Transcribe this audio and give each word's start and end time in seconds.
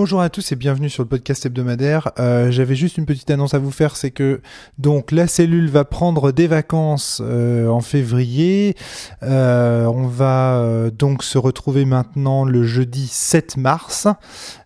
Bonjour 0.00 0.20
à 0.20 0.30
tous 0.30 0.52
et 0.52 0.54
bienvenue 0.54 0.88
sur 0.88 1.02
le 1.02 1.08
podcast 1.08 1.44
hebdomadaire. 1.44 2.12
Euh, 2.20 2.52
J'avais 2.52 2.76
juste 2.76 2.98
une 2.98 3.04
petite 3.04 3.28
annonce 3.32 3.54
à 3.54 3.58
vous 3.58 3.72
faire, 3.72 3.96
c'est 3.96 4.12
que 4.12 4.40
donc 4.78 5.10
la 5.10 5.26
cellule 5.26 5.68
va 5.68 5.84
prendre 5.84 6.30
des 6.30 6.46
vacances 6.46 7.20
euh, 7.20 7.66
en 7.66 7.80
février. 7.80 8.76
Euh, 9.24 9.86
on 9.86 10.06
va 10.06 10.88
donc 10.96 11.24
se 11.24 11.36
retrouver 11.36 11.84
maintenant 11.84 12.44
le 12.44 12.62
jeudi 12.62 13.08
7 13.08 13.56
mars. 13.56 14.06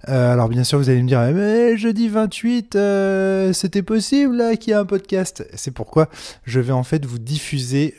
Alors 0.04 0.50
bien 0.50 0.64
sûr 0.64 0.78
vous 0.78 0.90
allez 0.90 1.02
me 1.02 1.08
dire 1.08 1.20
mais 1.20 1.78
jeudi 1.78 2.08
28 2.08 2.74
euh, 2.74 3.52
c'était 3.52 3.82
possible 3.82 4.58
qu'il 4.58 4.72
y 4.72 4.74
ait 4.74 4.78
un 4.78 4.84
podcast. 4.84 5.48
C'est 5.54 5.70
pourquoi 5.70 6.10
je 6.44 6.60
vais 6.60 6.72
en 6.72 6.82
fait 6.82 7.06
vous 7.06 7.18
diffuser 7.18 7.94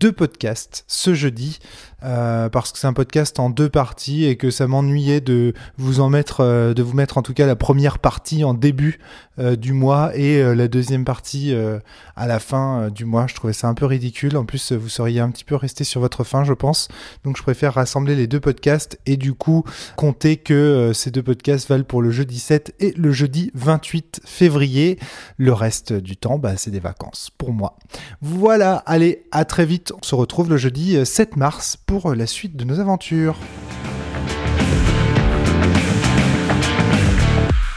deux 0.00 0.12
podcasts 0.12 0.84
ce 0.88 1.14
jeudi. 1.14 1.60
Euh, 2.04 2.48
parce 2.48 2.70
que 2.70 2.78
c'est 2.78 2.86
un 2.86 2.92
podcast 2.92 3.40
en 3.40 3.50
deux 3.50 3.68
parties 3.68 4.24
et 4.24 4.36
que 4.36 4.50
ça 4.50 4.68
m'ennuyait 4.68 5.20
de 5.20 5.52
vous 5.78 5.98
en 5.98 6.08
mettre, 6.08 6.40
euh, 6.40 6.72
de 6.72 6.82
vous 6.82 6.94
mettre 6.94 7.18
en 7.18 7.22
tout 7.22 7.34
cas 7.34 7.46
la 7.46 7.56
première 7.56 7.98
partie 7.98 8.44
en 8.44 8.54
début 8.54 9.00
euh, 9.38 9.54
du 9.54 9.72
mois 9.72 10.10
et 10.16 10.42
euh, 10.42 10.54
la 10.54 10.66
deuxième 10.66 11.04
partie 11.04 11.54
euh, 11.54 11.78
à 12.16 12.26
la 12.26 12.40
fin 12.40 12.88
du 12.90 13.04
mois. 13.04 13.26
Je 13.28 13.34
trouvais 13.34 13.52
ça 13.52 13.68
un 13.68 13.74
peu 13.74 13.86
ridicule. 13.86 14.36
En 14.36 14.44
plus, 14.44 14.72
vous 14.72 14.88
seriez 14.88 15.20
un 15.20 15.30
petit 15.30 15.44
peu 15.44 15.54
resté 15.54 15.84
sur 15.84 16.00
votre 16.00 16.24
fin, 16.24 16.42
je 16.42 16.52
pense. 16.52 16.88
Donc, 17.24 17.36
je 17.36 17.42
préfère 17.42 17.74
rassembler 17.74 18.16
les 18.16 18.26
deux 18.26 18.40
podcasts 18.40 18.98
et 19.06 19.16
du 19.16 19.34
coup 19.34 19.62
compter 19.96 20.36
que 20.36 20.92
ces 20.92 21.10
deux 21.12 21.22
podcasts 21.22 21.68
valent 21.68 21.84
pour 21.84 22.02
le 22.02 22.10
jeudi 22.10 22.40
7 22.40 22.74
et 22.80 22.92
le 22.96 23.12
jeudi 23.12 23.52
28 23.54 24.22
février. 24.24 24.98
Le 25.36 25.52
reste 25.52 25.92
du 25.92 26.16
temps, 26.16 26.38
bah, 26.38 26.56
c'est 26.56 26.72
des 26.72 26.80
vacances 26.80 27.30
pour 27.38 27.52
moi. 27.52 27.76
Voilà, 28.20 28.82
allez, 28.86 29.24
à 29.30 29.44
très 29.44 29.66
vite. 29.66 29.92
On 29.92 30.04
se 30.04 30.16
retrouve 30.16 30.50
le 30.50 30.56
jeudi 30.56 30.96
euh, 30.96 31.04
7 31.04 31.36
mars 31.36 31.76
pour 31.88 32.14
la 32.14 32.26
suite 32.26 32.54
de 32.54 32.64
nos 32.64 32.80
aventures. 32.80 33.38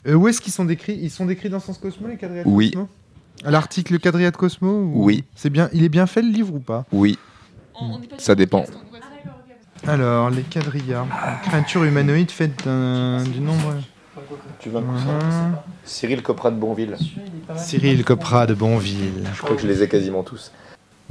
Euh, 0.06 0.16
où 0.16 0.28
est-ce 0.28 0.42
qu'ils 0.42 0.52
sont 0.52 0.66
décrits? 0.66 1.00
Ils 1.02 1.10
sont 1.10 1.26
décrits 1.26 1.50
dans 1.50 1.62
Sens 1.62 1.78
Cosmo, 1.78 2.10
les 2.10 2.18
quadrilles 2.18 2.44
de 2.44 2.50
Oui. 2.50 2.72
Cosmo? 2.72 2.90
L'article 3.46 3.98
quadrilla 4.00 4.30
de 4.32 4.36
Cosmo 4.36 4.70
ou- 4.70 5.06
Oui. 5.06 5.24
C'est 5.34 5.50
bien, 5.50 5.70
il 5.72 5.84
est 5.86 5.90
bien 5.90 6.08
fait 6.08 6.22
le 6.22 6.28
livre 6.30 6.54
ou 6.54 6.60
pas? 6.60 6.86
Oui, 6.92 7.18
Ça 8.20 8.36
dépend. 8.36 8.66
Alors, 9.88 10.30
les 10.30 10.44
quadrillas. 10.44 11.04
Une 11.04 11.50
créature 11.50 11.84
humanoïde 11.86 12.30
faite 12.30 12.64
d'un- 12.66 13.24
du 13.24 13.40
nombre. 13.40 13.76
Tu 14.60 14.70
vas 14.70 14.82
Mhm. 14.82 15.56
Cyril 15.86 16.22
Copra 16.22 16.52
de 16.52 16.58
Bonville. 16.60 16.98
Cyril 17.56 18.04
Copra 18.04 18.46
de 18.46 18.54
Bonville. 18.54 19.24
Je 19.34 19.42
crois 19.42 19.56
que 19.56 19.62
je 19.62 19.68
les 19.68 19.82
ai 19.82 19.88
quasiment 19.88 20.22
tous. 20.22 20.52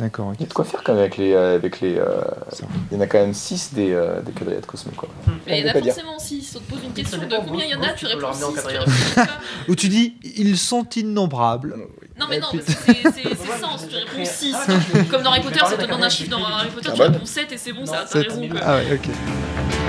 D'accord. 0.01 0.33
Il 0.37 0.41
y 0.41 0.45
a 0.45 0.47
de 0.48 0.53
quoi 0.53 0.65
faire 0.65 0.83
quand 0.83 0.93
même 0.95 1.03
avec 1.03 1.17
les. 1.19 1.33
euh, 1.33 1.55
avec 1.56 1.81
les 1.81 1.97
euh, 1.98 2.23
il 2.91 2.97
y 2.97 2.98
en 2.98 3.03
a 3.03 3.06
quand 3.06 3.19
même 3.19 3.34
6 3.34 3.75
des, 3.75 3.93
euh, 3.93 4.20
des 4.23 4.33
quadrilles 4.33 4.61
de 4.61 4.67
Cosmo. 4.67 4.93
Quoi. 4.97 5.09
Mais 5.47 5.61
il 5.61 5.67
y 5.67 5.70
en 5.70 5.75
a 5.75 5.79
forcément 5.83 6.19
6. 6.19 6.56
On 6.56 6.61
te 6.61 6.65
pose 6.73 6.81
une 6.84 6.93
question 6.93 7.19
de 7.19 7.25
combien 7.27 7.65
il 7.67 7.70
y 7.70 7.75
en 7.75 7.79
moi, 7.79 7.89
a, 7.89 7.93
tu 7.93 8.06
réponds 8.06 8.27
ramener 8.28 8.45
en 8.45 8.48
6. 8.51 8.55
Tu 8.56 8.62
quadrilla. 8.62 8.81
réponds 8.81 9.15
pas. 9.15 9.39
Où 9.69 9.75
tu 9.77 9.89
dis, 9.89 10.15
ils 10.37 10.56
sont 10.59 10.87
innombrables. 10.97 11.77
Non, 12.19 12.27
mais 12.28 12.39
non, 12.39 12.48
parce 12.53 12.65
que 12.65 12.93
c'est 12.95 13.61
sens. 13.61 13.87
Tu 13.89 13.95
réponds 13.95 14.25
6. 14.25 14.56
Comme 15.11 15.23
dans 15.23 15.31
Harry 15.33 15.43
Potter, 15.43 15.61
ça 15.61 15.77
te 15.77 15.83
demande 15.83 16.03
un 16.05 16.09
chiffre. 16.09 16.31
Dans 16.31 16.45
Harry 16.45 16.71
Potter, 16.71 16.89
Ah 16.91 16.95
tu 16.95 16.98
bah. 16.98 17.09
réponds 17.09 17.25
7 17.27 17.53
et 17.53 17.59
c'est 17.59 17.73
bon, 17.73 17.84
ça, 17.84 17.98
t'as 18.03 18.06
Sept. 18.06 18.28
raison. 18.33 18.48
Ah 18.62 18.77
ouais, 18.77 18.95
ok. 18.95 19.80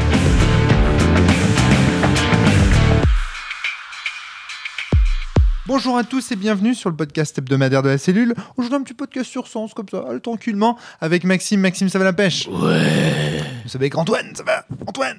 Bonjour 5.67 5.97
à 5.97 6.03
tous 6.03 6.31
et 6.31 6.35
bienvenue 6.35 6.73
sur 6.73 6.89
le 6.89 6.95
podcast 6.95 7.37
hebdomadaire 7.37 7.83
de 7.83 7.89
la 7.89 7.97
cellule. 7.97 8.33
Aujourd'hui 8.57 8.77
un 8.77 8.83
petit 8.83 8.93
podcast 8.95 9.29
sur 9.29 9.47
sens 9.47 9.73
comme 9.73 9.87
ça, 9.89 10.03
tranquillement, 10.21 10.77
avec 10.99 11.23
Maxime. 11.23 11.59
Maxime, 11.61 11.87
ça 11.89 11.99
va 11.99 12.05
la 12.05 12.13
pêche 12.13 12.47
Ouais. 12.47 13.41
Vous 13.63 13.69
savez 13.69 13.83
avec 13.85 13.95
Antoine, 13.95 14.35
ça 14.35 14.43
va 14.43 14.65
Antoine 14.87 15.17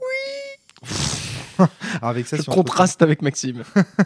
Oui 0.00 0.86
Alors 2.00 2.10
avec 2.10 2.26
ça, 2.26 2.36
Je 2.36 2.42
si 2.42 2.48
on 2.50 2.52
contraste 2.52 3.02
avec 3.02 3.20
Maxime. 3.22 3.62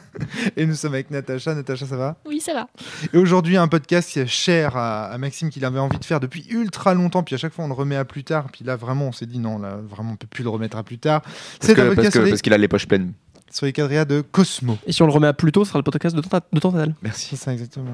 Et 0.57 0.65
nous 0.67 0.75
sommes 0.75 0.95
avec 0.95 1.11
Natacha. 1.11 1.55
Natacha, 1.55 1.87
ça 1.87 1.97
va 1.97 2.17
Oui, 2.27 2.41
ça 2.41 2.53
va. 2.55 2.67
Et 3.13 3.19
aujourd'hui, 3.19 3.57
un 3.57 3.69
podcast 3.69 4.11
qui 4.11 4.21
est 4.21 4.27
cher 4.27 4.77
à, 4.77 5.07
à 5.07 5.19
Maxime, 5.19 5.49
qu'il 5.51 5.65
avait 5.65 5.79
envie 5.79 5.99
de 5.99 6.05
faire 6.05 6.21
depuis 6.21 6.47
ultra 6.51 6.93
longtemps. 6.95 7.23
Puis 7.23 7.35
à 7.35 7.39
chaque 7.39 7.53
fois, 7.53 7.65
on 7.65 7.69
le 7.69 7.75
remet 7.75 7.97
à 7.97 8.05
plus 8.05 8.25
tard. 8.25 8.47
Puis 8.53 8.65
là, 8.65 8.77
vraiment, 8.77 9.07
on 9.09 9.13
s'est 9.13 9.25
dit 9.27 9.39
non, 9.39 9.59
là, 9.59 9.79
vraiment, 9.83 10.13
on 10.13 10.17
peut 10.17 10.27
plus 10.27 10.45
le 10.45 10.51
remettre 10.51 10.77
à 10.77 10.83
plus 10.83 10.99
tard. 10.99 11.23
Parce 11.23 11.35
C'est 11.61 11.73
un 11.73 11.75
que- 11.75 11.81
parce 11.81 11.95
podcast 11.97 12.17
que- 12.17 12.23
les, 12.25 12.31
parce 12.31 12.43
qu'il 12.43 12.53
a 12.55 12.59
les 12.59 12.69
poches 12.69 12.87
pleines. 12.87 13.13
Sur 13.51 13.67
les 13.67 13.73
quadrillas 13.73 14.05
de 14.05 14.21
Cosmo. 14.21 14.77
Et 14.87 14.93
si 14.93 15.03
on 15.03 15.07
le 15.07 15.13
remet 15.13 15.27
à 15.29 15.33
plus 15.33 15.53
tôt, 15.53 15.65
ce 15.65 15.71
sera 15.71 15.79
le 15.79 15.83
podcast 15.85 16.15
de, 16.15 16.21
Tenta- 16.21 16.43
de. 16.87 16.93
Merci. 17.03 17.29
C'est 17.31 17.37
ça, 17.37 17.53
exactement. 17.53 17.91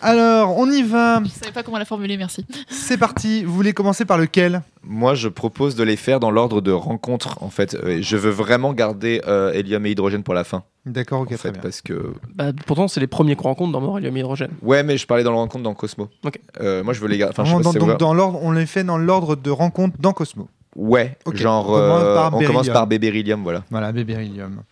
Alors, 0.00 0.56
on 0.58 0.70
y 0.70 0.82
va. 0.82 1.22
Je 1.24 1.28
savais 1.30 1.52
pas 1.52 1.62
comment 1.62 1.78
la 1.78 1.84
formuler, 1.84 2.16
merci. 2.16 2.44
C'est 2.68 2.96
parti. 2.98 3.44
Vous 3.44 3.52
voulez 3.54 3.72
commencer 3.72 4.04
par 4.04 4.18
lequel? 4.18 4.62
Moi, 4.82 5.14
je 5.14 5.28
propose 5.28 5.76
de 5.76 5.84
les 5.84 5.96
faire 5.96 6.18
dans 6.20 6.30
l'ordre 6.30 6.60
de 6.60 6.72
rencontre. 6.72 7.42
En 7.42 7.50
fait, 7.50 7.74
Euh, 7.74 7.98
je 8.02 8.16
veux 8.16 8.30
vraiment 8.30 8.72
garder 8.72 9.22
euh, 9.26 9.52
hélium 9.52 9.86
et 9.86 9.90
hydrogène 9.92 10.22
pour 10.22 10.34
la 10.34 10.44
fin. 10.44 10.64
D'accord, 10.84 11.20
ok, 11.20 11.26
en 11.26 11.28
très 11.28 11.36
fait, 11.36 11.52
bien. 11.52 11.62
parce 11.62 11.80
que. 11.80 12.14
Bah, 12.34 12.52
pourtant, 12.66 12.88
c'est 12.88 12.98
les 13.00 13.06
premiers 13.06 13.36
qu'on 13.36 13.44
rencontre 13.48 13.72
dans 13.72 13.80
Mort 13.80 13.98
Hélium 13.98 14.16
et 14.16 14.20
Hydrogène. 14.20 14.50
Ouais, 14.62 14.82
mais 14.82 14.96
je 14.98 15.06
parlais 15.06 15.22
dans 15.22 15.30
le 15.30 15.36
rencontre 15.36 15.62
dans 15.62 15.74
Cosmo. 15.74 16.08
Ok. 16.24 16.40
Euh, 16.60 16.82
moi, 16.82 16.92
je 16.94 17.00
veux 17.00 17.08
les 17.08 17.18
garder. 17.18 17.34
Enfin, 17.38 17.60
dans, 17.60 17.70
ouvert. 17.70 17.96
dans 17.98 18.14
l'ordre, 18.14 18.40
on 18.42 18.50
les 18.50 18.66
fait 18.66 18.82
dans 18.82 18.98
l'ordre 18.98 19.36
de 19.36 19.50
rencontre 19.50 19.96
dans 20.00 20.12
Cosmo. 20.12 20.48
Ouais, 20.76 21.16
genre. 21.34 21.68
On 21.68 21.72
commence 21.74 22.02
euh, 22.02 22.14
par 22.14 22.26
on 22.26 22.30
commence 22.30 22.46
Beryllium. 22.48 22.72
par 22.74 22.86
Bébérilium, 22.86 23.42
voilà. 23.42 23.64
Voilà, 23.70 23.92
Beryllium. 23.92 24.62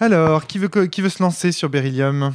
Alors, 0.00 0.46
qui 0.46 0.58
veut, 0.58 0.68
qui 0.68 1.00
veut 1.00 1.08
se 1.08 1.22
lancer 1.22 1.52
sur 1.52 1.68
Beryllium? 1.68 2.34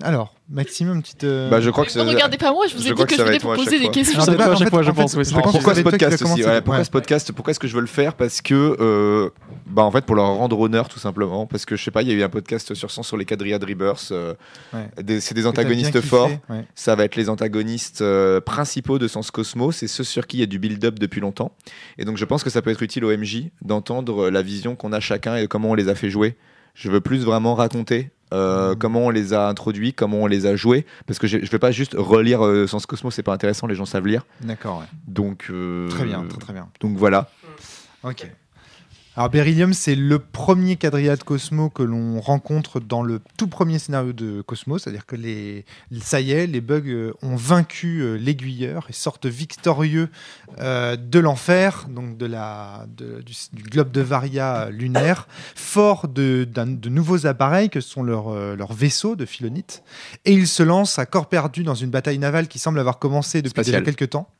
Alors, 0.00 0.32
Maxime, 0.48 0.92
une 0.94 1.02
petite. 1.02 1.24
euh, 1.24 1.50
Bah, 1.50 1.60
je 1.60 1.70
crois 1.70 1.84
que 1.84 1.98
regardez 1.98 2.38
pas 2.38 2.52
moi, 2.52 2.66
je 2.68 2.74
vous 2.76 2.86
ai 2.86 2.94
dit 2.94 3.04
que 3.04 3.16
je 3.16 3.38
pour 3.40 3.52
à 3.52 3.56
poser 3.56 3.80
des 3.80 3.88
questions. 3.88 4.20
C'est 4.20 4.36
toi 4.36 4.44
à 4.52 4.54
chaque 4.54 4.70
fois, 4.70 4.82
je 4.82 4.92
pense, 4.92 5.14
Pourquoi 5.32 5.74
ce 5.74 5.80
podcast 5.82 6.22
aussi 6.22 6.42
Pourquoi 6.64 6.84
ce 6.84 6.90
podcast 6.90 7.32
Pourquoi 7.32 7.50
est-ce 7.50 7.58
que 7.58 7.66
je 7.66 7.74
veux 7.74 7.80
le 7.80 7.88
faire 7.88 8.14
Parce 8.14 8.40
que, 8.40 8.76
euh, 8.80 9.30
bah 9.66 9.82
en 9.82 9.90
fait, 9.90 10.04
pour 10.04 10.14
leur 10.14 10.26
rendre 10.26 10.58
honneur, 10.60 10.88
tout 10.88 11.00
simplement. 11.00 11.46
Parce 11.46 11.64
que 11.66 11.74
je 11.74 11.82
sais 11.82 11.90
pas, 11.90 12.02
il 12.02 12.08
y 12.08 12.12
a 12.12 12.14
eu 12.14 12.22
un 12.22 12.28
podcast 12.28 12.74
sur 12.74 12.92
Sens 12.92 13.08
sur 13.08 13.16
les 13.16 13.24
quadrillas 13.24 13.58
de 13.58 13.66
Rebirth. 13.66 14.10
euh, 14.12 14.34
Ouais. 14.72 15.20
c'est 15.20 15.34
des 15.34 15.46
antagonistes 15.46 16.00
forts. 16.00 16.30
ouais. 16.48 16.64
Ça 16.76 16.94
va 16.94 17.04
être 17.04 17.16
les 17.16 17.28
antagonistes 17.28 18.00
euh, 18.02 18.40
principaux 18.40 18.98
de 19.00 19.08
Sens 19.08 19.32
Cosmo. 19.32 19.72
C'est 19.72 19.88
ceux 19.88 20.04
sur 20.04 20.28
qui 20.28 20.36
il 20.36 20.40
y 20.40 20.42
a 20.44 20.46
du 20.46 20.60
build-up 20.60 21.00
depuis 21.00 21.20
longtemps. 21.20 21.50
Et 21.98 22.04
donc, 22.04 22.18
je 22.18 22.24
pense 22.24 22.44
que 22.44 22.50
ça 22.50 22.62
peut 22.62 22.70
être 22.70 22.82
utile 22.84 23.04
au 23.04 23.16
MJ 23.16 23.46
d'entendre 23.62 24.30
la 24.30 24.42
vision 24.42 24.76
qu'on 24.76 24.92
a 24.92 25.00
chacun 25.00 25.34
et 25.36 25.48
comment 25.48 25.70
on 25.70 25.74
les 25.74 25.88
a 25.88 25.96
fait 25.96 26.08
jouer. 26.10 26.36
Je 26.74 26.88
veux 26.88 27.00
plus 27.00 27.24
vraiment 27.24 27.56
raconter. 27.56 28.10
Euh, 28.32 28.70
Mhm. 28.70 28.76
comment 28.78 29.06
on 29.06 29.10
les 29.10 29.32
a 29.32 29.48
introduits, 29.48 29.92
comment 29.94 30.18
on 30.18 30.26
les 30.26 30.46
a 30.46 30.56
joués, 30.56 30.84
parce 31.06 31.18
que 31.18 31.26
je 31.26 31.38
je 31.42 31.50
vais 31.50 31.58
pas 31.58 31.70
juste 31.70 31.94
relire 31.96 32.44
euh, 32.44 32.66
Sens 32.66 32.86
Cosmo, 32.86 33.10
c'est 33.10 33.22
pas 33.22 33.32
intéressant, 33.32 33.66
les 33.66 33.74
gens 33.74 33.84
savent 33.86 34.06
lire. 34.06 34.24
D'accord, 34.42 34.80
ouais. 34.80 34.86
Donc 35.06 35.46
euh, 35.50 35.88
Très 35.88 36.04
bien, 36.04 36.24
très 36.28 36.38
très 36.38 36.52
bien. 36.52 36.68
Donc 36.80 36.96
voilà. 36.96 37.30
Ok. 38.04 38.30
Alors 39.18 39.30
Beryllium, 39.30 39.72
c'est 39.72 39.96
le 39.96 40.20
premier 40.20 40.76
quadrilla 40.76 41.16
de 41.16 41.24
Cosmo 41.24 41.70
que 41.70 41.82
l'on 41.82 42.20
rencontre 42.20 42.78
dans 42.78 43.02
le 43.02 43.20
tout 43.36 43.48
premier 43.48 43.80
scénario 43.80 44.12
de 44.12 44.42
Cosmo, 44.42 44.78
c'est-à-dire 44.78 45.06
que 45.06 45.16
les, 45.16 45.64
ça 46.00 46.20
y 46.20 46.30
est, 46.30 46.46
les 46.46 46.60
bugs 46.60 46.82
euh, 46.86 47.12
ont 47.22 47.34
vaincu 47.34 47.98
euh, 47.98 48.14
l'aiguilleur 48.14 48.86
et 48.88 48.92
sortent 48.92 49.26
victorieux 49.26 50.08
euh, 50.60 50.94
de 50.94 51.18
l'enfer, 51.18 51.88
donc 51.90 52.16
de 52.16 52.26
la, 52.26 52.86
de- 52.96 53.20
du, 53.22 53.32
du 53.54 53.64
globe 53.64 53.90
de 53.90 54.02
Varia 54.02 54.70
lunaire, 54.70 55.26
fort 55.56 56.06
de, 56.06 56.46
de 56.54 56.88
nouveaux 56.88 57.26
appareils 57.26 57.70
que 57.70 57.80
sont 57.80 58.04
leurs 58.04 58.72
vaisseaux 58.72 59.16
de 59.16 59.24
Philonite, 59.26 59.82
et 60.26 60.32
ils 60.32 60.46
se 60.46 60.62
lancent 60.62 61.00
à 61.00 61.06
corps 61.06 61.28
perdu 61.28 61.64
dans 61.64 61.74
une 61.74 61.90
bataille 61.90 62.20
navale 62.20 62.46
qui 62.46 62.60
semble 62.60 62.78
avoir 62.78 63.00
commencé 63.00 63.42
depuis 63.42 63.62
déjà 63.64 63.78
quelques 63.84 64.10
temps. 64.10 64.30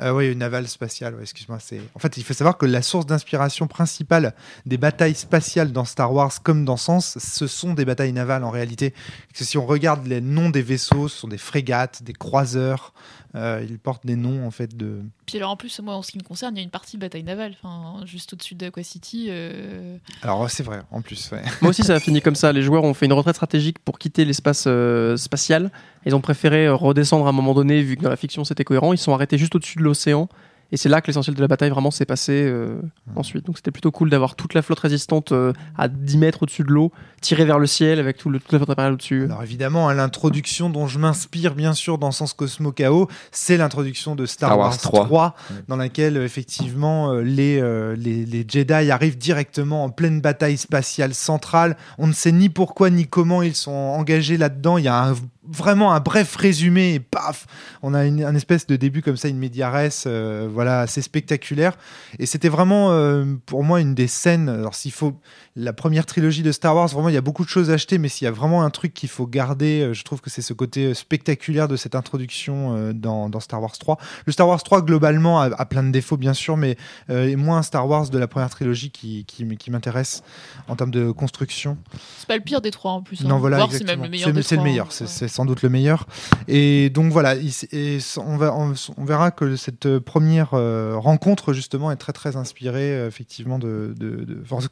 Euh, 0.00 0.12
oui, 0.12 0.30
une 0.30 0.38
navale 0.38 0.68
spatiale, 0.68 1.16
ouais, 1.16 1.22
excuse-moi. 1.22 1.58
En 1.96 1.98
fait, 1.98 2.16
il 2.16 2.22
faut 2.22 2.32
savoir 2.32 2.56
que 2.56 2.66
la 2.66 2.82
source 2.82 3.06
d'inspiration 3.06 3.66
principale 3.66 4.17
des 4.66 4.76
batailles 4.78 5.14
spatiales 5.14 5.72
dans 5.72 5.84
Star 5.84 6.12
Wars 6.12 6.42
comme 6.42 6.64
dans 6.64 6.76
Sens, 6.76 7.18
ce 7.18 7.46
sont 7.46 7.74
des 7.74 7.84
batailles 7.84 8.12
navales 8.12 8.44
en 8.44 8.50
réalité. 8.50 8.90
Parce 8.90 9.38
que 9.40 9.44
si 9.44 9.58
on 9.58 9.66
regarde 9.66 10.06
les 10.06 10.20
noms 10.20 10.50
des 10.50 10.62
vaisseaux, 10.62 11.08
ce 11.08 11.18
sont 11.18 11.28
des 11.28 11.38
frégates, 11.38 12.02
des 12.02 12.12
croiseurs. 12.12 12.92
euh, 13.34 13.64
ils 13.68 13.78
portent 13.78 14.06
des 14.06 14.16
noms 14.16 14.46
en 14.46 14.50
fait 14.50 14.76
de. 14.76 15.00
Puis 15.26 15.36
alors 15.36 15.50
en 15.50 15.56
plus, 15.56 15.78
moi 15.80 15.94
en 15.94 16.02
ce 16.02 16.10
qui 16.12 16.18
me 16.18 16.22
concerne, 16.22 16.54
il 16.56 16.58
y 16.58 16.60
a 16.60 16.64
une 16.64 16.70
partie 16.70 16.96
bataille 16.96 17.22
navale, 17.24 17.54
enfin, 17.62 18.04
juste 18.06 18.32
au-dessus 18.32 18.54
d'Aqua 18.54 18.82
City. 18.82 19.26
euh, 19.28 19.96
Alors 20.22 20.48
c'est 20.50 20.62
vrai, 20.62 20.80
en 20.90 21.02
plus. 21.02 21.30
ouais. 21.32 21.42
Moi 21.60 21.70
aussi, 21.70 21.82
ça 21.82 21.94
a 21.94 22.00
fini 22.00 22.22
comme 22.22 22.34
ça. 22.36 22.52
Les 22.52 22.62
joueurs 22.62 22.84
ont 22.84 22.94
fait 22.94 23.06
une 23.06 23.12
retraite 23.12 23.36
stratégique 23.36 23.78
pour 23.80 23.98
quitter 23.98 24.24
l'espace 24.24 24.64
euh, 24.66 25.16
spatial. 25.16 25.70
Ils 26.06 26.14
ont 26.14 26.20
préféré 26.22 26.68
redescendre 26.68 27.26
à 27.26 27.28
un 27.28 27.32
moment 27.32 27.52
donné, 27.54 27.82
vu 27.82 27.96
que 27.96 28.02
dans 28.02 28.10
la 28.10 28.16
fiction 28.16 28.44
c'était 28.44 28.64
cohérent. 28.64 28.92
Ils 28.94 28.98
sont 28.98 29.12
arrêtés 29.12 29.36
juste 29.36 29.54
au-dessus 29.54 29.78
de 29.78 29.82
l'océan. 29.82 30.28
Et 30.70 30.76
c'est 30.76 30.88
là 30.88 31.00
que 31.00 31.06
l'essentiel 31.06 31.34
de 31.34 31.40
la 31.40 31.48
bataille 31.48 31.70
vraiment 31.70 31.90
s'est 31.90 32.04
passé 32.04 32.44
euh, 32.44 32.80
ensuite. 33.16 33.46
Donc 33.46 33.56
c'était 33.56 33.70
plutôt 33.70 33.90
cool 33.90 34.10
d'avoir 34.10 34.34
toute 34.34 34.52
la 34.54 34.60
flotte 34.60 34.80
résistante 34.80 35.32
euh, 35.32 35.52
à 35.78 35.88
10 35.88 36.18
mètres 36.18 36.42
au-dessus 36.42 36.62
de 36.62 36.70
l'eau, 36.70 36.92
tirée 37.22 37.46
vers 37.46 37.58
le 37.58 37.66
ciel 37.66 37.98
avec 37.98 38.18
tout 38.18 38.28
le, 38.28 38.38
toute 38.38 38.52
la 38.52 38.58
flotte 38.58 38.70
impériale 38.70 38.92
au-dessus. 38.92 39.24
Alors 39.24 39.42
évidemment, 39.42 39.88
hein, 39.88 39.94
l'introduction 39.94 40.68
dont 40.68 40.86
je 40.86 40.98
m'inspire 40.98 41.54
bien 41.54 41.72
sûr 41.72 41.96
dans 41.96 42.10
Sens 42.10 42.34
Cosmo 42.34 42.72
Chaos, 42.72 43.08
c'est 43.32 43.56
l'introduction 43.56 44.14
de 44.14 44.26
Star, 44.26 44.50
Star 44.50 44.58
Wars, 44.58 44.68
Wars 44.68 44.78
3, 44.78 45.04
3, 45.06 45.34
dans 45.68 45.76
laquelle 45.76 46.18
effectivement 46.18 47.12
euh, 47.12 47.22
les, 47.22 47.60
euh, 47.60 47.96
les, 47.96 48.26
les 48.26 48.44
Jedi 48.46 48.90
arrivent 48.90 49.18
directement 49.18 49.84
en 49.84 49.90
pleine 49.90 50.20
bataille 50.20 50.58
spatiale 50.58 51.14
centrale. 51.14 51.76
On 51.96 52.06
ne 52.06 52.12
sait 52.12 52.32
ni 52.32 52.50
pourquoi 52.50 52.90
ni 52.90 53.06
comment 53.06 53.42
ils 53.42 53.54
sont 53.54 53.70
engagés 53.70 54.36
là-dedans. 54.36 54.76
Il 54.76 54.84
y 54.84 54.88
a 54.88 55.02
un 55.02 55.14
vraiment 55.50 55.92
un 55.92 56.00
bref 56.00 56.36
résumé 56.36 56.94
et 56.94 57.00
paf, 57.00 57.46
on 57.82 57.94
a 57.94 58.04
une, 58.04 58.24
un 58.24 58.34
espèce 58.34 58.66
de 58.66 58.76
début 58.76 59.02
comme 59.02 59.16
ça, 59.16 59.28
une 59.28 59.38
médiaresse, 59.38 60.04
euh, 60.06 60.48
voilà, 60.50 60.80
assez 60.80 61.02
spectaculaire. 61.02 61.76
Et 62.18 62.26
c'était 62.26 62.48
vraiment 62.48 62.92
euh, 62.92 63.24
pour 63.46 63.64
moi 63.64 63.80
une 63.80 63.94
des 63.94 64.06
scènes. 64.06 64.48
Alors 64.48 64.74
s'il 64.74 64.92
faut 64.92 65.20
la 65.58 65.72
première 65.72 66.06
trilogie 66.06 66.44
de 66.44 66.52
Star 66.52 66.76
Wars, 66.76 66.86
vraiment 66.86 67.08
il 67.08 67.16
y 67.16 67.18
a 67.18 67.20
beaucoup 67.20 67.44
de 67.44 67.48
choses 67.48 67.68
à 67.70 67.72
acheter, 67.74 67.98
mais 67.98 68.08
s'il 68.08 68.26
y 68.26 68.28
a 68.28 68.30
vraiment 68.30 68.62
un 68.62 68.70
truc 68.70 68.94
qu'il 68.94 69.08
faut 69.08 69.26
garder, 69.26 69.80
euh, 69.82 69.92
je 69.92 70.04
trouve 70.04 70.20
que 70.20 70.30
c'est 70.30 70.40
ce 70.40 70.52
côté 70.52 70.86
euh, 70.86 70.94
spectaculaire 70.94 71.66
de 71.66 71.74
cette 71.74 71.96
introduction 71.96 72.76
euh, 72.76 72.92
dans, 72.92 73.28
dans 73.28 73.40
Star 73.40 73.60
Wars 73.60 73.76
3. 73.76 73.98
Le 74.24 74.32
Star 74.32 74.46
Wars 74.46 74.62
3 74.62 74.82
globalement 74.82 75.40
a, 75.40 75.46
a 75.46 75.66
plein 75.66 75.82
de 75.82 75.90
défauts 75.90 76.16
bien 76.16 76.32
sûr, 76.32 76.56
mais 76.56 76.76
euh, 77.10 77.28
est 77.28 77.34
moins 77.34 77.58
un 77.58 77.62
Star 77.62 77.88
Wars 77.88 78.08
de 78.08 78.18
la 78.18 78.28
première 78.28 78.50
trilogie 78.50 78.90
qui, 78.92 79.24
qui, 79.24 79.70
m'intéresse 79.70 80.22
en 80.68 80.76
termes 80.76 80.92
de 80.92 81.10
construction. 81.10 81.76
C'est 82.18 82.28
pas 82.28 82.36
le 82.36 82.42
pire 82.42 82.60
des 82.60 82.70
trois 82.70 82.92
en 82.92 83.02
plus. 83.02 83.22
hein. 83.22 83.28
Non, 83.28 83.38
voilà, 83.38 83.66
c'est 83.70 83.82
même 83.84 84.02
le 84.02 84.08
meilleur. 84.08 84.30
C'est 84.44 84.56
le 84.56 84.62
meilleur, 84.62 84.86
hein. 84.86 84.90
c'est 84.90 85.22
Ouais. 85.22 85.28
sans 85.28 85.44
doute 85.44 85.62
le 85.62 85.68
meilleur. 85.70 86.06
Et 86.46 86.88
donc 86.90 87.10
voilà, 87.10 87.34
et 87.34 87.98
on, 88.18 88.36
va, 88.36 88.54
on, 88.54 88.74
on 88.96 89.04
verra 89.04 89.32
que 89.32 89.56
cette 89.56 89.98
première 89.98 90.50
rencontre 90.50 91.52
justement 91.52 91.90
est 91.90 91.96
très 91.96 92.12
très 92.12 92.36
inspirée 92.36 93.06
effectivement 93.06 93.58
de, 93.58 93.92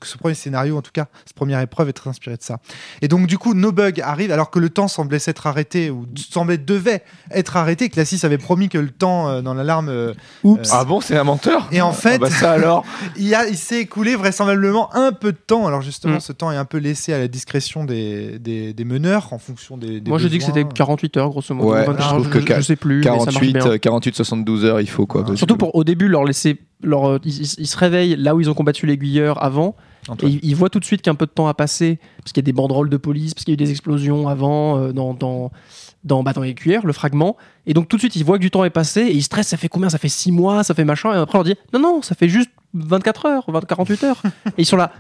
ce 0.02 0.16
premier 0.16 0.34
scénario 0.34 0.75
en 0.76 0.82
tout 0.82 0.90
cas, 0.92 1.06
cette 1.24 1.34
première 1.36 1.60
épreuve 1.60 1.88
est 1.88 1.92
très 1.92 2.10
inspirée 2.10 2.36
de 2.36 2.42
ça. 2.42 2.58
Et 3.02 3.08
donc 3.08 3.26
du 3.26 3.38
coup, 3.38 3.54
No 3.54 3.72
Bug 3.72 4.00
arrive 4.00 4.30
alors 4.32 4.50
que 4.50 4.58
le 4.58 4.70
temps 4.70 4.88
semblait 4.88 5.18
s'être 5.18 5.46
arrêté 5.46 5.90
ou 5.90 6.06
semblait 6.30 6.58
devait 6.58 7.02
être 7.30 7.56
arrêté. 7.56 7.88
que 7.88 7.94
Classis 7.94 8.24
avait 8.24 8.38
promis 8.38 8.68
que 8.68 8.78
le 8.78 8.90
temps 8.90 9.28
euh, 9.28 9.42
dans 9.42 9.54
l'alarme. 9.54 9.88
euh, 9.88 10.12
Oups. 10.44 10.68
Ah 10.72 10.84
bon, 10.84 11.00
c'est 11.00 11.16
un 11.16 11.24
menteur? 11.24 11.68
Et 11.72 11.80
en 11.80 11.92
fait, 11.92 12.16
Ah 12.16 12.18
bah 12.18 12.30
ça 12.30 12.52
alors 12.52 12.84
il, 13.16 13.34
a- 13.34 13.46
il 13.48 13.56
s'est 13.56 13.80
écoulé 13.80 14.16
vraisemblablement 14.16 14.94
un 14.94 15.12
peu 15.12 15.32
de 15.32 15.38
temps. 15.38 15.66
Alors 15.66 15.82
justement, 15.82 16.16
Mm. 16.16 16.20
ce 16.20 16.32
temps 16.32 16.52
est 16.52 16.56
un 16.56 16.64
peu 16.64 16.78
laissé 16.78 17.12
à 17.12 17.18
la 17.18 17.28
discrétion 17.28 17.84
des, 17.84 18.38
des, 18.38 18.72
des 18.72 18.84
meneurs 18.84 19.32
en 19.32 19.38
fonction 19.38 19.76
des. 19.76 20.00
des 20.00 20.08
Moi, 20.08 20.18
je 20.18 20.28
dis 20.28 20.38
que 20.38 20.44
c'était 20.44 20.64
48 20.64 21.16
heures, 21.16 21.30
grosso 21.30 21.54
modo. 21.54 21.72
Ouais, 21.72 21.84
24 21.84 22.02
je 22.02 22.14
trouve 22.14 22.28
que 22.30 22.40
je, 22.40 22.54
je 22.54 22.60
sais 22.60 22.76
plus, 22.76 22.98
mais 22.98 23.04
ça 23.04 23.10
marche 23.10 23.24
48, 23.34 23.52
bien. 23.52 23.66
euh, 23.66 23.78
48, 23.78 24.14
72 24.16 24.64
heures, 24.64 24.80
il 24.80 24.88
faut 24.88 25.06
quoi. 25.06 25.24
Ah. 25.28 25.36
Surtout 25.36 25.56
pour 25.56 25.74
au 25.74 25.84
début 25.84 26.08
leur 26.08 26.24
laisser 26.24 26.58
leur, 26.82 27.08
euh, 27.08 27.18
ils, 27.24 27.42
ils- 27.42 27.54
ils 27.58 27.66
se 27.66 27.76
réveillent 27.76 28.16
là 28.16 28.34
où 28.34 28.40
ils 28.40 28.50
ont 28.50 28.54
combattu 28.54 28.86
l'aiguilleur 28.86 29.42
avant 29.42 29.74
Antoine. 30.08 30.38
voient 30.54 30.70
tout 30.70 30.80
de 30.80 30.84
suite 30.84 31.02
qu'un 31.02 31.14
peu 31.14 31.26
de 31.26 31.30
temps 31.30 31.48
a 31.48 31.54
passé 31.54 31.98
parce 32.18 32.32
qu'il 32.32 32.42
y 32.42 32.44
a 32.44 32.46
des 32.46 32.52
banderoles 32.52 32.88
de 32.88 32.96
police 32.96 33.34
parce 33.34 33.44
qu'il 33.44 33.52
y 33.52 33.54
a 33.54 33.58
eu 33.60 33.64
des 33.64 33.70
explosions 33.70 34.28
avant 34.28 34.78
euh, 34.78 34.92
dans 34.92 35.14
dans 35.14 35.50
dans, 36.04 36.22
bah, 36.22 36.32
dans 36.32 36.42
les 36.42 36.54
cuillères, 36.54 36.86
le 36.86 36.92
fragment 36.92 37.36
et 37.66 37.74
donc 37.74 37.88
tout 37.88 37.96
de 37.96 38.00
suite 38.00 38.14
ils 38.14 38.24
voient 38.24 38.36
que 38.38 38.42
du 38.42 38.50
temps 38.50 38.64
est 38.64 38.70
passé 38.70 39.00
et 39.00 39.12
ils 39.12 39.22
stressent 39.24 39.48
ça 39.48 39.56
fait 39.56 39.68
combien? 39.68 39.88
Ça 39.90 39.98
fait 39.98 40.08
6 40.08 40.30
mois 40.32 40.62
ça 40.62 40.74
fait 40.74 40.84
machin 40.84 41.12
et 41.12 41.16
après 41.16 41.36
on 41.38 41.42
leur 41.42 41.44
dit 41.44 41.56
non 41.72 41.80
non 41.80 42.02
ça 42.02 42.14
fait 42.14 42.28
juste 42.28 42.50
24 42.74 43.26
heures 43.26 43.44
20, 43.48 43.64
48 43.64 44.04
heures 44.04 44.22
et 44.24 44.62
ils 44.62 44.66
sont 44.66 44.76
là 44.76 44.92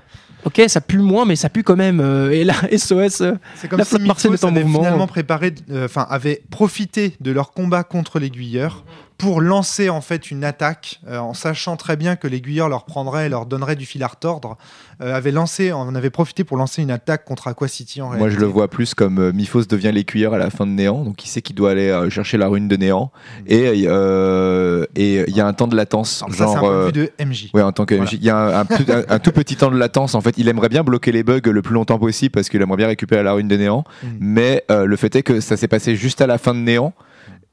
ok 0.44 0.62
ça 0.66 0.80
pue 0.80 0.98
moins 0.98 1.24
mais 1.24 1.36
ça 1.36 1.48
pue 1.48 1.62
quand 1.62 1.76
même 1.76 2.00
euh, 2.00 2.30
et 2.32 2.42
là 2.44 2.54
SOS 2.76 3.20
euh, 3.20 3.34
C'est 3.54 3.68
comme 3.68 3.78
La 3.78 3.84
si 3.84 3.90
flotte 3.90 4.02
martienne 4.06 4.32
Mythos 4.32 4.46
est 4.46 4.50
en 4.50 4.54
avait 4.54 4.64
mouvement. 4.64 4.80
finalement 4.80 5.06
préparé, 5.06 5.54
euh, 5.70 5.84
enfin 5.84 6.06
avait 6.10 6.42
profité 6.50 7.14
de 7.20 7.30
leur 7.30 7.52
combat 7.52 7.84
contre 7.84 8.18
l'aiguilleur 8.18 8.84
pour 9.18 9.40
lancer 9.40 9.88
en 9.88 10.02
fait 10.02 10.30
une 10.30 10.44
attaque, 10.44 11.00
euh, 11.08 11.16
en 11.18 11.32
sachant 11.32 11.76
très 11.76 11.96
bien 11.96 12.16
que 12.16 12.28
l'aiguilleur 12.28 12.68
leur 12.68 12.84
prendrait 12.84 13.26
et 13.26 13.28
leur 13.30 13.46
donnerait 13.46 13.74
du 13.76 13.86
fil 13.86 14.02
à 14.02 14.08
retordre. 14.08 14.58
euh, 15.02 15.14
avait 15.14 15.30
lancé, 15.30 15.72
on 15.72 15.94
avait 15.94 16.08
profité 16.10 16.42
pour 16.44 16.56
lancer 16.56 16.80
une 16.82 16.90
attaque 16.90 17.24
contre 17.26 17.48
Aqua 17.48 17.68
City 17.68 18.00
en 18.02 18.06
Moi, 18.06 18.14
réalité. 18.16 18.34
je 18.36 18.40
le 18.40 18.46
vois 18.46 18.68
plus 18.68 18.94
comme 18.94 19.18
euh, 19.18 19.32
Miphos 19.32 19.64
devient 19.64 19.90
l'écuyère 19.92 20.32
à 20.32 20.38
la 20.38 20.48
fin 20.50 20.66
de 20.66 20.70
Néant, 20.72 21.02
donc 21.04 21.22
il 21.24 21.28
sait 21.28 21.42
qu'il 21.42 21.54
doit 21.54 21.70
aller 21.70 21.88
euh, 21.90 22.08
chercher 22.10 22.36
la 22.38 22.48
rune 22.48 22.66
de 22.68 22.76
Néant, 22.76 23.10
et 23.46 23.84
euh, 23.86 24.84
et 24.96 25.24
il 25.28 25.36
y 25.36 25.40
a 25.40 25.46
un 25.46 25.52
temps 25.52 25.66
de 25.66 25.76
latence, 25.76 26.22
Alors 26.22 26.34
ça, 26.34 26.36
c'est 26.36 26.42
un 26.44 26.46
genre. 26.54 26.60
point 26.60 26.80
de 26.80 26.86
vue 26.86 26.92
de 27.18 27.24
MJ. 27.24 27.50
Ouais, 27.54 27.62
en 27.62 27.72
tant 27.72 27.84
que 27.84 27.94
Voilà. 27.94 28.10
Il 28.12 28.24
y 28.24 28.30
a 28.30 28.36
un, 28.36 28.60
un 28.60 28.64
tout- 28.64 28.86
un- 28.90 29.04
un 29.14 29.18
tout 29.18 29.32
petit 29.32 29.56
temps 29.56 29.70
de 29.70 29.76
latence. 29.78 30.14
En 30.14 30.20
fait, 30.20 30.36
il 30.38 30.48
aimerait 30.48 30.68
bien 30.68 30.82
bloquer 30.82 31.12
les 31.12 31.22
bugs 31.22 31.40
le 31.44 31.62
plus 31.62 31.74
longtemps 31.74 31.98
possible 31.98 32.32
parce 32.32 32.48
qu'il 32.48 32.60
aimerait 32.62 32.76
bien 32.78 32.86
récupérer 32.88 33.22
la 33.22 33.32
rune 33.32 33.48
de 33.48 33.56
néant. 33.56 33.84
Mm. 34.02 34.06
Mais 34.20 34.64
le 34.70 34.96
fait 34.96 35.14
est 35.16 35.22
que 35.22 35.40
ça 35.40 35.56
s'est 35.56 35.68
passé 35.68 35.94
juste 35.96 36.20
à 36.20 36.26
la 36.26 36.38
fin 36.38 36.54
de 36.54 36.60
néant. 36.60 36.92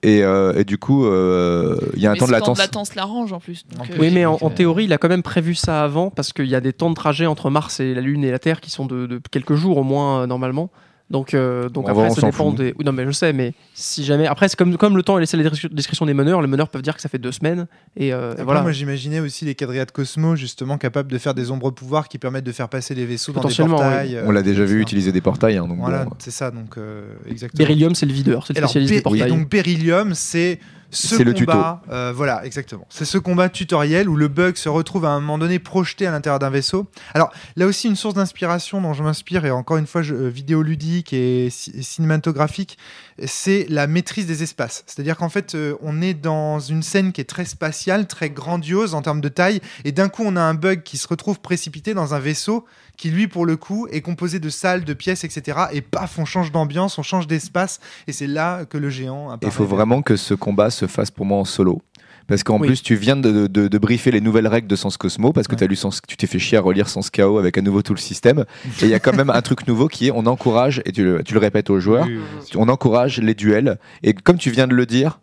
Et, 0.03 0.21
euh, 0.23 0.53
et 0.57 0.65
du 0.65 0.77
coup, 0.77 1.05
euh, 1.05 1.77
il 1.95 2.01
y 2.01 2.07
a 2.07 2.09
un 2.09 2.13
Mais 2.13 2.19
temps 2.19 2.25
de 2.25 2.29
ce 2.29 2.33
latence. 2.33 2.57
latence 2.59 2.95
l'arrange 2.95 3.31
en 3.31 3.39
plus. 3.39 3.65
donc, 3.69 3.79
En 3.79 3.83
euh, 3.83 3.88
plus. 3.95 4.00
Oui, 4.01 4.11
mais 4.13 4.25
en, 4.25 4.38
en 4.41 4.50
euh, 4.50 4.53
théorie, 4.53 4.83
il 4.83 4.94
a 4.94 4.97
quand 4.97 5.07
même 5.07 5.23
prévu 5.23 5.55
ça 5.55 5.81
avant 5.81 6.09
parce 6.09 6.33
qu'il 6.33 6.47
y 6.47 6.55
a 6.55 6.61
des 6.61 6.73
temps 6.73 6.89
de 6.89 6.95
trajet 6.95 7.25
entre 7.25 7.50
Mars 7.50 7.79
et 7.79 7.94
la 7.94 8.01
Lune 8.01 8.23
et 8.25 8.31
la 8.31 8.39
Terre 8.39 8.59
qui 8.59 8.69
sont 8.69 8.85
de, 8.85 9.07
de 9.07 9.21
quelques 9.31 9.55
jours 9.55 9.77
au 9.77 9.83
moins 9.83 10.27
normalement. 10.27 10.69
Donc, 11.13 11.36
euh, 11.36 11.69
donc 11.69 11.86
Bon, 11.86 11.92
après, 11.92 12.07
on 12.07 12.10
ça 12.15 12.21
s'en 12.21 12.27
dépend 12.31 12.50
fout. 12.50 12.57
des. 12.57 12.74
Oui, 12.77 12.83
non, 12.83 12.92
mais 12.92 13.06
je 13.06 13.12
sais, 13.12 13.31
mais 13.33 13.54
si 13.75 14.04
jamais. 14.04 14.25
Après, 14.25 14.50
c'est 14.50 14.57
comme, 14.57 14.75
comme 14.77 14.98
le 14.98 15.04
temps 15.04 15.15
est 15.18 15.21
laissé 15.21 15.38
à 15.39 15.44
la 15.44 15.50
description 15.71 16.07
des 16.07 16.13
meneurs, 16.15 16.42
les 16.42 16.48
meneurs 16.48 16.69
peuvent 16.69 16.81
dire 16.81 16.95
que 16.95 17.01
ça 17.01 17.07
fait 17.07 17.19
deux 17.19 17.31
semaines. 17.31 17.68
Et, 17.95 18.12
euh, 18.12 18.31
Après, 18.31 18.44
voilà. 18.44 18.62
Moi, 18.63 18.71
j'imaginais 18.71 19.19
aussi 19.19 19.45
les 19.45 19.54
quadriades 19.54 19.92
Cosmo, 19.92 20.36
justement, 20.36 20.80
capables 20.80 21.12
de 21.12 21.18
faire 21.19 21.36
des 21.36 21.51
ombres 21.51 21.69
pouvoirs 21.69 22.07
qui 22.10 22.18
permettent 22.18 22.45
de 22.45 22.51
faire 22.51 22.68
passer 22.68 22.95
les 22.95 23.06
vaisseaux 23.06 23.31
dans 23.31 23.42
des 23.42 23.44
Potentiellement, 23.44 23.77
portails. 23.77 24.19
On 24.25 24.31
l'a 24.31 24.42
déjà 24.42 24.65
vu 24.65 24.81
utiliser 24.81 25.12
des 25.12 25.21
portails. 25.21 25.57
hein, 25.57 25.68
donc 25.68 25.77
Voilà, 25.77 26.06
bon. 26.06 26.12
c'est 26.18 26.31
ça, 26.31 26.50
donc 26.50 26.77
euh, 26.80 27.06
exactement. 27.30 27.60
Beryllium, 27.63 27.94
c'est 27.94 28.07
le 28.07 28.13
videur, 28.13 28.48
c'est 28.48 28.54
le 28.54 28.60
spécialiste 28.62 28.94
des 28.95 29.01
portails. 29.01 29.21
Et 29.21 29.30
donc 29.30 29.48
Beryllium, 29.50 30.15
c'est 30.15 30.60
ce 30.94 31.16
C'est 31.18 31.24
le 31.24 31.34
combat. 31.34 31.81
euh, 31.92 32.13
voilà, 32.16 32.45
exactement. 32.45 32.86
C'est 32.90 33.06
ce 33.06 33.18
combat 33.18 33.50
tutoriel 33.50 34.07
où 34.07 34.16
le 34.16 34.28
bug 34.28 34.56
se 34.56 34.69
retrouve 34.69 35.06
à 35.06 35.10
un 35.10 35.19
moment 35.19 35.38
donné 35.38 35.60
projeté 35.60 36.07
à 36.07 36.12
l'intérieur 36.12 36.40
d'un 36.40 36.50
vaisseau. 36.50 36.88
Alors 37.13 37.31
là 37.56 37.66
aussi 37.66 37.88
une 37.88 37.95
source 37.95 38.13
d'inspiration 38.13 38.80
dont 38.81 38.94
je 38.94 39.04
m'inspire 39.04 39.45
et 39.45 39.51
encore 39.51 39.78
une 39.78 39.88
fois 39.88 40.01
je- 40.04 40.13
euh, 40.13 40.30
vidéoludique 40.30 41.12
et, 41.13 41.50
ci- 41.50 41.72
et 41.75 41.81
cinématographique, 41.81 42.78
c'est 43.25 43.66
la 43.69 43.88
maîtrise 43.88 44.25
des 44.28 44.44
espaces. 44.44 44.84
C'est-à-dire 44.86 45.18
qu'en 45.18 45.30
fait 45.30 45.56
euh, 45.56 45.75
on 45.81 46.01
est 46.01 46.13
dans 46.13 46.60
une 46.60 46.84
scène 46.84 47.12
qui 47.12 47.22
est 47.22 47.25
très 47.25 47.46
spatiale, 47.46 48.07
très 48.07 48.30
grandiose 48.30 48.94
en 48.96 49.01
termes 49.01 49.22
de 49.22 49.30
taille, 49.30 49.62
et 49.86 49.92
d'un 49.92 50.10
coup 50.10 50.24
on 50.25 50.36
a 50.36 50.42
un 50.42 50.54
bug 50.54 50.84
qui 50.84 50.98
se 50.98 51.07
retrouve 51.07 51.39
précipité 51.39 51.94
dans 51.94 52.13
un 52.13 52.19
vaisseau 52.19 52.66
qui 52.98 53.10
lui 53.10 53.28
pour 53.28 53.45
le 53.45 53.57
coup 53.57 53.88
est 53.92 54.01
composé 54.01 54.40
de 54.40 54.50
salles, 54.50 54.84
de 54.84 54.94
pièces, 54.94 55.24
etc. 55.24 55.57
Et 55.72 55.81
paf, 55.81 56.18
on 56.19 56.25
change 56.25 56.51
d'ambiance, 56.51 56.98
on 56.98 57.04
change 57.04 57.28
d'espace, 57.28 57.80
et 58.07 58.12
c'est 58.13 58.28
là 58.28 58.66
que 58.66 58.78
le 58.78 58.90
géant 58.90 59.30
apparaît. 59.30 59.51
Il 59.51 59.51
faut 59.51 59.66
vraiment 59.66 60.01
que 60.01 60.16
ce 60.16 60.34
combat 60.34 60.69
se 60.69 60.88
fasse 60.88 61.12
pour 61.12 61.25
moi 61.25 61.38
en 61.40 61.45
solo. 61.45 61.81
Parce 62.25 62.42
qu'en 62.44 62.57
Oui. 62.57 62.68
plus, 62.68 62.81
tu 62.81 62.95
viens 62.95 63.18
de, 63.18 63.48
de- 63.48 63.68
de 63.68 63.78
briefer 63.78 64.10
les 64.10 64.22
nouvelles 64.22 64.48
règles 64.48 64.68
de 64.69 64.78
Sens 64.78 64.95
Cosmo, 64.95 65.34
parce 65.34 65.48
que 65.48 65.54
Ouais. 65.56 65.60
t'as 65.60 65.68
lu 65.68 65.75
Sens- 65.75 66.00
tu 66.07 66.16
t'es 66.16 66.25
fait 66.28 66.40
chier 66.40 66.57
à 66.57 66.62
relire 66.62 66.88
Sens 66.88 67.10
Chaos 67.10 67.38
avec 67.38 67.57
à 67.57 67.62
nouveau 67.62 67.81
tout 67.81 67.94
le 67.94 68.00
système. 68.00 68.45
Et 68.81 68.84
il 68.84 68.88
y 68.90 68.94
a 68.94 69.00
quand 69.00 69.13
même 69.13 69.30
un 69.30 69.42
truc 69.42 69.68
nouveau 69.68 69.89
qui 69.89 70.07
est 70.07 70.12
on 70.12 70.25
encourage, 70.25 70.81
et 70.86 70.94
tu 70.94 71.04
le, 71.04 71.22
tu 71.24 71.34
le 71.34 71.39
répètes 71.42 71.69
aux 71.69 71.81
joueurs, 71.81 72.06
Oui, 72.06 72.16
oui, 72.18 72.24
oui. 72.42 72.51
on 72.56 72.69
encourage 72.69 73.19
les 73.19 73.34
duels. 73.34 73.78
Et 74.04 74.13
comme 74.13 74.38
tu 74.38 74.51
viens 74.51 74.68
de 74.68 74.74
le 74.74 74.86
dire, 74.86 75.19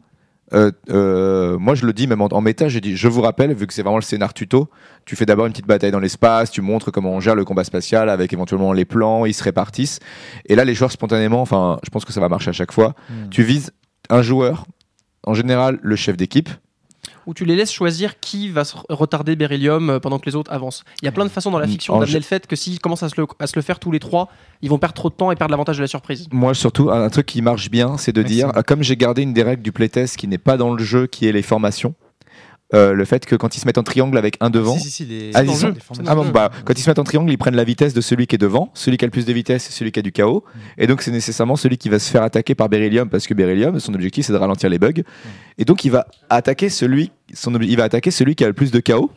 euh, 0.53 0.71
euh, 0.91 1.59
moi 1.59 1.75
je 1.75 1.87
le 1.87 1.93
dis 1.93 2.07
même 2.07 2.21
en, 2.21 2.27
en 2.27 2.41
méta, 2.41 2.69
j'ai 2.69 2.81
dit, 2.81 2.97
je 2.97 3.09
vous 3.09 3.21
rappelle, 3.21 3.55
vu 3.55 3.67
que 3.67 3.73
c'est 3.75 3.83
vraiment 3.83 3.99
le 3.99 4.03
scénar 4.03 4.35
tuto, 4.35 4.69
tu 5.05 5.17
fais 5.17 5.27
d'abord 5.27 5.47
une 5.47 5.53
petite 5.53 5.67
bataille 5.67 5.91
dans 5.93 6.01
l'espace, 6.01 6.51
tu 6.51 6.61
montres 6.63 6.91
comment 6.93 7.13
on 7.13 7.21
gère 7.21 7.35
le 7.35 7.45
combat 7.45 7.65
spatial 7.65 8.09
avec 8.09 8.33
éventuellement 8.33 8.73
les 8.73 8.85
plans, 8.85 9.27
ils 9.27 9.35
se 9.35 9.43
répartissent. 9.45 9.99
Et 10.47 10.55
là, 10.55 10.65
les 10.65 10.75
joueurs 10.75 10.93
spontanément, 10.93 11.41
enfin, 11.41 11.79
je 11.85 11.91
pense 11.91 12.05
que 12.05 12.13
ça 12.13 12.21
va 12.21 12.29
marcher 12.29 12.51
à 12.51 12.53
chaque 12.53 12.73
fois, 12.73 12.95
Mm. 13.11 13.29
tu 13.31 13.43
vises 13.43 13.71
un 14.09 14.23
joueur, 14.23 14.65
en 15.27 15.35
général 15.35 15.79
le 15.83 15.97
chef 15.97 16.17
d'équipe. 16.17 16.49
Où 17.27 17.35
tu 17.35 17.45
les 17.45 17.57
laisses 17.57 17.73
choisir 17.73 18.21
qui 18.21 18.49
va 18.49 18.65
se 18.65 18.77
retarder 18.89 19.37
Beryllium 19.37 19.91
euh, 19.91 20.01
pendant 20.01 20.19
que 20.19 20.27
les 20.27 20.37
autres 20.37 20.53
avancent. 20.53 20.85
Il 21.03 21.05
y 21.05 21.09
a 21.09 21.13
plein 21.13 21.25
de 21.25 21.31
façons 21.31 21.51
dans 21.51 21.59
la 21.59 21.67
Mm, 21.67 21.71
fiction 21.71 21.95
en 21.95 22.01
d'amener 22.01 22.19
le 22.19 22.25
fait 22.25 22.47
que 22.47 22.57
s'ils 22.57 22.81
commencent 22.81 23.03
à 23.03 23.09
se, 23.09 23.21
le, 23.21 23.27
à 23.39 23.47
se 23.47 23.57
le 23.57 23.63
faire 23.63 23.79
tous 23.79 23.91
les 23.91 24.01
trois, 24.01 24.29
ils 24.63 24.71
vont 24.71 24.79
perdre 24.79 24.95
trop 24.95 25.11
de 25.11 25.15
temps 25.15 25.31
et 25.31 25.37
perdre 25.37 25.53
l'avantage 25.53 25.77
de 25.77 25.83
la 25.83 25.89
surprise. 25.89 26.27
Moi, 26.33 26.55
surtout, 26.55 26.91
un, 26.91 27.03
un 27.05 27.11
truc 27.11 27.27
qui 27.27 27.43
marche 27.43 27.71
bien, 27.71 27.97
c'est 27.97 28.13
de 28.13 28.23
dire, 28.23 28.51
euh, 28.57 28.63
comme 28.63 28.83
j'ai 28.83 28.97
gardé 28.97 29.23
une 29.23 29.33
des 29.33 29.43
règles 29.43 29.63
du 29.63 29.73
playtest 29.73 30.17
qui 30.17 30.29
n'est 30.29 30.39
pas 30.39 30.57
dans 30.57 30.73
le 30.75 30.83
jeu, 30.83 31.07
qui 31.07 31.27
est 31.27 31.33
les 31.33 31.43
formations, 31.43 31.95
euh, 32.73 32.93
le 32.93 33.05
fait 33.05 33.27
que 33.27 33.35
quand 33.35 33.57
ils 33.57 33.61
se 33.61 33.67
mettent 33.67 33.79
en 33.79 33.83
triangle 33.83 34.17
avec 34.17 34.37
un 34.41 34.49
devant, 34.51 34.77
Si, 34.79 34.85
si, 34.85 34.91
si, 34.91 35.05
les- 35.07 35.31
Ah, 35.35 35.43
ils 35.43 35.55
sont-. 35.55 35.75
Ah 36.07 36.15
bon, 36.15 36.29
bah, 36.31 36.51
quand 36.65 36.79
ils 36.79 36.83
se 36.83 36.89
mettent 36.89 36.99
en 37.01 37.05
triangle, 37.05 37.31
ils 37.33 37.37
prennent 37.39 37.57
la 37.57 37.65
vitesse 37.65 37.95
de 37.95 38.01
celui 38.01 38.27
qui 38.27 38.37
est 38.37 38.39
devant. 38.39 38.71
Celui 38.75 38.97
qui 38.97 39.05
a 39.05 39.09
le 39.09 39.11
plus 39.11 39.25
de 39.27 39.33
vitesse, 39.33 39.65
c'est 39.65 39.73
celui 39.73 39.91
qui 39.93 39.99
a 39.99 40.03
du 40.03 40.13
chaos. 40.13 40.45
Et 40.79 40.87
donc, 40.87 41.03
c'est 41.03 41.11
nécessairement 41.11 41.57
celui 41.57 41.79
qui 41.79 41.89
va 41.89 41.99
se 41.99 42.11
faire 42.11 42.23
attaquer 42.23 42.55
par 42.55 42.69
Beryllium, 42.69 43.09
parce 43.09 43.27
que 43.27 43.35
Beryllium, 43.35 43.81
son 43.81 43.93
objectif, 43.95 44.27
c'est 44.27 44.33
de 44.33 44.39
ralentir 44.39 44.69
les 44.71 44.79
bugs. 44.79 45.03
Et 45.59 45.65
donc, 45.65 45.85
il 45.85 45.91
va 45.91 46.07
attaquer 46.29 46.69
celui, 46.69 47.11
son, 47.35 47.55
ob- 47.55 47.63
il 47.65 47.77
va 47.77 47.85
attaquer 47.85 48.11
celui 48.11 48.35
qui 48.37 48.45
a 48.45 48.47
le 48.47 48.53
plus 48.55 48.71
de 48.71 48.79
chaos. 48.81 49.11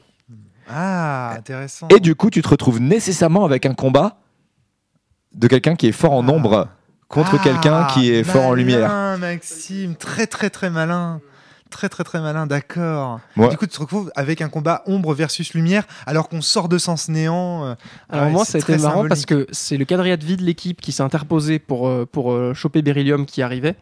Ah, 0.70 1.36
intéressant. 1.38 1.88
Et 1.90 2.00
du 2.00 2.16
coup, 2.16 2.30
tu 2.30 2.42
te 2.42 2.48
retrouves 2.50 2.80
nécessairement 2.80 3.46
avec 3.46 3.66
un 3.66 3.74
combat 3.74 4.18
de 5.36 5.48
quelqu'un 5.48 5.76
qui 5.76 5.88
est 5.88 5.92
fort 5.92 6.14
en 6.14 6.24
nombre 6.24 6.70
contre 7.08 7.36
Ah, 7.40 7.44
quelqu'un 7.44 7.88
qui 7.94 8.12
est 8.12 8.24
fort 8.24 8.46
en 8.48 8.54
lumière. 8.54 9.18
Maxime, 9.20 9.96
très 9.96 10.26
très 10.26 10.50
très 10.50 10.70
malin. 10.70 11.22
Très 11.74 11.90
très 11.90 12.04
très 12.04 12.22
malin, 12.22 12.46
d'accord. 12.46 13.20
Du 13.36 13.58
coup, 13.58 13.66
tu 13.66 13.76
te 13.76 13.80
retrouves 13.80 14.12
avec 14.16 14.42
un 14.42 14.48
combat 14.48 14.84
ombre 14.86 15.14
versus 15.16 15.56
lumière, 15.56 15.86
alors 16.06 16.30
qu'on 16.30 16.42
sort 16.42 16.70
de 16.70 16.78
sens 16.78 17.10
néant. 17.10 17.66
euh, 17.66 17.76
Alors 18.10 18.26
ouais, 18.26 18.32
moi, 18.32 18.46
ça 18.46 18.60
a 18.60 18.62
été 18.62 18.78
marrant 18.78 19.08
parce 19.08 19.26
que 19.26 19.48
c'est 19.52 19.76
le 19.78 19.84
quadrillade 19.84 20.24
vie 20.24 20.38
de 20.38 20.44
l'équipe 20.44 20.80
qui 20.80 20.92
s'est 20.92 21.02
interposé 21.02 21.58
pour, 21.58 21.88
euh, 21.88 22.06
pour 22.10 22.32
euh, 22.32 22.54
choper 22.54 22.84
Beryllium 22.84 23.26
qui 23.26 23.42
arrivait. 23.42 23.76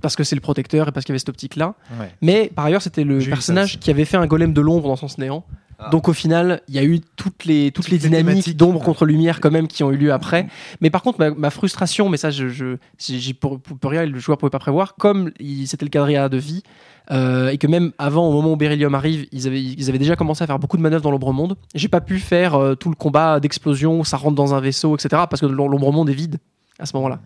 Parce 0.00 0.14
que 0.16 0.22
c'est 0.22 0.36
le 0.36 0.42
protecteur 0.42 0.88
et 0.88 0.92
parce 0.92 1.04
qu'il 1.04 1.12
y 1.12 1.14
avait 1.14 1.18
cette 1.18 1.30
optique-là. 1.30 1.74
Ouais. 1.98 2.12
Mais 2.20 2.52
par 2.54 2.66
ailleurs, 2.66 2.82
c'était 2.82 3.04
le 3.04 3.18
personnage 3.18 3.80
qui 3.80 3.90
avait 3.90 4.04
fait 4.04 4.18
un 4.18 4.26
golem 4.26 4.52
de 4.52 4.60
l'ombre 4.60 4.88
dans 4.88 4.96
Sens 4.96 5.18
Néant. 5.18 5.44
Ah. 5.78 5.88
Donc 5.90 6.08
au 6.08 6.12
final, 6.12 6.62
il 6.68 6.74
y 6.74 6.78
a 6.78 6.84
eu 6.84 7.00
toutes 7.16 7.44
les, 7.44 7.70
toutes 7.72 7.84
Toutes 7.86 7.92
les 7.92 7.98
dynamiques 7.98 8.56
d'ombre 8.56 8.80
contre 8.80 9.04
lumière 9.06 9.40
quand 9.40 9.50
même 9.50 9.66
qui 9.68 9.82
ont 9.82 9.90
eu 9.90 9.96
lieu 9.96 10.12
après. 10.12 10.46
Mais 10.80 10.90
par 10.90 11.02
contre, 11.02 11.18
ma, 11.18 11.30
ma 11.30 11.50
frustration, 11.50 12.08
mais 12.08 12.16
ça, 12.16 12.30
je, 12.30 12.48
je, 12.48 12.76
j'y 12.98 13.34
pour, 13.34 13.60
rien, 13.84 14.06
le 14.06 14.18
joueur 14.18 14.38
pouvait 14.38 14.50
pas 14.50 14.58
prévoir, 14.58 14.94
comme 14.96 15.30
il- 15.40 15.66
c'était 15.66 15.84
le 15.84 15.90
quadrillade 15.90 16.30
de 16.32 16.36
vie, 16.38 16.62
euh, 17.10 17.48
et 17.48 17.58
que 17.58 17.66
même 17.66 17.92
avant, 17.98 18.26
au 18.28 18.32
moment 18.32 18.52
où 18.52 18.56
Beryllium 18.56 18.94
arrive, 18.94 19.26
ils 19.32 19.46
avaient, 19.46 19.60
ils 19.62 19.88
avaient 19.88 19.98
déjà 19.98 20.16
commencé 20.16 20.42
à 20.44 20.46
faire 20.46 20.58
beaucoup 20.58 20.76
de 20.76 20.82
manœuvres 20.82 21.02
dans 21.02 21.10
l'ombre 21.10 21.32
monde. 21.32 21.56
J'ai 21.74 21.88
pas 21.88 22.00
pu 22.00 22.18
faire 22.18 22.54
euh, 22.54 22.74
tout 22.76 22.88
le 22.88 22.94
combat 22.94 23.40
d'explosion, 23.40 24.00
où 24.00 24.04
ça 24.04 24.16
rentre 24.16 24.36
dans 24.36 24.54
un 24.54 24.60
vaisseau, 24.60 24.94
etc. 24.96 25.24
Parce 25.28 25.40
que 25.40 25.46
l'om- 25.46 25.70
l'ombre 25.70 25.92
monde 25.92 26.08
est 26.08 26.14
vide. 26.14 26.38
à 26.78 26.86
ce 26.86 26.96
moment-là. 26.96 27.20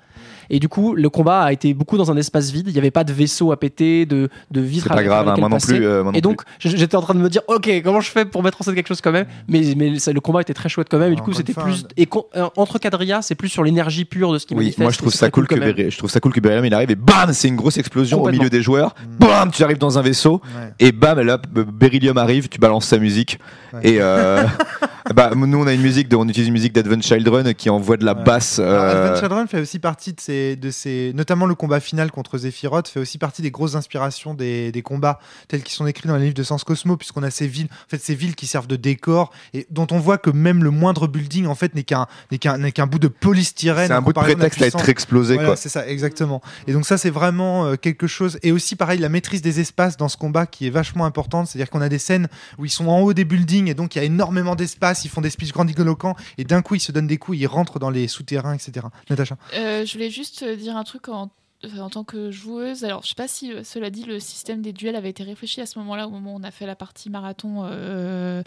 Et 0.51 0.59
du 0.61 0.69
coup, 0.69 0.95
le 0.95 1.09
combat 1.11 1.43
a 1.43 1.53
été 1.53 1.75
beaucoup 1.75 1.97
dans 1.99 2.11
un 2.11 2.17
espace 2.17 2.51
vide. 2.51 2.67
Il 2.69 2.73
n'y 2.73 2.79
avait 2.79 2.91
pas 2.91 3.05
de 3.05 3.13
vaisseau 3.13 3.53
à 3.53 3.57
péter, 3.59 4.07
de, 4.07 4.29
de 4.51 4.61
vitres 4.61 4.87
C'est 4.87 4.93
à 4.93 4.97
pas 4.97 5.03
grave, 5.05 5.29
hein, 5.29 5.35
moi 5.39 5.49
non 5.49 5.59
plus. 5.59 5.85
euh, 5.85 6.03
moi 6.03 6.13
non 6.13 6.19
et 6.19 6.21
donc, 6.21 6.43
j'étais 6.59 6.97
en 6.97 7.03
train 7.03 7.15
de 7.15 7.21
me 7.21 7.29
dire, 7.29 7.43
ok, 7.49 7.71
comment 7.85 8.01
je 8.01 8.11
fais 8.11 8.25
pour 8.25 8.43
mettre 8.43 8.61
en 8.61 8.65
scène 8.65 8.75
quelque 8.75 8.89
chose 8.89 9.01
quand 9.01 9.13
même? 9.13 9.27
Mais, 9.49 9.63
mais 9.77 9.99
ça- 9.99 10.13
le 10.13 10.21
combat 10.21 10.41
était 10.41 10.55
très 10.55 10.69
chouette 10.69 10.89
quand 10.91 10.99
même. 10.99 11.13
Et 11.13 11.17
du 11.17 11.23
coup, 11.23 11.31
Encore 11.31 11.41
une 11.41 11.47
c'était 11.47 11.61
plus. 11.61 11.87
et 11.97 12.07
con- 12.07 12.25
euh, 12.37 12.49
entre 12.57 12.79
Quadrilla, 12.79 13.21
c'est 13.23 13.35
plus 13.35 13.49
sur 13.49 13.63
l'énergie 13.65 14.05
pure 14.05 14.33
de 14.33 14.39
ce 14.39 14.47
qui 14.47 14.55
Oui, 14.55 14.59
manifeste, 14.61 14.79
moi 14.81 14.91
je 14.91 14.99
trouve 14.99 15.13
ça 15.13 15.31
cool 15.31 15.47
que 15.47 15.57
je 15.91 15.97
trouve 15.99 16.11
ça 16.11 16.21
cool 16.21 16.33
que 16.33 16.41
Beryllium 16.41 16.65
il 16.67 16.75
arrive 16.75 16.91
et 16.91 16.95
bam 16.97 17.33
c'est 17.33 17.49
une 17.49 17.57
grosse 17.57 17.77
explosion 17.79 18.23
au 18.23 18.31
milieu 18.31 18.49
des 18.51 18.63
joueurs. 18.63 18.95
Bam 19.19 19.51
tu 19.51 19.63
arrives 19.65 19.79
dans 19.79 19.99
un 19.99 20.03
vaisseau 20.03 20.41
Ouais. 20.57 20.73
et 20.79 20.93
bam 20.93 21.21
là 21.21 21.39
Beryllium 21.53 22.17
arrive, 22.19 22.49
tu 22.49 22.59
balances 22.59 22.87
sa 22.87 22.99
musique 22.99 23.39
Ouais. 23.75 23.81
et 23.83 23.97
euh, 24.01 24.45
bah 25.15 25.31
nous 25.37 25.59
on 25.59 25.67
a 25.67 25.73
une 25.75 25.83
musique 25.83 26.09
de, 26.09 26.17
on 26.17 26.27
utilise 26.27 26.49
une 26.49 26.55
musique 26.55 26.73
d'Advent 26.75 27.01
Children 27.03 27.55
qui 27.55 27.69
envoie 27.71 27.97
de 27.97 28.05
la 28.05 28.15
Ouais. 28.15 28.25
basse. 28.25 28.59
Euh, 28.61 29.07
Advent 29.09 29.21
Children 29.21 29.47
fait 29.49 29.61
aussi 29.61 29.79
partie 29.79 30.13
de 30.13 30.21
ces, 30.21 30.33
de 30.57 30.71
ces, 30.71 31.13
notamment 31.15 31.47
le 31.47 31.55
combat 31.55 31.81
final 31.81 32.11
contre 32.11 32.39
Zephyroth 32.39 32.89
fait 32.89 33.01
aussi 33.01 33.19
partie 33.19 33.43
des 33.43 33.51
grosses 33.51 33.75
inspirations 33.75 34.35
des, 34.35 34.73
des 34.73 34.83
combats 34.83 35.21
tels 35.49 35.63
qu'ils 35.63 35.75
sont 35.75 35.87
écrits 35.87 36.09
dans 36.09 36.17
les 36.17 36.25
livres 36.25 36.35
de 36.35 36.43
Sens 36.43 36.65
Cosmo, 36.65 36.97
puisqu'on 36.97 37.23
a 37.23 37.31
ces 37.31 37.47
villes, 37.47 37.69
en 37.71 37.89
fait, 37.89 38.03
ces 38.03 38.15
villes 38.15 38.35
qui 38.35 38.47
servent 38.47 38.67
de 38.67 38.77
décor 38.77 39.31
et 39.55 39.67
dont 39.71 39.87
on 39.91 39.99
voit 39.99 40.19
que 40.19 40.31
même 40.31 40.65
le 40.65 40.71
moindre 40.71 41.07
building 41.07 41.47
en 41.47 41.55
fait 41.55 41.75
n'est 41.75 41.83
qu'un 41.83 42.07
n'est 42.31 42.39
qu'un 42.39 42.59
n'est 42.59 42.73
qu'un 42.73 42.87
bout 42.87 42.99
de 42.99 43.09
polystyrène. 43.09 43.89
c'est 43.89 43.93
un 43.93 44.03
bout 44.03 44.13
de 44.13 44.19
prétexte 44.21 44.63
à 44.63 44.67
être 44.67 44.89
explosé 44.89 45.35
Voilà, 45.35 45.51
quoi. 45.51 45.57
c'est 45.57 45.69
ça, 45.69 45.87
exactement. 45.87 46.41
Et 46.67 46.73
donc 46.73 46.87
ça, 46.87 46.99
c'est 46.99 47.11
vraiment 47.11 47.67
euh, 47.67 47.77
quelque 47.77 48.07
chose. 48.07 48.39
Et 48.43 48.53
aussi, 48.53 48.77
pareil, 48.77 48.99
la 48.99 49.09
maîtrise 49.09 49.43
des 49.43 49.61
espaces 49.61 49.97
dans 49.97 50.09
ce 50.09 50.17
combat 50.17 50.47
qui 50.47 50.67
est 50.67 50.71
vachement 50.71 51.05
importante. 51.05 51.49
C'est-à-dire 51.49 51.71
qu'on 51.71 51.81
a 51.81 51.89
des 51.89 51.99
scènes 51.99 52.29
où 52.59 52.65
ils 52.65 52.71
sont 52.71 52.89
en 52.89 53.01
haut 53.01 53.13
des 53.13 53.25
buildings 53.25 53.69
et 53.69 53.75
donc 53.75 53.95
il 53.95 53.99
y 53.99 54.01
a 54.01 54.05
énormément 54.05 54.55
d'espace. 54.55 55.05
Ils 55.05 55.09
font 55.09 55.21
des 55.21 55.31
speeches 55.31 55.53
grandiloquents 55.53 56.17
et 56.37 56.45
d'un 56.45 56.63
coup, 56.63 56.75
ils 56.75 56.81
se 56.81 56.93
donnent 56.93 57.07
des 57.07 57.19
coups, 57.19 57.39
ils 57.39 57.47
rentrent 57.47 57.79
dans 57.79 57.91
les 57.91 58.09
souterrains, 58.09 58.55
etc. 58.55 58.87
Natacha? 59.11 59.37
Euh, 59.55 59.85
je 59.85 59.93
voulais 59.93 60.11
juste 60.11 60.28
euh, 60.43 60.57
dire 60.57 60.77
un 60.77 60.85
truc 60.85 61.09
en, 61.09 61.31
en 61.79 61.91
tant 61.91 62.05
que 62.05 62.31
joueuse. 62.31 62.85
Alors, 62.85 63.03
je 63.03 63.09
sais 63.09 63.15
pas 63.15 63.29
si, 63.29 63.53
euh, 63.53 63.63
cela 63.65 63.91
dit, 63.91 64.05
le 64.05 64.21
système 64.21 64.63
des 64.63 64.73
duels 64.73 64.97
avait 64.97 65.11
été 65.11 65.23
réfléchi 65.25 65.61
à 65.61 65.67
ce 65.67 65.79
moment-là, 65.81 66.07
au 66.07 66.11
moment 66.11 66.35
où 66.35 66.39
on 66.39 66.45
a 66.45 66.51
fait 66.51 66.67
la 66.67 66.77
partie 66.77 67.11
marathon. 67.11 67.65
euh, 67.65 68.43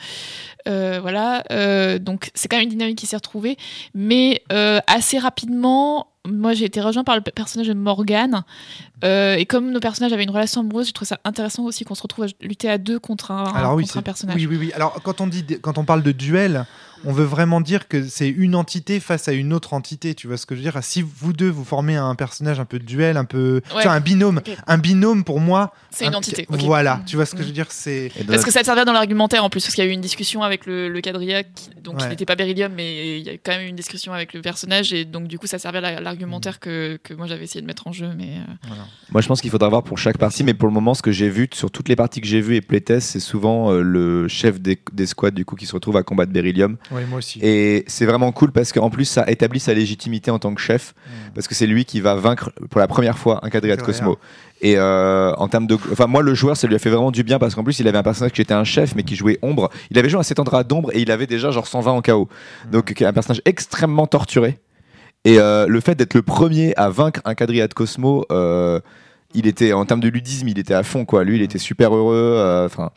euh, 0.68 1.00
voilà. 1.02 1.44
Euh, 1.52 2.00
donc, 2.00 2.32
c'est 2.36 2.48
quand 2.48 2.58
même 2.58 2.64
une 2.66 2.70
dynamique 2.72 2.98
qui 2.98 3.06
s'est 3.08 3.18
retrouvée. 3.18 3.58
Mais 3.94 4.44
assez 4.88 5.20
rapidement, 5.20 6.08
moi, 6.28 6.54
j'ai 6.54 6.66
été 6.66 6.82
rejoint 6.82 7.04
par 7.04 7.16
le 7.16 7.22
pe- 7.22 7.32
personnage 7.32 7.68
de 7.68 7.74
Morgane. 7.74 8.44
Euh, 9.04 9.34
et 9.36 9.48
comme 9.48 9.72
nos 9.72 9.80
personnages 9.80 10.14
avaient 10.14 10.24
une 10.24 10.30
relation 10.30 10.62
amoureuse, 10.62 10.86
j'ai 10.86 10.92
trouvé 10.94 11.08
ça 11.08 11.20
intéressant 11.26 11.64
aussi 11.64 11.84
qu'on 11.84 11.96
se 11.96 12.04
retrouve 12.04 12.26
à 12.26 12.28
lutter 12.42 12.70
à 12.70 12.78
deux 12.78 13.00
contre 13.00 13.32
un, 13.32 13.46
Alors 13.46 13.74
oui, 13.74 13.84
contre 13.86 13.98
un 13.98 14.02
personnage. 14.04 14.36
Oui, 14.36 14.46
oui, 14.46 14.58
oui. 14.58 14.72
Alors 14.74 15.02
quand 15.02 15.20
on 15.20 15.26
dit, 15.26 15.44
quand 15.62 15.80
on 15.80 15.84
parle 15.84 16.04
de 16.04 16.12
duel, 16.12 16.68
on 17.06 17.12
veut 17.14 17.24
vraiment 17.26 17.62
dire 17.62 17.88
que 17.88 18.04
c'est 18.08 18.30
une 18.30 18.56
entité 18.56 19.00
face 19.00 19.28
à 19.28 19.34
une 19.34 19.54
autre 19.54 19.74
entité. 19.74 20.14
Tu 20.16 20.28
vois 20.28 20.38
ce 20.38 20.46
que 20.46 20.56
je 20.56 20.60
veux 20.62 20.64
dire? 20.72 20.78
Si 20.84 21.02
vous 21.02 21.34
deux 21.34 21.50
vous 21.50 21.64
formez 21.64 21.96
un 21.96 22.16
personnage 22.16 22.60
un 22.60 22.66
peu 22.66 22.80
de 22.80 22.86
duel, 22.86 23.18
un 23.18 23.26
peu, 23.26 23.62
tu 23.70 23.76
Ouais. 23.76 23.84
vois, 23.84 23.92
un 23.94 24.00
binôme, 24.00 24.42
un 24.68 24.78
binôme 24.78 25.24
pour 25.24 25.40
moi, 25.40 25.74
C'est 25.90 26.06
une 26.06 26.14
un- 26.14 26.18
entité. 26.18 26.46
Voilà, 26.50 27.02
tu 27.06 27.16
vois 27.16 27.26
ce 27.26 27.32
que 27.36 27.40
Mm. 27.40 27.42
je 27.44 27.48
veux 27.48 27.54
dire 27.54 27.66
C'est 27.70 28.12
Parce 28.28 28.44
que 28.46 28.52
ça 28.52 28.64
servait 28.64 28.86
dans 28.86 28.94
l'argumentaire 28.94 29.44
en 29.44 29.50
plus, 29.50 29.62
parce 29.64 29.76
qu'il 29.76 29.84
y 29.84 29.88
a 29.88 29.90
eu 29.90 29.94
une 29.94 30.02
discussion 30.02 30.44
avec 30.44 30.66
le, 30.66 30.90
le 30.90 31.02
quadrilla, 31.02 31.44
qui, 31.44 31.70
donc 31.84 31.98
Ouais. 31.98 32.06
il 32.06 32.10
n'était 32.10 32.26
pas 32.26 32.36
Beryllium, 32.36 32.72
mais 32.76 33.20
il 33.20 33.26
y 33.26 33.30
a 33.30 33.34
quand 33.34 33.52
même 33.52 33.62
eu 33.66 33.68
une 33.70 33.76
discussion 33.76 34.14
avec 34.14 34.34
le 34.34 34.42
personnage, 34.42 34.94
et 34.94 35.06
donc 35.06 35.28
du 35.28 35.38
coup 35.40 35.48
ça 35.48 35.60
servait 35.60 35.80
à 35.80 35.82
la- 35.82 36.00
l'argumentaire 36.02 36.60
que, 36.60 37.00
que 37.04 37.14
moi 37.14 37.28
j'avais 37.28 37.44
essayé 37.46 37.62
de 37.62 37.68
mettre 37.68 37.88
en 37.88 37.92
jeu. 37.94 38.10
Mais 38.18 38.38
euh, 38.38 38.74
Moi, 39.12 39.22
je 39.22 39.28
pense 39.28 39.42
qu'il 39.42 39.50
faudra 39.52 39.68
voir 39.70 39.84
pour 39.84 39.98
chaque 39.98 40.18
partie, 40.18 40.44
mais 40.44 40.54
pour 40.54 40.68
le 40.68 40.74
moment, 40.74 40.94
ce 40.94 41.02
que 41.02 41.12
j'ai 41.12 41.30
vu 41.30 41.48
sur 41.54 41.70
toutes 41.72 41.90
les 41.90 41.96
parties 41.96 42.22
que 42.22 42.28
j'ai 42.28 42.42
vues 42.42 42.56
et 42.56 42.62
playtest, 42.62 43.10
c'est 43.10 43.20
souvent 43.20 43.72
euh, 43.72 43.82
le 43.82 44.28
chef 44.28 44.60
des, 44.62 44.80
des 44.94 45.06
squads 45.06 45.32
du 45.32 45.44
coup 45.46 45.56
qui 45.56 45.66
se 45.66 45.74
retrouve 45.74 45.98
à 45.98 46.04
combattre 46.04 46.32
Beryllium. 46.32 46.78
Oui, 46.92 47.02
moi 47.08 47.20
aussi. 47.20 47.40
Et 47.42 47.84
c'est 47.88 48.06
vraiment 48.06 48.32
cool 48.32 48.52
parce 48.52 48.74
qu'en 48.74 48.90
plus, 48.90 49.06
ça 49.06 49.24
établit 49.28 49.60
sa 49.60 49.74
légitimité 49.74 50.30
en 50.32 50.40
tant 50.40 50.54
que 50.54 50.62
chef, 50.62 50.94
Mm. 51.06 51.34
parce 51.36 51.48
que 51.48 51.56
c'est 51.56 51.68
lui 51.68 51.86
qui 51.86 52.02
va 52.02 52.16
vaincre 52.16 52.52
pour 52.70 52.80
la 52.80 52.88
première 52.88 53.18
fois 53.18 53.40
un 53.44 53.50
quadrilla 53.50 53.76
de. 53.78 53.82
Cosmo. 53.82 54.18
Et 54.64 54.78
euh, 54.78 55.34
en 55.38 55.48
termes 55.48 55.66
de, 55.66 55.74
enfin 55.92 56.06
moi 56.06 56.22
le 56.22 56.36
joueur 56.36 56.56
ça 56.56 56.68
lui 56.68 56.76
a 56.76 56.80
fait 56.80 56.92
vraiment 56.92 57.10
du 57.10 57.24
bien 57.24 57.40
parce 57.40 57.56
qu'en 57.56 57.64
plus 57.64 57.80
il 57.80 57.88
avait 57.88 57.98
un 57.98 58.04
personnage 58.04 58.32
qui 58.32 58.42
était 58.42 58.54
un 58.54 58.64
chef 58.64 58.94
mais 58.96 59.02
qui 59.04 59.16
jouait 59.16 59.40
ombre. 59.42 59.70
Il 59.90 59.98
avait 59.98 60.08
joué 60.10 60.20
un 60.20 60.24
7 60.24 60.38
Andra 60.40 60.64
d'ombre 60.64 60.92
et 60.94 61.02
il 61.02 61.10
avait 61.10 61.26
déjà 61.26 61.50
genre 61.50 61.66
120 61.66 61.92
en 61.92 62.02
KO. 62.04 62.30
Mm. 62.68 62.70
Donc 62.72 63.02
un 63.02 63.14
personnage 63.14 63.42
extrêmement 63.46 64.06
torturé. 64.06 64.60
Et 65.26 65.40
euh, 65.40 65.66
le 65.68 65.80
fait 65.82 65.96
d'être 65.96 66.14
le 66.14 66.22
premier 66.22 66.76
à 66.78 66.90
vaincre 66.90 67.22
un 67.26 67.34
quadrilla 67.36 67.68
de 67.68 67.74
Cosmo, 67.74 68.26
euh, 68.32 68.80
il 69.34 69.48
était 69.48 69.72
en 69.74 69.86
termes 69.86 70.00
de 70.02 70.10
ludisme, 70.10 70.48
il 70.48 70.60
était 70.60 70.74
à 70.76 70.84
fond 70.84 71.06
quoi. 71.06 71.24
Lui 71.24 71.38
il 71.38 71.42
était 71.42 71.58
super 71.60 71.96
heureux. 71.96 72.36
euh, 72.38 72.66
Enfin 72.68 72.92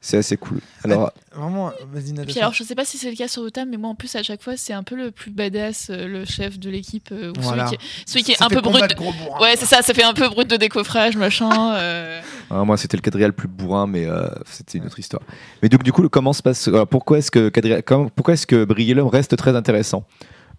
c'est 0.00 0.16
assez 0.16 0.36
cool. 0.36 0.60
Alors 0.84 1.12
Vraiment, 1.34 1.70
vas-y 1.92 2.12
Natacha. 2.12 2.32
Puis 2.32 2.40
alors, 2.40 2.52
je 2.54 2.64
sais 2.64 2.74
pas 2.74 2.84
si 2.84 2.98
c'est 2.98 3.10
le 3.10 3.16
cas 3.16 3.28
sur 3.28 3.42
Otam, 3.42 3.68
mais 3.70 3.76
moi 3.76 3.90
en 3.90 3.94
plus, 3.94 4.14
à 4.16 4.22
chaque 4.22 4.42
fois, 4.42 4.56
c'est 4.56 4.72
un 4.72 4.82
peu 4.82 4.96
le 4.96 5.10
plus 5.10 5.30
badass, 5.30 5.88
euh, 5.90 6.08
le 6.08 6.24
chef 6.24 6.58
de 6.58 6.68
l'équipe, 6.70 7.08
euh, 7.12 7.30
ou 7.30 7.34
Voilà. 7.40 7.66
celui 7.66 7.76
qui 7.78 7.84
est, 7.84 7.88
celui 8.06 8.22
qui 8.24 8.32
est 8.32 8.36
Ça 8.36 8.46
un 8.46 8.48
peu 8.48 8.60
brut. 8.60 8.88
de- 8.88 8.94
gros. 8.94 9.12
Ouais, 9.40 9.54
c'est 9.56 9.66
ça, 9.66 9.82
ça 9.82 9.94
fait 9.94 10.02
un 10.02 10.14
peu 10.14 10.28
brut 10.28 10.48
de 10.48 10.56
décoffrage, 10.56 11.16
machin. 11.16 11.74
euh. 11.76 12.20
Ah, 12.50 12.64
moi, 12.64 12.76
c'était 12.76 12.96
le 12.96 13.02
quadrilla 13.02 13.28
le 13.28 13.32
plus 13.32 13.46
bourrin, 13.48 13.86
mais 13.86 14.06
euh, 14.06 14.26
c'était 14.46 14.78
une 14.78 14.86
autre 14.86 14.98
histoire. 14.98 15.22
Mais 15.62 15.68
donc, 15.68 15.82
du 15.82 15.92
coup, 15.92 16.08
comment 16.08 16.32
se 16.32 16.42
passe 16.42 16.66
alors, 16.68 16.86
Pourquoi 16.88 17.18
est-ce 17.18 17.30
que 17.30 17.48
quadrilla, 17.48 17.80
pourquoi 17.82 18.34
est-ce 18.34 18.46
que 18.46 18.64
Brillelum 18.64 19.06
reste 19.06 19.36
très 19.36 19.54
intéressant? 19.54 20.04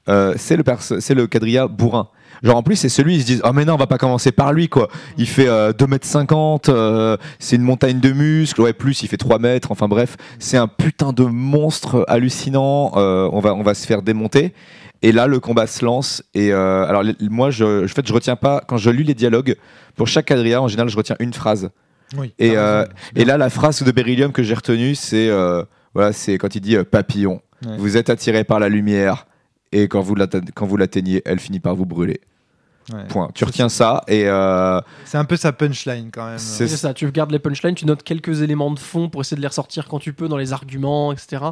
Euh, 0.10 0.34
C'est 0.38 0.58
le 0.58 0.64
c'est 1.00 1.14
le 1.14 1.28
quadrilla 1.28 1.68
bourrin. 1.68 2.08
Genre 2.44 2.58
en 2.58 2.64
plus 2.64 2.76
c'est 2.76 2.90
celui 2.90 3.16
ils 3.18 3.22
se 3.22 3.26
disent 3.28 3.42
oh 3.44 3.52
mais 3.54 3.66
non 3.66 3.74
on 3.76 3.78
va 3.78 3.86
pas 3.86 4.00
commencer 4.00 4.32
par 4.32 4.52
lui 4.52 4.68
quoi 4.68 4.88
il 5.18 5.28
fait 5.28 5.48
euh, 5.48 5.74
2 5.74 5.86
mètres 5.86 6.08
50 6.08 6.70
euh, 6.70 7.16
c'est 7.38 7.56
une 7.58 7.62
montagne 7.62 8.00
de 8.00 8.12
muscles 8.12 8.62
ouais 8.62 8.74
plus 8.74 9.04
il 9.04 9.10
fait 9.10 9.18
3 9.18 9.38
mètres 9.38 9.72
enfin 9.72 9.88
bref 9.88 10.18
c'est 10.40 10.58
un 10.58 10.68
putain 10.68 11.14
de 11.14 11.24
monstre 11.24 12.04
hallucinant 12.08 12.94
euh, 12.96 13.30
on 13.32 13.42
va 13.42 13.54
on 13.54 13.62
va 13.62 13.76
se 13.76 13.86
faire 13.86 14.02
démonter 14.02 14.54
et 15.04 15.12
là 15.12 15.28
le 15.28 15.40
combat 15.40 15.68
se 15.68 15.86
lance 15.86 16.24
et 16.34 16.52
alors 16.52 17.04
les- 17.04 17.16
moi 17.30 17.52
je, 17.52 17.84
en 17.86 17.88
fait 17.88 18.08
je 18.08 18.14
retiens 18.14 18.36
pas 18.38 18.64
quand 18.68 18.78
je 18.78 18.90
lis 18.90 19.04
les 19.04 19.14
dialogues 19.14 19.56
pour 19.96 20.08
chaque 20.08 20.26
quadrilla 20.26 20.64
en 20.64 20.68
général 20.68 20.90
je 20.90 20.98
retiens 20.98 21.18
une 21.20 21.34
phrase 21.34 21.70
Oui, 22.18 22.34
et, 22.40 22.54
et 23.16 23.26
là, 23.26 23.38
la 23.38 23.50
phrase 23.52 23.84
de 23.84 23.92
Beryllium 23.92 24.32
que 24.32 24.42
j'ai 24.42 24.56
retenue, 24.56 24.96
c'est 24.96 25.30
voilà, 25.94 26.12
c'est 26.12 26.38
quand 26.40 26.56
il 26.56 26.62
dit 26.62 26.78
papillon. 26.90 27.42
Ouais. 27.66 27.76
Vous 27.78 27.98
êtes 27.98 28.10
attiré 28.10 28.44
par 28.44 28.60
la 28.60 28.68
lumière 28.70 29.28
et 29.72 29.88
quand 29.88 30.02
vous 30.02 30.16
l'atte- 30.16 30.52
quand 30.54 30.66
vous 30.66 30.78
l'atteignez, 30.78 31.22
elle 31.26 31.40
finit 31.40 31.60
par 31.60 31.76
vous 31.76 31.86
brûler. 31.86 32.22
Ouais. 32.92 33.06
Point. 33.08 33.30
Tu 33.36 33.46
retiens 33.46 33.70
ça 33.70 34.04
et 34.08 34.24
euh, 34.28 34.82
C'est 35.06 35.18
un 35.20 35.24
peu 35.24 35.38
sa 35.38 35.54
punchline 35.54 36.10
quand 36.12 36.26
même. 36.26 36.40
C'est- 36.40 36.68
C'est 36.68 36.78
ça, 36.78 36.94
tu 36.94 37.10
gardes 37.12 37.32
les 37.32 37.40
punchlines, 37.40 37.76
tu 37.76 37.86
notes 37.86 38.04
quelques 38.04 38.42
éléments 38.42 38.72
de 38.72 38.80
fond 38.80 39.08
pour 39.08 39.22
essayer 39.22 39.38
de 39.38 39.42
les 39.42 39.48
ressortir 39.48 39.88
quand 39.88 40.00
tu 40.00 40.14
peux 40.14 40.28
dans 40.28 40.38
les 40.38 40.52
arguments, 40.52 41.14
etc. 41.14 41.44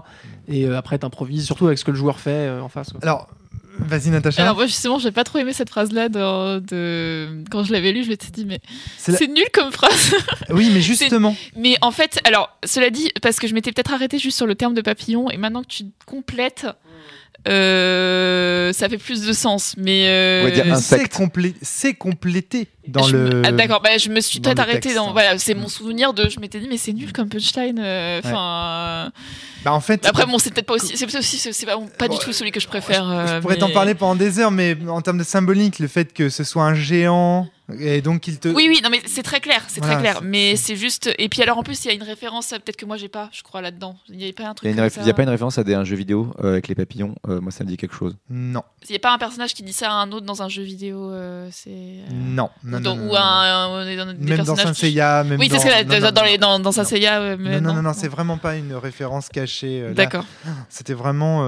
Et 0.47 0.65
euh, 0.65 0.77
après, 0.77 0.97
t'improvises, 0.97 1.45
surtout 1.45 1.67
avec 1.67 1.77
ce 1.77 1.85
que 1.85 1.91
le 1.91 1.97
joueur 1.97 2.19
fait 2.19 2.31
euh, 2.31 2.61
en 2.61 2.67
face. 2.67 2.89
quoi. 2.91 2.99
Alors, 3.03 3.29
vas-y 3.77 4.09
Natacha. 4.09 4.41
Alors 4.41 4.55
moi 4.55 4.65
justement, 4.65 4.97
j'ai 4.99 5.11
pas 5.11 5.23
trop 5.23 5.37
aimé 5.37 5.53
cette 5.53 5.69
phrase-là 5.69 6.09
dans- 6.09 6.59
de... 6.59 7.43
quand 7.51 7.63
je 7.63 7.71
l'avais 7.71 7.91
lu, 7.93 8.03
je 8.03 8.09
m'étais 8.09 8.31
dit 8.31 8.43
mais 8.45 8.59
C'est 8.97 9.17
la- 9.21 9.27
nul 9.27 9.45
comme 9.53 9.71
phrase. 9.71 10.13
Oui, 10.49 10.71
mais 10.73 10.81
justement. 10.81 11.35
Mais 11.55 11.75
en 11.81 11.91
fait, 11.91 12.19
alors, 12.25 12.49
cela 12.65 12.89
dit, 12.89 13.11
parce 13.21 13.39
que 13.39 13.47
je 13.47 13.53
m'étais 13.53 13.71
peut-être 13.71 13.93
arrêté 13.93 14.17
juste 14.17 14.35
sur 14.35 14.47
le 14.47 14.55
terme 14.55 14.73
de 14.73 14.81
papillon, 14.81 15.29
et 15.29 15.37
maintenant 15.37 15.61
que 15.61 15.67
tu 15.67 15.83
complètes, 16.07 16.65
euh, 17.47 18.73
ça 18.73 18.89
fait 18.89 18.97
plus 18.97 19.25
de 19.25 19.33
sens. 19.33 19.75
Mais. 19.77 20.07
euh, 20.07 20.41
On 20.41 20.45
va 20.45 20.51
dire 20.51 20.65
Mais 20.65 20.75
c'est 20.75 21.05
complé- 21.11 21.53
complété 21.97 22.67
dans 22.87 23.03
je 23.03 23.15
me- 23.17 23.29
le. 23.29 23.41
ah, 23.45 23.51
D'accord, 23.51 23.81
bah, 23.81 23.97
je 23.97 24.09
me 24.09 24.19
suis 24.21 24.39
peut-être 24.39 24.57
le 24.57 24.63
arrêté 24.63 24.79
texte. 24.81 24.95
dans. 24.97 25.11
Voilà, 25.11 25.37
c'est 25.37 25.53
mon 25.53 25.67
souvenir 25.67 26.13
de. 26.13 26.29
Je 26.29 26.39
m'étais 26.39 26.59
dit, 26.59 26.67
mais 26.69 26.77
c'est 26.77 26.93
nul 26.93 27.11
comme 27.13 27.29
punchline. 27.29 27.79
euh, 27.83 28.19
Enfin. 28.23 29.11
Bah, 29.63 29.73
en 29.73 29.81
fait. 29.81 30.05
Après, 30.05 30.25
bon, 30.25 30.37
c'est 30.37 30.53
peut-être 30.53 30.65
pas 30.67 30.73
aussi. 30.75 30.97
C'est 30.97 31.13
aussi. 31.17 31.37
C'est 31.37 31.65
pas, 31.65 31.77
pas 31.97 32.07
du 32.07 32.17
tout 32.17 32.31
celui 32.33 32.51
que 32.51 32.59
je 32.59 32.67
préfère. 32.67 33.03
Je 33.27 33.33
euh, 33.33 33.41
pourrais 33.41 33.57
t'en 33.57 33.69
parler 33.69 33.95
pendant 33.95 34.15
des 34.15 34.39
heures, 34.39 34.51
mais 34.51 34.77
en 34.87 35.01
termes 35.01 35.17
de 35.17 35.23
symbolique, 35.23 35.79
le 35.79 35.87
fait 35.87 36.13
que 36.13 36.29
ce 36.29 36.43
soit 36.43 36.63
un 36.63 36.73
géant 36.75 37.47
et 37.79 38.01
donc 38.01 38.21
qu'il 38.21 38.39
te. 38.39 38.47
Oui, 38.49 38.67
oui, 38.69 38.79
non, 38.83 38.89
mais 38.89 39.01
c'est 39.05 39.23
très 39.23 39.39
clair, 39.39 39.63
c'est 39.67 39.79
Voilà, 39.81 39.95
très 39.95 40.03
clair. 40.03 40.21
Mais 40.23 40.55
c'est 40.55 40.75
juste. 40.75 41.09
Et 41.19 41.29
puis 41.29 41.41
alors, 41.41 41.57
en 41.57 41.63
plus, 41.63 41.83
il 41.85 41.87
y 41.89 41.91
a 41.91 41.93
une 41.93 42.03
référence, 42.03 42.49
peut-être 42.49 42.77
que 42.77 42.85
moi 42.85 42.97
j'ai 42.97 43.09
pas, 43.09 43.29
je 43.31 43.43
crois, 43.43 43.61
là-dedans. 43.61 43.95
Il 44.09 44.17
n'y 44.17 44.27
a 44.29 44.33
pas 44.33 44.43
un 44.47 44.51
il 44.51 44.55
truc. 44.55 44.79
a, 44.79 44.89
ça. 44.89 45.01
il 45.01 45.07
y 45.07 45.09
a 45.09 45.13
pas 45.13 45.23
une 45.23 45.29
référence 45.29 45.57
à 45.57 45.63
des, 45.63 45.73
un 45.73 45.83
jeu 45.83 45.95
vidéo 45.95 46.33
euh, 46.43 46.51
avec 46.53 46.67
les 46.67 46.75
papillons. 46.75 47.15
Euh, 47.27 47.39
moi, 47.41 47.51
ça 47.51 47.63
me 47.63 47.69
dit 47.69 47.77
quelque 47.77 47.95
chose. 47.95 48.15
Non, 48.29 48.63
Il 48.83 48.91
n'y 48.91 48.95
a 48.95 48.99
pas 48.99 49.13
un 49.13 49.17
personnage 49.17 49.53
qui 49.53 49.63
dit 49.63 49.73
ça 49.73 49.89
à 49.91 49.93
un 49.93 50.11
autre 50.11 50.25
dans 50.25 50.41
un 50.41 50.49
jeu 50.49 50.63
vidéo. 50.63 51.11
euh, 51.11 51.47
c'est. 51.51 51.69
euh, 51.69 52.01
non, 52.11 52.49
non, 52.63 52.77
ou 52.77 52.81
non, 52.81 52.93
ou 52.93 53.05
non. 53.07 53.15
un, 53.15 53.73
un- 53.81 53.95
dans 53.95 54.05
des 54.05 54.13
Même 54.13 54.17
dans 54.17 54.35
personnages 54.55 54.65
Saint 54.65 54.73
qui- 54.73 54.79
Seiya, 54.79 55.23
même 55.23 55.39
Oui, 55.39 55.47
c'est 55.51 55.59
ce 55.59 55.65
que 55.65 55.83
non, 55.83 55.99
non, 55.99 56.11
dans, 56.11 56.21
non. 56.21 56.27
les, 56.27 56.37
dans, 56.37 56.59
dans 56.59 56.71
Saint 56.71 56.83
Non. 56.83 57.37
Non, 57.37 57.61
non, 57.61 57.73
non, 57.75 57.81
non, 57.81 57.93
c'est 57.93 58.07
vraiment 58.07 58.37
pas 58.37 58.55
une 58.55 58.73
référence 58.73 59.29
cachée. 59.29 59.81
euh. 59.83 59.93
D'accord. 59.93 60.25
C'était 60.69 60.93
vraiment. 60.93 61.47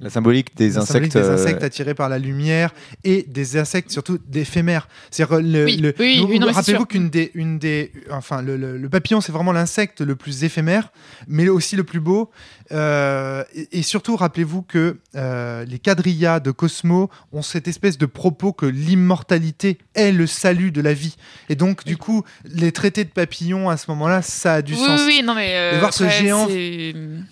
La 0.00 0.10
symbolique 0.10 0.56
des 0.56 0.78
insectes. 0.78 1.16
des 1.16 1.28
insectes 1.28 1.62
attirés 1.62 1.94
par 1.94 2.08
la 2.08 2.18
lumière 2.18 2.72
et 3.04 3.22
des 3.28 3.56
insectes 3.56 3.90
surtout 3.90 4.18
d'éphémères. 4.28 4.88
C'est-à-dire 5.10 5.40
le, 5.52 5.64
Oui, 5.64 5.76
le- 5.76 5.94
oui, 5.98 6.24
oui, 6.28 6.38
rappelez-vous 6.52 6.86
qu'une 6.86 7.10
des, 7.10 7.30
une 7.34 7.58
des, 7.58 7.92
enfin 8.10 8.42
le 8.42 8.88
papillon 8.88 9.20
c'est 9.20 9.32
vraiment 9.32 9.52
l'insecte 9.52 10.00
le 10.00 10.16
plus 10.16 10.44
éphémère, 10.44 10.90
mais 11.28 11.48
aussi 11.48 11.76
le 11.76 11.84
plus 11.84 12.00
beau. 12.00 12.30
Euh, 12.72 13.44
et, 13.54 13.78
et 13.78 13.82
surtout, 13.82 14.16
rappelez-vous 14.16 14.62
que 14.62 14.98
euh, 15.14 15.64
les 15.66 15.78
quadrillas 15.78 16.40
de 16.40 16.50
Cosmo 16.50 17.10
ont 17.32 17.42
cette 17.42 17.68
espèce 17.68 17.98
de 17.98 18.06
propos 18.06 18.52
que 18.52 18.66
l'immortalité 18.66 19.78
est 19.94 20.12
le 20.12 20.26
salut 20.26 20.70
de 20.72 20.80
la 20.80 20.94
vie. 20.94 21.16
Et 21.48 21.56
donc, 21.56 21.84
du 21.84 21.96
coup, 21.96 22.24
les 22.44 22.72
traités 22.72 23.04
de 23.04 23.10
papillon 23.10 23.68
à 23.68 23.76
ce 23.76 23.90
moment-là, 23.90 24.22
ça 24.22 24.54
a 24.54 24.62
du 24.62 24.72
oui, 24.72 24.78
sens. 24.78 25.00
oui, 25.02 25.16
oui, 25.18 25.22
non, 25.24 25.34
mais. 25.34 25.52
euh, 25.54 25.78
voir 25.78 25.92
ce 25.92 26.08
géant- 26.08 26.48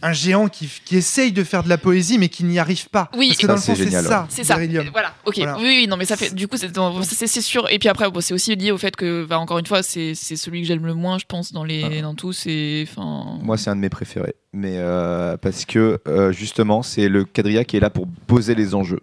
Un 0.03 0.13
géant 0.13 0.49
qui, 0.49 0.69
qui 0.85 0.97
essaye 0.97 1.33
de 1.33 1.45
faire 1.45 1.63
de 1.65 1.69
la 1.69 1.79
poésie, 1.79 2.19
mais 2.19 2.29
qui 2.29 2.45
n'y 2.45 2.59
arrive 2.59 2.89
pas. 2.91 3.11
Oui. 3.17 3.29
Parce 3.29 3.39
que 3.39 3.43
Ça, 3.43 3.47
dans 3.49 3.55
le 3.55 3.61
c'est 3.61 3.73
fond, 3.73 3.77
c'est 3.79 3.85
génial, 3.85 4.05
ça. 4.05 4.27
C'est 4.29 4.45
ça. 4.45 4.57
Voilà. 4.93 5.15
Ok. 5.25 5.37
Voilà. 5.39 5.57
Oui, 5.59 5.65
oui, 5.65 5.87
non, 5.89 5.97
mais 5.97 6.05
ça 6.05 6.17
fait. 6.17 6.35
Du 6.35 6.49
coup, 6.49 6.57
c'est 6.57 7.41
sûr. 7.41 7.67
Et 7.71 7.79
puis 7.79 7.89
après, 7.89 8.11
bon, 8.11 8.21
c'est 8.21 8.35
aussi 8.35 8.55
lié 8.57 8.71
au 8.71 8.79
fait 8.79 8.95
que, 8.97 9.25
bah, 9.25 9.39
encore 9.39 9.59
une 9.59 9.67
fois, 9.67 9.83
c'est 9.83 10.15
c'est 10.15 10.37
celui 10.37 10.61
que 10.63 10.67
j'aime 10.69 10.85
le 10.87 10.95
moins, 10.95 11.19
je 11.19 11.25
pense, 11.27 11.53
dans 11.53 11.65
les 11.65 11.99
Ah. 11.99 12.03
dans 12.03 12.15
tous. 12.15 12.45
Et 12.47 12.87
enfin. 12.89 13.39
Moi, 13.43 13.57
c'est 13.57 13.71
un 13.71 13.77
de 13.77 13.81
mes 13.81 13.89
préférés. 13.89 14.35
Mais 14.55 14.75
euh, 14.77 15.22
parce 15.41 15.65
que 15.65 15.99
euh, 16.09 16.33
justement, 16.33 16.83
c'est 16.83 17.09
le 17.09 17.25
quadrilla 17.25 17.65
qui 17.65 17.77
est 17.77 17.81
là 17.81 17.91
pour 17.91 18.07
poser 18.27 18.55
les 18.55 18.75
enjeux. 18.75 19.01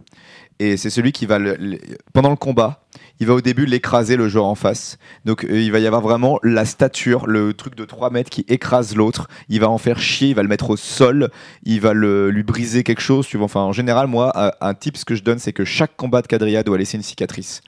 Et 0.61 0.75
c'est 0.75 0.89
celui 0.89 1.13
qui 1.13 1.25
va, 1.25 1.39
le- 1.39 1.77
pendant 2.11 2.29
le 2.29 2.35
combat, 2.35 2.83
il 3.21 3.27
va 3.27 3.33
au 3.33 3.39
début 3.41 3.65
l'écraser 3.65 4.17
le 4.17 4.27
joueur 4.27 4.45
en 4.45 4.55
face. 4.55 4.97
Donc 5.23 5.45
euh, 5.45 5.57
il 5.61 5.71
va 5.71 5.79
y 5.79 5.87
avoir 5.87 6.01
vraiment 6.01 6.37
la 6.43 6.65
stature, 6.65 7.27
le 7.27 7.53
truc 7.53 7.75
de 7.75 7.85
3 7.85 8.09
mètres 8.09 8.29
qui 8.29 8.43
écrase 8.49 8.93
l'autre. 8.95 9.29
Il 9.47 9.61
va 9.61 9.69
en 9.69 9.77
faire 9.77 9.99
chier, 10.01 10.29
il 10.29 10.35
va 10.35 10.41
le 10.43 10.49
mettre 10.49 10.69
au 10.69 10.75
sol, 10.77 11.29
il 11.63 11.79
va 11.79 11.93
le, 11.93 12.29
lui 12.29 12.43
briser 12.43 12.83
quelque 12.83 13.01
chose. 13.01 13.25
Enfin, 13.39 13.61
en 13.61 13.71
général, 13.71 14.07
moi, 14.07 14.33
un, 14.35 14.51
un 14.59 14.73
tip 14.73 14.97
ce 14.97 15.05
que 15.05 15.15
je 15.15 15.23
donne, 15.23 15.39
c'est 15.39 15.53
que 15.53 15.63
chaque 15.63 15.95
combat 15.95 16.21
de 16.21 16.27
quadrilla 16.27 16.61
doit 16.63 16.77
laisser 16.77 16.97
une 16.97 17.03
cicatrice. 17.03 17.61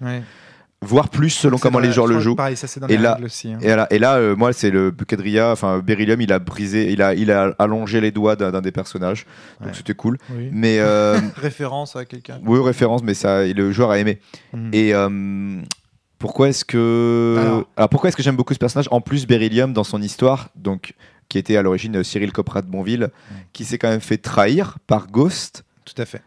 Voire 0.83 1.09
plus 1.09 1.29
selon 1.29 1.59
comment 1.59 1.77
les 1.77 1.91
je 1.91 2.01
le 2.01 2.19
jouent. 2.19 2.33
Pareil, 2.35 2.57
ça 2.57 2.65
c'est 2.65 2.79
dans 2.79 2.87
Et 2.87 2.97
les 2.97 3.03
là- 3.03 3.19
aussi. 3.23 3.53
hein. 3.53 3.59
Et 3.61 3.67
là, 3.75 3.85
et 3.91 3.99
là 3.99 4.15
euh, 4.15 4.35
moi, 4.35 4.51
c'est 4.51 4.71
le 4.71 4.89
quadrilla, 4.91 5.51
enfin, 5.51 5.77
Beryllium, 5.77 6.19
il 6.21 6.33
a 6.33 6.39
brisé, 6.39 6.91
il 6.91 7.03
a, 7.03 7.13
il 7.13 7.29
a 7.31 7.53
allongé 7.59 8.01
les 8.01 8.09
doigts 8.11 8.35
d'un 8.35 8.61
des 8.61 8.71
personnages. 8.71 9.27
Donc 9.59 9.69
Ouais. 9.69 9.73
c'était 9.75 9.93
cool. 9.93 10.17
Oui. 10.31 10.49
Mais, 10.51 10.77
euh, 10.79 11.19
Référence 11.35 11.95
à 11.95 12.03
quelqu'un. 12.05 12.39
oui, 12.43 12.59
référence, 12.63 13.03
mais 13.03 13.13
ça, 13.13 13.45
le 13.45 13.71
joueur 13.71 13.91
a 13.91 13.99
aimé. 13.99 14.19
Mhm. 14.53 14.69
Et 14.73 14.95
euh, 14.95 15.61
pourquoi 16.17 16.49
est-ce 16.49 16.65
que. 16.65 17.37
Alors. 17.39 17.67
Alors, 17.77 17.89
pourquoi 17.89 18.07
est-ce 18.07 18.17
que 18.17 18.23
j'aime 18.23 18.35
beaucoup 18.35 18.55
ce 18.55 18.59
personnage 18.59 18.87
En 18.89 19.01
plus, 19.01 19.27
Beryllium, 19.27 19.73
dans 19.73 19.83
son 19.83 20.01
histoire, 20.01 20.49
donc, 20.55 20.95
qui 21.29 21.37
était 21.37 21.57
à 21.57 21.61
l'origine 21.61 22.03
Cyril 22.03 22.31
Copra 22.31 22.63
de 22.63 22.67
Bonville, 22.67 23.09
qui 23.53 23.65
s'est 23.65 23.77
quand 23.77 23.89
même 23.89 24.01
fait 24.01 24.17
trahir 24.17 24.79
par 24.87 25.07
Ghost. 25.11 25.63
Tout 25.85 26.01
à 26.01 26.05
fait. 26.05 26.21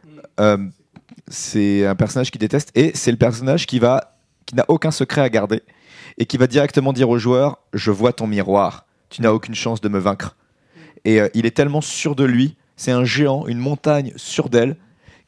C'est 1.29 1.87
un 1.87 1.95
personnage 1.95 2.31
qui 2.31 2.39
déteste 2.39 2.71
et 2.75 2.93
c'est 2.95 3.11
le 3.11 3.17
personnage 3.17 3.67
qui 3.67 3.79
va 3.79 4.14
qui 4.47 4.55
n'a 4.55 4.65
aucun 4.69 4.91
secret 4.91 5.21
à 5.21 5.29
garder 5.29 5.63
et 6.19 6.27
qui 6.27 6.37
va 6.37 6.47
directement 6.47 6.93
dire 6.93 7.09
au 7.09 7.19
joueur 7.19 7.59
je 7.73 7.91
vois 7.91 8.13
ton 8.13 8.27
miroir. 8.27 8.87
Tu 9.11 9.23
n'as 9.23 9.31
aucune 9.31 9.55
chance 9.55 9.81
de 9.81 9.89
me 9.89 9.99
vaincre. 9.99 10.37
Et 11.05 11.21
euh, 11.21 11.29
il 11.35 11.47
est 11.47 11.57
tellement 11.57 11.81
sûr 11.81 12.15
de 12.15 12.25
lui 12.25 12.57
c'est 12.77 12.91
un 12.91 13.05
géant 13.05 13.47
une 13.47 13.59
montagne 13.59 14.13
sûre 14.17 14.49
d'elle 14.49 14.77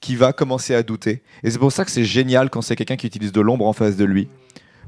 qui 0.00 0.16
va 0.16 0.32
commencer 0.32 0.74
à 0.74 0.82
douter. 0.82 1.22
Et 1.42 1.50
c'est 1.50 1.58
pour 1.58 1.72
ça 1.72 1.84
que 1.84 1.90
c'est 1.90 2.04
génial 2.04 2.50
quand 2.50 2.62
c'est 2.62 2.76
quelqu'un 2.76 2.96
qui 2.96 3.06
utilise 3.06 3.32
de 3.32 3.40
l'ombre 3.40 3.66
en 3.66 3.72
face 3.72 3.96
de 3.96 4.04
lui 4.04 4.28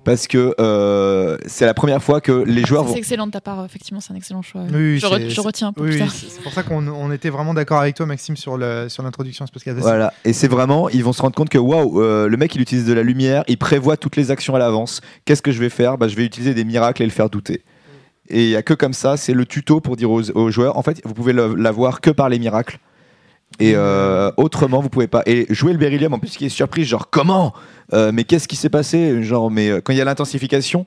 parce 0.08 0.26
que 0.26 0.54
euh, 0.60 1.36
c'est 1.46 1.66
la 1.66 1.74
première 1.74 2.02
fois 2.02 2.20
que 2.20 2.32
les 2.32 2.64
joueurs 2.64 2.84
vont 2.84 2.92
C'est 2.92 2.98
excellent 2.98 3.26
de 3.26 3.32
ta 3.32 3.40
part, 3.40 3.64
effectivement, 3.64 4.00
c'est 4.00 4.12
un 4.12 4.16
excellent 4.16 4.42
choix. 4.42 4.62
Oui, 4.68 4.74
oui, 4.94 4.98
je, 4.98 5.06
re- 5.06 5.16
c'est- 5.18 5.30
je 5.30 5.40
retiens 5.40 5.72
pour 5.72 5.84
Oui, 5.84 6.02
c'est 6.08 6.42
pour 6.42 6.52
ça 6.52 6.62
qu'on 6.62 6.86
on 6.88 7.12
était 7.12 7.30
vraiment 7.30 7.54
d'accord 7.54 7.80
avec 7.80 7.94
toi, 7.94 8.06
Maxime, 8.06 8.36
sur 8.36 8.56
l'introduction 8.58 9.44
à 9.44 9.46
ce 9.46 9.52
podcast. 9.52 9.78
Voilà, 9.80 10.12
et 10.24 10.32
c'est 10.32 10.48
vraiment, 10.48 10.88
ils 10.88 11.04
vont 11.04 11.12
se 11.12 11.22
rendre 11.22 11.34
compte 11.34 11.48
que 11.50 11.58
waouh, 11.58 12.00
euh, 12.02 12.28
le 12.28 12.36
mec 12.36 12.54
il 12.54 12.60
utilise 12.60 12.86
de 12.86 12.92
la 12.92 13.02
lumière, 13.02 13.44
il 13.48 13.58
prévoit 13.58 13.96
toutes 13.96 14.16
les 14.16 14.30
actions 14.30 14.54
à 14.54 14.58
l'avance. 14.58 15.00
Qu'est-ce 15.24 15.42
que 15.42 15.52
je 15.52 15.60
vais 15.60 15.68
faire? 15.70 15.98
Bah, 15.98 16.08
Je 16.08 16.16
vais 16.16 16.24
utiliser 16.24 16.54
des 16.54 16.64
miracles 16.64 17.02
et 17.02 17.06
le 17.06 17.12
faire 17.12 17.30
douter. 17.30 17.62
Et 18.30 18.44
il 18.44 18.50
y 18.50 18.56
a 18.56 18.62
que 18.62 18.74
comme 18.74 18.92
ça, 18.92 19.16
c'est 19.16 19.32
le 19.32 19.46
tuto 19.46 19.80
pour 19.80 19.96
dire 19.96 20.10
aux, 20.10 20.30
aux 20.32 20.50
joueurs, 20.50 20.76
en 20.76 20.82
fait, 20.82 21.00
vous 21.04 21.14
pouvez 21.14 21.32
l'avoir 21.32 22.00
que 22.00 22.10
par 22.10 22.28
les 22.28 22.38
miracles. 22.38 22.78
Et 23.60 23.72
euh, 23.74 24.30
autrement, 24.36 24.80
vous 24.80 24.90
pouvez 24.90 25.06
pas. 25.06 25.22
Et 25.24 25.46
jouer 25.48 25.72
le 25.72 25.78
beryllium, 25.78 26.12
en 26.12 26.18
plus, 26.18 26.36
qui 26.36 26.44
est 26.44 26.50
surprise, 26.50 26.86
genre 26.86 27.08
comment? 27.10 27.54
Euh, 27.92 28.12
Mais 28.12 28.24
qu'est-ce 28.24 28.48
qui 28.48 28.56
s'est 28.56 28.68
passé 28.68 29.22
Genre, 29.22 29.50
mais 29.50 29.68
euh, 29.70 29.80
quand 29.80 29.92
il 29.92 29.96
y 29.98 30.00
a 30.00 30.04
l'intensification 30.04 30.84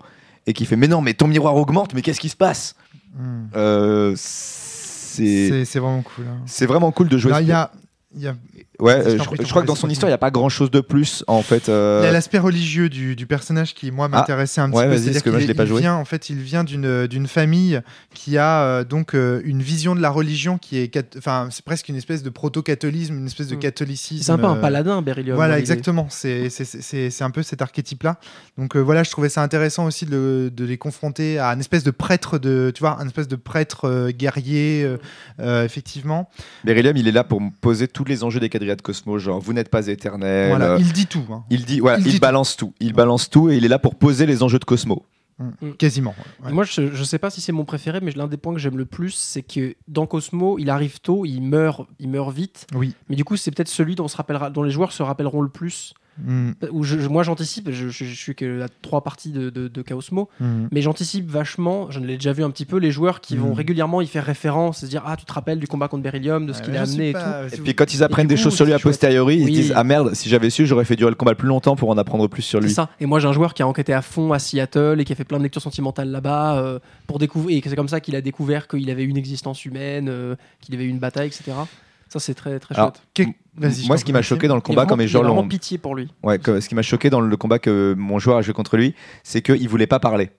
et 0.47 0.53
qui 0.53 0.65
fait, 0.65 0.75
mais 0.75 0.87
non, 0.87 1.01
mais 1.01 1.13
ton 1.13 1.27
miroir 1.27 1.55
augmente, 1.55 1.93
mais 1.93 2.01
qu'est-ce 2.01 2.19
qui 2.19 2.29
se 2.29 2.35
passe 2.37 2.75
Hmm. 3.13 3.47
Euh, 3.57 4.13
C'est 4.15 5.79
vraiment 5.79 6.01
cool. 6.01 6.25
hein. 6.29 6.37
c'est 6.45 6.65
vraiment 6.65 6.91
cool 6.93 7.09
de 7.09 7.17
jouer. 7.17 7.31
Alors, 7.33 7.39
ce- 7.39 7.43
Il 7.43 7.49
y 7.49 7.53
a, 7.53 7.71
il 8.15 8.21
y 8.21 8.27
a 8.27 8.35
Ouais, 8.81 9.01
je 9.03 9.09
euh, 9.09 9.17
je, 9.19 9.23
prie, 9.23 9.35
je 9.37 9.43
t'en 9.43 9.47
crois 9.49 9.61
que 9.61 9.67
dans 9.67 9.75
son 9.75 9.89
histoire, 9.89 10.09
il 10.09 10.11
n'y 10.11 10.15
a 10.15 10.17
pas 10.17 10.31
grand 10.31 10.49
chose 10.49 10.71
de 10.71 10.81
plus, 10.81 11.23
en 11.27 11.41
fait. 11.41 11.69
euh, 11.69 11.99
Il 12.01 12.05
y 12.05 12.09
a 12.09 12.11
l'aspect 12.11 12.39
religieux 12.39 12.89
du, 12.89 13.15
du 13.15 13.25
personnage 13.27 13.73
qui, 13.73 13.91
moi, 13.91 14.07
m'intéressait 14.07 14.59
un 14.61 14.69
petit 14.69 14.77
ouais, 14.79 14.87
peu. 14.87 14.97
C'est-à-dire 14.97 15.11
parce 15.13 15.23
que 15.23 15.29
moi, 15.29 15.39
qu'il 15.39 15.47
je 15.47 15.51
l'ai 15.51 15.55
pas 15.55 15.63
il. 15.65 15.77
Vient, 15.79 15.95
en 15.95 16.05
fait, 16.05 16.29
il 16.29 16.37
vient 16.41 16.63
d'une 16.63 17.27
famille 17.27 17.79
qui 18.13 18.37
a 18.37 18.63
euh, 18.63 18.83
donc 18.83 19.13
euh, 19.15 19.41
une 19.45 19.61
vision 19.61 19.95
de 19.95 20.01
la 20.01 20.09
religion 20.09 20.57
qui 20.57 20.77
est, 20.77 21.15
enfin, 21.17 21.47
c'est 21.51 21.63
presque 21.63 21.87
une 21.89 21.95
espèce 21.95 22.23
de 22.23 22.29
proto-catholisme, 22.29 23.17
une 23.17 23.27
espèce 23.27 23.47
de 23.47 23.55
Mm. 23.55 23.59
catholicisme. 23.59 24.23
C'est 24.25 24.31
un 24.31 24.37
peu 24.37 24.45
un 24.45 24.55
paladin, 24.55 25.01
Beryllium. 25.01 25.35
Voilà, 25.35 25.59
exactement. 25.59 26.07
C'est 26.09 26.49
c'est- 26.49 26.65
c'est- 26.65 27.09
c'est 27.09 27.23
un 27.23 27.29
peu 27.31 27.43
cet 27.43 27.61
archétype-là. 27.61 28.17
Donc 28.57 28.75
euh, 28.75 28.79
voilà, 28.79 29.03
je 29.03 29.11
trouvais 29.11 29.29
ça 29.29 29.41
intéressant 29.43 29.85
aussi 29.85 30.05
de, 30.05 30.11
le- 30.11 30.49
de 30.51 30.65
les 30.65 30.77
confronter 30.77 31.37
à 31.39 31.49
un 31.49 31.59
espèce 31.59 31.83
de 31.83 31.91
prêtre 31.91 32.39
de, 32.39 32.71
tu 32.73 32.79
vois, 32.81 32.97
un 32.99 33.05
espèce 33.05 33.27
de 33.27 33.35
prêtre 33.35 33.85
euh, 33.85 34.11
guerrier, 34.11 34.83
euh, 34.83 34.97
euh, 35.39 35.63
effectivement. 35.65 36.29
Beryllium, 36.63 36.97
il 36.97 37.07
est 37.07 37.11
là 37.11 37.23
pour 37.23 37.39
me 37.41 37.49
poser 37.61 37.87
tous 37.87 38.03
les 38.05 38.23
enjeux 38.23 38.39
des 38.39 38.49
de 38.75 38.81
Cosmos, 38.81 39.19
genre 39.19 39.39
vous 39.39 39.53
n'êtes 39.53 39.69
pas 39.69 39.87
éternel. 39.87 40.49
voilà, 40.49 40.73
euh, 40.73 40.77
il 40.79 40.91
dit 40.93 41.07
tout, 41.07 41.23
hein. 41.31 41.43
il 41.49 41.65
dit, 41.65 41.79
voilà, 41.79 41.99
il 41.99 42.07
il, 42.07 42.13
dit 42.13 42.19
balance 42.19 42.55
tout. 42.55 42.73
Il 42.79 42.93
balance 42.93 43.29
tout 43.29 43.49
et 43.49 43.57
il 43.57 43.65
est 43.65 43.69
là 43.69 43.79
pour 43.79 43.95
poser 43.95 44.25
les 44.25 44.43
enjeux 44.43 44.59
de 44.59 44.65
Cosmos. 44.65 44.99
quasiment. 45.77 46.15
ouais. 46.43 46.51
Moi, 46.51 46.63
je, 46.63 46.93
je 46.93 47.03
sais 47.03 47.19
pas 47.19 47.29
si 47.29 47.41
c'est 47.41 47.51
mon 47.51 47.65
préféré, 47.65 47.99
mais 48.01 48.11
l'un 48.11 48.27
des 48.27 48.37
points 48.37 48.53
que 48.53 48.59
j'aime 48.59 48.77
le 48.77 48.85
plus, 48.85 49.11
c'est 49.11 49.41
que 49.41 49.75
dans 49.87 50.05
Cosmo, 50.05 50.59
il 50.59 50.69
arrive 50.69 50.99
tôt, 50.99 51.25
il 51.25 51.41
meurt, 51.41 51.87
il 51.99 52.09
meurt 52.09 52.33
vite. 52.33 52.67
Oui. 52.75 52.95
Mais 53.09 53.15
du 53.15 53.23
coup, 53.23 53.37
c'est 53.37 53.51
peut-être 53.51 53.69
celui 53.69 53.95
dont, 53.95 54.05
on 54.05 54.07
se 54.07 54.17
rappellera, 54.17 54.49
dont 54.49 54.63
les 54.63 54.71
joueurs 54.71 54.91
se 54.91 55.03
rappelleront 55.03 55.41
le 55.41 55.49
plus. 55.49 55.93
Mm, 56.17 56.51
Où 56.71 56.83
je- 56.83 56.99
je- 56.99 57.07
moi, 57.07 57.23
j'anticipe, 57.23 57.71
je, 57.71 57.87
je- 57.87 58.03
je 58.05 58.13
suis 58.13 58.35
que 58.35 58.61
à 58.61 58.67
trois 58.81 59.01
parties 59.01 59.31
de, 59.31 59.49
de, 59.49 59.69
de 59.69 59.81
Chaosmo, 59.81 60.27
mm. 60.41 60.67
mais 60.71 60.81
j'anticipe 60.81 61.27
vachement, 61.29 61.89
je 61.89 62.01
l'ai 62.01 62.15
déjà 62.15 62.33
vu 62.33 62.43
un 62.43 62.51
petit 62.51 62.65
peu, 62.65 62.77
les 62.77 62.91
joueurs 62.91 63.21
qui 63.21 63.37
vont 63.37 63.51
Mm. 63.51 63.53
régulièrement 63.53 64.01
y 64.01 64.07
faire 64.07 64.25
référence, 64.25 64.79
se 64.81 64.85
dire 64.85 65.03
Ah, 65.05 65.15
tu 65.15 65.23
te 65.25 65.31
rappelles 65.31 65.59
du 65.59 65.67
combat 65.67 65.87
contre 65.87 66.03
Beryllium, 66.03 66.45
de 66.45 66.51
ce 66.53 66.59
Ouais, 66.59 66.65
qu'il 66.65 66.77
a 66.77 66.81
amené 66.81 67.09
et 67.11 67.13
tout. 67.13 67.19
Et 67.55 67.57
puis 67.59 67.73
quand 67.75 67.93
ils 67.93 68.03
apprennent 68.03 68.27
des 68.27 68.35
coup, 68.35 68.41
choses 68.41 68.55
sur 68.55 68.65
lui 68.65 68.73
a 68.73 68.79
posteriori, 68.79 69.37
ils 69.37 69.45
Oui. 69.45 69.55
se 69.55 69.61
disent 69.61 69.73
Ah 69.75 69.85
merde, 69.85 70.13
si 70.13 70.27
j'avais 70.27 70.49
su, 70.49 70.65
j'aurais 70.67 70.85
fait 70.85 70.97
durer 70.97 71.11
le 71.11 71.15
combat 71.15 71.33
plus 71.33 71.47
longtemps 71.47 71.77
pour 71.77 71.89
en 71.89 71.97
apprendre 71.97 72.27
plus 72.27 72.41
sur 72.41 72.59
C'est 72.59 72.67
lui. 72.67 72.73
ça. 72.73 72.89
Et 72.99 73.05
moi, 73.05 73.19
j'ai 73.19 73.27
un 73.29 73.33
joueur 73.33 73.53
qui 73.53 73.63
a 73.63 73.67
enquêté 73.67 73.93
à 73.93 74.01
fond 74.01 74.33
à 74.33 74.39
Seattle 74.39 74.97
et 74.99 75.05
qui 75.05 75.13
a 75.13 75.15
fait 75.15 75.23
plein 75.23 75.37
de 75.37 75.43
lectures 75.43 75.61
sentimentales 75.61 76.09
là-bas 76.11 76.57
euh, 76.59 76.79
pour 77.07 77.19
découvrir. 77.19 77.57
Et 77.57 77.69
c'est 77.69 77.75
comme 77.77 77.87
ça 77.87 78.01
qu'il 78.01 78.15
a 78.17 78.21
découvert 78.21 78.67
qu'il 78.67 78.89
avait 78.89 79.05
une 79.05 79.17
existence 79.17 79.63
humaine, 79.65 80.07
euh, 80.09 80.35
qu'il 80.59 80.75
avait 80.75 80.83
eu 80.83 80.89
une 80.89 80.99
bataille, 80.99 81.27
etc. 81.27 81.51
Ça, 82.11 82.19
c'est 82.19 82.33
très 82.33 82.59
très 82.59 82.75
Alors, 82.75 82.93
chouette. 83.15 83.29
Moi, 83.87 83.97
ce 83.97 84.03
qui 84.03 84.11
m'a 84.11 84.21
choqué 84.21 84.47
dans 84.47 84.55
le 84.55 84.61
combat, 84.61 84.85
quand 84.85 84.97
mes 84.97 85.05
vraiment 85.05 85.35
l'ont. 85.35 85.47
pitié 85.47 85.77
pour 85.77 85.95
lui. 85.95 86.09
Ouais, 86.23 86.39
que- 86.39 86.59
ce 86.59 86.67
qui 86.67 86.75
m'a 86.75 86.81
choqué 86.81 87.09
dans 87.09 87.21
le 87.21 87.37
combat 87.37 87.57
que 87.59 87.95
mon 87.97 88.19
joueur 88.19 88.37
a 88.37 88.41
joué 88.41 88.53
contre 88.53 88.75
lui, 88.75 88.95
c'est 89.23 89.41
qu'il 89.41 89.67
voulait 89.69 89.87
pas 89.87 89.99
parler. 89.99 90.29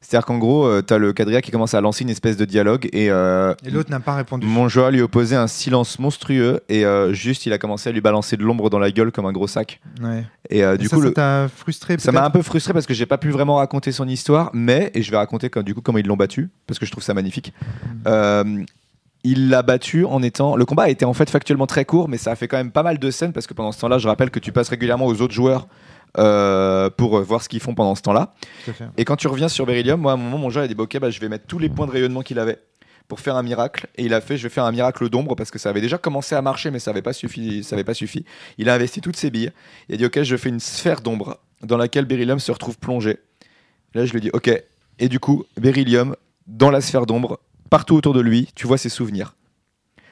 C'est-à-dire 0.00 0.26
qu'en 0.26 0.38
gros, 0.38 0.64
euh, 0.64 0.80
t'as 0.80 0.96
le 0.96 1.12
quadrilla 1.12 1.42
qui 1.42 1.50
commence 1.50 1.74
à 1.74 1.80
lancer 1.80 2.04
une 2.04 2.10
espèce 2.10 2.36
de 2.36 2.44
dialogue 2.44 2.88
et, 2.92 3.10
euh, 3.10 3.52
Et 3.64 3.70
l'autre 3.70 3.90
n'a 3.90 3.98
pas 3.98 4.14
répondu. 4.14 4.46
mon 4.46 4.68
joueur 4.68 4.92
lui 4.92 5.00
opposait 5.00 5.34
un 5.34 5.48
silence 5.48 5.98
monstrueux 5.98 6.60
et 6.68 6.84
euh, 6.84 7.12
juste 7.12 7.46
il 7.46 7.52
a 7.52 7.58
commencé 7.58 7.88
à 7.88 7.92
lui 7.92 8.00
balancer 8.00 8.36
de 8.36 8.44
l'ombre 8.44 8.70
dans 8.70 8.78
la 8.78 8.92
gueule 8.92 9.10
comme 9.10 9.26
un 9.26 9.32
gros 9.32 9.48
sac. 9.48 9.80
Ouais. 10.00 10.24
Et 10.50 10.62
euh, 10.62 10.76
Et 10.76 10.78
du 10.78 10.86
ça, 10.86 10.94
coup, 10.96 11.02
ça 11.02 11.10
t'a 11.10 11.48
frustré 11.48 11.96
ça 11.98 12.12
m'a 12.12 12.24
un 12.24 12.30
peu 12.30 12.42
frustré 12.42 12.72
parce 12.72 12.86
que 12.86 12.94
j'ai 12.94 13.06
pas 13.06 13.18
pu 13.18 13.30
vraiment 13.30 13.56
raconter 13.56 13.90
son 13.90 14.06
histoire, 14.06 14.50
mais 14.54 14.92
et 14.94 15.02
je 15.02 15.10
vais 15.10 15.16
raconter 15.16 15.50
comme, 15.50 15.64
du 15.64 15.74
coup 15.74 15.80
comment 15.80 15.98
ils 15.98 16.06
l'ont 16.06 16.16
battu 16.16 16.48
parce 16.68 16.78
que 16.78 16.86
je 16.86 16.92
trouve 16.92 17.02
ça 17.02 17.12
magnifique. 17.12 17.52
Euh, 18.06 18.62
il 19.24 19.48
l'a 19.48 19.62
battu 19.62 20.04
en 20.04 20.22
étant. 20.22 20.56
Le 20.56 20.64
combat 20.64 20.84
a 20.84 20.88
été 20.88 21.04
en 21.04 21.12
fait 21.12 21.28
factuellement 21.28 21.66
très 21.66 21.84
court, 21.84 22.08
mais 22.08 22.18
ça 22.18 22.30
a 22.30 22.36
fait 22.36 22.48
quand 22.48 22.56
même 22.56 22.70
pas 22.70 22.82
mal 22.82 22.98
de 22.98 23.10
scènes 23.10 23.32
parce 23.32 23.46
que 23.46 23.54
pendant 23.54 23.72
ce 23.72 23.80
temps-là, 23.80 23.98
je 23.98 24.08
rappelle 24.08 24.30
que 24.30 24.38
tu 24.38 24.52
passes 24.52 24.68
régulièrement 24.68 25.06
aux 25.06 25.20
autres 25.20 25.34
joueurs 25.34 25.66
euh, 26.16 26.88
pour 26.90 27.18
euh, 27.18 27.22
voir 27.22 27.42
ce 27.42 27.48
qu'ils 27.48 27.60
font 27.60 27.74
pendant 27.74 27.94
ce 27.94 28.02
temps-là. 28.02 28.34
Et 28.96 29.04
quand 29.04 29.16
tu 29.16 29.28
reviens 29.28 29.48
sur 29.48 29.66
Beryllium, 29.66 30.00
moi 30.00 30.12
à 30.12 30.14
un 30.14 30.18
moment, 30.18 30.38
mon 30.38 30.50
joueur 30.50 30.64
a 30.64 30.68
dit 30.68 30.74
bah, 30.74 30.84
Ok, 30.84 30.98
bah, 30.98 31.10
je 31.10 31.20
vais 31.20 31.28
mettre 31.28 31.46
tous 31.46 31.58
les 31.58 31.68
points 31.68 31.86
de 31.86 31.92
rayonnement 31.92 32.22
qu'il 32.22 32.38
avait 32.38 32.58
pour 33.08 33.20
faire 33.20 33.36
un 33.36 33.42
miracle. 33.42 33.88
Et 33.96 34.04
il 34.04 34.14
a 34.14 34.20
fait 34.20 34.36
Je 34.36 34.44
vais 34.44 34.48
faire 34.48 34.64
un 34.64 34.72
miracle 34.72 35.08
d'ombre 35.08 35.34
parce 35.34 35.50
que 35.50 35.58
ça 35.58 35.70
avait 35.70 35.80
déjà 35.80 35.98
commencé 35.98 36.34
à 36.34 36.42
marcher, 36.42 36.70
mais 36.70 36.78
ça 36.78 36.92
n'avait 36.92 37.02
pas, 37.02 37.12
suffi, 37.12 37.64
ça 37.64 37.74
avait 37.74 37.84
pas 37.84 37.94
suffi. 37.94 38.24
Il 38.56 38.68
a 38.70 38.74
investi 38.74 39.00
toutes 39.00 39.16
ses 39.16 39.30
billes. 39.30 39.50
Il 39.88 39.96
a 39.96 39.98
dit 39.98 40.06
Ok, 40.06 40.22
je 40.22 40.36
fais 40.36 40.48
une 40.48 40.60
sphère 40.60 41.00
d'ombre 41.00 41.38
dans 41.62 41.76
laquelle 41.76 42.04
Beryllium 42.04 42.38
se 42.38 42.52
retrouve 42.52 42.78
plongé. 42.78 43.18
Là, 43.94 44.04
je 44.04 44.12
lui 44.12 44.18
ai 44.18 44.20
dit 44.22 44.30
Ok. 44.32 44.50
Et 45.00 45.08
du 45.08 45.20
coup, 45.20 45.44
Beryllium, 45.60 46.16
dans 46.46 46.70
la 46.70 46.80
sphère 46.80 47.06
d'ombre, 47.06 47.38
partout 47.70 47.94
autour 47.94 48.14
de 48.14 48.20
lui, 48.20 48.48
tu 48.54 48.66
vois 48.66 48.78
ses 48.78 48.88
souvenirs. 48.88 49.34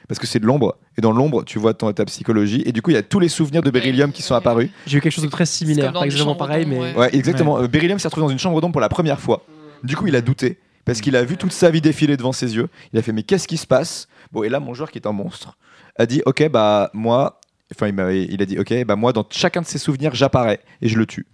Parce 0.07 0.19
que 0.19 0.27
c'est 0.27 0.39
de 0.39 0.45
l'ombre, 0.45 0.77
et 0.97 1.01
dans 1.01 1.11
l'ombre, 1.11 1.43
tu 1.43 1.59
vois 1.59 1.73
ton, 1.73 1.91
ta 1.91 2.05
psychologie, 2.05 2.63
et 2.65 2.71
du 2.71 2.81
coup, 2.81 2.91
il 2.91 2.93
y 2.93 2.97
a 2.97 3.03
tous 3.03 3.19
les 3.19 3.27
souvenirs 3.27 3.61
de 3.61 3.69
Beryllium 3.69 4.13
qui 4.13 4.21
sont 4.21 4.35
apparus. 4.35 4.69
J'ai 4.85 4.99
eu 4.99 5.01
quelque 5.01 5.11
chose 5.11 5.25
de 5.25 5.29
très 5.29 5.45
similaire, 5.45 5.91
pas 5.91 6.05
exactement 6.05 6.35
pareil, 6.35 6.65
mais 6.65 6.79
ouais. 6.79 6.95
Ouais, 6.95 7.15
exactement. 7.15 7.61
Beryllium 7.67 7.99
s'est 7.99 8.07
retrouvé 8.07 8.25
dans 8.25 8.31
une 8.31 8.39
chambre 8.39 8.61
d'ombre 8.61 8.71
pour 8.73 8.81
la 8.81 8.87
première 8.89 9.19
fois. 9.19 9.43
Du 9.83 9.95
coup, 9.97 10.07
il 10.07 10.15
a 10.15 10.21
douté 10.21 10.59
parce 10.85 11.01
qu'il 11.01 11.17
a 11.17 11.25
vu 11.25 11.35
toute 11.35 11.51
sa 11.51 11.69
vie 11.69 11.81
défiler 11.81 12.15
devant 12.15 12.31
ses 12.31 12.55
yeux. 12.55 12.69
Il 12.93 12.99
a 12.99 13.01
fait 13.01 13.11
mais 13.11 13.23
qu'est-ce 13.23 13.47
qui 13.49 13.57
se 13.57 13.67
passe? 13.67 14.07
Bon, 14.31 14.43
et 14.43 14.49
là, 14.49 14.61
mon 14.61 14.73
joueur 14.73 14.89
qui 14.91 14.97
est 14.97 15.05
un 15.05 15.11
monstre 15.11 15.57
a 15.97 16.05
dit 16.05 16.21
ok 16.25 16.47
bah 16.49 16.89
moi, 16.93 17.41
enfin 17.75 17.87
il, 17.87 17.93
m'a- 17.93 18.13
il 18.13 18.41
a 18.41 18.45
dit 18.45 18.57
ok 18.57 18.85
bah 18.85 18.95
moi 18.95 19.11
dans 19.11 19.25
chacun 19.29 19.61
de 19.61 19.65
ses 19.65 19.77
souvenirs 19.77 20.15
j'apparais 20.15 20.61
et 20.81 20.87
je 20.87 20.97
le 20.97 21.05
tue. 21.05 21.25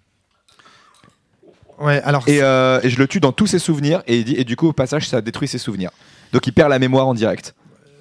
Ouais, 1.79 2.01
alors 2.03 2.27
Et, 2.27 2.41
euh, 2.41 2.79
et 2.83 2.89
je 2.89 2.97
le 2.97 3.07
tue 3.07 3.19
dans 3.19 3.31
tous 3.31 3.47
ses 3.47 3.59
souvenirs 3.59 4.01
et, 4.07 4.17
il 4.19 4.25
dit, 4.25 4.35
et 4.35 4.43
du 4.43 4.55
coup 4.55 4.67
au 4.67 4.73
passage 4.73 5.07
ça 5.07 5.21
détruit 5.21 5.47
ses 5.47 5.57
souvenirs. 5.57 5.91
Donc 6.33 6.47
il 6.47 6.51
perd 6.51 6.69
la 6.69 6.79
mémoire 6.79 7.07
en 7.07 7.13
direct. 7.13 7.55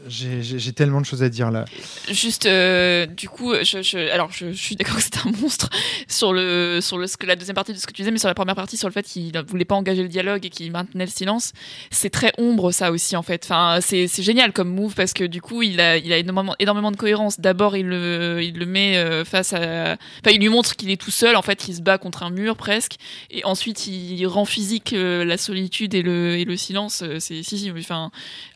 J'ai 0.08 0.72
tellement 0.72 1.00
de 1.00 1.06
choses 1.06 1.22
à 1.22 1.28
dire 1.28 1.50
là. 1.50 1.64
Juste, 2.10 2.46
euh, 2.46 3.06
du 3.06 3.28
coup, 3.28 3.54
je, 3.54 4.10
alors 4.10 4.30
je, 4.32 4.52
suis 4.52 4.74
d'accord 4.74 4.96
que 4.96 5.02
c'était 5.02 5.20
un 5.20 5.30
monstre 5.40 5.70
sur 6.08 6.32
le 6.32 6.80
sur 6.80 6.98
la 6.98 7.36
deuxième 7.36 7.54
partie 7.54 7.72
de 7.72 7.78
ce 7.78 7.86
que 7.86 7.92
tu 7.92 8.02
disais, 8.02 8.10
mais 8.10 8.18
sur 8.18 8.28
la 8.28 8.34
première 8.34 8.56
partie, 8.56 8.76
sur 8.76 8.88
le 8.88 8.92
fait 8.92 9.04
qu'il 9.04 9.32
ne 9.32 9.42
voulait 9.42 9.64
pas 9.64 9.76
engager 9.76 10.02
le 10.02 10.08
dialogue 10.08 10.44
et 10.44 10.50
qu'il 10.50 10.70
maintenait 10.72 11.04
le 11.04 11.10
silence, 11.10 11.52
c'est 11.90 12.10
très 12.10 12.32
ombre 12.38 12.72
ça 12.72 12.90
aussi 12.90 13.14
en 13.16 13.22
fait. 13.22 13.44
Enfin, 13.44 13.78
c'est 13.80 14.08
c'est 14.08 14.22
génial 14.22 14.52
comme 14.52 14.74
move 14.74 14.94
parce 14.94 15.12
que 15.12 15.24
du 15.24 15.40
coup, 15.40 15.62
il 15.62 15.80
a 15.80 15.96
il 15.96 16.12
a 16.12 16.18
énormément 16.18 16.56
énormément 16.58 16.90
de 16.90 16.96
cohérence. 16.96 17.38
D'abord, 17.38 17.76
il 17.76 17.86
le 17.86 18.40
il 18.42 18.58
le 18.58 18.66
met 18.66 18.96
euh, 18.96 19.24
face 19.24 19.52
à, 19.52 19.96
enfin, 20.20 20.32
il 20.32 20.40
lui 20.40 20.48
montre 20.48 20.74
qu'il 20.74 20.90
est 20.90 21.00
tout 21.00 21.10
seul. 21.10 21.36
En 21.36 21.42
fait, 21.42 21.68
il 21.68 21.76
se 21.76 21.80
bat 21.80 21.98
contre 21.98 22.24
un 22.24 22.30
mur 22.30 22.56
presque, 22.56 22.96
et 23.30 23.44
ensuite 23.44 23.86
il 23.86 24.26
rend 24.26 24.44
physique 24.44 24.92
euh, 24.92 25.24
la 25.24 25.36
solitude 25.36 25.94
et 25.94 26.02
le 26.02 26.36
et 26.36 26.44
le 26.44 26.56
silence. 26.56 27.04
C'est 27.20 27.42
si 27.42 27.58
si, 27.58 27.70
enfin 27.70 28.10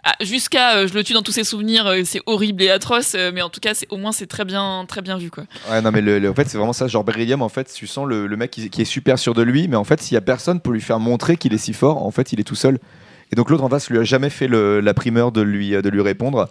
ah, 0.04 0.14
jusqu'à 0.20 0.86
je 0.86 0.94
le 0.94 1.04
tue 1.04 1.12
dans 1.12 1.22
tous 1.22 1.35
ses 1.36 1.44
souvenirs, 1.44 1.86
euh, 1.86 2.00
c'est 2.04 2.22
horrible 2.24 2.62
et 2.62 2.70
atroce, 2.70 3.14
euh, 3.14 3.30
mais 3.32 3.42
en 3.42 3.50
tout 3.50 3.60
cas, 3.60 3.74
c'est 3.74 3.86
au 3.90 3.98
moins 3.98 4.10
c'est 4.10 4.26
très 4.26 4.46
bien 4.46 4.86
très 4.88 5.02
bien 5.02 5.18
vu 5.18 5.30
quoi. 5.30 5.44
Ouais, 5.70 5.82
non, 5.82 5.90
mais 5.92 6.00
le, 6.00 6.30
en 6.30 6.34
fait, 6.34 6.48
c'est 6.48 6.56
vraiment 6.56 6.72
ça. 6.72 6.86
Genre, 6.88 7.04
Beryllium, 7.04 7.42
en 7.42 7.50
fait, 7.50 7.70
tu 7.72 7.86
sens 7.86 8.06
le, 8.06 8.26
mec 8.36 8.50
qui, 8.50 8.82
est 8.82 8.84
super 8.84 9.18
sûr 9.18 9.34
de 9.34 9.42
lui, 9.42 9.68
mais 9.68 9.76
en 9.76 9.84
fait, 9.84 10.00
s'il 10.00 10.14
y 10.14 10.18
a 10.18 10.22
personne 10.22 10.60
pour 10.60 10.72
lui 10.72 10.80
faire 10.80 10.98
montrer 10.98 11.36
qu'il 11.36 11.52
est 11.52 11.58
si 11.58 11.74
fort, 11.74 12.04
en 12.04 12.10
fait, 12.10 12.32
il 12.32 12.40
est 12.40 12.44
tout 12.44 12.54
seul. 12.54 12.78
Et 13.32 13.36
donc, 13.36 13.50
l'autre 13.50 13.64
en 13.64 13.68
face 13.68 13.90
lui 13.90 13.98
a 13.98 14.04
jamais 14.04 14.30
fait 14.30 14.48
la 14.48 14.94
primeur 14.94 15.30
de 15.30 15.42
lui, 15.42 15.70
de 15.70 15.88
lui 15.88 16.00
répondre, 16.00 16.48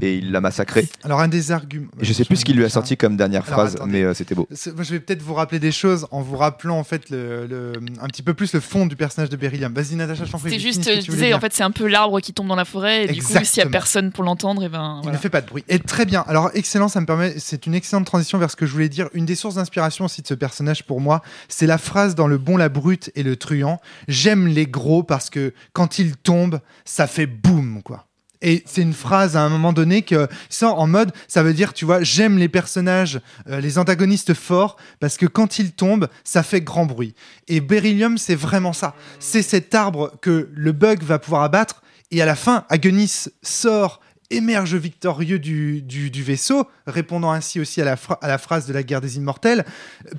et 0.00 0.16
il 0.16 0.30
l'a 0.32 0.40
massacré. 0.40 0.88
Alors, 1.04 1.20
un 1.20 1.28
des 1.28 1.52
arguments. 1.52 1.88
Je 2.00 2.12
sais 2.12 2.24
plus 2.24 2.36
ce 2.36 2.44
qu'il 2.44 2.56
lui 2.56 2.64
a 2.64 2.68
sorti 2.68 2.96
comme 2.96 3.16
dernière 3.16 3.42
Alors, 3.46 3.60
phrase, 3.60 3.74
attendez. 3.76 3.92
mais 3.92 4.02
euh, 4.04 4.14
c'était 4.14 4.34
beau. 4.34 4.48
Moi, 4.74 4.84
je 4.84 4.90
vais 4.90 5.00
peut-être 5.00 5.22
vous 5.22 5.34
rappeler 5.34 5.58
des 5.58 5.72
choses 5.72 6.06
en 6.10 6.22
vous 6.22 6.36
rappelant 6.36 6.78
en 6.78 6.84
fait 6.84 7.10
le, 7.10 7.46
le- 7.46 7.72
un 8.00 8.06
petit 8.06 8.22
peu 8.22 8.34
plus 8.34 8.52
le 8.52 8.60
fond 8.60 8.86
du 8.86 8.96
personnage 8.96 9.30
de 9.30 9.36
Beryllium. 9.36 9.72
Vas-y 9.74 9.96
Natacha, 9.96 10.24
je 10.24 10.30
t'en 10.32 10.38
prie. 10.38 10.50
C'est 10.50 10.58
juste, 10.58 10.84
je 10.84 11.00
disais, 11.10 11.26
dire. 11.28 11.36
en 11.36 11.40
fait, 11.40 11.52
c'est 11.52 11.62
un 11.62 11.70
peu 11.70 11.86
l'arbre 11.86 12.20
qui 12.20 12.32
tombe 12.32 12.48
dans 12.48 12.56
la 12.56 12.64
forêt, 12.64 13.04
et 13.04 13.08
du 13.12 13.22
coup, 13.22 13.32
s'il 13.42 13.62
y 13.62 13.66
a 13.66 13.68
personne 13.70 14.12
pour 14.12 14.24
l'entendre, 14.24 14.62
et 14.64 14.68
ben 14.68 14.96
Il 14.98 15.02
voilà. 15.04 15.16
ne 15.18 15.22
fait 15.22 15.30
pas 15.30 15.40
de 15.40 15.46
bruit. 15.46 15.64
Et 15.68 15.78
très 15.78 16.04
bien. 16.06 16.24
Alors, 16.28 16.50
excellent, 16.54 16.88
ça 16.88 17.00
me 17.00 17.06
permet. 17.06 17.34
C'est 17.38 17.66
une 17.66 17.74
excellente 17.74 18.06
transition 18.06 18.38
vers 18.38 18.50
ce 18.50 18.56
que 18.56 18.66
je 18.66 18.72
voulais 18.72 18.88
dire. 18.88 19.08
Une 19.14 19.26
des 19.26 19.34
sources 19.34 19.56
d'inspiration 19.56 20.04
aussi 20.04 20.22
de 20.22 20.26
ce 20.26 20.34
personnage 20.34 20.84
pour 20.84 21.00
moi, 21.00 21.22
c'est 21.48 21.66
la 21.66 21.78
phrase 21.78 22.14
dans 22.14 22.26
Le 22.26 22.38
Bon, 22.38 22.56
la 22.56 22.68
Brute 22.68 23.10
et 23.14 23.22
le 23.22 23.36
Truand. 23.36 23.80
J'aime 24.08 24.46
les 24.46 24.66
gros 24.66 25.02
parce 25.02 25.30
que 25.30 25.52
quand 25.72 25.98
ils 25.98 26.16
tombent, 26.16 26.60
ça 26.84 27.06
fait 27.06 27.26
boum, 27.26 27.82
quoi. 27.82 28.06
Et 28.40 28.62
c'est 28.66 28.82
une 28.82 28.92
phrase 28.92 29.36
à 29.36 29.42
un 29.42 29.48
moment 29.48 29.72
donné 29.72 30.02
que 30.02 30.28
ça 30.48 30.70
en 30.70 30.86
mode, 30.86 31.12
ça 31.26 31.42
veut 31.42 31.54
dire, 31.54 31.72
tu 31.72 31.84
vois, 31.84 32.02
j'aime 32.02 32.38
les 32.38 32.48
personnages, 32.48 33.20
euh, 33.48 33.60
les 33.60 33.78
antagonistes 33.78 34.34
forts 34.34 34.76
parce 35.00 35.16
que 35.16 35.26
quand 35.26 35.58
ils 35.58 35.72
tombent, 35.72 36.08
ça 36.24 36.42
fait 36.42 36.60
grand 36.60 36.86
bruit. 36.86 37.14
Et 37.48 37.60
Beryllium, 37.60 38.16
c'est 38.16 38.36
vraiment 38.36 38.72
ça. 38.72 38.94
C'est 39.18 39.42
cet 39.42 39.74
arbre 39.74 40.12
que 40.20 40.48
le 40.52 40.72
bug 40.72 41.02
va 41.02 41.18
pouvoir 41.18 41.42
abattre. 41.42 41.82
Et 42.10 42.22
à 42.22 42.26
la 42.26 42.36
fin, 42.36 42.64
Agonis 42.68 43.26
sort 43.42 44.00
émerge 44.30 44.74
victorieux 44.74 45.38
du, 45.38 45.82
du- 45.82 46.22
vaisseau, 46.22 46.68
répondant 46.86 47.32
ainsi 47.32 47.60
aussi 47.60 47.80
à 47.80 47.84
la, 47.84 47.96
à 48.20 48.28
la 48.28 48.38
phrase 48.38 48.66
de 48.66 48.72
la 48.72 48.82
guerre 48.82 49.00
des 49.00 49.16
immortels, 49.16 49.64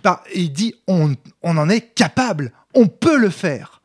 euh, 0.06 0.12
et 0.34 0.42
il 0.42 0.52
dit 0.52 0.74
on, 0.88 1.14
on 1.44 1.58
en 1.58 1.70
est 1.70 1.94
capable, 1.94 2.52
on 2.74 2.88
peut 2.88 3.18
le 3.18 3.30
faire. 3.30 3.82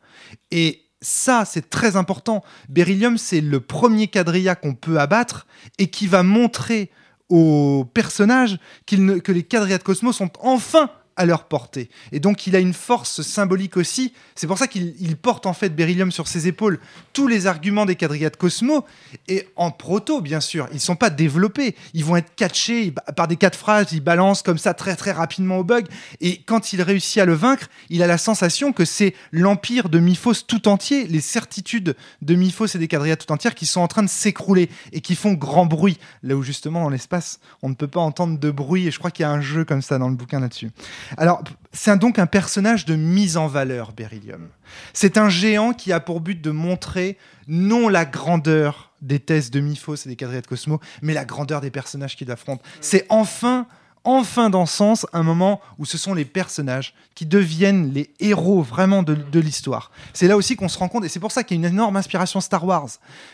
Et 0.51 0.84
ça, 1.01 1.45
c'est 1.45 1.69
très 1.69 1.95
important. 1.95 2.43
Beryllium, 2.69 3.17
c'est 3.17 3.41
le 3.41 3.59
premier 3.59 4.07
quadrilla 4.07 4.55
qu'on 4.55 4.73
peut 4.73 4.99
abattre 4.99 5.47
et 5.77 5.87
qui 5.89 6.07
va 6.07 6.23
montrer 6.23 6.89
aux 7.29 7.85
personnages 7.93 8.59
que 8.85 9.31
les 9.31 9.43
quadrillas 9.43 9.77
de 9.79 9.83
Cosmos 9.83 10.15
sont 10.15 10.31
enfin 10.39 10.89
à 11.17 11.25
leur 11.25 11.45
portée. 11.45 11.89
Et 12.11 12.19
donc, 12.19 12.47
il 12.47 12.55
a 12.55 12.59
une 12.59 12.73
force 12.73 13.21
symbolique 13.21 13.77
aussi. 13.77 14.13
C'est 14.35 14.47
pour 14.47 14.57
ça 14.57 14.67
qu'il 14.67 14.95
il 14.99 15.15
porte 15.15 15.45
en 15.45 15.53
fait 15.53 15.69
Beryllium 15.69 16.11
sur 16.11 16.27
ses 16.27 16.47
épaules 16.47 16.79
tous 17.13 17.27
les 17.27 17.47
arguments 17.47 17.85
des 17.85 17.95
quadrillas 17.95 18.29
de 18.29 18.35
Cosmo. 18.35 18.85
Et 19.27 19.47
en 19.55 19.71
proto, 19.71 20.21
bien 20.21 20.39
sûr, 20.39 20.67
ils 20.73 20.79
sont 20.79 20.95
pas 20.95 21.09
développés. 21.09 21.75
Ils 21.93 22.03
vont 22.03 22.17
être 22.17 22.35
catchés 22.35 22.93
par 23.15 23.27
des 23.27 23.37
quatre 23.37 23.57
phrases. 23.57 23.91
Ils 23.93 24.01
balancent 24.01 24.41
comme 24.41 24.57
ça 24.57 24.73
très 24.73 24.95
très 24.95 25.11
rapidement 25.11 25.57
au 25.57 25.63
bug. 25.63 25.87
Et 26.21 26.41
quand 26.41 26.73
il 26.73 26.81
réussit 26.81 27.21
à 27.21 27.25
le 27.25 27.33
vaincre, 27.33 27.67
il 27.89 28.03
a 28.03 28.07
la 28.07 28.17
sensation 28.17 28.73
que 28.73 28.85
c'est 28.85 29.15
l'empire 29.31 29.89
de 29.89 29.99
Miphos 29.99 30.43
tout 30.47 30.67
entier, 30.67 31.07
les 31.07 31.21
certitudes 31.21 31.95
de 32.21 32.35
Miphos 32.35 32.67
et 32.67 32.77
des 32.77 32.87
quadrillas 32.87 33.15
tout 33.15 33.31
entières 33.31 33.55
qui 33.55 33.65
sont 33.65 33.81
en 33.81 33.87
train 33.87 34.03
de 34.03 34.09
s'écrouler 34.09 34.69
et 34.91 35.01
qui 35.01 35.15
font 35.15 35.33
grand 35.33 35.65
bruit. 35.65 35.97
Là 36.23 36.35
où 36.35 36.43
justement 36.43 36.81
dans 36.81 36.89
l'espace, 36.89 37.39
on 37.61 37.69
ne 37.69 37.75
peut 37.75 37.87
pas 37.87 38.01
entendre 38.01 38.37
de 38.37 38.51
bruit. 38.51 38.87
Et 38.87 38.91
je 38.91 38.99
crois 38.99 39.11
qu'il 39.11 39.23
y 39.23 39.25
a 39.25 39.31
un 39.31 39.41
jeu 39.41 39.63
comme 39.65 39.81
ça 39.81 39.97
dans 39.97 40.09
le 40.09 40.15
bouquin 40.15 40.39
là-dessus. 40.39 40.71
Alors, 41.17 41.43
c'est 41.71 41.97
donc 41.97 42.19
un 42.19 42.25
personnage 42.25 42.85
de 42.85 42.95
mise 42.95 43.37
en 43.37 43.47
valeur, 43.47 43.91
Beryllium. 43.91 44.49
C'est 44.93 45.17
un 45.17 45.29
géant 45.29 45.73
qui 45.73 45.91
a 45.91 45.99
pour 45.99 46.21
but 46.21 46.41
de 46.41 46.51
montrer 46.51 47.17
non 47.47 47.89
la 47.89 48.05
grandeur 48.05 48.91
des 49.01 49.19
thèses 49.19 49.51
de 49.51 49.59
Miphos 49.59 49.95
et 49.95 50.09
des 50.09 50.15
quadrillas 50.15 50.41
de 50.41 50.47
Cosmo, 50.47 50.79
mais 51.01 51.13
la 51.13 51.25
grandeur 51.25 51.61
des 51.61 51.71
personnages 51.71 52.15
qu'il 52.15 52.31
affronte. 52.31 52.61
C'est 52.81 53.05
enfin, 53.09 53.67
enfin 54.03 54.49
dans 54.49 54.65
ce 54.65 54.77
sens, 54.77 55.05
un 55.13 55.23
moment 55.23 55.61
où 55.77 55.85
ce 55.85 55.97
sont 55.97 56.13
les 56.13 56.25
personnages 56.25 56.95
qui 57.13 57.25
deviennent 57.25 57.93
les 57.93 58.11
héros 58.19 58.61
vraiment 58.61 59.03
de, 59.03 59.13
de 59.13 59.39
l'histoire. 59.39 59.91
C'est 60.13 60.27
là 60.27 60.37
aussi 60.37 60.55
qu'on 60.55 60.69
se 60.69 60.77
rend 60.77 60.87
compte, 60.87 61.05
et 61.05 61.09
c'est 61.09 61.19
pour 61.19 61.31
ça 61.31 61.43
qu'il 61.43 61.57
y 61.57 61.63
a 61.63 61.67
une 61.67 61.73
énorme 61.73 61.97
inspiration 61.97 62.41
Star 62.41 62.65
Wars. 62.65 62.89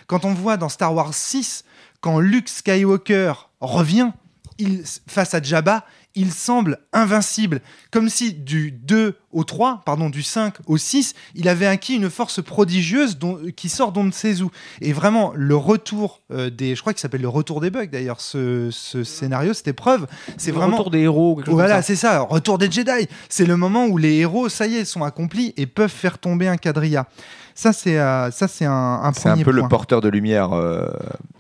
Quand 0.08 0.26
on 0.26 0.34
voit 0.34 0.58
dans 0.58 0.70
Star 0.70 0.94
Wars 0.94 1.14
6, 1.14 1.64
quand 2.02 2.20
Luke 2.20 2.50
Skywalker 2.50 3.34
revient, 3.62 4.12
il, 4.58 4.84
face 5.08 5.34
à 5.34 5.42
Jabba, 5.42 5.86
il 6.15 6.32
semble 6.32 6.78
invincible, 6.93 7.62
comme 7.91 8.10
si 8.10 8.34
du 8.34 8.71
2 8.71 9.15
au 9.32 9.43
3, 9.45 9.82
pardon, 9.86 10.10
du 10.10 10.24
5 10.24 10.56
au 10.67 10.78
6, 10.78 11.13
il 11.36 11.47
avait 11.47 11.67
acquis 11.67 11.95
une 11.95 12.10
force 12.10 12.41
prodigieuse 12.43 13.17
dont- 13.17 13.39
qui 13.56 13.69
sort 13.69 13.91
d'on 13.93 14.04
ne 14.04 14.12
sait 14.12 14.41
où. 14.41 14.52
Et 14.82 14.91
vraiment, 14.91 15.32
le 15.36 15.56
retour 15.56 16.21
euh, 16.32 16.50
des... 16.50 16.76
Je 16.76 16.82
crois 16.82 16.93
qu'il 16.93 17.00
s'appelle 17.00 17.21
le 17.21 17.30
retour 17.30 17.62
des 17.62 17.69
bugs, 17.69 17.86
d'ailleurs, 17.86 18.19
ce, 18.19 18.69
ce 18.71 19.04
scénario, 19.06 19.54
cette 19.54 19.69
épreuve. 19.69 20.06
C'est 20.38 20.52
Le 20.52 20.58
vraiment... 20.58 20.78
retour 20.78 20.91
des 20.91 21.00
héros. 21.00 21.36
quelque 21.38 21.45
chose 21.45 21.54
Voilà, 21.54 21.82
c'est 21.82 21.95
ça, 21.95 22.19
retour 22.21 22.58
des 22.58 22.69
Jedi. 22.69 23.08
C'est 23.30 23.45
le 23.45 23.56
moment 23.56 23.86
où 23.86 23.97
les 23.97 24.15
héros, 24.17 24.50
ça 24.50 24.67
y 24.67 24.76
est, 24.76 24.86
sont 24.86 25.04
accomplis 25.04 25.54
et 25.56 25.65
peuvent 25.65 25.89
faire 25.89 26.17
tomber 26.17 26.47
un 26.50 26.58
quadrilla. 26.58 27.08
Ça, 27.56 27.74
c'est 27.74 28.00
euh, 28.00 28.32
ça, 28.32 28.48
c'est 28.48 28.66
un, 28.66 28.72
un 28.72 29.14
C'est 29.14 29.28
un 29.30 29.32
premier 29.34 29.44
peu 29.44 29.52
le 29.52 29.68
porteur 29.68 30.02
de 30.02 30.10
lumière, 30.10 30.54
euh, 30.54 30.88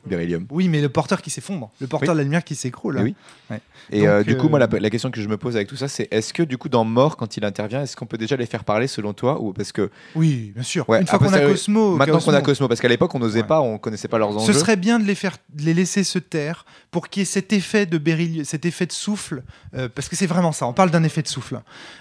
Beryllium. 0.05 0.45
Oui, 0.49 0.67
mais 0.67 0.81
le 0.81 0.89
porteur 0.89 1.21
qui 1.21 1.29
s'effondre, 1.29 1.69
le 1.79 1.87
porteur 1.87 2.09
Oui. 2.09 2.15
de 2.15 2.17
la 2.19 2.23
lumière 2.23 2.43
qui 2.43 2.55
s'écroule. 2.55 2.97
Eh 2.99 3.03
oui. 3.03 3.15
Ouais. 3.49 3.61
Et 3.91 3.99
Donc, 4.01 4.07
euh, 4.07 4.23
du 4.23 4.37
coup, 4.37 4.45
euh, 4.47 4.49
moi, 4.49 4.59
la, 4.59 4.67
la 4.67 4.89
question 4.89 5.09
que 5.11 5.19
je 5.21 5.27
me 5.27 5.37
pose 5.37 5.55
avec 5.55 5.67
tout 5.67 5.75
ça, 5.75 5.87
c'est 5.87 6.07
est-ce 6.11 6.33
que 6.33 6.43
du 6.43 6.57
coup, 6.57 6.69
dans 6.69 6.83
Mort, 6.85 7.17
quand 7.17 7.35
il 7.37 7.45
intervient, 7.45 7.81
est-ce 7.81 7.95
qu'on 7.95 8.05
peut 8.05 8.17
déjà 8.17 8.35
les 8.35 8.45
faire 8.45 8.63
parler 8.63 8.87
selon 8.87 9.13
toi 9.13 9.41
ou 9.41 9.53
parce 9.53 9.71
que 9.71 9.89
Oui, 10.15 10.51
bien 10.53 10.63
sûr. 10.63 10.87
Ouais, 10.89 11.01
Une 11.01 11.07
fois 11.07 11.19
qu'on 11.19 11.33
a 11.33 11.39
Cosmo, 11.39 11.95
maintenant 11.95 12.19
qu'on 12.19 12.33
a 12.33 12.41
Cosmo, 12.41 12.67
parce 12.67 12.79
qu'à 12.79 12.87
l'époque, 12.87 13.13
on 13.15 13.19
n'osait 13.19 13.41
Ouais. 13.41 13.47
pas, 13.47 13.59
on 13.61 13.77
connaissait 13.77 14.07
pas 14.07 14.17
leurs 14.17 14.31
ce 14.33 14.37
enjeux. 14.37 14.53
serait 14.53 14.75
bien 14.75 14.99
de 14.99 15.05
les 15.05 15.15
faire, 15.15 15.37
de 15.53 15.63
les 15.63 15.73
laisser 15.73 16.03
se 16.03 16.19
taire 16.19 16.65
pour 16.91 17.07
qu'il 17.09 17.21
y 17.21 17.23
ait 17.23 17.25
cet 17.25 17.53
effet 17.53 17.85
de 17.85 17.97
Beryl, 17.97 18.45
cet 18.45 18.65
effet 18.65 18.85
de 18.85 18.91
souffle, 18.91 19.43
euh, 19.75 19.87
parce 19.93 20.07
que 20.09 20.15
c'est 20.15 20.27
vraiment 20.27 20.51
ça. 20.51 20.67
On 20.67 20.73
parle 20.73 20.91
d'un 20.91 21.03
effet 21.03 21.21
de 21.21 21.27
souffle. 21.27 21.59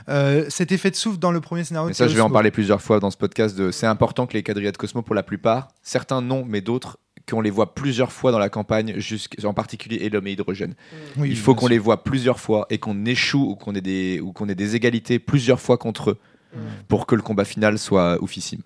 Euh, 0.09 0.45
cet 0.49 0.73
effet 0.73 0.91
de 0.91 0.97
souffle 0.97 1.19
dans 1.19 1.31
le 1.33 1.41
premier 1.41 1.65
scénario. 1.65 1.89
Mais 1.89 1.95
ça, 1.95 2.09
je 2.09 2.15
vais 2.15 2.21
en 2.21 2.31
parler 2.31 2.51
plusieurs 2.51 2.83
fois 2.83 3.01
dans 3.01 3.11
ce 3.11 3.17
podcast. 3.17 3.57
De... 3.57 3.71
C'est 3.71 3.87
important 4.01 4.27
que 4.27 4.33
les 4.33 4.43
quadrillas 4.43 4.73
de 4.73 4.79
Cosmo, 4.79 5.03
pour 5.03 5.15
la 5.15 5.23
plupart, 5.23 5.69
certains 5.83 6.23
non, 6.23 6.43
mais 6.49 6.63
d'autres, 6.63 6.99
qu'on 7.29 7.43
les 7.43 7.51
voit 7.51 7.75
plusieurs 7.75 8.13
fois 8.13 8.33
dans 8.33 8.39
la 8.39 8.49
campagne, 8.49 8.99
en 9.45 9.53
particulier 9.53 9.99
Hélum 10.01 10.27
et 10.27 10.33
Hydrogène. 10.33 10.75
Oui, 11.19 11.29
Il 11.29 11.37
faut 11.37 11.55
qu'on 11.55 11.69
les 11.69 11.79
voit 11.79 12.03
plusieurs 12.03 12.41
fois 12.41 12.67
et 12.71 12.79
qu'on 12.79 13.05
échoue 13.05 13.51
ou 13.51 13.57
qu'on 13.57 13.75
ait, 13.75 13.83
des... 13.83 14.19
ou 14.21 14.33
qu'on 14.33 14.49
ait 14.49 14.55
des 14.55 14.75
égalités 14.75 15.19
plusieurs 15.19 15.61
fois 15.61 15.77
contre 15.77 16.11
eux 16.11 16.19
pour 16.89 17.07
que 17.07 17.15
le 17.15 17.23
combat 17.23 17.45
final 17.45 17.79
soit 17.79 18.21
oufissime. 18.23 18.63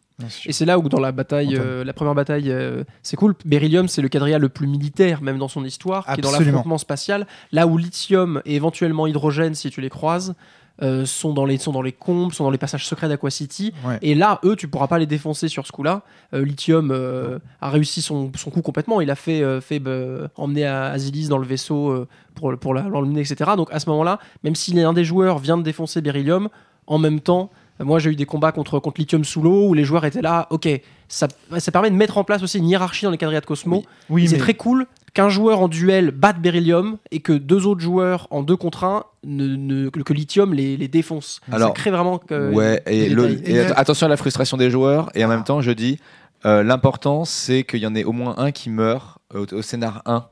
Et 0.47 0.53
c'est 0.53 0.65
là 0.65 0.79
où 0.79 0.89
dans 0.89 1.01
la 1.01 1.13
bataille, 1.13 1.57
euh, 1.59 1.85
la 1.85 1.93
première 1.93 2.15
bataille, 2.15 2.51
euh, 2.51 2.85
c'est 3.03 3.17
cool. 3.17 3.35
Beryllium, 3.45 3.89
c'est 3.89 4.01
le 4.01 4.09
quadrilla 4.09 4.39
le 4.39 4.49
plus 4.49 4.67
militaire, 4.67 5.21
même 5.21 5.39
dans 5.39 5.49
son 5.49 5.65
histoire, 5.65 6.07
qui 6.07 6.13
est 6.13 6.23
dans 6.23 6.31
l'affrontement 6.31 6.79
spatial. 6.79 7.27
Là 7.53 7.67
où 7.67 7.77
lithium 7.77 8.41
et 8.47 8.55
éventuellement 8.55 9.07
hydrogène, 9.07 9.55
si 9.55 9.71
tu 9.71 9.81
les 9.83 9.91
croises, 9.91 10.35
euh, 10.83 11.07
sont 11.07 11.33
dans 11.33 11.45
les 11.45 11.57
sont 11.59 11.71
dans 11.71 11.83
les 11.83 11.93
combes, 11.93 12.33
sont 12.33 12.43
dans 12.43 12.51
les 12.51 12.59
passages 12.59 12.87
secrets 12.87 13.09
d'Aqua 13.09 13.31
City. 13.31 13.73
Ouais. 13.85 13.99
Et 14.03 14.17
là, 14.17 14.41
eux, 14.45 14.57
tu 14.57 14.67
pourras 14.67 14.89
pas 14.89 14.99
les 14.99 15.07
défoncer 15.07 15.47
sur 15.47 15.67
ce 15.67 15.73
coup-là. 15.73 16.03
Euh, 16.33 16.45
lithium 16.45 16.91
euh, 16.91 17.39
a 17.61 17.71
réussi 17.71 18.03
son, 18.03 18.33
son 18.35 18.51
coup 18.51 18.61
complètement. 18.61 19.01
Il 19.01 19.11
a 19.11 19.15
fait, 19.15 19.61
fait 19.61 19.79
bah, 19.79 20.29
emmener 20.37 20.65
à 20.65 20.87
Azilis 20.87 21.29
dans 21.29 21.39
le 21.39 21.47
vaisseau 21.47 22.07
pour, 22.35 22.57
pour 22.59 22.75
l'emmener, 22.75 23.21
etc. 23.21 23.53
Donc 23.57 23.69
à 23.73 23.79
ce 23.79 23.89
moment-là, 23.91 24.19
même 24.43 24.57
si 24.57 24.73
l'un 24.73 24.93
des 24.93 25.05
joueurs 25.05 25.39
vient 25.39 25.57
de 25.57 25.63
défoncer 25.63 26.01
Beryllium, 26.01 26.49
en 26.87 26.99
même 26.99 27.21
temps, 27.21 27.51
moi 27.79 27.99
j'ai 28.01 28.11
eu 28.11 28.17
des 28.17 28.27
combats 28.27 28.53
contre, 28.53 28.79
contre 28.81 29.01
Lithium 29.01 29.25
sous 29.25 29.43
l'eau 29.43 29.69
où 29.69 29.75
les 29.75 29.85
joueurs 29.85 30.05
étaient 30.05 30.23
là, 30.23 30.49
ok, 30.51 30.69
ça, 31.09 31.29
ça 31.59 31.73
permet 31.73 31.91
de 31.91 31.97
mettre 31.97 32.19
en 32.19 32.25
place 32.25 32.43
aussi 32.43 32.59
une 32.59 32.69
hiérarchie 32.69 33.05
dans 33.05 33.11
les 33.11 33.19
quadrillas 33.19 33.41
de 33.41 33.47
Cosmo. 33.47 33.85
Oui, 34.11 34.25
Et 34.25 34.29
c'est 34.29 34.39
très 34.39 34.55
cool 34.55 34.87
qu'un 35.15 35.29
joueur 35.29 35.61
en 35.61 35.69
duel 35.69 36.11
batte 36.11 36.41
Beryllium 36.41 36.99
et 37.11 37.21
que 37.21 37.33
deux 37.33 37.67
autres 37.67 37.81
joueurs 37.81 38.27
en 38.31 38.43
deux 38.43 38.57
contre 38.57 38.85
un 38.85 39.05
ne, 39.25 39.47
ne- 39.47 39.89
que, 39.89 40.13
Lithium 40.13 40.53
les, 40.53 40.77
les 40.77 40.89
défonce. 40.89 41.41
ça 41.51 41.71
crée 41.71 41.91
vraiment 41.91 42.19
que, 42.19 42.53
ouais, 42.53 42.83
et, 42.87 43.09
le- 43.09 43.39
attention 43.79 44.07
à 44.07 44.11
la 44.11 44.17
frustration 44.17 44.57
des 44.57 44.71
joueurs. 44.71 45.11
Et 45.15 45.25
en 45.25 45.31
Ah. 45.31 45.35
même 45.37 45.45
temps, 45.45 45.61
je 45.63 45.71
dis, 45.71 45.99
euh, 46.45 46.63
l'important, 46.63 47.25
c'est 47.25 47.63
qu'il 47.65 47.81
y 47.81 47.87
en 47.87 47.95
ait 47.95 48.05
au 48.05 48.13
moins 48.13 48.35
un 48.39 48.51
qui 48.51 48.69
meurt 48.71 49.19
au, 49.33 49.47
au 49.53 49.63
scénar 49.63 50.03
1. 50.05 50.27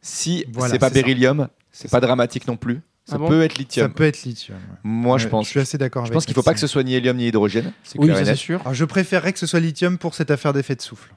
Si 0.00 0.44
Voilà, 0.52 0.72
c'est 0.72 0.78
pas 0.78 0.88
ça. 0.88 0.94
Beryllium, 0.94 1.48
c'est 1.72 1.90
pas 1.90 2.00
dramatique 2.00 2.46
non 2.48 2.56
plus. 2.56 2.80
Ça 3.04 3.14
Ah 3.16 3.18
bon 3.18 3.28
peut 3.28 3.42
être 3.42 3.52
Ça 3.52 3.58
lithium. 3.60 3.92
peut 3.92 4.04
être 4.04 4.24
lithium. 4.24 4.56
ouais. 4.58 4.76
Moi, 4.82 5.18
je 5.18 5.28
pense. 5.28 5.44
Je 5.44 5.50
suis 5.50 5.60
assez 5.60 5.78
d'accord 5.78 6.02
Je 6.04 6.08
avec 6.10 6.14
pense 6.14 6.26
qu'il 6.26 6.34
faut 6.34 6.42
pas 6.42 6.54
que 6.54 6.58
ce 6.60 6.66
soit 6.66 6.82
ni 6.82 6.94
hélium 6.94 7.16
ni 7.16 7.28
hydrogène. 7.28 7.72
Oui, 7.96 8.08
ça 8.12 8.24
c'est 8.24 8.34
sûr. 8.34 8.60
Alors, 8.62 8.74
je 8.74 8.84
préférerais 8.84 9.32
que 9.32 9.38
ce 9.38 9.46
soit 9.46 9.60
lithium 9.60 9.96
pour 9.98 10.14
cette 10.14 10.30
affaire 10.32 10.52
d'effet 10.52 10.74
de 10.74 10.82
souffle. 10.82 11.14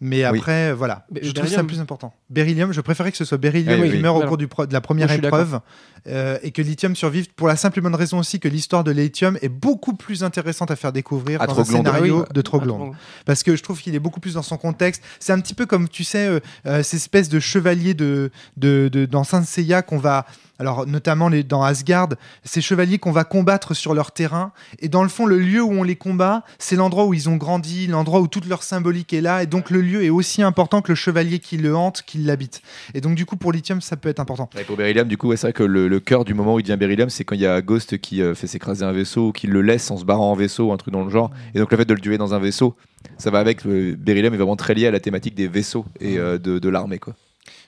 Mais 0.00 0.24
après, 0.24 0.72
voilà, 0.72 1.06
Mais 1.12 1.20
je 1.22 1.30
trouve 1.30 1.44
ça 1.46 1.50
beryllium. 1.56 1.66
plus 1.68 1.80
important. 1.80 2.12
Beryllium, 2.28 2.72
je 2.72 2.80
préférais 2.80 3.10
que 3.12 3.16
ce 3.16 3.24
soit 3.24 3.38
beryllium 3.38 3.80
Oui, 3.80 3.88
qui 3.90 3.94
oui. 3.96 4.02
meurt 4.02 4.14
au 4.16 4.18
Voilà. 4.18 4.28
cours 4.28 4.36
du 4.36 4.46
de 4.46 4.72
la 4.72 4.80
première 4.80 5.06
Moi, 5.06 5.16
épreuve 5.16 5.60
euh, 6.08 6.36
et 6.42 6.50
que 6.50 6.60
lithium 6.62 6.94
survive 6.96 7.28
pour 7.34 7.46
la 7.48 7.56
simple 7.56 7.78
et 7.78 7.82
bonne 7.82 7.94
raison 7.94 8.18
aussi 8.18 8.40
que 8.40 8.48
l'histoire 8.48 8.82
de 8.84 8.90
lithium 8.90 9.38
est 9.40 9.48
beaucoup 9.48 9.94
plus 9.94 10.24
intéressante 10.24 10.70
à 10.72 10.76
faire 10.76 10.92
découvrir 10.92 11.40
À 11.40 11.46
dans 11.46 11.58
un 11.60 11.64
scénario 11.64 12.18
oui. 12.20 12.24
de 12.34 12.40
Troglonde. 12.42 12.92
parce 13.24 13.42
que 13.44 13.54
je 13.56 13.62
trouve 13.62 13.80
qu'il 13.80 13.94
est 13.94 13.98
beaucoup 14.00 14.20
plus 14.20 14.34
dans 14.34 14.42
son 14.42 14.56
contexte. 14.58 15.02
C'est 15.20 15.32
un 15.32 15.40
petit 15.40 15.54
peu 15.54 15.64
comme, 15.64 15.88
tu 15.88 16.02
sais, 16.04 16.26
euh, 16.26 16.40
euh, 16.66 16.82
ces 16.82 16.96
espèces 16.96 17.28
de 17.28 17.38
chevaliers 17.40 17.94
de, 17.94 18.30
de, 18.56 18.88
de- 18.92 19.06
dans 19.06 19.22
Saint 19.24 19.44
Seiya 19.44 19.82
qu'on 19.82 19.98
va, 19.98 20.26
alors 20.58 20.86
notamment 20.86 21.28
les, 21.28 21.42
dans 21.42 21.62
Asgard, 21.62 22.08
ces 22.44 22.60
chevaliers 22.60 22.98
qu'on 22.98 23.12
va 23.12 23.24
combattre 23.24 23.74
sur 23.74 23.94
leur 23.94 24.12
terrain. 24.12 24.52
Et 24.80 24.88
dans 24.88 25.02
le 25.02 25.08
fond, 25.08 25.26
le 25.26 25.38
lieu 25.38 25.62
où 25.62 25.70
on 25.72 25.82
les 25.82 25.96
combat, 25.96 26.44
c'est 26.58 26.76
l'endroit 26.76 27.06
où 27.06 27.14
ils 27.14 27.28
ont 27.28 27.36
grandi, 27.36 27.86
l'endroit 27.86 28.20
où 28.20 28.28
toute 28.28 28.46
leur 28.46 28.62
symbolique 28.62 29.12
est 29.12 29.20
là. 29.20 29.42
Et 29.42 29.46
donc 29.46 29.70
le 29.70 29.80
lieu 29.80 30.04
est 30.04 30.10
aussi 30.10 30.42
important 30.42 30.82
que 30.82 30.92
le 30.92 30.96
chevalier 30.96 31.38
qui 31.38 31.56
le 31.56 31.74
hante, 31.74 32.02
qui 32.06 32.18
l'habite. 32.18 32.62
Et 32.94 33.00
donc 33.00 33.14
du 33.14 33.26
coup, 33.26 33.36
pour 33.36 33.52
Lithium, 33.52 33.80
ça 33.80 33.96
peut 33.96 34.08
être 34.08 34.20
important. 34.20 34.48
Et 34.58 34.64
pour 34.64 34.76
Beryllium, 34.76 35.08
du 35.08 35.16
coup, 35.16 35.28
ouais, 35.28 35.36
c'est 35.36 35.48
vrai 35.48 35.52
que 35.52 35.62
le, 35.64 35.88
le 35.88 36.00
cœur 36.00 36.24
du 36.24 36.34
moment 36.34 36.54
où 36.54 36.60
il 36.60 36.62
devient 36.62 36.76
Beryllium, 36.78 37.10
c'est 37.10 37.24
quand 37.24 37.34
il 37.34 37.40
y 37.40 37.46
a 37.46 37.60
Ghost 37.62 37.98
qui 37.98 38.22
euh, 38.22 38.34
fait 38.34 38.46
s'écraser 38.46 38.84
un 38.84 38.92
vaisseau 38.92 39.28
ou 39.28 39.32
qui 39.32 39.46
le 39.46 39.62
laisse 39.62 39.90
en 39.90 39.96
se 39.96 40.04
barrant 40.04 40.30
en 40.30 40.34
vaisseau 40.34 40.68
ou 40.68 40.72
un 40.72 40.76
truc 40.76 40.92
dans 40.92 41.04
le 41.04 41.10
genre. 41.10 41.30
Et 41.54 41.58
donc 41.58 41.70
le 41.70 41.76
fait 41.76 41.84
de 41.84 41.94
le 41.94 42.00
tuer 42.00 42.18
dans 42.18 42.32
un 42.34 42.38
vaisseau, 42.38 42.76
ça 43.18 43.30
va 43.30 43.38
avec. 43.40 43.66
euh, 43.66 43.96
Beryllium 43.98 44.34
est 44.34 44.36
vraiment 44.36 44.56
très 44.56 44.74
lié 44.74 44.86
à 44.86 44.90
la 44.90 45.00
thématique 45.00 45.34
des 45.34 45.48
vaisseaux 45.48 45.84
et 46.00 46.18
euh, 46.18 46.38
de, 46.38 46.58
de 46.58 46.68
l'armée. 46.68 46.98
quoi. 46.98 47.14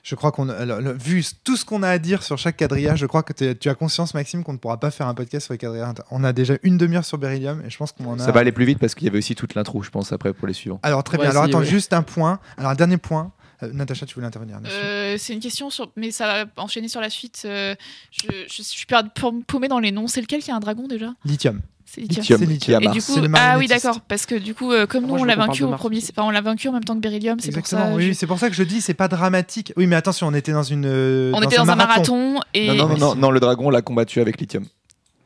Je 0.03 0.15
crois 0.15 0.31
qu'on, 0.31 0.45
le- 0.45 0.93
vu 0.97 1.23
tout 1.43 1.55
ce 1.57 1.65
qu'on 1.65 1.83
a 1.83 1.89
à 1.89 1.97
dire 1.99 2.23
sur 2.23 2.37
chaque 2.37 2.57
quadrillage, 2.57 2.99
je 2.99 3.05
crois 3.05 3.23
que 3.23 3.33
tu 3.53 3.69
as 3.69 3.75
conscience, 3.75 4.13
Maxime, 4.13 4.43
qu'on 4.43 4.53
ne 4.53 4.57
pourra 4.57 4.79
pas 4.79 4.89
faire 4.91 5.07
un 5.07 5.13
podcast 5.13 5.45
sur 5.45 5.53
les 5.53 5.57
quadrillages. 5.57 5.95
On 6.11 6.23
a 6.23 6.33
déjà 6.33 6.55
une 6.63 6.77
demi-heure 6.77 7.05
sur 7.05 7.17
Beryllium 7.17 7.61
et 7.65 7.69
je 7.69 7.77
pense 7.77 7.91
qu'on 7.91 8.05
en 8.05 8.19
a. 8.19 8.23
Ça 8.25 8.31
va 8.31 8.39
aller 8.39 8.51
plus 8.51 8.65
vite 8.65 8.79
parce 8.79 8.95
qu'il 8.95 9.05
y 9.05 9.09
avait 9.09 9.17
aussi 9.19 9.35
toute 9.35 9.53
l'intro, 9.55 9.83
je 9.83 9.89
pense, 9.89 10.11
après 10.11 10.33
pour 10.33 10.47
les 10.47 10.53
suivants. 10.53 10.79
Alors 10.83 11.03
très 11.03 11.17
Ouais, 11.17 11.23
bien. 11.23 11.31
Alors 11.31 11.43
si, 11.45 11.49
attends, 11.49 11.59
ouais. 11.59 11.65
juste 11.65 11.93
un 11.93 12.03
point. 12.03 12.39
Alors 12.57 12.71
un 12.71 12.75
dernier 12.75 12.97
point. 12.97 13.31
Euh, 13.63 13.71
Natacha, 13.73 14.05
tu 14.05 14.13
voulais 14.15 14.27
intervenir 14.27 14.59
Euh, 14.65 15.15
c'est 15.17 15.33
une 15.33 15.39
question 15.39 15.69
sur, 15.71 15.91
mais 15.95 16.11
ça 16.11 16.45
va 16.45 16.63
enchaîner 16.63 16.87
sur 16.89 17.01
la 17.01 17.09
suite. 17.09 17.41
euh, 17.45 17.73
je, 18.11 18.27
je 18.47 18.61
suis 18.61 18.85
pas 18.85 19.03
paumée 19.47 19.67
dans 19.67 19.79
les 19.79 19.91
noms. 19.91 20.07
C'est 20.07 20.21
lequel 20.21 20.41
qui 20.41 20.51
a 20.51 20.55
un 20.55 20.59
dragon 20.59 20.87
déjà? 20.87 21.13
Lithium. 21.25 21.61
C'est 21.89 22.01
Lithium. 22.01 22.43
Et 22.43 22.87
du 22.89 23.01
coup, 23.01 23.15
le 23.15 23.29
ah 23.33 23.57
oui, 23.57 23.67
d'accord, 23.67 24.01
parce 24.01 24.25
que 24.25 24.35
du 24.35 24.53
coup, 24.53 24.73
euh, 24.73 24.85
comme 24.85 25.03
nous 25.03 25.09
moi, 25.09 25.19
on 25.21 25.23
l'a 25.23 25.37
vaincu 25.37 25.63
au 25.63 25.71
premier, 25.71 25.99
enfin, 25.99 26.27
on 26.27 26.31
l'a 26.31 26.41
vaincu 26.41 26.67
en 26.67 26.73
même 26.73 26.83
temps 26.83 26.95
que 26.95 26.99
Beryllium, 26.99 27.39
c'est 27.39 27.51
pour 27.53 27.65
ça. 27.65 27.91
oui, 27.95 28.13
c'est 28.13 28.27
pour 28.27 28.39
ça 28.39 28.49
que 28.49 28.55
je 28.55 28.63
dis, 28.63 28.81
c'est 28.81 28.93
pas 28.93 29.07
dramatique. 29.07 29.71
Oui, 29.77 29.87
mais 29.87 29.95
attention, 29.95 30.27
on 30.27 30.33
était 30.33 30.51
dans 30.51 30.63
une. 30.63 30.85
euh, 30.85 31.31
On 31.33 31.41
était 31.41 31.55
dans 31.55 31.69
un 31.69 31.75
marathon 31.75 32.41
et 32.53 32.67
Non, 32.67 32.75
non, 32.75 32.87
non, 32.89 32.97
non, 32.97 33.15
non, 33.15 33.31
le 33.31 33.39
dragon 33.39 33.69
l'a 33.69 33.81
combattu 33.81 34.19
avec 34.19 34.39
Lithium. 34.39 34.65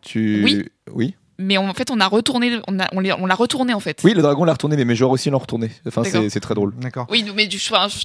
Tu... 0.02 0.42
Oui. 0.44 0.66
Oui. 0.94 1.16
Mais 1.42 1.58
on- 1.58 1.70
en 1.70 1.74
fait 1.74 1.90
on 1.92 2.00
a 2.00 2.08
retourné, 2.08 2.60
on 2.68 2.80
a, 2.80 2.88
on 2.94 3.26
l'a 3.26 3.36
retourné 3.36 3.74
en 3.74 3.80
fait. 3.80 4.00
Oui, 4.04 4.14
le 4.14 4.22
dragon 4.22 4.44
l'a 4.44 4.54
retourné, 4.54 4.76
mais 4.78 4.86
mes 4.86 4.96
joueurs 4.96 5.12
aussi 5.12 5.30
l'ont 5.30 5.40
retourné. 5.40 5.72
Enfin, 5.88 6.04
c'est 6.04 6.30
c'est 6.30 6.40
très 6.40 6.54
drôle. 6.54 6.74
D'accord. 6.78 7.08
Oui, 7.10 7.26
mais 7.36 7.48
du, 7.48 7.58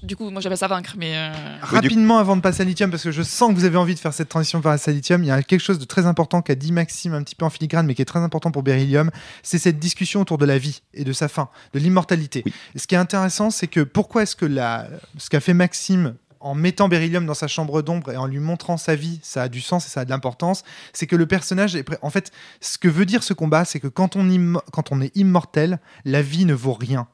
du 0.03 0.16
coup, 0.16 0.31
moi 0.31 0.40
j'appelle 0.40 0.59
ça 0.59 0.68
vaincre, 0.68 0.94
mais 0.99 1.16
euh, 1.16 1.31
Rapidement, 1.62 2.18
avant 2.18 2.37
de 2.37 2.40
passer 2.40 2.62
à 2.62 2.64
Lithium, 2.64 2.90
parce 2.90 3.03
que 3.03 3.11
je 3.11 3.22
sens 3.22 3.51
que 3.51 3.55
vous 3.55 3.64
avez 3.64 3.77
envie 3.77 3.94
de 3.94 3.99
faire 4.01 4.12
cette 4.14 4.29
transition 4.29 4.61
vers 4.61 4.72
à 4.72 4.90
Lithium, 4.90 5.22
il 5.22 5.27
y 5.27 5.31
a 5.31 5.42
quelque 5.42 5.61
chose 5.61 5.79
de 5.79 5.85
très 5.85 6.07
important 6.07 6.42
qu'a 6.42 6.55
dit 6.55 6.72
Maxime 6.72 7.14
un 7.14 7.22
petit 7.22 7.35
peu 7.35 7.44
en 7.44 7.51
filigrane, 7.51 7.87
mais 7.87 7.94
qui 7.94 8.03
est 8.03 8.07
très 8.07 8.20
important 8.20 8.51
pour 8.51 8.62
Beryllium, 8.62 9.11
c'est 9.42 9.59
cette 9.59 9.79
discussion 9.79 10.20
autour 10.20 10.38
de 10.38 10.44
la 10.46 10.59
vie 10.59 10.83
et 10.94 11.05
de 11.05 11.12
sa 11.12 11.29
fin, 11.29 11.49
de 11.75 11.79
l'immortalité. 11.79 12.42
Oui. 12.46 12.53
Ce 12.77 12.87
qui 12.87 12.94
est 12.94 12.99
intéressant, 12.99 13.51
c'est 13.51 13.66
que 13.68 13.81
pourquoi 13.81 14.22
est-ce 14.22 14.37
que 14.37 14.46
la... 14.46 14.87
ce 15.18 15.29
qu'a 15.31 15.40
fait 15.40 15.55
Maxime 15.55 16.14
en 16.46 16.54
mettant 16.54 16.88
Beryllium 16.88 17.26
dans 17.26 17.35
sa 17.35 17.48
chambre 17.48 17.82
d'ombre 17.82 18.12
et 18.12 18.16
en 18.16 18.26
lui 18.26 18.38
montrant 18.38 18.76
sa 18.76 18.94
vie, 18.94 19.18
ça 19.22 19.42
a 19.42 19.48
du 19.48 19.61
sens 19.61 19.85
et 19.87 19.90
ça 19.90 20.00
a 20.00 20.04
de 20.04 20.11
l'importance, 20.11 20.62
c'est 20.92 21.09
que 21.09 21.16
le 21.16 21.26
personnage 21.26 21.74
est. 21.74 21.85
En 22.02 22.11
fait, 22.11 22.30
ce 22.61 22.78
que 22.78 22.87
veut 22.87 23.04
dire 23.04 23.24
ce 23.24 23.35
combat, 23.35 23.64
c'est 23.64 23.80
que 23.80 23.88
quand 23.88 24.14
on, 24.14 24.61
quand 24.72 24.92
on 24.92 25.00
est 25.00 25.14
immortel, 25.16 25.80
la 26.04 26.22
vie 26.22 26.44
ne 26.44 26.54
vaut 26.54 26.72
rien. 26.72 27.09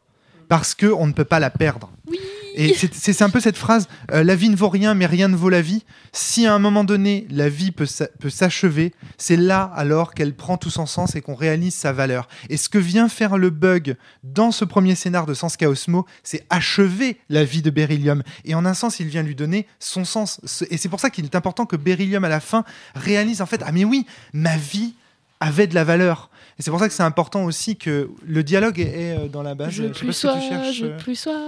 Parce 0.49 0.75
que 0.75 0.87
on 0.87 1.07
ne 1.07 1.13
peut 1.13 1.25
pas 1.25 1.41
la 1.41 1.49
perdre. 1.49 1.91
Oui. 2.07 2.21
Et 2.55 2.75
c'est- 2.75 3.23
un 3.23 3.31
peu 3.31 3.41
cette 3.41 3.57
phrase 3.57 3.89
euh, 4.13 4.23
la 4.25 4.35
vie 4.35 4.49
ne 4.51 4.57
vaut 4.57 4.69
rien, 4.69 4.95
mais 4.95 5.07
rien 5.07 5.29
ne 5.29 5.37
vaut 5.37 5.49
la 5.49 5.63
vie. 5.63 5.85
Si 6.13 6.47
à 6.47 6.55
un 6.55 6.59
moment 6.59 6.85
donné, 6.85 7.27
la 7.31 7.49
vie 7.49 7.71
peut 7.71 7.87
s'a- 7.87 8.09
peut 8.19 8.31
s'achever, 8.31 8.93
c'est 9.17 9.37
là 9.37 9.63
alors 9.75 10.13
qu'elle 10.15 10.35
prend 10.35 10.57
tout 10.57 10.71
son 10.71 10.87
sens 10.87 11.15
et 11.15 11.21
qu'on 11.23 11.35
réalise 11.35 11.75
sa 11.75 11.93
valeur. 11.93 12.29
Et 12.51 12.57
ce 12.57 12.69
que 12.69 12.79
vient 12.79 13.09
faire 13.09 13.39
le 13.39 13.51
bug 13.51 13.97
dans 14.25 14.51
ce 14.51 14.65
premier 14.65 14.95
scénar 14.95 15.25
de 15.27 15.35
Sens 15.35 15.57
Chaosmo, 15.57 16.05
c'est 16.23 16.45
achever 16.51 17.17
la 17.29 17.45
vie 17.45 17.63
de 17.63 17.71
Beryllium. 17.71 18.23
Et 18.45 18.55
en 18.55 18.65
un 18.67 18.75
sens, 18.75 19.01
il 19.01 19.07
vient 19.07 19.23
lui 19.23 19.35
donner 19.35 19.67
son 19.79 20.05
sens. 20.05 20.41
Et 20.71 20.77
c'est 20.77 20.89
pour 20.89 21.01
ça 21.01 21.11
qu'il 21.11 21.25
est 21.25 21.35
important 21.35 21.65
que 21.67 21.77
Beryllium, 21.77 22.25
à 22.25 22.29
la 22.29 22.41
fin, 22.41 22.65
réalise 22.95 23.41
en 23.41 23.47
fait 23.47 23.63
Ah, 23.65 23.73
mais 23.73 23.85
oui, 23.85 24.07
ma 24.33 24.57
vie 24.57 24.95
avait 25.41 25.67
de 25.67 25.75
la 25.75 25.85
valeur. 25.85 26.31
Et 26.59 26.63
c'est 26.63 26.71
pour 26.71 26.79
ça 26.81 26.87
que 26.89 26.95
c'est 26.95 27.03
important 27.03 27.45
aussi 27.45 27.77
que 27.77 28.11
le 28.27 28.43
dialogue 28.45 28.79
est, 28.79 29.17
euh, 29.17 29.29
dans 29.29 29.43
la 29.43 29.55
base. 29.55 29.71
je 29.71 29.85
pas 29.85 29.89
plus 29.91 30.13
sois, 30.13 30.35
je 30.73 30.87
plus 30.99 31.17
sois. 31.17 31.41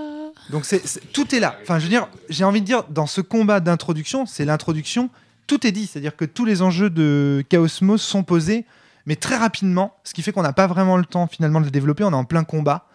Donc 0.51 0.65
c'est 0.65 0.87
c'est- 0.87 1.01
tout 1.13 1.35
est 1.35 1.41
là. 1.41 1.57
Enfin, 1.63 1.79
je 1.79 1.85
veux 1.85 1.91
dire, 1.91 2.09
j'ai 2.29 2.45
envie 2.45 2.61
de 2.61 2.67
dire, 2.67 2.85
dans 2.91 3.07
ce 3.07 3.21
combat 3.21 3.61
d'introduction, 3.61 4.27
c'est 4.27 4.45
l'introduction, 4.45 5.11
tout 5.47 5.67
est 5.67 5.73
dit. 5.73 5.87
C'est-à-dire 5.87 6.17
que 6.17 6.25
tous 6.25 6.45
les 6.45 6.63
enjeux 6.63 6.91
de 6.91 7.43
Chaosmos 7.49 8.03
sont 8.03 8.23
posés, 8.23 8.65
mais 9.07 9.17
très 9.17 9.37
rapidement, 9.37 9.95
ce 10.05 10.15
qui 10.15 10.23
fait 10.23 10.33
qu'on 10.33 10.43
n'a 10.43 10.53
pas 10.53 10.67
vraiment 10.67 10.97
le 10.97 11.05
temps 11.05 11.27
finalement 11.27 11.61
de 11.61 11.67
le 11.67 11.71
développer. 11.71 12.05
On 12.05 12.11
est 12.11 12.15
en 12.15 12.25
plein 12.25 12.45
combat. 12.45 12.87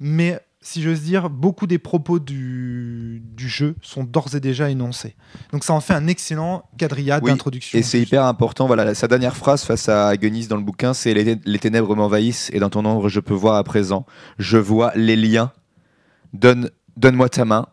Mais 0.00 0.40
si 0.64 0.80
j'ose 0.80 1.00
dire, 1.00 1.28
beaucoup 1.28 1.66
des 1.66 1.78
propos 1.78 2.18
du, 2.20 3.20
du 3.36 3.48
jeu 3.48 3.74
sont 3.82 4.04
d'ores 4.04 4.34
et 4.36 4.40
déjà 4.40 4.70
énoncés. 4.70 5.16
Donc 5.52 5.64
ça 5.64 5.72
en 5.72 5.80
fait 5.80 5.92
un 5.94 6.06
excellent 6.06 6.62
quadrillage 6.78 7.20
Oui, 7.24 7.30
d'introduction. 7.32 7.78
Et 7.78 7.82
c'est 7.82 8.00
hyper 8.00 8.24
important. 8.24 8.66
Voilà, 8.66 8.94
sa 8.94 9.08
dernière 9.08 9.36
phrase 9.36 9.64
face 9.64 9.88
à 9.88 10.06
Agonis 10.08 10.46
dans 10.46 10.56
le 10.56 10.62
bouquin, 10.62 10.94
c'est 10.94 11.14
les, 11.14 11.36
les 11.44 11.58
ténèbres 11.58 11.96
m'envahissent 11.96 12.48
et 12.52 12.60
dans 12.60 12.70
ton 12.70 12.84
ombre 12.84 13.08
je 13.08 13.18
peux 13.20 13.34
voir 13.34 13.56
à 13.56 13.64
présent. 13.64 14.06
Je 14.38 14.56
vois 14.58 14.92
les 14.94 15.16
liens. 15.16 15.52
Donne, 16.32 16.70
donne-moi 16.96 17.28
ta 17.28 17.44
main. 17.44 17.66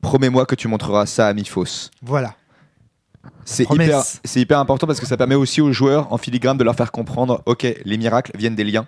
Promets-moi 0.00 0.46
que 0.46 0.54
tu 0.54 0.68
montreras 0.68 1.06
ça 1.06 1.26
à 1.28 1.34
Miphos. 1.34 1.90
Voilà. 2.02 2.34
C'est 3.44 3.64
Promesse. 3.64 3.86
hyper, 3.86 4.02
c'est 4.24 4.40
hyper 4.40 4.58
important 4.58 4.86
parce 4.86 5.00
que 5.00 5.06
ça 5.06 5.16
permet 5.16 5.34
aussi 5.34 5.60
aux 5.60 5.72
joueurs 5.72 6.12
en 6.12 6.18
filigrane 6.18 6.56
de 6.56 6.64
leur 6.64 6.74
faire 6.74 6.92
comprendre, 6.92 7.42
ok, 7.46 7.66
les 7.84 7.98
miracles 7.98 8.32
viennent 8.36 8.54
des 8.54 8.64
liens. 8.64 8.86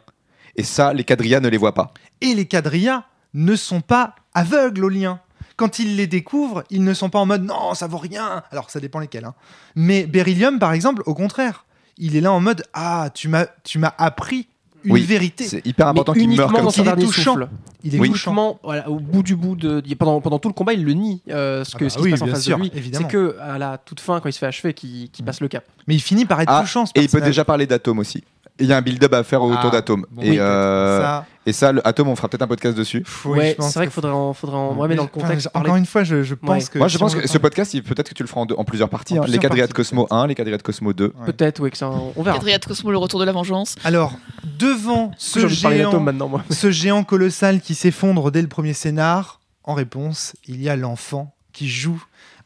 Et 0.56 0.62
ça, 0.62 0.92
les 0.92 1.04
quadrillas 1.04 1.40
ne 1.40 1.48
les 1.48 1.58
voient 1.58 1.74
pas. 1.74 1.92
Et 2.20 2.34
les 2.34 2.46
quadrillas 2.46 3.04
ne 3.34 3.56
sont 3.56 3.80
pas 3.80 4.14
aveugles 4.34 4.84
aux 4.84 4.88
liens. 4.88 5.20
Quand 5.56 5.78
ils 5.78 5.96
les 5.96 6.06
découvrent, 6.06 6.64
ils 6.70 6.82
ne 6.82 6.94
sont 6.94 7.10
pas 7.10 7.18
en 7.18 7.26
mode 7.26 7.44
non, 7.44 7.74
ça 7.74 7.86
vaut 7.86 7.98
rien. 7.98 8.42
Alors 8.50 8.70
ça 8.70 8.80
dépend 8.80 9.00
lesquels. 9.00 9.24
hein. 9.24 9.34
Mais 9.74 10.06
Beryllium, 10.06 10.58
par 10.58 10.72
exemple, 10.72 11.02
au 11.06 11.14
contraire, 11.14 11.66
il 11.98 12.16
est 12.16 12.20
là 12.20 12.32
en 12.32 12.40
mode 12.40 12.64
ah, 12.72 13.10
tu 13.12 13.28
m'as, 13.28 13.46
tu 13.64 13.78
m'as 13.78 13.92
appris 13.98 14.48
une 14.84 14.92
Oui, 14.92 15.02
vérité. 15.02 15.44
C'est 15.44 15.66
hyper 15.66 15.86
Mais 15.86 15.90
important 15.92 16.12
qu'il 16.12 16.22
uniquement 16.22 16.46
meure 16.46 16.54
comme 16.56 16.64
dans 16.64 16.70
ça. 16.70 16.76
son 16.76 16.82
Il 16.82 16.86
est 16.86 16.90
dernier 16.90 17.04
touchant. 17.06 17.32
souffle. 17.34 17.48
Il 17.84 17.94
est 17.94 17.98
Oui. 17.98 18.10
touchant. 18.10 18.58
Voilà, 18.62 18.88
au 18.88 18.98
bout 19.00 19.22
du 19.22 19.34
bout 19.36 19.56
de, 19.56 19.82
il- 19.86 19.96
pendant, 19.96 20.20
pendant 20.20 20.38
tout 20.38 20.48
le 20.48 20.54
combat, 20.54 20.72
il 20.72 20.84
le 20.84 20.92
nie. 20.92 21.20
euh, 21.30 21.64
ce, 21.64 21.72
Ah 21.74 21.78
que, 21.78 21.84
bah 21.84 21.90
ce 21.90 21.96
qui 21.98 22.02
oui, 22.04 22.10
se 22.10 22.14
passe 22.14 22.22
en 22.22 22.26
face 22.32 22.42
sûr, 22.44 22.58
de 22.58 22.62
lui, 22.62 22.72
c'est 22.92 23.08
que 23.08 23.36
à 23.40 23.58
la 23.58 23.78
toute 23.78 24.00
fin, 24.00 24.20
quand 24.20 24.28
il 24.28 24.32
se 24.32 24.38
fait 24.38 24.46
achever, 24.46 24.74
qu'il 24.74 25.10
qu'il 25.10 25.24
passe 25.24 25.40
le 25.40 25.48
cap. 25.48 25.64
Mais 25.86 25.94
il 25.94 26.00
finit 26.00 26.24
par 26.24 26.40
être 26.40 26.52
Ah, 26.52 26.60
touchant. 26.62 26.86
Ce 26.86 26.92
Et 26.94 27.02
il 27.02 27.08
peut 27.08 27.20
déjà 27.20 27.44
parler 27.44 27.66
d'Atome 27.66 27.98
aussi. 27.98 28.22
Il 28.60 28.66
y 28.66 28.72
a 28.72 28.76
un 28.76 28.82
build-up 28.82 29.12
à 29.14 29.22
faire 29.24 29.42
autour 29.42 29.58
Ah, 29.68 29.70
d'Atome. 29.70 30.04
bon, 30.10 30.22
et, 30.22 30.38
euh, 30.38 31.00
Ça, 31.00 31.26
et 31.46 31.52
ça, 31.52 31.72
le 31.72 31.86
Atome, 31.86 32.08
on 32.08 32.16
fera 32.16 32.28
peut-être 32.28 32.42
un 32.42 32.46
podcast 32.46 32.76
dessus. 32.76 33.04
oui, 33.24 33.38
ouais, 33.38 33.56
c'est 33.58 33.74
vrai 33.74 33.86
qu'il 33.86 33.92
faudrait 33.92 34.12
en, 34.12 34.32
faudrait 34.32 34.56
en, 34.56 34.74
ouais, 34.76 34.88
mais 34.88 34.94
dans 34.94 35.04
le 35.04 35.08
Enfin, 35.14 35.26
contexte. 35.26 35.48
encore 35.54 35.76
une 35.76 35.86
fois, 35.86 36.04
je, 36.04 36.22
je 36.22 36.34
pense 36.34 36.50
Ouais. 36.64 36.68
que. 36.70 36.78
Moi, 36.78 36.88
je 36.88 36.92
si 36.92 36.98
pense 36.98 37.14
que 37.14 37.26
ce 37.26 37.38
podcast, 37.38 37.74
il- 37.74 37.82
peut-être 37.82 38.08
que 38.10 38.14
tu 38.14 38.22
le 38.22 38.28
feras 38.28 38.42
en, 38.42 38.46
deux- 38.46 38.54
en 38.56 38.64
plusieurs 38.64 38.88
parties. 38.88 39.14
En 39.18 39.22
hein. 39.22 39.26
Les 39.26 39.38
plusieurs 39.38 39.56
parties, 39.56 39.72
Cosmo 39.72 40.02
peut-être. 40.04 40.14
1, 40.20 40.26
les 40.28 40.34
quadrillas 40.34 40.58
de 40.58 40.62
Cosmo 40.62 40.92
2. 40.92 41.04
Ouais. 41.06 41.26
Peut-être, 41.26 41.60
oui, 41.60 41.70
que 41.70 41.76
ça, 41.78 41.90
on 41.90 42.22
verra. 42.22 42.36
Quadrilla 42.36 42.58
de 42.58 42.64
Cosmo, 42.64 42.90
le 42.90 42.98
retour 42.98 43.18
de 43.20 43.24
la 43.24 43.32
vengeance. 43.32 43.74
Alors, 43.84 44.14
devant 44.58 45.10
ce 45.18 45.48
géant, 45.48 45.70
d'Atome 45.90 46.04
maintenant, 46.04 46.28
moi. 46.28 46.44
ce 46.50 46.70
géant 46.70 47.04
colossal 47.04 47.60
qui 47.60 47.74
s'effondre 47.74 48.30
dès 48.30 48.42
le 48.42 48.48
premier 48.48 48.72
scénar, 48.72 49.40
en 49.64 49.74
réponse, 49.74 50.34
il 50.46 50.62
y 50.62 50.68
a 50.68 50.76
l'enfant 50.76 51.34
qui 51.52 51.68
joue 51.68 52.02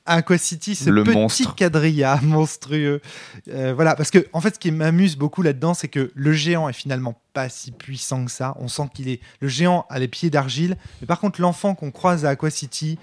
Aqua 0.06 0.38
City, 0.38 0.74
ce 0.74 0.90
Le 0.90 1.04
petit 1.04 1.14
monstre. 1.16 1.54
quadrilla 1.54 2.18
monstrueux. 2.22 3.00
Euh, 3.48 3.72
voilà, 3.74 3.94
parce 3.96 4.10
que 4.10 4.26
en 4.32 4.40
fait, 4.40 4.54
ce 4.54 4.58
qui 4.58 4.70
m'amuse 4.70 5.16
beaucoup 5.16 5.42
là-dedans, 5.42 5.74
c'est 5.74 5.88
que 5.88 6.10
le 6.14 6.32
géant 6.32 6.68
est 6.68 6.72
finalement 6.72 7.20
pas 7.32 7.48
si 7.48 7.70
puissant 7.72 8.24
que 8.24 8.30
ça. 8.30 8.54
On 8.58 8.68
sent 8.68 8.84
qu'il 8.94 9.08
est 9.08 9.20
le 9.40 9.48
géant 9.48 9.86
a 9.90 9.98
les 9.98 10.08
pieds 10.08 10.30
d'argile, 10.30 10.76
mais 11.00 11.06
par 11.06 11.20
contre, 11.20 11.40
l'enfant 11.40 11.74
qu'on 11.74 11.90
croise 11.90 12.24
à 12.24 12.30
Aqua 12.30 12.50
City, 12.50 12.98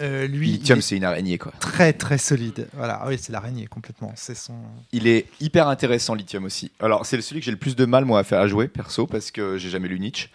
euh, 0.00 0.26
lui, 0.26 0.52
Lithium, 0.52 0.78
est 0.78 0.82
c'est 0.82 0.96
une 0.96 1.04
araignée, 1.04 1.38
quoi. 1.38 1.52
très 1.60 1.92
très 1.92 2.18
solide. 2.18 2.68
Voilà, 2.74 3.00
Ah 3.02 3.08
oui, 3.08 3.16
c'est 3.20 3.32
l'araignée 3.32 3.66
complètement. 3.66 4.12
C'est 4.16 4.34
son. 4.34 4.54
Il 4.92 5.06
est 5.06 5.26
hyper 5.40 5.68
intéressant, 5.68 6.14
Lithium 6.14 6.44
aussi. 6.44 6.70
Alors, 6.80 7.06
c'est 7.06 7.20
celui 7.20 7.40
que 7.40 7.44
j'ai 7.44 7.52
le 7.52 7.58
plus 7.58 7.76
de 7.76 7.84
mal, 7.84 8.04
moi, 8.04 8.18
à 8.20 8.24
faire 8.24 8.40
à 8.40 8.48
jouer, 8.48 8.68
perso, 8.68 9.06
parce 9.06 9.30
que 9.30 9.58
j'ai 9.58 9.70
jamais 9.70 9.88
lu 9.88 10.00
Nietzsche. 10.00 10.30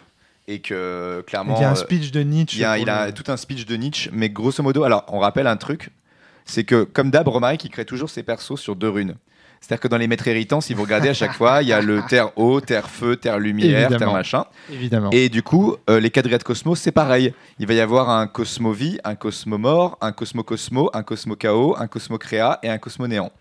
Et 0.47 0.61
que, 0.61 1.23
clairement. 1.27 1.55
il 1.57 1.61
y 1.61 1.63
a 1.63 1.69
un 1.69 1.73
euh, 1.73 1.75
speech 1.75 2.11
de 2.11 2.21
Nietzsche. 2.21 2.57
il 2.57 2.61
y 2.61 2.65
a, 2.65 2.79
il 2.79 2.89
a 2.89 3.11
tout 3.11 3.31
un 3.31 3.37
speech 3.37 3.65
de 3.67 3.75
Nietzsche, 3.75 4.09
mais 4.11 4.29
grosso 4.31 4.63
modo, 4.63 4.83
alors, 4.83 5.05
on 5.09 5.19
rappelle 5.19 5.45
un 5.45 5.57
truc 5.57 5.91
c'est 6.45 6.63
que, 6.63 6.83
comme 6.83 7.11
d'hab, 7.11 7.27
Romaric, 7.27 7.63
il 7.63 7.69
crée 7.69 7.85
toujours 7.85 8.09
ses 8.09 8.23
persos 8.23 8.59
sur 8.59 8.75
deux 8.75 8.89
runes. 8.89 9.15
C'est-à-dire 9.61 9.81
que 9.81 9.87
dans 9.87 9.97
les 9.97 10.07
maîtres 10.07 10.27
héritants, 10.27 10.61
si 10.61 10.73
vous 10.73 10.83
regardez 10.83 11.09
à 11.09 11.13
chaque 11.13 11.33
fois, 11.33 11.61
il 11.61 11.67
y 11.67 11.73
a 11.73 11.81
le 11.81 12.01
terre 12.09 12.37
eau, 12.37 12.61
terre 12.61 12.89
feu, 12.89 13.17
terre 13.17 13.39
lumière, 13.39 13.89
terre 13.89 14.11
machin. 14.11 14.45
Évidemment. 14.71 15.09
Et 15.11 15.29
du 15.29 15.43
coup, 15.43 15.75
euh, 15.89 15.99
les 15.99 16.09
quadrilles 16.09 16.37
de 16.37 16.43
Cosmos, 16.43 16.79
c'est 16.79 16.91
pareil. 16.91 17.33
Il 17.59 17.67
va 17.67 17.73
y 17.73 17.81
avoir 17.81 18.09
un 18.09 18.27
Cosmo 18.27 18.71
vie, 18.71 18.99
un 19.03 19.15
Cosmo 19.15 19.57
mort, 19.57 19.97
un 20.01 20.11
Cosmo 20.11 20.43
Cosmo, 20.43 20.89
un 20.93 21.03
Cosmo 21.03 21.35
chaos, 21.35 21.75
un 21.77 21.87
Cosmo 21.87 22.17
créa 22.17 22.59
et 22.63 22.69
un 22.69 22.77
Cosmo 22.77 23.07
néant. 23.07 23.31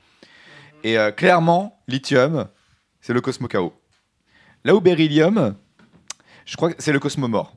Et 0.83 0.99
euh, 0.99 1.11
clairement, 1.13 1.81
Lithium, 1.87 2.47
c'est 3.01 3.13
le 3.13 3.21
Cosmo 3.21 3.47
chaos. 3.47 3.73
Là 4.65 4.75
où 4.75 4.81
Beryllium, 4.81 5.55
je 6.45 6.57
crois 6.57 6.73
que 6.73 6.83
c'est 6.83 6.93
le 6.93 6.99
Cosmo 6.99 7.29
mort. 7.29 7.55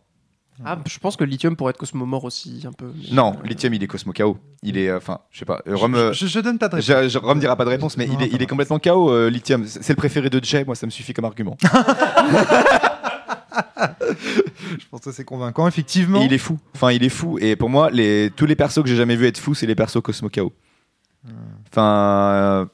Ah, 0.66 0.78
je 0.88 1.00
pense 1.00 1.16
que 1.18 1.24
lithium 1.24 1.56
pourrait 1.56 1.72
être 1.72 1.78
cosmomore 1.78 2.24
aussi, 2.24 2.64
un 2.68 2.72
peu. 2.72 2.92
Non, 3.12 3.36
lithium, 3.44 3.74
il 3.74 3.84
est 3.84 3.88
Cosmo 3.88 4.14
KO. 4.14 4.38
Il 4.64 4.78
est, 4.78 4.90
euh, 4.90 4.98
enfin, 4.98 5.20
je 5.32 5.40
sais 5.40 5.46
pas. 5.46 5.62
euh, 5.68 5.76
Rome, 5.76 5.96
euh, 5.96 6.14
je, 6.14 6.28
je 6.28 6.40
donne 6.40 6.58
pas 6.60 6.68
de 6.70 6.76
réponse. 6.76 6.88
je- 6.88 7.10
je- 7.10 7.18
Rome 7.18 7.40
dira 7.40 7.56
pas 7.56 7.66
de 7.66 7.70
réponse, 7.70 7.98
mais 7.98 8.06
Non, 8.08 8.18
il 8.20 8.26
est, 8.26 8.30
il 8.34 8.42
est 8.42 8.48
complètement 8.48 8.80
KO, 8.80 9.12
euh, 9.12 9.30
lithium. 9.30 9.66
C'est 9.66 9.90
le 9.90 9.96
préféré 9.96 10.30
de 10.30 10.44
Jay, 10.44 10.64
moi, 10.66 10.76
ça 10.76 10.86
me 10.86 10.92
suffit 10.92 11.14
comme 11.14 11.26
argument. 11.26 11.58
Je 14.80 14.86
pense 14.90 15.02
que 15.02 15.12
c'est 15.12 15.26
convaincant, 15.26 15.68
effectivement. 15.68 16.22
Et 16.22 16.26
il 16.26 16.34
est 16.34 16.38
fou. 16.38 16.58
Enfin, 16.76 16.92
il 16.92 17.04
est 17.04 17.10
fou. 17.10 17.38
Et 17.40 17.56
pour 17.56 17.70
moi, 17.70 17.90
les, 17.92 18.32
tous 18.36 18.46
les 18.46 18.56
persos 18.56 18.82
que 18.84 18.88
j'ai 18.88 18.96
jamais 18.96 19.16
vu 19.16 19.26
être 19.26 19.38
fous, 19.38 19.54
c'est 19.56 19.66
les 19.68 19.76
persos 19.76 20.02
Cosmo 20.02 20.30
KO. 20.30 20.54
Enfin, 21.72 22.32
euh, 22.34 22.66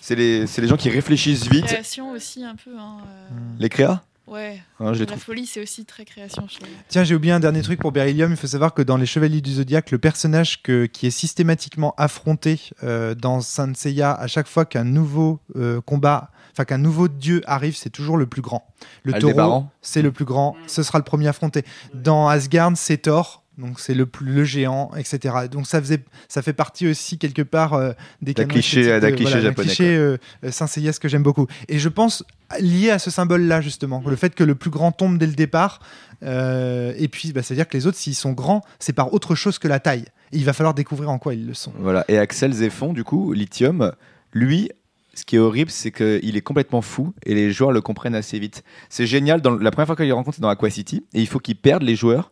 c'est 0.00 0.14
les, 0.14 0.46
c'est 0.46 0.60
les 0.62 0.68
gens 0.68 0.76
qui 0.76 0.90
réfléchissent 0.90 1.48
vite. 1.48 1.64
Création 1.66 2.10
aussi 2.12 2.44
un 2.44 2.54
peu. 2.54 2.70
Hein, 2.78 2.98
euh, 3.06 3.36
Les 3.58 3.68
créas? 3.68 4.02
Ouais. 4.28 4.60
Hein, 4.80 4.92
je 4.92 5.00
La 5.00 5.06
trouve. 5.06 5.20
folie, 5.22 5.46
c'est 5.46 5.62
aussi 5.62 5.84
très 5.84 6.04
création. 6.04 6.46
Je. 6.48 6.58
Tiens, 6.88 7.04
j'ai 7.04 7.14
oublié 7.14 7.32
un 7.32 7.40
dernier 7.40 7.62
truc 7.62 7.80
pour 7.80 7.92
Beryllium. 7.92 8.30
Il 8.30 8.36
faut 8.36 8.46
savoir 8.46 8.74
que 8.74 8.82
dans 8.82 8.96
les 8.96 9.06
Chevaliers 9.06 9.40
du 9.40 9.52
Zodiaque, 9.54 9.90
le 9.90 9.98
personnage 9.98 10.62
que- 10.62 10.86
qui 10.86 11.06
est 11.06 11.10
systématiquement 11.10 11.94
affronté 11.96 12.60
euh, 12.82 13.14
dans 13.14 13.40
Saint 13.40 13.72
Seiya 13.74 14.12
à 14.12 14.26
chaque 14.26 14.46
fois 14.48 14.64
qu'un 14.64 14.84
nouveau 14.84 15.40
euh, 15.56 15.80
combat, 15.80 16.30
enfin 16.52 16.64
qu'un 16.64 16.78
nouveau 16.78 17.08
dieu 17.08 17.42
arrive, 17.46 17.76
c'est 17.76 17.90
toujours 17.90 18.16
le 18.16 18.26
plus 18.26 18.42
grand. 18.42 18.66
Le 19.02 19.12
taureau, 19.14 19.28
Aldébaran. 19.30 19.72
c'est 19.80 20.02
le 20.02 20.12
plus 20.12 20.24
grand. 20.24 20.56
Ce 20.66 20.82
sera 20.82 20.98
le 20.98 21.04
premier 21.04 21.28
affronté. 21.28 21.64
Dans 21.94 22.28
Asgard, 22.28 22.72
c'est 22.76 22.98
Thor. 22.98 23.44
Donc 23.58 23.80
c'est 23.80 23.94
le 23.94 24.06
plus 24.06 24.32
le 24.32 24.44
géant, 24.44 24.90
etc. 24.96 25.34
Donc 25.50 25.66
ça 25.66 25.80
faisait, 25.80 26.00
ça 26.28 26.42
fait 26.42 26.52
partie 26.52 26.86
aussi 26.88 27.18
quelque 27.18 27.42
part 27.42 27.74
euh, 27.74 27.92
des 28.22 28.32
D'un 28.32 28.44
canons 28.44 28.54
cliché- 28.54 28.80
esthétiques 28.80 29.00
d'un 29.02 29.10
de- 29.10 29.16
cliché 29.16 29.40
japonais, 29.42 29.66
cliché, 29.66 29.96
euh, 29.96 30.16
euh, 30.44 30.50
Saint 30.52 30.66
Seiya, 30.68 30.92
ce 30.92 31.00
que 31.00 31.08
j'aime 31.08 31.24
beaucoup. 31.24 31.46
Et 31.68 31.78
je 31.80 31.88
pense 31.88 32.24
lié 32.60 32.90
à 32.90 32.98
ce 32.98 33.10
symbole-là 33.10 33.60
justement, 33.60 34.02
le 34.06 34.16
fait 34.16 34.34
que 34.34 34.44
le 34.44 34.54
plus 34.54 34.70
grand 34.70 34.92
tombe 34.92 35.18
dès 35.18 35.26
le 35.26 35.32
départ. 35.34 35.80
euh, 36.22 36.92
et 36.96 37.08
puis, 37.08 37.32
bah, 37.32 37.42
c'est-à-dire 37.42 37.68
que 37.68 37.76
les 37.76 37.86
autres, 37.86 37.96
s'ils 37.98 38.14
sont 38.14 38.32
grands, 38.32 38.62
c'est 38.78 38.92
par 38.92 39.12
autre 39.12 39.34
chose 39.34 39.58
que 39.58 39.68
la 39.68 39.80
taille. 39.80 40.04
Et 40.32 40.36
il 40.38 40.44
va 40.44 40.52
falloir 40.52 40.74
découvrir 40.74 41.10
en 41.10 41.18
quoi 41.18 41.34
ils 41.34 41.46
le 41.46 41.54
sont. 41.54 41.72
Voilà. 41.78 42.04
Et 42.08 42.18
Axel 42.18 42.52
Zéphon, 42.52 42.92
du 42.92 43.04
coup, 43.04 43.32
lithium, 43.32 43.92
lui, 44.32 44.70
ce 45.14 45.24
qui 45.24 45.36
est 45.36 45.38
horrible, 45.38 45.70
c'est 45.70 45.90
qu'il 45.90 46.36
est 46.36 46.40
complètement 46.40 46.82
fou 46.82 47.12
et 47.24 47.34
les 47.34 47.50
joueurs 47.52 47.72
le 47.72 47.80
comprennent 47.80 48.14
assez 48.14 48.38
vite. 48.38 48.62
C'est 48.88 49.06
génial. 49.06 49.40
Dans, 49.40 49.56
la 49.56 49.70
première 49.70 49.86
fois 49.86 49.96
qu'il 49.96 50.04
les 50.06 50.12
rencontre, 50.12 50.36
c'est 50.36 50.42
dans 50.42 50.48
Aqua 50.48 50.70
City 50.70 51.04
et 51.14 51.20
il 51.20 51.26
faut 51.26 51.38
qu'ils 51.40 51.56
perdent 51.56 51.82
les 51.82 51.96
joueurs. 51.96 52.30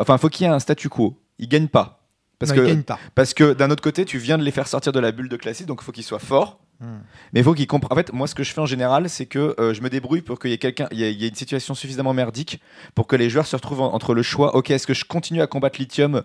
Enfin, 0.00 0.16
il 0.16 0.18
faut 0.18 0.28
qu'il 0.28 0.46
y 0.46 0.50
ait 0.50 0.52
un 0.52 0.58
statu 0.58 0.88
quo. 0.88 1.16
Ils 1.38 1.48
gagnent 1.48 1.68
pas. 1.68 1.98
Parce 2.38 2.50
Non, 2.52 2.56
que 2.56 2.62
ils 2.62 2.66
gagnent 2.68 2.82
pas. 2.82 2.98
Parce 3.14 3.34
que 3.34 3.52
d'un 3.52 3.70
autre 3.70 3.82
côté, 3.82 4.04
tu 4.04 4.18
viens 4.18 4.38
de 4.38 4.42
les 4.42 4.50
faire 4.50 4.66
sortir 4.66 4.92
de 4.92 5.00
la 5.00 5.12
bulle 5.12 5.28
de 5.28 5.36
classiste, 5.36 5.68
donc 5.68 5.80
il 5.82 5.84
faut 5.84 5.92
qu'ils 5.92 6.04
soient 6.04 6.18
forts. 6.18 6.58
Hmm. 6.80 7.00
Mais 7.34 7.40
il 7.40 7.44
faut 7.44 7.52
qu'ils 7.52 7.66
comprennent. 7.66 7.92
En 7.92 7.96
fait, 7.96 8.12
moi, 8.14 8.26
ce 8.26 8.34
que 8.34 8.42
je 8.42 8.52
fais 8.54 8.60
en 8.62 8.66
général, 8.66 9.10
c'est 9.10 9.26
que 9.26 9.54
euh, 9.60 9.74
je 9.74 9.82
me 9.82 9.90
débrouille 9.90 10.22
pour 10.22 10.38
qu'il 10.38 10.50
y 10.50 10.54
ait 10.54 10.58
quelqu'un, 10.58 10.88
il 10.90 10.98
y, 10.98 11.04
ait- 11.04 11.12
il 11.12 11.20
y 11.20 11.26
ait 11.26 11.28
une 11.28 11.34
situation 11.34 11.74
suffisamment 11.74 12.14
merdique 12.14 12.60
pour 12.94 13.06
que 13.06 13.16
les 13.16 13.28
joueurs 13.28 13.46
se 13.46 13.54
retrouvent 13.56 13.82
en- 13.82 13.92
entre 13.92 14.14
le 14.14 14.22
choix. 14.22 14.56
Ok, 14.56 14.70
est-ce 14.70 14.86
que 14.86 14.94
je 14.94 15.04
continue 15.04 15.42
à 15.42 15.46
combattre 15.46 15.78
Lithium 15.78 16.22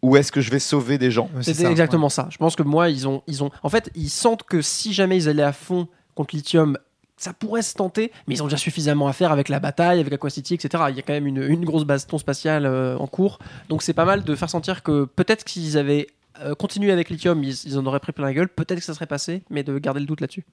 ou 0.00 0.16
est-ce 0.16 0.30
que 0.30 0.40
je 0.40 0.52
vais 0.52 0.60
sauver 0.60 0.98
des 0.98 1.10
gens? 1.10 1.28
C'est 1.40 1.52
C'est 1.54 1.64
ça, 1.64 1.70
exactement 1.72 2.08
ça. 2.08 2.28
Je 2.30 2.36
pense 2.38 2.54
que 2.54 2.62
moi, 2.62 2.88
ils 2.90 3.08
ont, 3.08 3.22
ils 3.26 3.42
ont. 3.42 3.50
En 3.64 3.68
fait, 3.68 3.90
ils 3.96 4.10
sentent 4.10 4.44
que 4.44 4.62
si 4.62 4.92
jamais 4.92 5.16
ils 5.16 5.28
allaient 5.28 5.42
à 5.42 5.52
fond 5.52 5.88
contre 6.14 6.36
Lithium, 6.36 6.78
ça 7.18 7.32
pourrait 7.32 7.62
se 7.62 7.74
tenter, 7.74 8.12
mais 8.26 8.36
ils 8.36 8.42
ont 8.42 8.46
déjà 8.46 8.56
suffisamment 8.56 9.08
à 9.08 9.12
faire 9.12 9.32
avec 9.32 9.48
la 9.48 9.60
bataille, 9.60 10.00
avec 10.00 10.12
Aqua 10.12 10.30
City, 10.30 10.54
etc. 10.54 10.84
Il 10.88 10.96
y 10.96 10.98
a 11.00 11.02
quand 11.02 11.12
même 11.12 11.26
une, 11.26 11.42
une 11.42 11.64
grosse 11.64 11.84
baston 11.84 12.16
spatiale 12.18 12.64
euh, 12.64 12.96
en 12.96 13.06
cours. 13.06 13.38
Donc 13.68 13.82
c'est 13.82 13.92
pas 13.92 14.04
mal 14.04 14.24
de 14.24 14.34
faire 14.34 14.48
sentir 14.48 14.82
que 14.82 15.04
peut-être 15.04 15.44
que 15.44 15.50
s'ils 15.50 15.76
avaient 15.76 16.06
euh, 16.40 16.54
continué 16.54 16.92
avec 16.92 17.10
Lithium, 17.10 17.42
ils, 17.42 17.54
ils 17.66 17.78
en 17.78 17.86
auraient 17.86 18.00
pris 18.00 18.12
plein 18.12 18.24
la 18.24 18.32
gueule. 18.32 18.48
Peut-être 18.48 18.78
que 18.78 18.84
ça 18.84 18.94
serait 18.94 19.06
passé, 19.06 19.42
mais 19.50 19.62
de 19.64 19.78
garder 19.78 20.00
le 20.00 20.06
doute 20.06 20.20
là-dessus. 20.20 20.44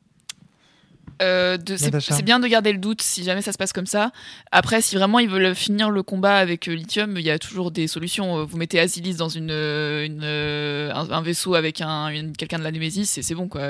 Euh, 1.21 1.57
c'est 1.77 2.25
bien 2.25 2.39
de 2.39 2.47
garder 2.47 2.73
le 2.73 2.79
doute 2.79 3.01
si 3.01 3.23
jamais 3.23 3.41
ça 3.41 3.53
se 3.53 3.57
passe 3.57 3.71
comme 3.71 3.85
ça. 3.85 4.11
Après, 4.51 4.81
si 4.81 4.95
vraiment 4.95 5.19
ils 5.19 5.29
veulent 5.29 5.55
finir 5.55 5.89
le 5.89 6.03
combat 6.03 6.35
avec 6.37 6.67
euh, 6.67 6.73
Lithium, 6.73 7.15
il 7.17 7.23
y 7.23 7.29
a 7.29 7.39
toujours 7.39 7.71
des 7.71 7.87
solutions. 7.87 8.43
Vous 8.43 8.57
mettez 8.57 8.79
Asilis 8.79 9.15
dans 9.15 9.29
une, 9.29 9.51
une, 9.51 10.23
un, 10.23 11.11
un 11.11 11.21
vaisseau 11.21 11.53
avec 11.53 11.79
un, 11.79 12.11
quelqu'un 12.37 12.57
de 12.57 12.63
la 12.63 12.71
Némésis 12.71 13.17
et 13.17 13.21
c'est 13.21 13.35
bon 13.35 13.47
quoi. 13.47 13.61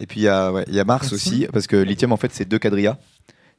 Et 0.00 0.06
puis 0.06 0.20
il 0.20 0.22
y 0.24 0.28
a, 0.28 0.50
ouais, 0.50 0.64
il 0.66 0.74
y 0.74 0.80
a 0.80 0.84
Mars 0.84 1.12
Merci. 1.12 1.14
aussi, 1.14 1.46
parce 1.52 1.66
que 1.66 1.76
Lithium, 1.76 2.12
en 2.12 2.16
fait, 2.16 2.32
c'est 2.32 2.46
deux 2.46 2.58
quadrillas. 2.58 2.96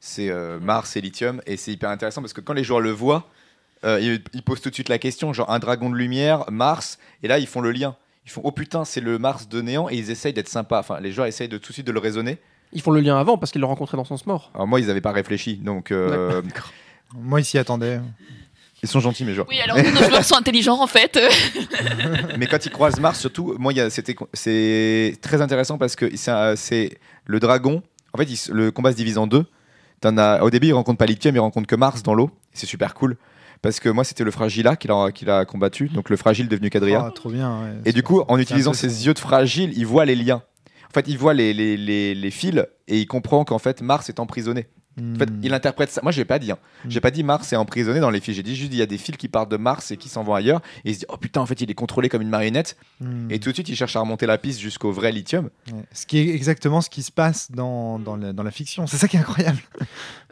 C'est 0.00 0.28
euh, 0.30 0.58
Mars 0.60 0.96
et 0.96 1.00
Lithium, 1.00 1.40
et 1.46 1.56
c'est 1.56 1.72
hyper 1.72 1.88
intéressant 1.90 2.20
parce 2.20 2.32
que 2.32 2.40
quand 2.40 2.52
les 2.52 2.64
joueurs 2.64 2.80
le 2.80 2.90
voient, 2.90 3.28
euh, 3.84 4.00
ils, 4.00 4.22
ils 4.34 4.42
posent 4.42 4.60
tout 4.60 4.68
de 4.70 4.74
suite 4.74 4.88
la 4.88 4.98
question, 4.98 5.32
genre 5.32 5.50
un 5.50 5.60
dragon 5.60 5.88
de 5.88 5.96
lumière, 5.96 6.44
Mars, 6.50 6.98
et 7.22 7.28
là 7.28 7.38
ils 7.38 7.46
font 7.46 7.60
le 7.60 7.70
lien. 7.70 7.96
Ils 8.26 8.30
font 8.30 8.40
oh 8.44 8.52
putain, 8.52 8.84
c'est 8.84 9.00
le 9.00 9.18
Mars 9.18 9.48
de 9.48 9.60
néant, 9.60 9.88
et 9.88 9.96
ils 9.96 10.10
essayent 10.10 10.32
d'être 10.32 10.48
sympas. 10.48 10.80
Enfin, 10.80 11.00
les 11.00 11.12
joueurs 11.12 11.26
essayent 11.26 11.48
de 11.48 11.58
tout 11.58 11.68
de 11.68 11.74
suite 11.74 11.86
de 11.86 11.92
le 11.92 12.00
raisonner. 12.00 12.38
Ils 12.72 12.82
font 12.82 12.90
le 12.90 13.00
lien 13.00 13.16
avant 13.18 13.38
parce 13.38 13.52
qu'ils 13.52 13.60
l'ont 13.60 13.68
rencontré 13.68 13.96
dans 13.96 14.04
Sens 14.04 14.26
Mort. 14.26 14.50
Alors 14.54 14.66
moi, 14.66 14.80
ils 14.80 14.86
n'avaient 14.86 15.00
pas 15.00 15.12
réfléchi, 15.12 15.56
donc 15.56 15.90
euh, 15.92 16.42
Moi, 17.14 17.40
ici, 17.40 17.58
attendais. 17.58 18.00
Ils 18.82 18.88
sont 18.88 19.00
gentils, 19.00 19.24
mes 19.24 19.34
joueurs. 19.34 19.46
Oui, 19.48 19.60
alors 19.60 19.76
nous, 19.76 19.90
nos 19.92 20.08
joueurs 20.08 20.24
sont 20.24 20.36
intelligents 20.36 20.80
en 20.80 20.86
fait. 20.86 21.18
Mais 22.38 22.46
quand 22.46 22.64
ils 22.66 22.72
croisent 22.72 23.00
Mars, 23.00 23.20
surtout, 23.20 23.54
moi, 23.58 23.72
c'est 24.32 25.18
très 25.20 25.40
intéressant 25.40 25.78
parce 25.78 25.96
que 25.96 26.10
c'est, 26.16 26.98
le 27.24 27.40
dragon. 27.40 27.82
En 28.12 28.18
fait, 28.18 28.24
il 28.24 28.52
le 28.52 28.70
combat 28.70 28.90
se 28.90 28.96
divise 28.96 29.18
en 29.18 29.26
deux. 29.26 29.46
As, 30.04 30.42
au 30.42 30.50
début, 30.50 30.68
il 30.68 30.72
rencontre 30.72 30.98
pas 30.98 31.06
Lithium, 31.06 31.34
il 31.34 31.38
rencontre 31.38 31.68
que 31.68 31.76
Mars 31.76 32.02
dans 32.02 32.14
l'eau. 32.14 32.30
C'est 32.52 32.66
super 32.66 32.94
cool 32.94 33.16
parce 33.62 33.78
que 33.78 33.88
moi, 33.88 34.02
c'était 34.02 34.24
le 34.24 34.32
Fragila 34.32 34.74
qu'il 34.74 34.90
a, 34.90 35.12
qu'il 35.12 35.30
a 35.30 35.44
combattu, 35.44 35.88
donc 35.88 36.10
le 36.10 36.16
fragile 36.16 36.48
devenu 36.48 36.68
Quadrilla. 36.68 37.04
Ah, 37.06 37.12
trop 37.12 37.30
bien. 37.30 37.62
ouais. 37.62 37.70
Et 37.84 37.92
du 37.92 38.02
coup, 38.02 38.22
en 38.26 38.38
utilisant 38.38 38.72
ses 38.72 39.06
yeux 39.06 39.14
de 39.14 39.20
fragile, 39.20 39.72
il 39.76 39.86
voit 39.86 40.04
les 40.04 40.16
liens. 40.16 40.42
En 40.90 40.92
fait, 40.92 41.06
il 41.06 41.16
voit 41.16 41.32
les, 41.32 41.54
les, 41.54 41.76
les, 41.76 42.14
les 42.14 42.30
fils 42.30 42.66
et 42.88 42.98
il 42.98 43.06
comprend 43.06 43.44
qu'en 43.44 43.58
fait, 43.58 43.80
Mars 43.80 44.08
est 44.08 44.18
emprisonné. 44.18 44.66
En 44.98 45.18
fait, 45.18 45.30
Hmm. 45.30 45.40
il 45.42 45.54
interprète 45.54 45.90
ça. 45.90 46.00
Moi, 46.02 46.12
j'ai 46.12 46.26
pas 46.26 46.38
dit. 46.38 46.52
hein. 46.52 46.58
Mm. 46.84 46.90
J'ai 46.90 47.00
pas 47.00 47.10
dit 47.10 47.22
Mars 47.24 47.50
est 47.52 47.56
emprisonné 47.56 47.98
dans 48.00 48.10
les 48.10 48.20
fils. 48.20 48.34
J'ai 48.36 48.42
dit 48.42 48.54
juste 48.54 48.72
il 48.74 48.78
y 48.78 48.82
a 48.82 48.86
des 48.86 48.98
fils 48.98 49.16
qui 49.16 49.26
partent 49.28 49.50
de 49.50 49.56
Mars 49.56 49.90
et 49.90 49.96
qui 49.96 50.10
s'en 50.10 50.22
vont 50.22 50.34
ailleurs. 50.34 50.60
Et 50.84 50.90
il 50.90 50.94
se 50.94 51.00
dit 51.00 51.06
oh 51.08 51.16
putain, 51.16 51.40
en 51.40 51.46
fait, 51.46 51.60
il 51.62 51.70
est 51.70 51.74
contrôlé 51.74 52.10
comme 52.10 52.20
une 52.20 52.28
marionnette. 52.28 52.76
Hmm. 53.00 53.30
Et 53.30 53.38
tout 53.40 53.48
de 53.48 53.54
suite, 53.54 53.68
il 53.70 53.76
cherche 53.76 53.96
à 53.96 54.00
remonter 54.00 54.26
la 54.26 54.36
piste 54.36 54.60
jusqu'au 54.60 54.92
vrai 54.92 55.10
lithium. 55.10 55.48
Ouais. 55.72 55.82
Ce 55.92 56.04
qui 56.04 56.18
est 56.18 56.28
exactement 56.34 56.80
ce 56.82 56.90
qui 56.90 57.02
se 57.02 57.10
passe 57.10 57.50
dans, 57.50 57.98
dans, 57.98 58.16
la, 58.16 58.32
dans 58.34 58.42
la 58.42 58.50
fiction. 58.50 58.86
C'est 58.86 58.98
ça 58.98 59.08
qui 59.08 59.16
est 59.16 59.20
incroyable. 59.20 59.58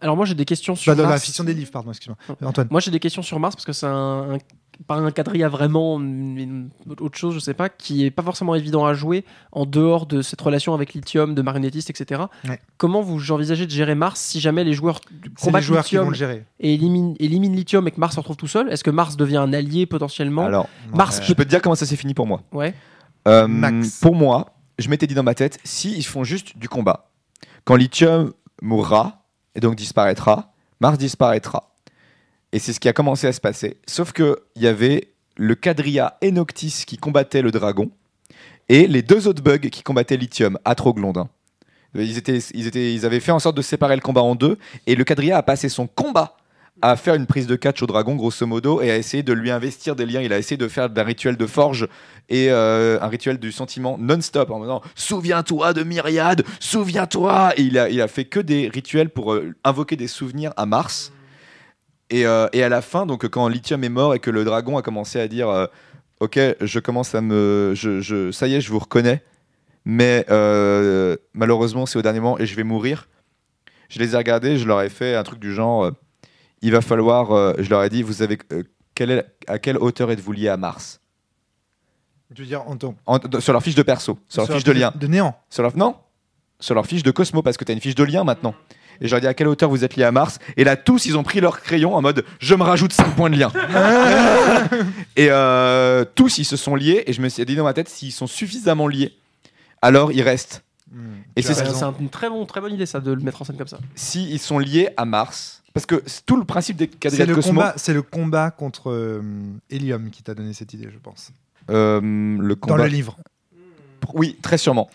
Alors 0.02 0.16
moi 0.16 0.24
j'ai 0.26 0.34
des 0.34 0.44
questions 0.46 0.74
sur 0.76 0.92
Pas 0.92 0.96
dans 0.96 1.02
la 1.04 1.10
Mars. 1.10 1.24
fiction 1.24 1.44
des 1.44 1.52
livres, 1.54 1.70
pardon, 1.70 1.90
excuse-moi. 1.90 2.16
Antoine. 2.42 2.68
Moi 2.70 2.80
j'ai 2.80 2.90
des 2.90 3.00
questions 3.00 3.22
sur 3.22 3.38
Mars 3.40 3.54
parce 3.56 3.64
que 3.66 3.72
c'est 3.72 3.86
un, 3.86 4.34
un- 4.34 4.38
pas 4.86 4.96
un 4.96 5.10
quadrilla 5.10 5.48
vraiment, 5.48 5.98
mais 5.98 6.42
une- 6.44 6.70
autre 7.00 7.18
chose, 7.18 7.34
je 7.34 7.38
sais 7.38 7.54
pas, 7.54 7.68
qui 7.68 8.04
est 8.04 8.10
pas 8.10 8.22
forcément 8.22 8.54
évident 8.54 8.86
à 8.86 8.94
jouer 8.94 9.24
en 9.52 9.66
dehors 9.66 10.06
de 10.06 10.22
cette 10.22 10.40
relation 10.40 10.72
avec 10.74 10.94
Lithium, 10.94 11.34
de 11.34 11.42
marionnettiste, 11.42 11.90
etc. 11.90 12.22
Ouais. 12.48 12.60
Comment 12.78 13.00
vous 13.02 13.30
envisagez 13.32 13.66
de 13.66 13.70
gérer 13.70 13.94
Mars 13.94 14.20
si 14.20 14.40
jamais 14.40 14.64
les 14.64 14.72
joueurs 14.72 15.00
les 15.24 15.30
combattent 15.40 15.62
joueurs 15.62 15.84
qui 15.84 15.96
vont 15.96 16.02
Lithium 16.02 16.10
le 16.10 16.16
gérer. 16.16 16.44
et 16.60 16.74
éliminent, 16.74 17.14
éliminent 17.18 17.54
Lithium 17.54 17.86
et 17.88 17.90
que 17.90 18.00
Mars 18.00 18.14
se 18.14 18.20
retrouve 18.20 18.36
tout 18.36 18.46
seul 18.48 18.70
Est-ce 18.72 18.82
que 18.84 18.90
Mars 18.90 19.16
devient 19.16 19.36
un 19.38 19.52
allié 19.52 19.86
potentiellement? 19.86 20.46
Alors, 20.46 20.68
Mars 20.94 21.20
je 21.22 21.32
peux 21.34 21.44
te 21.44 21.50
dire 21.50 21.60
comment 21.62 21.74
ça 21.74 21.86
s'est 21.86 21.96
fini 21.96 22.14
pour 22.14 22.26
moi. 22.26 22.42
Ouais. 22.52 22.74
Euh, 23.28 23.46
Max. 23.46 24.00
Pour 24.00 24.14
moi, 24.14 24.46
je 24.78 24.88
m'étais 24.88 25.06
dit 25.06 25.14
dans 25.14 25.22
ma 25.22 25.34
tête, 25.34 25.58
si 25.62 25.94
ils 25.96 26.02
font 26.06 26.24
juste 26.24 26.56
du 26.56 26.68
combat, 26.70 27.10
quand 27.64 27.76
lithium 27.76 28.32
mourra 28.62 29.24
et 29.54 29.60
donc 29.60 29.76
disparaîtra, 29.76 30.52
Mars 30.80 30.96
disparaîtra. 30.96 31.69
Et 32.52 32.58
c'est 32.58 32.72
ce 32.72 32.80
qui 32.80 32.88
a 32.88 32.92
commencé 32.92 33.26
à 33.26 33.32
se 33.32 33.40
passer. 33.40 33.78
Sauf 33.86 34.12
que 34.12 34.40
il 34.56 34.62
y 34.62 34.66
avait 34.66 35.12
le 35.36 35.54
quadrilla 35.54 36.18
Enoctis 36.22 36.84
qui 36.86 36.96
combattait 36.96 37.42
le 37.42 37.50
dragon 37.50 37.90
et 38.68 38.86
les 38.86 39.02
deux 39.02 39.28
autres 39.28 39.42
bugs 39.42 39.58
qui 39.58 39.82
combattaient 39.82 40.16
lithium, 40.16 40.58
Atroglondin. 40.64 41.28
Ils, 41.94 42.18
étaient, 42.18 42.38
ils, 42.54 42.66
étaient, 42.66 42.94
ils 42.94 43.04
avaient 43.04 43.20
fait 43.20 43.32
en 43.32 43.40
sorte 43.40 43.56
de 43.56 43.62
séparer 43.62 43.96
le 43.96 44.00
combat 44.00 44.22
en 44.22 44.34
deux 44.34 44.58
et 44.86 44.94
le 44.94 45.04
quadrilla 45.04 45.38
a 45.38 45.42
passé 45.42 45.68
son 45.68 45.86
combat 45.86 46.36
à 46.82 46.96
faire 46.96 47.14
une 47.14 47.26
prise 47.26 47.46
de 47.46 47.56
catch 47.56 47.82
au 47.82 47.86
dragon 47.86 48.14
grosso 48.14 48.46
modo 48.46 48.80
et 48.80 48.90
à 48.90 48.96
essayer 48.96 49.22
de 49.22 49.32
lui 49.32 49.50
investir 49.50 49.96
des 49.96 50.06
liens. 50.06 50.20
Il 50.20 50.32
a 50.32 50.38
essayé 50.38 50.56
de 50.56 50.68
faire 50.68 50.88
d'un 50.88 51.02
rituel 51.02 51.36
de 51.36 51.46
forge 51.46 51.88
et 52.28 52.50
euh, 52.50 52.98
un 53.00 53.08
rituel 53.08 53.38
du 53.38 53.52
sentiment 53.52 53.98
non-stop 53.98 54.50
en 54.50 54.60
disant 54.60 54.82
souviens-toi 54.94 55.72
de 55.72 55.82
Myriade, 55.82 56.44
souviens-toi. 56.58 57.52
Et 57.56 57.62
il 57.62 57.78
a, 57.78 57.90
il 57.90 58.00
a 58.00 58.08
fait 58.08 58.24
que 58.24 58.40
des 58.40 58.68
rituels 58.68 59.10
pour 59.10 59.32
euh, 59.34 59.52
invoquer 59.64 59.96
des 59.96 60.06
souvenirs 60.06 60.52
à 60.56 60.64
Mars. 60.64 61.12
Et, 62.10 62.26
euh, 62.26 62.48
et 62.52 62.62
à 62.62 62.68
la 62.68 62.82
fin, 62.82 63.06
donc 63.06 63.26
quand 63.28 63.46
Lithium 63.48 63.84
est 63.84 63.88
mort 63.88 64.14
et 64.14 64.18
que 64.18 64.30
le 64.30 64.44
dragon 64.44 64.76
a 64.76 64.82
commencé 64.82 65.20
à 65.20 65.28
dire 65.28 65.48
euh, 65.48 65.66
ok, 66.20 66.38
je 66.60 66.78
commence 66.80 67.14
à 67.14 67.20
me, 67.20 67.72
je, 67.76 68.00
je- 68.00 68.30
ça 68.32 68.48
y 68.48 68.54
est, 68.54 68.60
je 68.60 68.70
vous 68.70 68.80
reconnais, 68.80 69.22
mais 69.84 70.26
euh, 70.30 71.16
malheureusement 71.34 71.86
c'est 71.86 71.98
au 71.98 72.02
dernier 72.02 72.20
moment 72.20 72.38
et 72.38 72.46
je 72.46 72.54
vais 72.56 72.64
mourir. 72.64 73.08
Je 73.88 73.98
les 74.00 74.14
ai 74.14 74.16
regardés, 74.16 74.56
je 74.56 74.66
leur 74.66 74.82
ai 74.82 74.88
fait 74.88 75.14
un 75.14 75.22
truc 75.22 75.38
du 75.40 75.52
genre, 75.54 75.90
il 76.62 76.72
va 76.72 76.80
falloir, 76.80 77.54
je 77.62 77.68
leur 77.70 77.82
ai 77.84 77.88
dit, 77.88 78.02
vous 78.02 78.22
avez, 78.22 78.38
quelle 78.94 79.10
est- 79.12 79.26
à 79.46 79.58
quelle 79.58 79.78
hauteur 79.78 80.10
êtes-vous 80.10 80.32
lié 80.32 80.48
à 80.48 80.56
Mars? 80.56 81.00
Tu 82.34 82.42
veux 82.42 82.46
dire, 82.48 82.62
en 82.68 82.76
de- 83.18 83.40
Sur 83.40 83.52
leur 83.52 83.62
fiche 83.62 83.74
de 83.74 83.82
perso, 83.82 84.18
sur 84.28 84.42
leur 84.42 84.48
fiche 84.56 84.64
de 84.64 84.72
lien. 84.72 84.92
De 84.96 85.06
néant. 85.08 85.36
Sur 85.48 85.62
leur, 85.64 85.76
non, 85.76 85.96
sur 86.60 86.74
leur 86.76 86.86
fiche 86.86 87.02
de 87.02 87.10
Cosmo, 87.10 87.42
parce 87.42 87.56
que 87.56 87.64
tu 87.64 87.72
as 87.72 87.74
une 87.74 87.80
fiche 87.80 87.96
de 87.96 88.04
lien 88.04 88.22
maintenant. 88.22 88.54
Et 89.00 89.06
je 89.06 89.10
leur 89.10 89.18
ai 89.18 89.20
dit 89.22 89.26
à 89.26 89.34
quelle 89.34 89.48
hauteur 89.48 89.70
vous 89.70 89.84
êtes 89.84 89.96
lié 89.96 90.04
à 90.04 90.12
Mars? 90.12 90.38
Et 90.56 90.64
là, 90.64 90.76
tous, 90.76 91.06
ils 91.06 91.16
ont 91.16 91.22
pris 91.22 91.40
leur 91.40 91.60
crayon 91.60 91.94
en 91.94 92.02
mode 92.02 92.24
je 92.38 92.54
me 92.54 92.62
rajoute 92.62 92.92
5 92.92 93.14
points 93.16 93.30
de 93.30 93.36
lien. 93.36 93.50
et 95.16 95.28
euh, 95.30 96.04
tous, 96.14 96.38
ils 96.38 96.44
se 96.44 96.56
sont 96.56 96.74
liés. 96.74 97.04
Et 97.06 97.12
je 97.12 97.22
me 97.22 97.28
suis 97.28 97.44
dit 97.44 97.56
dans 97.56 97.64
ma 97.64 97.72
tête, 97.72 97.88
s'ils 97.88 98.12
sont 98.12 98.26
suffisamment 98.26 98.88
liés, 98.88 99.14
alors 99.82 100.12
ils 100.12 100.22
restent. 100.22 100.62
Hmm. 100.92 101.20
Et 101.36 101.42
c'est 101.42 101.54
ce 101.54 102.00
une 102.00 102.08
très, 102.08 102.28
bon, 102.28 102.44
très 102.46 102.60
bonne 102.60 102.74
idée 102.74 102.86
ça 102.86 103.00
de 103.00 103.12
le 103.12 103.20
mettre 103.20 103.42
en 103.42 103.44
scène 103.44 103.56
comme 103.56 103.68
ça. 103.68 103.78
S'ils 103.94 104.40
sont 104.40 104.58
liés 104.58 104.88
à 104.96 105.04
Mars, 105.04 105.62
Parce 105.72 105.86
que 105.86 106.02
tout 106.26 106.36
le 106.36 106.44
principe 106.44 106.76
des 106.76 106.88
quadrilles 106.88 107.26
de 107.26 107.34
Cosmo. 107.34 107.62
c'est 107.76 107.94
le 107.94 108.02
combat 108.02 108.50
contre 108.50 108.90
euh, 108.90 109.22
Helium 109.70 110.10
qui 110.10 110.22
t'a 110.22 110.34
donné 110.34 110.52
cette 110.52 110.74
idée, 110.74 110.88
je 110.92 110.98
pense. 110.98 111.30
euh, 111.70 112.00
le 112.00 112.56
Dans 112.66 112.76
le 112.76 112.86
livre. 112.86 113.16
Oui, 114.14 114.36
très 114.42 114.58
sûrement. 114.58 114.90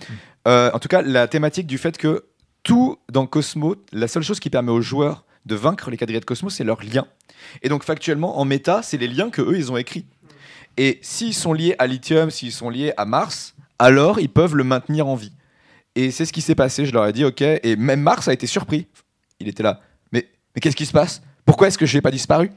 Euh, 0.48 0.70
en 0.74 0.80
tout 0.80 0.88
cas, 0.88 1.02
la 1.02 1.28
thématique 1.28 1.68
du 1.68 1.78
fait 1.78 1.98
que 1.98 2.26
tout 2.66 2.98
dans 3.12 3.26
Cosmo, 3.28 3.76
la 3.94 4.08
seule 4.10 4.24
chose 4.24 4.40
qui 4.42 4.50
permet 4.50 4.72
aux 4.72 4.82
joueurs 4.82 5.24
de 5.46 5.56
vaincre 5.56 5.90
les 5.92 5.98
quadrilles 5.98 6.20
de 6.20 6.26
Cosmo, 6.26 6.50
c'est 6.50 6.64
leurs 6.64 6.84
liens. 6.84 7.06
Et 7.62 7.70
donc 7.70 7.84
factuellement, 7.84 8.40
en 8.40 8.46
méta, 8.46 8.82
c'est 8.82 8.98
les 8.98 9.08
liens 9.08 9.30
que 9.30 9.42
eux 9.42 9.56
ils 9.58 9.72
ont 9.72 9.78
écrits. 9.78 10.06
Et 10.76 11.00
s'ils 11.02 11.36
sont 11.36 11.54
liés 11.54 11.76
à 11.80 11.88
Lithium, 11.88 12.30
s'ils 12.32 12.52
sont 12.52 12.70
liés 12.70 12.92
à 12.98 13.06
Mars, 13.06 13.56
alors 13.80 14.20
ils 14.20 14.28
peuvent 14.30 14.56
le 14.56 14.64
maintenir 14.64 15.08
en 15.08 15.16
vie. 15.16 15.32
Et 15.96 16.10
c'est 16.12 16.26
ce 16.26 16.34
qui 16.34 16.42
s'est 16.42 16.56
passé. 16.56 16.86
Je 16.86 16.92
leur 16.92 17.06
ai 17.06 17.14
dit 17.14 17.24
OK. 17.24 17.42
Et 17.42 17.76
même 17.78 18.02
Mars 18.02 18.28
a 18.28 18.34
été 18.34 18.48
surpris. 18.48 18.88
Il 19.40 19.48
était 19.48 19.64
là. 19.64 19.80
Mais, 20.12 20.28
mais 20.54 20.60
qu'est-ce 20.62 20.76
qui 20.76 20.86
se 20.86 20.92
passe? 20.92 21.22
Pourquoi 21.46 21.68
est-ce 21.68 21.78
que 21.78 21.86
je 21.86 21.96
n'ai 21.96 22.02
pas 22.02 22.12
disparu? 22.12 22.50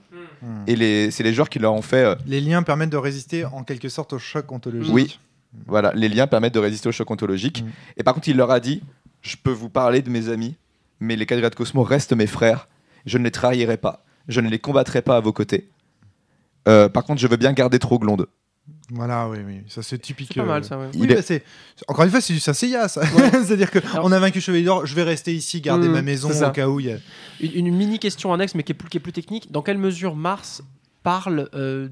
Hmm. 0.42 0.64
Et 0.66 0.74
les- 0.74 1.10
c'est 1.10 1.22
les 1.22 1.34
joueurs 1.34 1.48
qui 1.50 1.58
leur 1.58 1.74
ont 1.74 1.82
fait. 1.82 2.04
euh, 2.04 2.14
Les 2.26 2.40
liens 2.40 2.62
permettent 2.62 2.90
de 2.90 2.96
résister 2.96 3.44
en 3.44 3.62
quelque 3.62 3.88
sorte 3.88 4.12
au 4.14 4.18
choc 4.18 4.50
ontologique. 4.50 4.92
Oui. 4.92 5.18
Voilà, 5.66 5.92
les 5.94 6.08
liens 6.08 6.26
permettent 6.26 6.54
de 6.54 6.58
résister 6.58 6.88
au 6.88 6.92
choc 6.92 7.10
ontologique. 7.10 7.62
Mm. 7.62 7.68
Et 7.98 8.02
par 8.02 8.14
contre, 8.14 8.28
il 8.28 8.36
leur 8.36 8.50
a 8.50 8.58
dit 8.60 8.82
Je 9.28 9.36
peux 9.36 9.50
vous 9.50 9.68
parler 9.68 10.00
de 10.00 10.08
mes 10.08 10.30
amis, 10.30 10.56
mais 11.00 11.14
les 11.14 11.26
quadrilles 11.26 11.50
de 11.50 11.54
Cosmo 11.54 11.82
restent 11.82 12.14
mes 12.14 12.26
frères. 12.26 12.66
Je 13.04 13.18
ne 13.18 13.24
les 13.24 13.30
trahirai 13.30 13.76
pas. 13.76 14.06
Je 14.26 14.40
ne 14.40 14.48
les 14.48 14.58
combattrai 14.58 15.02
pas 15.02 15.16
à 15.16 15.20
vos 15.20 15.34
côtés. 15.34 15.68
Euh, 16.66 16.88
par 16.88 17.04
contre, 17.04 17.20
je 17.20 17.26
veux 17.28 17.36
bien 17.36 17.52
garder 17.52 17.78
Troglonde. 17.78 18.26
Voilà, 18.90 19.28
oui, 19.28 19.38
oui. 19.46 19.60
Ça, 19.68 19.82
c'est 19.82 19.98
typique. 19.98 20.30
C'est 20.32 20.40
pas 20.40 20.46
euh, 20.46 20.48
mal 20.48 20.64
ça. 20.64 20.78
ouais. 20.78 20.86
Oui, 20.94 21.00
Il 21.04 21.12
est- 21.12 21.16
bah, 21.16 21.22
c'est 21.22 21.44
encore 21.88 22.06
une 22.06 22.10
fois, 22.10 22.22
c'est 22.22 22.32
du 22.32 22.40
Sasseya, 22.40 22.88
ça. 22.88 23.02
C'est-à-dire 23.32 23.70
que 23.70 23.80
Alors- 23.92 24.06
on 24.06 24.12
a 24.12 24.18
vaincu 24.18 24.40
Chevalier 24.40 24.64
d'Or, 24.64 24.86
je 24.86 24.94
vais 24.94 25.02
rester 25.02 25.34
ici, 25.34 25.60
garder 25.60 25.88
Mmh, 25.88 25.92
ma 25.92 26.02
maison 26.02 26.30
ça. 26.30 26.48
au 26.48 26.52
cas 26.52 26.66
où 26.68 26.80
il 26.80 26.86
y 26.86 26.92
a. 26.92 26.96
Une, 27.40 27.66
une 27.66 27.76
mini 27.76 27.98
question 27.98 28.32
annexe, 28.32 28.54
mais 28.54 28.62
qui 28.62 28.72
est 28.72 28.74
plus, 28.74 28.88
qui 28.88 28.96
est 28.96 29.00
plus 29.00 29.12
technique. 29.12 29.52
Dans 29.52 29.60
quelle 29.62 29.78
mesure 29.78 30.16
Mars 30.16 30.62
parle 31.02 31.48
euh, 31.54 31.88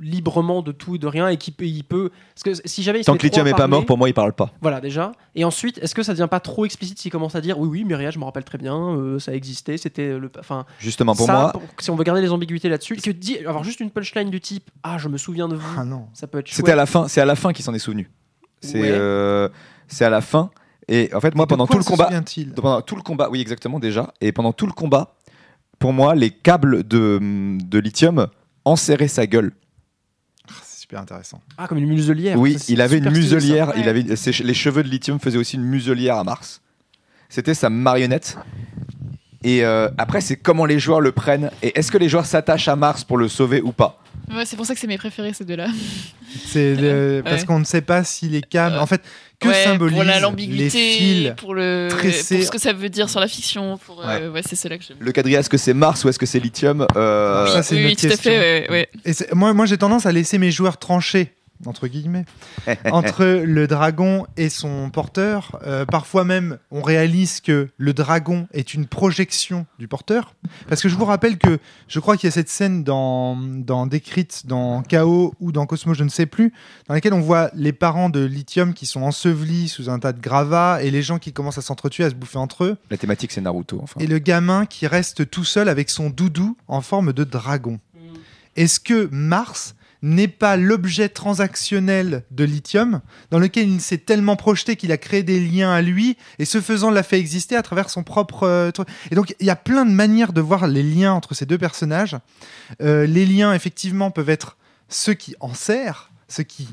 librement 0.00 0.62
de 0.62 0.72
tout 0.72 0.96
et 0.96 0.98
de 0.98 1.06
rien 1.06 1.28
et 1.28 1.36
qui 1.36 1.50
peut, 1.50 1.66
il 1.66 1.84
peut 1.84 2.10
parce 2.34 2.42
que 2.58 2.68
si 2.68 2.82
jamais 2.82 3.00
il 3.00 3.04
Tant 3.04 3.16
que 3.16 3.22
Lithium 3.22 3.44
n'est 3.46 3.52
pas 3.54 3.66
mort, 3.66 3.84
pour 3.86 3.98
moi, 3.98 4.08
il 4.08 4.12
parle 4.14 4.32
pas. 4.32 4.50
Voilà 4.60 4.80
déjà. 4.80 5.12
Et 5.34 5.44
ensuite, 5.44 5.78
est-ce 5.78 5.94
que 5.94 6.02
ça 6.02 6.12
devient 6.12 6.28
pas 6.30 6.40
trop 6.40 6.64
explicite 6.64 6.98
s'il 6.98 7.12
commence 7.12 7.34
à 7.34 7.40
dire 7.40 7.58
oui 7.58 7.68
oui 7.68 7.84
Myria, 7.84 8.10
je 8.10 8.18
me 8.18 8.24
rappelle 8.24 8.44
très 8.44 8.58
bien, 8.58 8.74
euh, 8.76 9.18
ça 9.18 9.34
existait, 9.34 9.76
c'était 9.76 10.18
le, 10.18 10.30
enfin 10.38 10.64
Justement, 10.78 11.14
pour 11.14 11.26
ça, 11.26 11.32
moi, 11.32 11.52
pour- 11.52 11.62
si 11.78 11.90
on 11.90 11.96
veut 11.96 12.04
garder 12.04 12.22
les 12.22 12.30
ambiguïtés 12.32 12.68
là-dessus, 12.68 12.96
que 12.96 13.10
dit 13.10 13.38
avoir 13.46 13.62
juste 13.64 13.80
une 13.80 13.90
punchline 13.90 14.30
du 14.30 14.40
type 14.40 14.70
ah 14.82 14.96
je 14.98 15.08
me 15.08 15.18
souviens 15.18 15.48
de 15.48 15.56
vous, 15.56 15.76
Ah 15.78 15.84
non. 15.84 16.06
ça 16.12 16.26
peut 16.26 16.38
être 16.38 16.48
c'était 16.48 16.62
à 16.70 16.74
chouette. 16.74 16.76
la 16.76 16.86
fin. 16.86 17.08
C'est 17.08 17.20
à 17.20 17.24
la 17.26 17.36
fin 17.36 17.52
qu'il 17.52 17.64
s'en 17.64 17.74
est 17.74 17.78
souvenu. 17.78 18.10
C'est 18.60 18.80
Ouais. 18.80 18.88
euh, 18.90 19.48
c'est 19.86 20.04
à 20.04 20.10
la 20.10 20.20
fin. 20.22 20.50
Et 20.88 21.10
en 21.14 21.20
fait, 21.20 21.34
moi, 21.34 21.46
pendant 21.46 21.66
tout 21.66 21.78
le 21.78 21.84
combat, 21.84 22.08
pendant 22.56 22.80
tout 22.80 22.96
le 22.96 23.02
combat, 23.02 23.28
oui, 23.30 23.40
exactement 23.40 23.78
déjà. 23.80 24.12
Et 24.20 24.32
pendant 24.32 24.52
tout 24.52 24.66
le 24.66 24.72
combat, 24.72 25.14
pour 25.78 25.92
moi, 25.92 26.14
les 26.14 26.30
câbles 26.30 26.86
de, 26.86 27.18
de 27.62 27.78
lithium 27.78 28.28
enserraient 28.66 29.08
sa 29.08 29.26
gueule. 29.26 29.52
Ah, 30.48 30.52
C'est 30.62 30.80
super 30.82 31.00
intéressant. 31.00 31.40
Ah 31.56 31.66
comme 31.66 31.78
une 31.78 31.88
muselière. 31.88 32.38
Oui, 32.38 32.58
Ça, 32.58 32.66
il 32.68 32.80
avait 32.82 32.98
une 32.98 33.04
stylé, 33.04 33.18
muselière. 33.20 33.72
Il 33.78 33.88
avait 33.88 34.14
ses- 34.16 34.42
les 34.42 34.54
cheveux 34.54 34.82
de 34.82 34.88
lithium 34.88 35.18
faisaient 35.18 35.38
aussi 35.38 35.56
une 35.56 35.64
muselière 35.64 36.16
à 36.16 36.24
Mars. 36.24 36.60
C'était 37.30 37.54
sa 37.54 37.70
marionnette. 37.70 38.36
Et 39.42 39.64
euh, 39.64 39.88
après, 39.98 40.20
c'est 40.20 40.36
comment 40.36 40.64
les 40.66 40.78
joueurs 40.78 41.00
le 41.00 41.12
prennent 41.12 41.50
et 41.62 41.78
est-ce 41.78 41.90
que 41.92 41.98
les 41.98 42.08
joueurs 42.08 42.26
s'attachent 42.26 42.68
à 42.68 42.76
Mars 42.76 43.04
pour 43.04 43.16
le 43.16 43.28
sauver 43.28 43.60
ou 43.62 43.72
pas? 43.72 44.02
Ouais, 44.34 44.44
c'est 44.44 44.56
pour 44.56 44.66
ça 44.66 44.74
que 44.74 44.80
c'est 44.80 44.86
mes 44.86 44.98
préférés 44.98 45.32
ces 45.32 45.44
deux-là. 45.44 45.68
C'est 46.44 47.22
parce 47.24 47.40
Ouais. 47.42 47.46
qu'on 47.46 47.58
ne 47.60 47.64
sait 47.64 47.80
pas 47.80 48.04
si 48.04 48.28
les 48.28 48.42
câbles. 48.42 48.76
En 48.78 48.84
fait, 48.86 49.00
que 49.40 49.48
Ouais, 49.48 49.64
symbolisent 49.64 49.94
pour 49.96 50.04
la- 50.04 50.16
les 50.16 50.20
l'ambiguïté, 50.20 50.68
fils 50.70 51.32
pour 51.36 51.54
le 51.54 51.86
tressés. 51.90 52.36
pour 52.36 52.44
ce 52.46 52.50
que 52.50 52.58
ça 52.58 52.72
veut 52.74 52.88
dire 52.90 53.08
sur 53.08 53.20
la 53.20 53.28
fiction. 53.28 53.78
Pour 53.78 54.02
euh, 54.06 54.30
ouais, 54.30 54.42
c'est 54.44 54.56
cela 54.56 54.76
que 54.76 54.84
j'aime. 54.84 54.96
Le 55.00 55.12
quadrille, 55.12 55.36
est-ce 55.36 55.48
que 55.48 55.56
c'est 55.56 55.72
Mars 55.72 56.04
ou 56.04 56.08
est-ce 56.08 56.18
que 56.18 56.26
c'est 56.26 56.40
lithium 56.40 56.86
Euh, 56.96 57.46
ça, 57.46 57.62
c'est 57.62 57.76
une 57.76 57.86
oui, 57.86 57.92
autre 57.92 58.00
tout 58.00 58.06
à 58.06 58.10
question. 58.10 58.30
fait. 58.32 58.68
ouais, 58.68 58.70
ouais. 58.70 58.88
Et 59.06 59.34
moi, 59.34 59.54
moi 59.54 59.64
j'ai 59.66 59.78
tendance 59.78 60.04
à 60.04 60.12
laisser 60.12 60.36
mes 60.38 60.50
joueurs 60.50 60.76
trancher 60.78 61.32
entre 61.64 61.88
guillemets 61.88 62.24
entre 62.92 63.24
le 63.24 63.66
dragon 63.66 64.26
et 64.36 64.48
son 64.48 64.90
porteur. 64.90 65.58
Euh, 65.64 65.84
parfois 65.84 66.24
même, 66.24 66.58
on 66.70 66.82
réalise 66.82 67.40
que 67.40 67.68
le 67.76 67.92
dragon 67.92 68.48
est 68.52 68.74
une 68.74 68.86
projection 68.86 69.66
du 69.78 69.88
porteur. 69.88 70.34
Parce 70.68 70.82
que 70.82 70.88
je 70.88 70.96
vous 70.96 71.04
rappelle 71.04 71.38
que 71.38 71.58
je 71.88 72.00
crois 72.00 72.16
qu'il 72.16 72.26
y 72.26 72.28
a 72.28 72.32
cette 72.32 72.48
scène 72.48 72.84
dans, 72.84 73.36
dans 73.36 73.86
décrite 73.86 74.46
dans 74.46 74.82
Chaos 74.82 75.34
ou 75.40 75.52
dans 75.52 75.66
Cosmo, 75.66 75.94
je 75.94 76.04
ne 76.04 76.08
sais 76.08 76.26
plus, 76.26 76.52
dans 76.88 76.94
laquelle 76.94 77.14
on 77.14 77.20
voit 77.20 77.50
les 77.54 77.72
parents 77.72 78.10
de 78.10 78.24
Lithium 78.24 78.74
qui 78.74 78.86
sont 78.86 79.02
ensevelis 79.02 79.68
sous 79.68 79.88
un 79.88 79.98
tas 79.98 80.12
de 80.12 80.20
gravats 80.20 80.82
et 80.82 80.90
les 80.90 81.02
gens 81.02 81.18
qui 81.18 81.32
commencent 81.32 81.58
à 81.58 81.62
s'entretuer, 81.62 82.04
à 82.04 82.10
se 82.10 82.14
bouffer 82.14 82.38
entre 82.38 82.64
eux. 82.64 82.76
La 82.90 82.96
thématique, 82.96 83.32
c'est 83.32 83.40
Naruto. 83.40 83.80
Enfin. 83.82 84.00
Et 84.00 84.06
le 84.06 84.18
gamin 84.18 84.66
qui 84.66 84.86
reste 84.86 85.30
tout 85.30 85.44
seul 85.44 85.68
avec 85.68 85.90
son 85.90 86.10
doudou 86.10 86.56
en 86.68 86.80
forme 86.80 87.12
de 87.12 87.24
dragon. 87.24 87.78
Est-ce 88.56 88.80
que 88.80 89.08
Mars 89.12 89.75
n'est 90.02 90.28
pas 90.28 90.56
l'objet 90.56 91.08
transactionnel 91.08 92.24
de 92.30 92.44
lithium 92.44 93.00
dans 93.30 93.38
lequel 93.38 93.68
il 93.68 93.80
s'est 93.80 93.98
tellement 93.98 94.36
projeté 94.36 94.76
qu'il 94.76 94.92
a 94.92 94.96
créé 94.98 95.22
des 95.22 95.40
liens 95.40 95.70
à 95.72 95.82
lui 95.82 96.16
et 96.38 96.44
ce 96.44 96.60
faisant 96.60 96.90
l'a 96.90 97.02
fait 97.02 97.18
exister 97.18 97.56
à 97.56 97.62
travers 97.62 97.90
son 97.90 98.02
propre 98.02 98.42
euh, 98.44 98.70
truc. 98.70 98.88
Et 99.10 99.14
donc 99.14 99.34
il 99.40 99.46
y 99.46 99.50
a 99.50 99.56
plein 99.56 99.84
de 99.86 99.90
manières 99.90 100.32
de 100.32 100.40
voir 100.40 100.66
les 100.66 100.82
liens 100.82 101.12
entre 101.12 101.34
ces 101.34 101.46
deux 101.46 101.58
personnages. 101.58 102.16
Euh, 102.82 103.06
les 103.06 103.26
liens 103.26 103.52
effectivement 103.54 104.10
peuvent 104.10 104.28
être 104.30 104.56
ceux 104.88 105.14
qui 105.14 105.34
en 105.40 105.54
serrent, 105.54 106.08
ceux 106.28 106.42
qui 106.44 106.68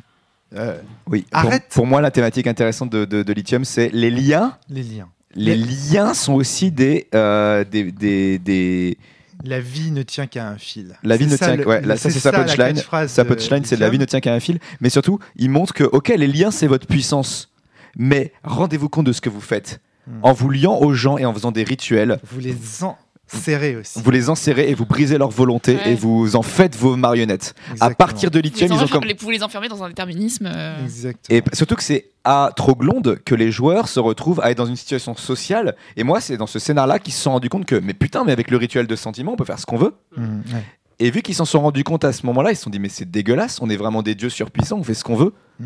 euh, 0.56 0.78
Oui. 1.08 1.26
Pour, 1.32 1.40
Arrête. 1.40 1.66
pour 1.72 1.88
moi, 1.88 2.02
la 2.02 2.12
thématique 2.12 2.46
intéressante 2.48 2.92
de, 2.92 3.06
de- 3.06 3.24
de 3.24 3.34
lithium, 3.34 3.66
c'est 3.66 3.90
les 3.94 4.12
liens. 4.12 4.58
les 4.70 4.84
liens. 4.84 5.10
Les 5.36 5.56
liens 5.56 6.14
sont 6.14 6.34
aussi 6.34 6.70
des, 6.72 7.08
des, 7.12 7.92
des, 7.92 8.38
des- 8.38 8.98
La 9.44 9.60
vie 9.60 9.92
ne 9.92 10.04
tient 10.04 10.26
qu'à 10.26 10.48
un 10.48 10.58
fil. 10.58 10.96
La 11.04 11.18
vie 11.18 11.26
ne 11.28 11.36
ça, 11.36 11.48
tient 11.48 11.56
le- 11.58 11.68
ouais, 11.68 11.82
là, 11.82 11.98
ça 11.98 12.10
c'est 12.10 12.20
sa 12.20 12.32
punchline. 12.32 12.82
Sa 13.08 13.26
punchline, 13.26 13.66
c'est 13.66 13.76
la 13.76 13.90
vie 13.90 14.00
ne 14.00 14.06
tient 14.06 14.22
qu'à 14.22 14.34
un 14.34 14.40
fil. 14.40 14.60
Mais 14.80 14.90
surtout, 14.90 15.20
il 15.36 15.50
montre 15.50 15.74
que, 15.74 15.84
ok, 15.84 16.14
les 16.18 16.28
liens, 16.28 16.50
c'est 16.52 16.68
votre 16.68 16.88
puissance. 16.88 17.52
Mais 17.98 18.32
rendez-vous 18.44 18.90
compte 18.90 19.06
de 19.06 19.12
ce 19.12 19.22
que 19.22 19.30
vous 19.30 19.42
faites. 19.42 19.80
Hmm. 20.08 20.20
En 20.24 20.34
vous 20.34 20.50
liant 20.50 20.78
aux 20.80 20.94
gens 20.94 21.18
et 21.18 21.26
en 21.26 21.34
faisant 21.34 21.52
des 21.52 21.64
rituels, 21.64 22.20
Vous 22.32 22.40
les 22.40 22.56
aussi. 23.80 24.00
vous 24.02 24.12
les 24.12 24.30
enserrez 24.30 24.70
et 24.70 24.74
vous 24.74 24.86
brisez 24.86 25.18
leur 25.18 25.30
volonté 25.30 25.76
Ouais. 25.76 25.92
et 25.94 25.96
vous 25.96 26.36
en 26.36 26.42
faites 26.42 26.76
vos 26.76 26.96
marionnettes. 26.96 27.54
À 27.58 27.72
Exactement. 27.72 27.96
partir 27.96 28.32
de 28.32 28.40
lithium, 28.40 28.70
ils 28.72 28.74
ont 28.74 28.84
enfer- 28.84 28.90
comme. 28.92 29.04
les- 29.06 29.14
vous 29.14 29.30
les 29.30 29.44
enfermer 29.44 29.68
dans 29.68 29.84
un 29.84 29.90
déterminisme. 29.90 30.46
euh, 30.48 30.84
Exactement. 30.84 31.38
Et 31.38 31.44
surtout 31.56 31.76
que 31.76 31.84
c'est 31.84 32.10
à 32.24 32.52
Troglonde 32.56 33.20
que 33.26 33.36
les 33.36 33.52
joueurs 33.52 33.88
se 33.88 34.00
retrouvent 34.00 34.40
à 34.42 34.52
être 34.52 34.58
dans 34.58 34.66
une 34.66 34.76
situation 34.76 35.16
sociale. 35.16 35.76
Et 35.98 36.04
moi, 36.04 36.22
c'est 36.22 36.38
dans 36.38 36.48
ce 36.48 36.60
scénar-là 36.60 37.00
qu'ils 37.00 37.14
se 37.14 37.22
sont 37.22 37.32
rendus 37.32 37.50
compte 37.50 37.66
que, 37.66 37.76
mais 37.76 37.94
putain, 37.94 38.24
mais 38.24 38.32
avec 38.32 38.50
le 38.52 38.58
rituel 38.58 38.88
de 38.88 38.96
sentiment, 38.96 39.34
on 39.34 39.36
peut 39.36 39.46
faire 39.46 39.60
ce 39.60 39.66
qu'on 39.66 39.78
veut. 39.78 39.94
Mmh, 40.16 40.24
ouais. 40.54 40.64
Et 41.00 41.12
vu 41.12 41.22
qu'ils 41.22 41.36
s'en 41.36 41.46
sont 41.46 41.60
rendus 41.60 41.84
compte 41.84 42.06
à 42.06 42.14
ce 42.14 42.26
moment-là, 42.28 42.52
ils 42.52 42.56
se 42.56 42.64
sont 42.64 42.70
dit, 42.70 42.80
mais 42.80 42.88
c'est 42.90 43.10
dégueulasse, 43.10 43.60
on 43.62 43.70
est 43.70 43.76
vraiment 43.76 44.04
des 44.04 44.16
dieux 44.16 44.30
surpuissants, 44.30 44.78
on 44.78 44.84
fait 44.84 44.94
ce 44.94 45.04
qu'on 45.04 45.16
veut. 45.16 45.34
Mmh. 45.60 45.66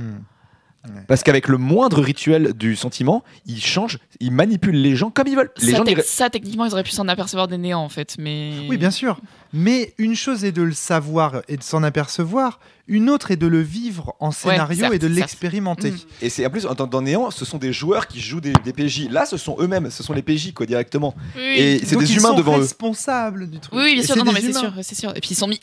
Parce 1.07 1.23
qu'avec 1.23 1.47
le 1.47 1.57
moindre 1.57 2.01
rituel 2.01 2.53
du 2.53 2.75
sentiment, 2.75 3.23
ils 3.45 3.61
changent, 3.61 3.99
ils 4.19 4.31
manipulent 4.31 4.81
les 4.81 4.95
gens 4.95 5.09
comme 5.09 5.27
ils 5.27 5.35
veulent. 5.35 5.51
Les 5.59 5.71
ça, 5.71 5.77
gens 5.77 5.83
ça, 6.03 6.29
techniquement, 6.29 6.65
ils 6.65 6.71
auraient 6.71 6.83
pu 6.83 6.91
s'en 6.91 7.07
apercevoir 7.07 7.47
des 7.47 7.57
néants, 7.57 7.81
en 7.81 7.89
fait. 7.89 8.15
Mais... 8.17 8.53
Oui, 8.69 8.77
bien 8.77 8.91
sûr. 8.91 9.19
Mais 9.53 9.93
une 9.97 10.15
chose 10.15 10.45
est 10.45 10.51
de 10.51 10.61
le 10.61 10.73
savoir 10.73 11.41
et 11.47 11.57
de 11.57 11.63
s'en 11.63 11.83
apercevoir, 11.83 12.59
une 12.87 13.09
autre 13.09 13.31
est 13.31 13.35
de 13.37 13.47
le 13.47 13.59
vivre 13.61 14.15
en 14.19 14.31
scénario 14.31 14.79
certes, 14.79 14.93
et 14.93 14.99
de 14.99 15.07
l'expérimenter. 15.07 15.91
Mm. 15.91 15.97
Et 16.21 16.29
c'est 16.29 16.45
en 16.45 16.49
plus, 16.49 16.63
dans, 16.63 16.87
dans 16.87 17.01
Néant, 17.01 17.31
ce 17.31 17.43
sont 17.45 17.57
des 17.57 17.73
joueurs 17.73 18.07
qui 18.07 18.19
jouent 18.21 18.39
des, 18.41 18.53
des 18.63 18.71
PJ. 18.73 19.09
Là, 19.09 19.25
ce 19.25 19.35
sont 19.37 19.57
eux-mêmes, 19.59 19.89
ce 19.91 20.03
sont 20.03 20.13
les 20.13 20.21
PJ, 20.21 20.53
quoi, 20.53 20.65
directement. 20.65 21.13
Oui, 21.35 21.41
Et 21.57 21.79
c'est 21.85 21.95
des 21.97 22.11
ils 22.11 22.17
humains 22.17 22.29
sont 22.29 22.37
devant 22.37 22.57
eux. 22.57 22.61
responsables 22.61 23.49
du 23.49 23.59
truc. 23.59 23.73
Oui, 23.73 23.81
oui, 23.85 23.93
bien 23.95 24.03
sûr, 24.03 24.15
non, 24.23 24.31
mais 24.31 24.41
c'est 24.41 24.53
sûr, 24.53 24.73
c'est 24.81 24.95
sûr. 24.95 25.11
Et 25.15 25.19
puis 25.19 25.31
ils 25.31 25.35
sont 25.35 25.47
mis, 25.47 25.59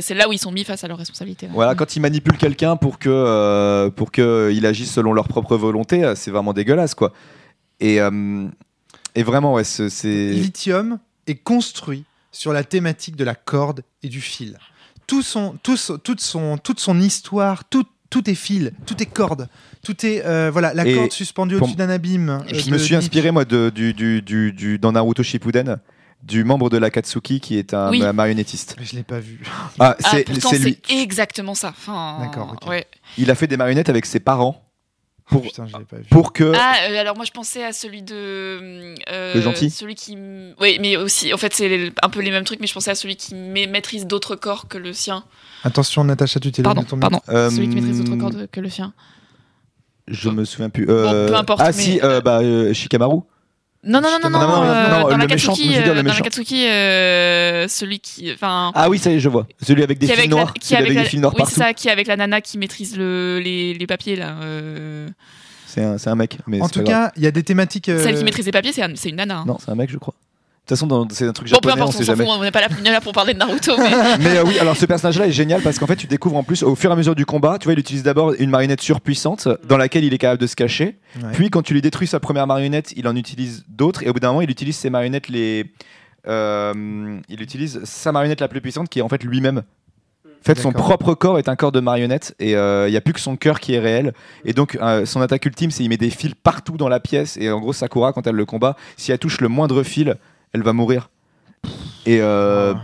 c'est 0.00 0.14
là 0.14 0.28
où 0.28 0.32
ils 0.32 0.38
sont 0.38 0.52
mis 0.52 0.64
face 0.64 0.82
à 0.82 0.88
leurs 0.88 0.98
responsabilités. 0.98 1.46
ouais. 1.46 1.52
Voilà, 1.52 1.74
quand 1.74 1.94
ils 1.96 2.00
manipulent 2.00 2.38
quelqu'un 2.38 2.76
pour 2.76 2.98
que 2.98 3.08
euh, 3.10 3.90
pour 3.90 4.10
que 4.10 4.22
euh, 4.22 4.52
il 4.52 4.64
agisse 4.66 4.90
selon 4.92 5.12
leur 5.12 5.28
propre 5.28 5.56
volonté, 5.56 6.04
euh, 6.04 6.14
c'est 6.14 6.30
vraiment 6.30 6.52
dégueulasse, 6.52 6.94
quoi. 6.94 7.12
Et 7.80 8.00
euh, 8.00 8.46
et 9.14 9.22
vraiment, 9.22 9.54
ouais, 9.54 9.64
ce- 9.64 9.88
c'est 9.88 10.30
Lithium 10.30 10.98
est 11.26 11.34
construit 11.36 12.04
sur 12.32 12.52
la 12.52 12.64
thématique 12.64 13.16
de 13.16 13.24
la 13.24 13.34
corde 13.34 13.82
et 14.02 14.08
du 14.08 14.20
fil. 14.20 14.58
Tout 15.06 15.22
son, 15.22 15.54
tout 15.62 15.76
son- 15.76 15.98
toute, 15.98 16.20
son, 16.20 16.58
toute 16.58 16.80
son 16.80 17.00
histoire, 17.00 17.64
tout, 17.64 17.84
tout 18.10 18.28
est 18.28 18.34
fil, 18.34 18.72
tout 18.86 19.00
est 19.02 19.06
corde, 19.06 19.48
tout 19.84 20.04
est 20.04 20.24
euh, 20.24 20.50
voilà 20.52 20.74
la 20.74 20.86
Et 20.86 20.94
corde 20.94 21.12
suspendue 21.12 21.56
au-dessus 21.56 21.76
d'un 21.76 21.90
abîme. 21.90 22.28
Euh, 22.30 22.54
je 22.58 22.70
me 22.70 22.78
suis 22.78 22.94
inspiré 22.96 23.30
moi 23.30 23.44
de, 23.44 23.70
du, 23.70 23.94
du, 23.94 24.20
du, 24.22 24.52
du- 24.52 24.78
dans 24.78 24.92
Naruto 24.92 25.22
Shippuden 25.22 25.78
du 26.22 26.42
membre 26.42 26.70
de 26.70 26.76
l'Akatsuki 26.78 27.38
qui 27.40 27.56
est 27.56 27.72
un 27.72 27.90
Oui. 27.90 28.00
ma- 28.00 28.12
marionnettiste. 28.12 28.74
Je 28.82 28.96
l'ai 28.96 29.04
pas 29.04 29.20
vu. 29.20 29.42
Ah, 29.78 29.96
Ah, 30.02 30.10
c'est 30.40 30.58
lui. 30.58 30.78
exactement 30.88 31.54
ça. 31.54 31.68
Enfin, 31.68 32.18
D'accord, 32.20 32.56
ok. 32.60 32.68
ouais. 32.68 32.86
Il 33.16 33.30
a 33.30 33.36
fait 33.36 33.46
des 33.46 33.56
marionnettes 33.56 33.88
avec 33.90 34.06
ses 34.06 34.18
parents 34.18 34.65
pour 35.28 35.42
Putain, 35.42 35.66
je 35.66 35.76
l'ai 35.76 35.84
pas 35.84 35.96
vu. 35.96 36.04
pour 36.10 36.32
que 36.32 36.52
Ah, 36.54 36.74
euh, 36.88 37.00
alors 37.00 37.16
moi 37.16 37.24
je 37.24 37.32
pensais 37.32 37.64
à 37.64 37.72
celui 37.72 38.02
de. 38.02 38.14
euh, 39.10 39.34
Le 39.34 39.40
gentil 39.40 39.70
Celui 39.70 39.94
qui. 39.96 40.16
Oui, 40.60 40.78
mais 40.80 40.96
aussi, 40.96 41.34
en 41.34 41.36
fait, 41.36 41.52
c'est 41.52 41.92
un 42.02 42.08
peu 42.08 42.20
les 42.20 42.30
mêmes 42.30 42.44
trucs, 42.44 42.60
mais 42.60 42.66
je 42.68 42.72
pensais 42.74 42.90
à 42.92 42.94
celui 42.94 43.16
qui 43.16 43.34
ma- 43.34 43.66
maîtrise 43.66 44.06
d'autres 44.06 44.36
corps 44.36 44.68
que 44.68 44.78
le 44.78 44.92
sien. 44.92 45.24
Attention, 45.64 46.04
Natacha, 46.04 46.38
tu 46.38 46.52
t'es 46.52 46.62
Pardon, 46.62 46.84
ton 46.84 46.98
pardon. 46.98 47.20
Euh, 47.28 47.50
Celui 47.50 47.68
qui 47.68 47.74
maîtrise 47.74 48.02
d'autres 48.04 48.16
corps 48.20 48.30
de- 48.30 48.46
que 48.46 48.60
le 48.60 48.70
sien. 48.70 48.92
je 50.06 50.28
me 50.30 50.44
souviens 50.44 50.70
plus. 50.70 50.86
Euh, 50.88 51.26
peu 51.28 51.34
importe, 51.34 51.60
Ah 51.62 51.66
mais- 51.66 51.72
si, 51.72 52.00
euh, 52.02 52.20
bah 52.20 52.38
euh, 52.42 52.72
Shikamaru. 52.72 53.22
Non, 53.86 54.00
non, 54.00 54.08
non, 54.10 54.18
non, 54.28 54.30
Non, 54.30 54.38
non, 54.40 54.46
non, 54.48 54.56
non, 54.56 54.62
euh, 54.64 54.88
non, 54.90 55.00
dans 55.02 55.06
le 55.08 55.16
la 55.22 55.26
méchant, 55.28 55.52
Katsuki, 56.24 56.66
euh, 56.66 56.70
euh, 56.70 57.68
celui 57.68 58.00
qui, 58.00 58.32
enfin, 58.32 58.72
Ah 58.74 58.88
oui, 58.90 58.98
ça 58.98 59.10
y 59.10 59.14
est, 59.14 59.20
je 59.20 59.28
vois. 59.28 59.46
Celui 59.62 59.82
avec 59.84 59.98
des 59.98 60.08
fils 60.08 60.28
noirs. 60.28 60.52
qui 60.54 60.74
avec 60.74 60.92
des 60.92 61.04
fils 61.04 61.20
noirs 61.20 61.32
oui, 61.36 61.42
c'est 61.46 61.56
partout. 61.56 61.60
ça, 61.70 61.72
qui 61.74 61.88
est 61.88 61.92
avec 61.92 62.06
la 62.08 62.16
nana 62.16 62.40
qui 62.40 62.58
maîtrise 62.58 62.96
le, 62.98 63.38
les, 63.42 63.74
les 63.74 63.86
papiers 63.86 64.16
là. 64.16 64.36
euh, 64.42 65.08
C'est 65.66 65.84
un, 65.84 65.98
c'est 65.98 66.10
un 66.10 66.16
mec. 66.16 66.38
Mais 66.48 66.60
En 66.60 66.68
tout 66.68 66.82
cas, 66.82 67.12
il 67.16 67.22
y 67.22 67.26
a 67.26 67.30
des 67.30 67.42
thématiques. 67.44 67.88
euh, 67.88 68.02
Celle 68.02 68.16
qui 68.18 68.24
maîtrise 68.24 68.46
les 68.46 68.52
papiers, 68.52 68.72
c'est 68.72 68.82
un- 68.82 68.94
c'est 68.96 69.08
une 69.10 69.16
nana. 69.16 69.38
hein. 69.38 69.44
Non, 69.46 69.58
c'est 69.64 69.70
un 69.70 69.74
mec, 69.76 69.90
je 69.90 69.98
crois. 69.98 70.14
De 70.66 70.70
toute 70.74 70.78
façon, 70.78 70.86
dans- 70.88 71.06
c'est 71.10 71.28
un 71.28 71.32
truc 71.32 71.48
Bon, 71.48 71.58
peu 71.62 71.68
japonais, 71.68 71.74
on 71.74 71.84
importe, 71.84 71.94
on 71.94 71.98
sait 71.98 72.04
s'en 72.04 72.12
fout, 72.16 72.24
jamais. 72.26 72.38
on 72.38 72.42
n'est 72.42 72.50
pas 72.50 72.60
là, 72.60 72.66
on 72.80 72.84
est 72.84 72.90
là 72.90 73.00
pour 73.00 73.12
parler 73.12 73.34
de 73.34 73.38
Naruto, 73.38 73.76
mais 73.78 73.88
Mais 74.18 74.36
euh, 74.38 74.44
oui, 74.44 74.58
alors 74.58 74.76
ce 74.76 74.84
personnage-là 74.84 75.28
est 75.28 75.32
génial 75.32 75.62
parce 75.62 75.78
qu'en 75.78 75.86
fait, 75.86 75.94
tu 75.94 76.08
découvres 76.08 76.36
en 76.36 76.42
plus 76.42 76.64
au 76.64 76.74
fur 76.74 76.90
et 76.90 76.92
à 76.92 76.96
mesure 76.96 77.14
du 77.14 77.24
combat, 77.24 77.58
tu 77.60 77.66
vois, 77.66 77.74
il 77.74 77.78
utilise 77.78 78.02
d'abord 78.02 78.34
une 78.36 78.50
marionnette 78.50 78.80
surpuissante 78.80 79.46
dans 79.68 79.76
laquelle 79.76 80.02
il 80.02 80.12
est 80.12 80.18
capable 80.18 80.40
de 80.42 80.46
se 80.48 80.56
cacher. 80.56 80.98
ouais. 81.22 81.30
Puis, 81.34 81.50
quand 81.50 81.62
tu 81.62 81.72
lui 81.72 81.82
détruis 81.82 82.08
sa 82.08 82.18
première 82.18 82.48
marionnette, 82.48 82.92
il 82.96 83.06
en 83.06 83.14
utilise 83.14 83.64
d'autres. 83.68 84.02
Et 84.02 84.08
au 84.08 84.12
bout 84.12 84.18
d'un 84.18 84.28
moment, 84.28 84.40
il 84.42 84.50
utilise 84.50 84.76
ses 84.76 84.90
marionnettes 84.90 85.28
les. 85.28 85.66
euh, 86.26 87.18
il 87.28 87.40
utilise 87.42 87.80
sa 87.84 88.12
marionnette 88.12 88.40
la 88.40 88.48
plus 88.48 88.60
puissante 88.60 88.88
qui 88.88 88.98
est 88.98 89.02
en 89.02 89.08
fait 89.08 89.22
lui-même. 89.22 89.58
En 90.24 90.44
fait, 90.46 90.58
son 90.60 90.70
D'accord. 90.70 90.86
propre 90.98 91.14
corps 91.14 91.38
est 91.38 91.48
un 91.48 91.56
corps 91.56 91.72
de 91.72 91.80
marionnette 91.80 92.34
et 92.38 92.54
euh, 92.54 92.86
il 92.88 92.92
n'y 92.92 92.96
a 92.96 93.00
plus 93.00 93.12
que 93.12 93.20
son 93.20 93.36
cœur 93.36 93.58
qui 93.58 93.74
est 93.74 93.80
réel. 93.80 94.12
Et 94.44 94.52
donc, 94.52 94.76
euh, 94.80 95.04
son 95.04 95.20
attaque 95.20 95.44
ultime, 95.44 95.70
c'est 95.72 95.82
il 95.82 95.88
met 95.88 95.96
des 95.96 96.10
fils 96.10 96.34
partout 96.40 96.76
dans 96.76 96.88
la 96.88 97.00
pièce. 97.00 97.36
Et 97.36 97.50
en 97.50 97.58
gros, 97.58 97.72
Sakura, 97.72 98.12
quand 98.12 98.26
elle 98.28 98.36
le 98.36 98.44
combat, 98.44 98.76
si 98.96 99.10
elle 99.10 99.18
touche 99.18 99.40
le 99.40 99.48
moindre 99.48 99.82
fil, 99.82 100.14
elle 100.56 100.62
va 100.62 100.72
mourir. 100.72 101.10
Et, 102.06 102.18
euh, 102.20 102.74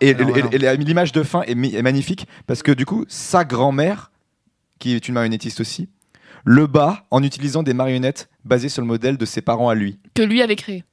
l'image 0.00 1.12
de 1.12 1.22
fin 1.22 1.42
est, 1.42 1.54
magnifique 1.82 2.26
parce 2.46 2.62
que 2.62 2.72
du 2.72 2.86
coup, 2.86 3.04
sa 3.08 3.44
grand-mère, 3.44 4.10
qui 4.78 4.94
est 4.94 5.08
une 5.08 5.14
marionnettiste 5.14 5.60
aussi, 5.60 5.88
le 6.44 6.66
bat 6.66 7.04
en 7.10 7.22
utilisant 7.22 7.62
des 7.62 7.74
marionnettes 7.74 8.28
basées 8.44 8.68
sur 8.68 8.82
le 8.82 8.88
modèle 8.88 9.16
de 9.16 9.24
ses 9.24 9.40
parents 9.40 9.68
à 9.68 9.74
lui. 9.74 9.98
que 10.14 10.22
lui 10.22 10.42
avait 10.42 10.56
créé. 10.56 10.84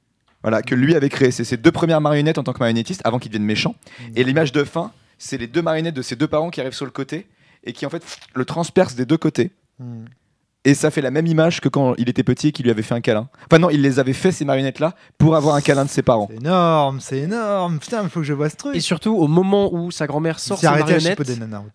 Voilà, 0.42 0.62
que 0.62 0.74
lui 0.74 0.94
avait 0.96 1.08
créé. 1.08 1.30
C'est 1.30 1.44
ses 1.44 1.56
deux 1.56 1.70
premières 1.70 2.00
marionnettes 2.00 2.38
en 2.38 2.42
tant 2.42 2.52
que 2.52 2.58
marionnettiste 2.58 3.02
avant 3.04 3.18
qu'il 3.18 3.30
devienne 3.30 3.46
méchant. 3.46 3.76
Et 4.16 4.24
l'image 4.24 4.50
de 4.50 4.64
fin, 4.64 4.90
c'est 5.18 5.38
les 5.38 5.46
deux 5.46 5.62
marionnettes 5.62 5.94
de 5.94 6.02
ses 6.02 6.16
deux 6.16 6.26
parents 6.26 6.50
qui 6.50 6.60
arrivent 6.60 6.72
sur 6.72 6.86
le 6.86 6.90
côté 6.90 7.28
et 7.62 7.72
qui 7.72 7.86
en 7.86 7.90
fait 7.90 8.02
le 8.34 8.44
transpercent 8.44 8.96
des 8.96 9.06
deux 9.06 9.18
côtés. 9.18 9.52
Hmm. 9.78 10.06
Et 10.64 10.74
ça 10.74 10.92
fait 10.92 11.00
la 11.00 11.10
même 11.10 11.26
image 11.26 11.60
que 11.60 11.68
quand 11.68 11.94
il 11.98 12.08
était 12.08 12.22
petit 12.22 12.48
et 12.48 12.52
qu'il 12.52 12.64
lui 12.64 12.70
avait 12.70 12.82
fait 12.82 12.94
un 12.94 13.00
câlin. 13.00 13.28
Enfin 13.46 13.58
non, 13.58 13.68
il 13.68 13.82
les 13.82 13.98
avait 13.98 14.12
fait 14.12 14.30
ces 14.30 14.44
marionnettes-là 14.44 14.94
pour 15.18 15.34
avoir 15.34 15.56
un 15.56 15.60
câlin 15.60 15.84
de 15.84 15.90
ses 15.90 16.02
parents. 16.02 16.28
C'est 16.30 16.36
énorme, 16.36 17.00
c'est 17.00 17.18
énorme. 17.18 17.80
Putain, 17.80 18.04
il 18.04 18.08
faut 18.08 18.20
que 18.20 18.26
je 18.26 18.32
vois 18.32 18.48
ce 18.48 18.54
truc. 18.54 18.76
Et 18.76 18.80
surtout, 18.80 19.12
au 19.16 19.26
moment 19.26 19.74
où 19.74 19.90
sa 19.90 20.06
grand-mère 20.06 20.38
sort 20.38 20.58
ses 20.58 20.66
marionnettes, 20.68 21.18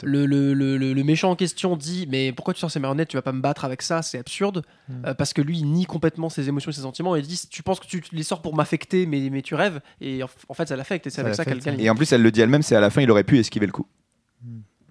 le, 0.04 0.26
le, 0.26 0.54
le, 0.54 0.78
le- 0.78 1.04
méchant 1.04 1.32
en 1.32 1.36
question 1.36 1.76
dit 1.76 2.08
Mais 2.10 2.32
pourquoi 2.32 2.54
tu 2.54 2.62
sors 2.62 2.72
ces 2.72 2.80
marionnettes 2.80 3.10
Tu 3.10 3.18
vas 3.18 3.22
pas 3.22 3.34
me 3.34 3.42
battre 3.42 3.66
avec 3.66 3.82
ça, 3.82 4.02
c'est 4.02 4.20
absurde. 4.20 4.64
Mm. 4.88 4.94
Euh, 5.08 5.14
parce 5.14 5.34
que 5.34 5.42
lui, 5.42 5.58
il 5.60 5.66
nie 5.70 5.86
complètement 5.86 6.30
ses 6.30 6.48
émotions 6.48 6.72
et 6.72 6.74
ses 6.74 6.82
sentiments. 6.82 7.18
Et 7.18 7.20
il 7.20 7.28
dit 7.28 7.42
Tu 7.50 7.64
penses 7.64 7.82
que 7.82 7.88
tu 7.88 8.02
les 8.14 8.24
sors 8.24 8.42
pour 8.42 8.56
m'affecter, 8.56 9.06
mais, 9.06 9.30
mais 9.30 9.42
tu 9.42 9.56
rêves. 9.56 9.82
Et 10.00 10.24
en, 10.24 10.28
en 10.48 10.54
fait, 10.54 10.70
ça 10.70 10.78
l'affecte. 10.78 11.08
Et 11.08 11.10
c'est 11.10 11.20
avec 11.22 11.36
ça 11.36 11.44
qu'elle 11.44 11.60
gagne. 11.60 11.80
Et 11.82 11.90
en 11.90 11.96
plus, 11.96 12.10
elle 12.14 12.22
le 12.22 12.32
dit 12.32 12.40
elle-même, 12.40 12.62
c'est 12.64 12.76
à 12.76 12.80
la 12.80 12.90
fin, 12.90 13.02
il 13.02 13.12
aurait 13.12 13.26
pu 13.26 13.38
esquiver 13.38 13.66
le 13.66 13.74
coup. 13.74 13.86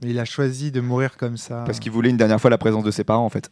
Mais 0.02 0.10
il 0.10 0.18
a 0.18 0.26
choisi 0.26 0.70
de 0.70 0.82
mourir 0.82 1.16
comme 1.16 1.38
ça. 1.38 1.62
Parce 1.64 1.80
qu'il 1.80 1.90
voulait 1.92 2.10
une 2.10 2.18
dernière 2.18 2.38
fois 2.38 2.50
la 2.50 2.58
présence 2.58 2.84
de 2.84 2.90
ses 2.90 3.02
parents, 3.04 3.24
en 3.24 3.30
fait. 3.30 3.50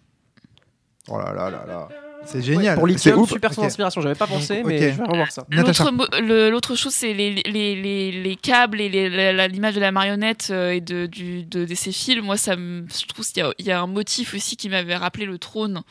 Oh 1.08 1.18
là 1.18 1.32
là 1.34 1.50
là 1.50 1.64
là. 1.66 1.88
C'est 2.26 2.40
génial. 2.40 2.78
Pour 2.78 2.86
C'est 2.88 2.94
Lithium, 2.94 3.20
ouf. 3.20 3.28
super 3.30 3.52
son 3.52 3.60
Ok. 3.60 3.66
inspiration. 3.66 4.00
J'avais 4.00 4.14
pas 4.14 4.26
pensé, 4.26 4.56
Donc, 4.62 4.66
mais 4.68 4.92
je 4.92 4.96
vais 4.96 5.04
revoir 5.04 5.30
ça. 5.30 5.44
L'autre 5.50 5.90
mo- 5.90 6.06
le- 6.22 6.48
L'autre 6.48 6.74
chose, 6.74 6.94
c'est 6.94 7.12
les, 7.12 7.34
les, 7.44 7.74
les, 7.76 8.12
les 8.12 8.36
câbles 8.36 8.80
et 8.80 8.88
les- 8.88 9.10
la- 9.10 9.34
la- 9.34 9.46
l'image 9.46 9.74
de 9.74 9.80
la 9.80 9.92
marionnette 9.92 10.48
euh, 10.50 10.70
et 10.72 10.80
de, 10.80 11.04
du, 11.04 11.44
de, 11.44 11.66
de 11.66 11.74
ces 11.74 11.92
fils. 11.92 12.22
Moi, 12.22 12.38
ça 12.38 12.56
me, 12.56 12.86
je 12.88 13.04
trouve 13.06 13.26
qu'il 13.26 13.42
y 13.42 13.46
a, 13.46 13.52
il 13.58 13.66
y 13.66 13.70
a 13.72 13.78
un 13.78 13.86
motif 13.86 14.32
aussi 14.32 14.56
qui 14.56 14.70
m'avait 14.70 14.96
rappelé 14.96 15.26
le 15.26 15.36
trône 15.36 15.82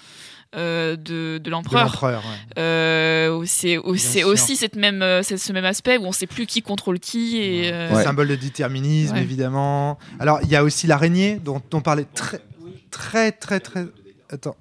euh, 0.55 0.95
de, 0.95 1.37
de 1.37 1.37
De 1.37 1.49
l'empereur. 1.51 1.83
l'empereur, 1.85 2.23
ouais. 2.25 2.59
Euh, 2.61 3.43
c'est 3.45 3.77
aussi 3.77 4.55
cette 4.55 4.75
même, 4.75 5.05
c'est 5.21 5.37
ce 5.37 5.53
même 5.53 5.65
aspect 5.65 5.97
où 5.97 6.05
on 6.05 6.11
sait 6.11 6.25
plus 6.25 6.47
qui 6.47 6.63
contrôle 6.63 6.99
qui. 6.99 7.37
Et, 7.37 7.71
euh, 7.71 7.93
Ouais. 7.93 8.03
Symbole 8.03 8.29
de 8.29 8.35
déterminisme, 8.35 9.13
Ouais. 9.17 9.21
évidemment. 9.21 9.99
Alors, 10.19 10.39
il 10.41 10.49
y 10.49 10.55
a 10.55 10.63
aussi 10.63 10.87
l'araignée, 10.87 11.35
dont 11.43 11.61
on 11.73 11.81
parlait 11.81 12.07
très, 12.15 12.41
très, 12.89 13.31
très, 13.31 13.59
très. 13.59 13.85
Attends. 14.31 14.55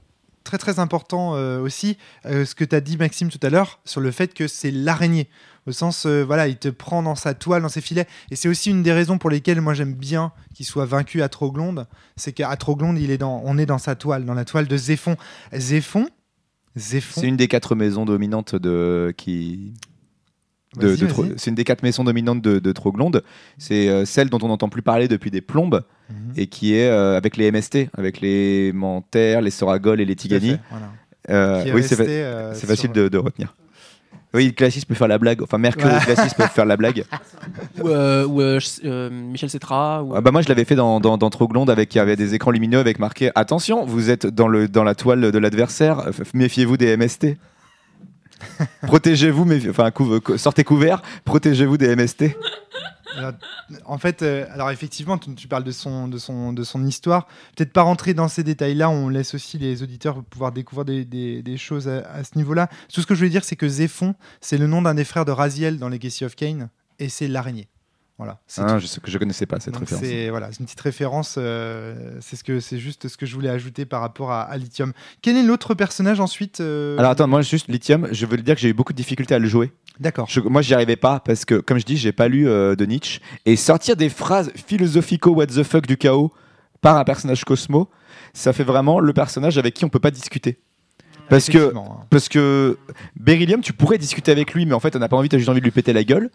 Très 0.53 0.59
très 0.59 0.81
important 0.81 1.35
euh, 1.35 1.63
aussi 1.63 1.97
euh, 2.27 2.45
ce 2.45 2.55
que 2.55 2.63
tu 2.63 2.77
as 2.77 2.83
dit 2.83 2.99
Maxime 2.99 3.31
tout 3.31 3.41
à 3.43 3.49
l'heure 3.49 3.81
sur 3.87 4.03
le 4.03 4.11
fait 4.11 4.35
que 4.35 4.47
c'est 4.47 4.71
l'araignée. 4.71 5.31
Au 5.67 5.73
sens 5.73 6.05
euh, 6.05 6.23
voilà 6.23 6.47
il 6.47 6.59
te 6.59 6.69
prend 6.69 7.03
dans 7.03 7.15
sa 7.15 7.33
toile 7.33 7.63
dans 7.63 7.71
ses 7.71 7.81
filets. 7.81 8.07
Et 8.31 8.37
c'est 8.37 8.49
aussi 8.49 8.69
une 8.69 8.83
des 8.83 8.93
raisons 8.93 9.17
pour 9.17 9.31
lesquelles 9.31 9.63
moi 9.63 9.73
j'aime 9.73 9.95
bien 9.95 10.31
qu'il 10.53 10.67
soit 10.67 10.85
vaincu 10.85 11.23
à 11.23 11.31
Troglonde. 11.31 11.87
C'est 12.17 12.35
qu'à 12.35 12.55
Troglonde 12.57 12.99
il 12.99 13.11
est 13.11 13.17
dans 13.17 13.41
on 13.47 13.57
est 13.57 13.65
dans 13.65 13.79
sa 13.79 13.95
toile 13.95 14.27
dans 14.27 14.35
la 14.35 14.45
toile 14.45 14.69
de 14.69 14.77
Zéphon? 14.77 15.17
Zéphon? 15.55 16.07
C'est 16.77 17.29
une 17.29 17.39
des 17.39 17.49
quatre 17.49 17.75
maisons 17.75 18.05
dominantes 18.05 18.55
de 18.55 19.15
qui. 19.17 19.73
De, 20.79 20.89
Vas-y, 20.89 20.97
de 20.99 21.07
Tro- 21.07 21.23
vas-y. 21.25 21.33
c'est 21.37 21.51
une 21.51 21.55
des 21.55 21.64
quatre 21.64 21.83
maisons 21.83 22.03
dominantes 22.05 22.41
de, 22.41 22.59
de 22.59 22.73
Troglonde. 22.73 23.23
C'est 23.59 23.89
euh, 23.89 24.05
celle 24.07 24.31
dont 24.31 24.39
on 24.43 24.49
n'entend 24.49 24.68
plus 24.70 24.83
parler 24.83 25.07
depuis 25.09 25.31
des 25.31 25.41
plombes 25.43 25.83
Mhm. 26.11 26.33
et 26.37 26.47
qui 26.47 26.75
est 26.75 26.89
euh, 26.89 27.16
avec 27.16 27.37
les 27.37 27.51
MST, 27.51 27.89
avec 27.97 28.20
les 28.20 28.73
Manter, 28.73 29.41
les 29.43 29.51
Soragol 29.51 30.01
et 30.01 30.05
les 30.05 30.16
Tigani. 30.16 30.57
voilà. 30.70 30.87
Euh, 31.31 31.64
oui, 31.75 31.83
c'est 31.83 31.95
fa- 31.97 32.03
euh, 32.05 32.55
facile 32.55 32.93
de, 32.93 33.09
de 33.09 33.18
retenir. 33.18 33.55
Oui, 34.35 34.47
le 34.47 34.53
classiste 34.53 34.87
peut 34.89 34.95
faire 34.95 35.09
la 35.09 35.18
blague. 35.18 35.43
Enfin, 35.43 35.59
Mercure 35.59 35.87
et 35.89 35.93
Ouais. 35.93 35.99
le 36.01 36.14
classiste 36.14 36.37
peuvent 36.39 36.51
faire 36.51 36.64
la 36.64 36.77
blague. 36.79 37.05
Ou, 37.83 37.89
euh, 37.89 38.27
ou, 38.27 38.41
euh, 38.41 38.59
euh, 38.85 39.11
Michel 39.11 39.51
Cetra. 39.51 40.03
Ou... 40.03 40.14
Ah 40.16 40.23
bah 40.23 40.31
moi, 40.31 40.41
je 40.41 40.49
l'avais 40.49 40.64
fait 40.64 40.75
dans, 40.75 41.01
dans, 41.01 41.18
dans 41.18 41.29
Troglonde 41.31 41.68
avec 41.68 41.95
il 41.95 41.99
y 41.99 42.01
avait 42.01 42.16
des 42.16 42.35
écrans 42.35 42.51
lumineux 42.51 42.79
avec 42.79 42.99
marqué 42.99 43.31
Attention, 43.35 43.85
vous 43.85 44.09
êtes 44.09 44.27
dans, 44.27 44.49
le, 44.49 44.68
dans 44.68 44.85
la 44.85 44.95
toile 44.95 45.31
de 45.33 45.39
l'adversaire, 45.39 46.09
méfiez-vous 46.33 46.79
des 46.79 46.97
MST. 46.97 47.37
Protégez-vous, 48.86 49.45
méfi- 49.45 49.70
enfin, 49.70 49.90
sortez 50.36 50.64
couvert, 50.64 51.03
protégez-vous 51.24 51.76
des 51.76 51.95
MST. 51.95 52.36
En 53.84 53.99
fait, 53.99 54.22
euh, 54.22 54.47
alors 54.53 54.70
effectivement, 54.70 55.18
tu, 55.18 55.49
parles 55.49 55.64
de 55.64 55.70
son, 55.72 56.09
de 56.09 56.18
son, 56.18 56.53
de 56.53 56.62
son 56.62 56.84
histoire. 56.84 57.26
Peut-être 57.57 57.72
pas 57.72 57.82
rentrer 57.82 58.14
dans 58.14 58.28
ces 58.28 58.43
détails-là. 58.43 58.90
On 58.90 59.09
laisse 59.09 59.34
aussi 59.34 59.59
les 59.59 59.82
auditeurs 59.82 60.22
pouvoir 60.24 60.53
découvrir 60.53 60.84
des, 60.84 61.57
choses 61.57 61.88
à, 61.88 62.24
ce 62.24 62.36
niveau-là. 62.36 62.68
Tout 62.93 63.01
ce 63.01 63.07
que 63.07 63.14
je 63.14 63.20
voulais 63.20 63.30
dire, 63.30 63.45
c'est 63.45 63.57
que 63.57 63.68
Zéphon, 63.68 64.14
c'est 64.40 64.59
le 64.59 64.66
nom 64.66 64.82
d'un 64.82 64.95
des 64.95 65.05
frères 65.05 65.24
de 65.24 65.32
Raziel 65.32 65.78
dans 65.78 65.88
Legacy 65.88 66.24
of 66.24 66.34
Kain, 66.34 66.70
et 66.99 67.09
c'est 67.09 67.28
l'araignée. 67.28 67.68
Voilà. 68.19 68.39
C'est 68.47 68.61
Ah, 68.63 68.79
je 68.79 69.01
que 69.01 69.11
je 69.11 69.19
connaissais 69.19 69.47
pas 69.47 69.59
cette 69.59 69.75
Donc 69.75 69.81
référence. 69.81 70.05
c'est 70.05 70.29
voilà, 70.31 70.49
une 70.59 70.65
petite 70.67 70.81
référence. 70.81 71.37
euh, 71.39 72.19
c'est 72.21 72.37
ce 72.37 72.45
que 72.45 72.61
c'est 72.61 72.79
juste 72.79 73.09
ce 73.09 73.17
que 73.17 73.27
je 73.27 73.35
voulais 73.35 73.49
ajouter 73.49 73.85
par 73.85 74.01
rapport 74.01 74.31
à, 74.31 74.43
à 74.43 74.57
Lithium. 74.57 74.93
Quel 75.23 75.37
est 75.37 75.43
l'autre 75.43 75.75
personnage 75.75 76.21
ensuite 76.21 76.61
euh, 76.61 76.97
Alors 76.99 77.11
attends, 77.13 77.27
moi 77.27 77.43
juste 77.43 77.69
Lithium, 77.69 78.09
je 78.13 78.27
veux 78.27 78.37
le 78.37 78.43
dire 78.43 78.55
que 78.55 78.61
j'ai 78.61 78.69
eu 78.69 78.75
beaucoup 78.75 78.93
de 78.93 78.99
difficultés 78.99 79.35
à 79.35 79.39
le 79.41 79.49
jouer. 79.49 79.73
D'accord. 79.99 80.27
Je- 80.29 80.41
moi, 80.41 80.63
j'y 80.63 80.73
arrivais 80.75 80.97
pas 80.97 81.21
parce 81.21 81.45
que, 81.45 81.57
comme 81.57 81.79
je 81.79 81.85
dis, 81.85 81.97
j'ai 81.97 82.13
pas 82.13 82.29
lu 82.29 82.49
euh, 82.49 82.75
de 82.77 82.85
Nietzsche 82.87 83.21
et 83.45 83.57
sortir 83.57 83.97
des 83.97 84.09
phrases 84.09 84.51
philosophico 84.55 85.31
what 85.33 85.47
the 85.47 85.63
fuck 85.65 85.87
du 85.87 85.97
chaos 85.97 86.33
par 86.81 86.97
un 86.97 87.05
personnage 87.05 87.45
Cosmo, 87.45 87.89
ça 88.35 88.53
fait 88.53 88.65
vraiment 88.65 89.01
le 89.01 89.13
personnage 89.13 89.59
avec 89.59 89.75
qui 89.75 89.85
on 89.85 89.89
peut 89.89 90.01
pas 90.01 90.11
discuter. 90.11 90.61
Parce 91.29 91.49
que 91.49 91.75
hein. 91.77 91.85
parce 92.11 92.29
que 92.29 92.79
Beryllium, 93.17 93.61
tu 93.61 93.73
pourrais 93.73 93.99
discuter 93.99 94.31
avec 94.33 94.53
lui, 94.55 94.67
mais 94.67 94.75
en 94.75 94.81
fait, 94.81 94.95
on 94.97 94.99
n'a 94.99 95.09
pas 95.09 95.17
envie, 95.17 95.29
t'as 95.29 95.39
juste 95.39 95.49
envie 95.49 95.61
de 95.61 95.65
lui 95.65 95.71
péter 95.71 95.93
la 95.93 96.05
gueule. 96.05 96.31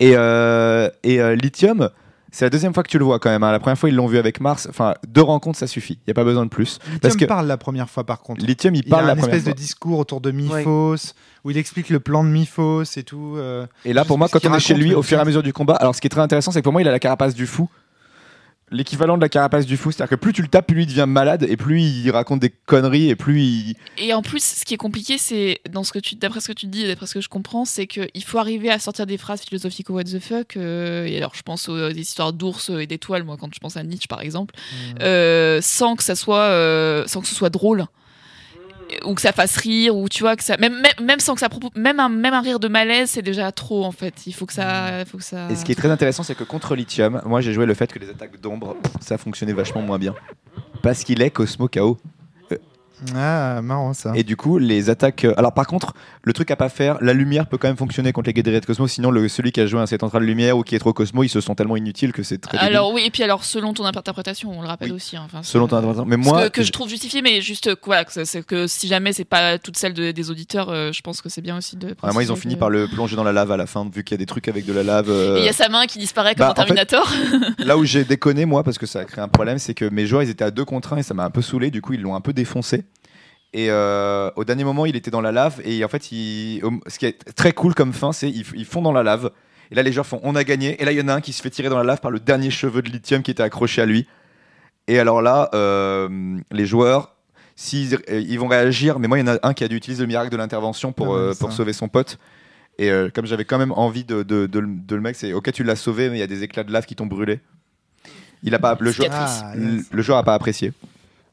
Et, 0.00 0.14
euh, 0.16 0.88
et 1.02 1.20
euh, 1.20 1.34
Lithium, 1.36 1.88
c'est 2.32 2.44
la 2.44 2.50
deuxième 2.50 2.74
fois 2.74 2.82
que 2.82 2.88
tu 2.88 2.98
le 2.98 3.04
vois 3.04 3.18
quand 3.20 3.30
même. 3.30 3.44
hein. 3.44 3.52
La 3.52 3.60
première 3.60 3.78
fois, 3.78 3.88
ils 3.88 3.94
l'ont 3.94 4.08
vu 4.08 4.18
avec 4.18 4.40
Mars. 4.40 4.66
Enfin, 4.68 4.94
deux 5.06 5.22
rencontres, 5.22 5.58
ça 5.58 5.68
suffit. 5.68 5.98
Il 6.04 6.08
y 6.08 6.10
a 6.10 6.14
pas 6.14 6.24
besoin 6.24 6.44
de 6.44 6.50
plus. 6.50 6.78
Lithium 6.84 6.98
parce 7.00 7.16
que- 7.16 7.24
parle 7.26 7.46
la 7.46 7.56
première 7.56 7.88
fois 7.88 8.04
par 8.04 8.20
contre. 8.20 8.44
Lithium, 8.44 8.74
il 8.74 8.82
Il 8.84 8.90
parle 8.90 9.04
a 9.04 9.06
la 9.08 9.12
un 9.12 9.16
première 9.16 9.34
espèce 9.36 9.44
fois. 9.44 9.52
de 9.52 9.56
discours 9.58 9.98
autour 10.00 10.20
de 10.20 10.32
Myphos 10.32 11.12
où 11.44 11.50
il 11.50 11.58
explique 11.58 11.90
le 11.90 12.00
plan 12.00 12.24
de 12.24 12.28
Myphos 12.30 12.82
et 12.96 13.02
tout. 13.04 13.34
euh, 13.36 13.66
Et 13.84 13.92
là, 13.92 14.04
pour 14.04 14.18
moi, 14.18 14.28
quand 14.28 14.44
on 14.46 14.54
est 14.54 14.60
chez 14.60 14.74
lui, 14.74 14.94
au 14.94 15.02
fur 15.02 15.18
et 15.18 15.20
à 15.20 15.24
mesure 15.24 15.42
du 15.44 15.52
combat, 15.52 15.74
alors 15.74 15.94
ce 15.94 16.00
qui 16.00 16.06
est 16.06 16.10
très 16.10 16.22
intéressant, 16.22 16.50
c'est 16.50 16.60
que 16.60 16.64
pour 16.64 16.72
moi, 16.72 16.82
il 16.82 16.88
a 16.88 16.92
la 16.92 16.98
carapace 16.98 17.34
du 17.34 17.46
fou. 17.46 17.68
L'équivalent 18.70 19.16
de 19.16 19.22
la 19.22 19.28
carapace 19.28 19.66
du 19.66 19.76
fou, 19.76 19.92
c'est-à-dire 19.92 20.10
que 20.10 20.20
plus 20.20 20.32
tu 20.32 20.42
le 20.42 20.48
tapes, 20.48 20.66
plus 20.66 20.76
lui 20.76 20.86
devient 20.86 21.04
malade, 21.06 21.44
et 21.48 21.56
plus 21.56 21.82
il 21.82 22.10
raconte 22.10 22.40
des 22.40 22.50
conneries, 22.50 23.10
et 23.10 23.16
plus 23.16 23.42
il. 23.42 23.76
Et 23.98 24.14
en 24.14 24.22
plus, 24.22 24.42
ce 24.42 24.64
qui 24.64 24.74
est 24.74 24.78
compliqué, 24.78 25.18
c'est 25.18 25.60
dans 25.70 25.84
ce 25.84 25.92
que 25.92 25.98
tu, 25.98 26.16
d'après 26.16 26.40
ce 26.40 26.48
que 26.48 26.52
tu 26.52 26.66
dis, 26.66 26.82
et 26.84 26.88
d'après 26.88 27.06
ce 27.06 27.14
que 27.14 27.20
je 27.20 27.28
comprends, 27.28 27.64
c'est 27.64 27.86
qu'il 27.86 28.24
faut 28.24 28.38
arriver 28.38 28.70
à 28.70 28.78
sortir 28.78 29.06
des 29.06 29.18
phrases 29.18 29.42
philosophiques 29.42 29.90
what 29.90 30.04
the 30.04 30.18
fuck. 30.18 30.56
euh, 30.56 31.04
et 31.04 31.16
alors, 31.18 31.34
je 31.34 31.42
pense 31.42 31.68
aux 31.68 31.92
des 31.92 32.00
histoires 32.00 32.32
d'ours 32.32 32.70
et 32.70 32.86
d'étoiles, 32.86 33.24
moi, 33.24 33.36
quand 33.38 33.54
je 33.54 33.60
pense 33.60 33.76
à 33.76 33.82
Nietzsche, 33.82 34.08
par 34.08 34.22
exemple, 34.22 34.54
euh, 35.00 35.60
sans 35.62 35.94
que 35.96 36.02
ça 36.02 36.16
soit, 36.16 36.38
euh, 36.38 37.04
sans 37.06 37.20
que 37.20 37.26
ce 37.26 37.34
soit 37.34 37.50
drôle 37.50 37.86
ou 39.04 39.14
que 39.14 39.20
ça 39.20 39.32
fasse 39.32 39.56
rire 39.56 39.96
ou 39.96 40.08
tu 40.08 40.22
vois 40.22 40.36
que 40.36 40.44
ça 40.44 40.56
même 40.56 40.80
même, 40.80 41.06
même 41.06 41.20
sans 41.20 41.34
que 41.34 41.40
ça 41.40 41.48
même 41.76 42.00
un 42.00 42.08
même 42.08 42.34
un 42.34 42.40
rire 42.40 42.60
de 42.60 42.68
malaise 42.68 43.10
c'est 43.10 43.22
déjà 43.22 43.52
trop 43.52 43.84
en 43.84 43.92
fait 43.92 44.26
il 44.26 44.32
faut 44.32 44.46
que 44.46 44.52
ça 44.52 45.04
faut 45.06 45.18
que 45.18 45.24
ça 45.24 45.48
Et 45.50 45.56
ce 45.56 45.64
qui 45.64 45.72
est 45.72 45.76
très 45.76 45.90
intéressant, 45.90 46.22
c'est 46.22 46.34
que 46.34 46.44
contre 46.44 46.74
Lithium, 46.74 47.20
moi 47.24 47.40
j'ai 47.40 47.52
joué 47.52 47.66
le 47.66 47.74
fait 47.74 47.92
que 47.92 47.98
les 47.98 48.10
attaques 48.10 48.40
d'ombre, 48.40 48.76
ça 49.00 49.18
fonctionnait 49.18 49.52
vachement 49.52 49.82
moins 49.82 49.98
bien. 49.98 50.14
Parce 50.82 51.04
qu'il 51.04 51.22
est 51.22 51.30
Cosmo 51.30 51.68
KO. 51.68 51.98
Euh, 53.14 53.56
Ah, 53.56 53.60
marrant 53.62 53.92
ça. 53.94 54.12
Et 54.14 54.22
du 54.22 54.36
coup, 54.36 54.58
les 54.58 54.88
attaques. 54.90 55.24
euh, 55.24 55.34
Alors, 55.36 55.52
par 55.52 55.66
contre, 55.66 55.94
le 56.22 56.32
truc 56.32 56.50
à 56.50 56.56
pas 56.56 56.68
faire, 56.68 56.96
la 57.00 57.12
lumière 57.12 57.46
peut 57.46 57.58
quand 57.58 57.68
même 57.68 57.76
fonctionner 57.76 58.12
contre 58.12 58.28
les 58.28 58.32
guerriers 58.32 58.60
de 58.60 58.66
Cosmo. 58.66 58.86
Sinon, 58.86 59.10
le, 59.10 59.28
celui 59.28 59.52
qui 59.52 59.60
a 59.60 59.66
joué 59.66 59.80
un 59.80 59.86
central 59.86 60.22
de 60.22 60.26
lumière 60.26 60.56
ou 60.56 60.62
qui 60.62 60.74
est 60.74 60.78
trop 60.78 60.92
Cosmo, 60.92 61.22
ils 61.22 61.28
se 61.28 61.40
sont 61.40 61.54
tellement 61.54 61.76
inutiles 61.76 62.12
que 62.12 62.22
c'est 62.22 62.38
très. 62.38 62.56
débile. 62.58 62.68
Alors 62.76 62.92
oui, 62.92 63.02
et 63.04 63.10
puis 63.10 63.22
alors 63.22 63.44
selon 63.44 63.74
ton 63.74 63.84
interprétation, 63.84 64.50
on 64.56 64.62
le 64.62 64.68
rappelle 64.68 64.90
Oui. 64.90 64.96
aussi. 64.96 65.16
hein, 65.16 65.26
Selon 65.42 65.66
ton 65.68 65.76
interprétation. 65.76 66.06
Mais 66.08 66.22
Ce 66.22 66.28
moi, 66.30 66.44
que, 66.44 66.60
que 66.60 66.62
je 66.62 66.72
trouve 66.72 66.88
justifié, 66.88 67.20
mais 67.22 67.40
juste 67.40 67.74
quoi, 67.74 68.04
que 68.04 68.24
c'est 68.24 68.44
que 68.46 68.66
si 68.66 68.86
jamais 68.88 69.12
c'est 69.12 69.24
pas 69.24 69.58
toute 69.58 69.76
celle 69.76 69.92
de- 69.94 70.12
des 70.12 70.30
auditeurs, 70.30 70.68
euh, 70.70 70.92
je 70.92 71.00
pense 71.02 71.20
que 71.20 71.28
c'est 71.28 71.42
bien 71.42 71.56
aussi 71.58 71.76
de. 71.76 71.94
vraiment, 72.02 72.20
ils 72.20 72.32
ont 72.32 72.36
fini 72.36 72.54
que- 72.54 72.60
par 72.60 72.70
le 72.70 72.86
plonger 72.88 73.16
dans 73.16 73.24
la 73.24 73.32
lave 73.32 73.50
à 73.50 73.56
la 73.56 73.66
fin, 73.66 73.84
vu 73.92 74.04
qu'il 74.04 74.12
y 74.14 74.18
a 74.18 74.18
des 74.18 74.26
trucs 74.26 74.48
avec 74.48 74.64
de 74.64 74.72
la 74.72 74.82
lave. 74.82 75.10
euh, 75.10 75.36
Et 75.36 75.40
il 75.40 75.44
y 75.44 75.48
a 75.48 75.52
sa 75.52 75.68
main 75.68 75.86
qui 75.86 75.98
disparaît 75.98 76.34
comme 76.34 76.46
Bah, 76.46 76.54
un 76.56 76.62
en 76.62 76.66
fait- 76.66 76.74
Terminator. 76.74 77.12
Là 77.58 77.76
où 77.76 77.84
j'ai 77.84 78.04
déconné, 78.04 78.44
moi, 78.46 78.62
parce 78.64 78.78
que 78.78 78.86
ça 78.86 79.00
a 79.00 79.04
créé 79.04 79.22
un 79.22 79.28
problème, 79.28 79.58
c'est 79.58 79.74
que 79.74 79.84
mes 79.86 80.06
joueurs, 80.06 80.22
ils 80.22 80.30
étaient 80.30 80.44
à 80.44 80.50
deux 80.50 80.64
contre 80.64 80.92
un 80.94 80.98
et 80.98 81.02
ça 81.02 81.14
m'a 81.14 81.24
un 81.24 81.30
peu 81.30 81.42
saoulé. 81.42 81.70
Du 81.70 81.80
coup, 81.82 81.92
ils 81.94 82.00
l'ont 82.00 82.14
un 82.14 82.20
peu 82.20 82.32
défoncé. 82.32 82.84
Et 83.56 83.70
euh, 83.70 84.30
au 84.34 84.44
dernier 84.44 84.64
moment, 84.64 84.84
il 84.84 84.96
était 84.96 85.12
dans 85.12 85.20
la 85.20 85.30
lave. 85.30 85.62
Et 85.64 85.84
en 85.84 85.88
fait, 85.88 86.10
il- 86.10 86.60
ce 86.88 86.98
qui 86.98 87.06
est 87.06 87.32
très 87.34 87.52
cool 87.52 87.72
comme 87.74 87.92
fin, 87.92 88.12
c'est 88.12 88.28
ils, 88.28 88.44
ils 88.56 88.64
font 88.64 88.82
dans 88.82 88.90
la 88.92 89.04
lave. 89.04 89.30
Et 89.70 89.76
là, 89.76 89.82
les 89.84 89.92
joueurs 89.92 90.06
font 90.06 90.20
on 90.24 90.34
a 90.34 90.42
gagné. 90.42 90.80
Et 90.82 90.84
là, 90.84 90.90
il 90.92 90.98
y 90.98 91.00
en 91.00 91.06
a 91.08 91.14
un 91.14 91.20
qui 91.20 91.32
se 91.32 91.40
fait 91.40 91.50
tirer 91.50 91.68
dans 91.68 91.78
la 91.78 91.84
lave 91.84 92.00
par 92.00 92.10
le 92.10 92.18
dernier 92.18 92.50
cheveu 92.50 92.82
de 92.82 92.90
lithium 92.90 93.22
qui 93.22 93.30
était 93.30 93.44
accroché 93.44 93.80
à 93.80 93.86
lui. 93.86 94.06
Et 94.88 94.98
alors 94.98 95.22
là, 95.22 95.50
euh, 95.54 96.36
les 96.50 96.66
joueurs, 96.66 97.14
s'ils 97.56 97.94
euh, 97.94 98.20
ils 98.20 98.38
vont 98.40 98.48
réagir. 98.48 98.98
Mais 98.98 99.06
moi, 99.06 99.18
il 99.20 99.26
y 99.26 99.30
en 99.30 99.34
a 99.34 99.38
un 99.44 99.54
qui 99.54 99.62
a 99.62 99.68
dû 99.68 99.76
utiliser 99.76 100.02
le 100.02 100.08
miracle 100.08 100.30
de 100.32 100.36
l'intervention 100.36 100.92
pour, 100.92 101.14
euh, 101.14 101.32
ça. 101.50 101.56
sauver 101.56 101.72
son 101.72 101.86
pote. 101.88 102.18
Et 102.78 102.90
euh, 102.90 103.08
comme 103.14 103.24
j'avais 103.24 103.44
quand 103.44 103.58
même 103.58 103.70
envie 103.72 104.02
de, 104.02 104.24
de, 104.24 104.46
de 104.46 104.58
le- 104.58 104.66
de 104.66 104.94
le 104.96 105.00
mec, 105.00 105.14
c'est 105.14 105.32
ok, 105.32 105.52
tu 105.52 105.62
l'as 105.62 105.76
sauvé, 105.76 106.10
mais 106.10 106.16
il 106.16 106.20
y 106.20 106.24
a 106.24 106.26
des 106.26 106.42
éclats 106.42 106.64
de 106.64 106.72
lave 106.72 106.86
qui 106.86 106.96
t'ont 106.96 107.06
brûlé. 107.06 107.38
Il 108.42 108.52
a 108.54 108.58
pas 108.58 108.76
le 108.80 108.90
joueur. 108.90 109.08
Ah, 109.12 109.52
le 109.92 110.02
joueur 110.02 110.18
a 110.18 110.24
pas 110.24 110.34
apprécié. 110.34 110.72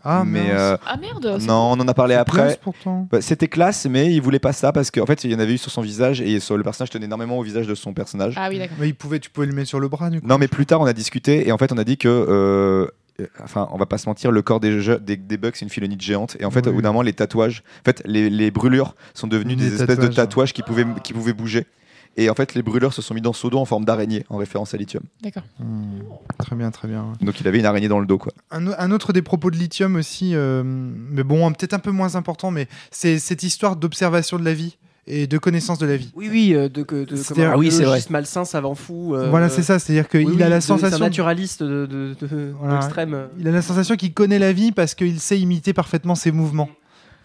Ah, 0.03 0.23
mais 0.25 0.49
euh, 0.51 0.77
Ah 0.85 0.97
merde. 0.97 1.41
non, 1.43 1.71
on 1.71 1.79
en 1.79 1.87
a 1.87 1.93
parlé 1.93 2.15
après. 2.15 2.37
classe, 2.37 2.57
pourtant. 2.57 3.07
Bah, 3.11 3.21
C'était 3.21 3.47
classe, 3.47 3.85
mais 3.89 4.13
il 4.13 4.21
voulait 4.21 4.39
pas 4.39 4.53
ça 4.53 4.71
parce 4.71 4.89
qu'en 4.91 5.05
fait, 5.05 5.23
il 5.23 5.31
y 5.31 5.35
en 5.35 5.39
avait 5.39 5.53
eu 5.53 5.57
sur 5.57 5.71
son 5.71 5.81
visage 5.81 6.21
et 6.21 6.39
sur 6.39 6.57
le 6.57 6.63
personnage 6.63 6.89
tenait 6.89 7.05
énormément 7.05 7.37
au 7.37 7.43
visage 7.43 7.67
de 7.67 7.75
son 7.75 7.93
personnage. 7.93 8.33
Ah 8.37 8.47
oui, 8.49 8.57
d'accord. 8.59 8.77
Mais 8.79 8.87
il 8.89 8.95
pouvait, 8.95 9.19
tu 9.19 9.29
pouvais 9.29 9.47
le 9.47 9.53
mettre 9.53 9.69
sur 9.69 9.79
le 9.79 9.87
bras, 9.87 10.09
du 10.09 10.21
coup. 10.21 10.27
Non, 10.27 10.37
mais 10.37 10.47
plus 10.47 10.65
tard, 10.65 10.81
on 10.81 10.85
a 10.85 10.93
discuté 10.93 11.47
et 11.47 11.51
en 11.51 11.57
fait, 11.57 11.71
on 11.71 11.77
a 11.77 11.83
dit 11.83 11.97
que. 11.97 12.07
euh, 12.07 12.87
Enfin, 13.43 13.67
on 13.71 13.77
va 13.77 13.85
pas 13.85 13.99
se 13.99 14.09
mentir, 14.09 14.31
le 14.31 14.41
corps 14.41 14.59
des, 14.59 14.79
jeux, 14.81 14.97
des, 14.97 15.15
des 15.15 15.37
bugs, 15.37 15.51
c'est 15.53 15.61
une 15.65 15.69
philonite 15.69 16.01
géante. 16.01 16.37
Et 16.39 16.45
en 16.45 16.49
fait, 16.49 16.61
Oui. 16.65 16.69
au 16.71 16.73
bout 16.75 16.81
d'un 16.81 16.89
moment, 16.89 17.03
les 17.03 17.13
tatouages, 17.13 17.61
en 17.81 17.85
fait, 17.85 18.01
les, 18.05 18.31
les 18.31 18.49
brûlures 18.49 18.95
sont 19.13 19.27
devenues 19.27 19.55
Des 19.55 19.69
des, 19.69 19.73
espèces 19.75 19.99
de 19.99 20.07
tatouages, 20.07 20.15
tatouages 20.15 20.53
qui 20.53 20.63
pouvaient, 20.63 20.87
qui 21.03 21.13
pouvaient 21.13 21.33
bouger. 21.33 21.67
Et 22.17 22.29
en 22.29 22.35
fait, 22.35 22.55
les 22.55 22.61
brûleurs 22.61 22.93
se 22.93 23.01
sont 23.01 23.13
mis 23.13 23.21
dans 23.21 23.31
son 23.33 23.47
dos 23.47 23.57
en 23.59 23.65
forme 23.65 23.85
d'araignée, 23.85 24.25
en 24.29 24.37
référence 24.37 24.73
à 24.73 24.77
lithium. 24.77 25.03
D'accord. 25.23 25.43
Hmm. 25.59 25.99
Très 26.39 26.55
bien, 26.55 26.69
très 26.71 26.87
bien. 26.87 27.13
Donc, 27.21 27.39
il 27.39 27.47
avait 27.47 27.59
une 27.59 27.65
araignée 27.65 27.87
dans 27.87 27.99
le 27.99 28.05
dos, 28.05 28.17
quoi. 28.17 28.33
Un, 28.51 28.91
autre 28.91 29.13
des 29.13 29.21
propos 29.21 29.49
de 29.49 29.55
lithium 29.55 29.95
aussi, 29.95 30.35
euh, 30.35 30.61
mais 30.65 31.23
bon, 31.23 31.49
peut-être 31.53 31.73
un 31.73 31.79
peu 31.79 31.91
moins 31.91 32.15
important, 32.15 32.51
mais 32.51 32.67
c'est 32.91 33.17
cette 33.19 33.43
histoire 33.43 33.75
d'observation 33.77 34.37
de 34.37 34.43
la 34.43 34.53
vie 34.53 34.77
et 35.07 35.25
de 35.25 35.37
connaissance 35.37 35.79
de 35.79 35.85
la 35.87 35.95
vie. 35.97 36.11
Oui, 36.15 36.27
oui, 36.29 36.53
euh, 36.53 36.69
de, 36.69 36.83
de, 36.83 37.05
de 37.05 37.43
Ah 37.43 37.57
oui, 37.57 37.71
c'est 37.71 37.79
biologiste 37.79 38.09
malsain, 38.11 38.45
savant 38.45 38.75
fou. 38.75 39.15
euh, 39.15 39.29
voilà, 39.29 39.47
c'est 39.49 39.63
ça, 39.63 39.79
c'est-à-dire 39.79 40.07
qu'il 40.09 40.27
oui, 40.27 40.33
oui, 40.35 40.43
a 40.43 40.49
la 40.49 40.57
de- 40.57 40.61
C'est 40.61 40.73
un 40.73 40.77
sensation. 40.77 40.99
naturaliste 41.05 41.63
de, 41.63 41.85
de, 41.85 42.15
de- 42.27 42.53
Voilà. 42.59 42.75
d'extrême. 42.79 43.27
Il 43.39 43.47
a 43.47 43.51
la 43.51 43.61
sensation 43.61 43.95
qu'il 43.95 44.13
connaît 44.13 44.37
la 44.39 44.51
vie 44.53 44.71
parce 44.73 44.93
qu'il 44.95 45.19
sait 45.19 45.39
imiter 45.39 45.73
parfaitement 45.73 46.15
ses 46.15 46.31
mouvements. 46.31 46.69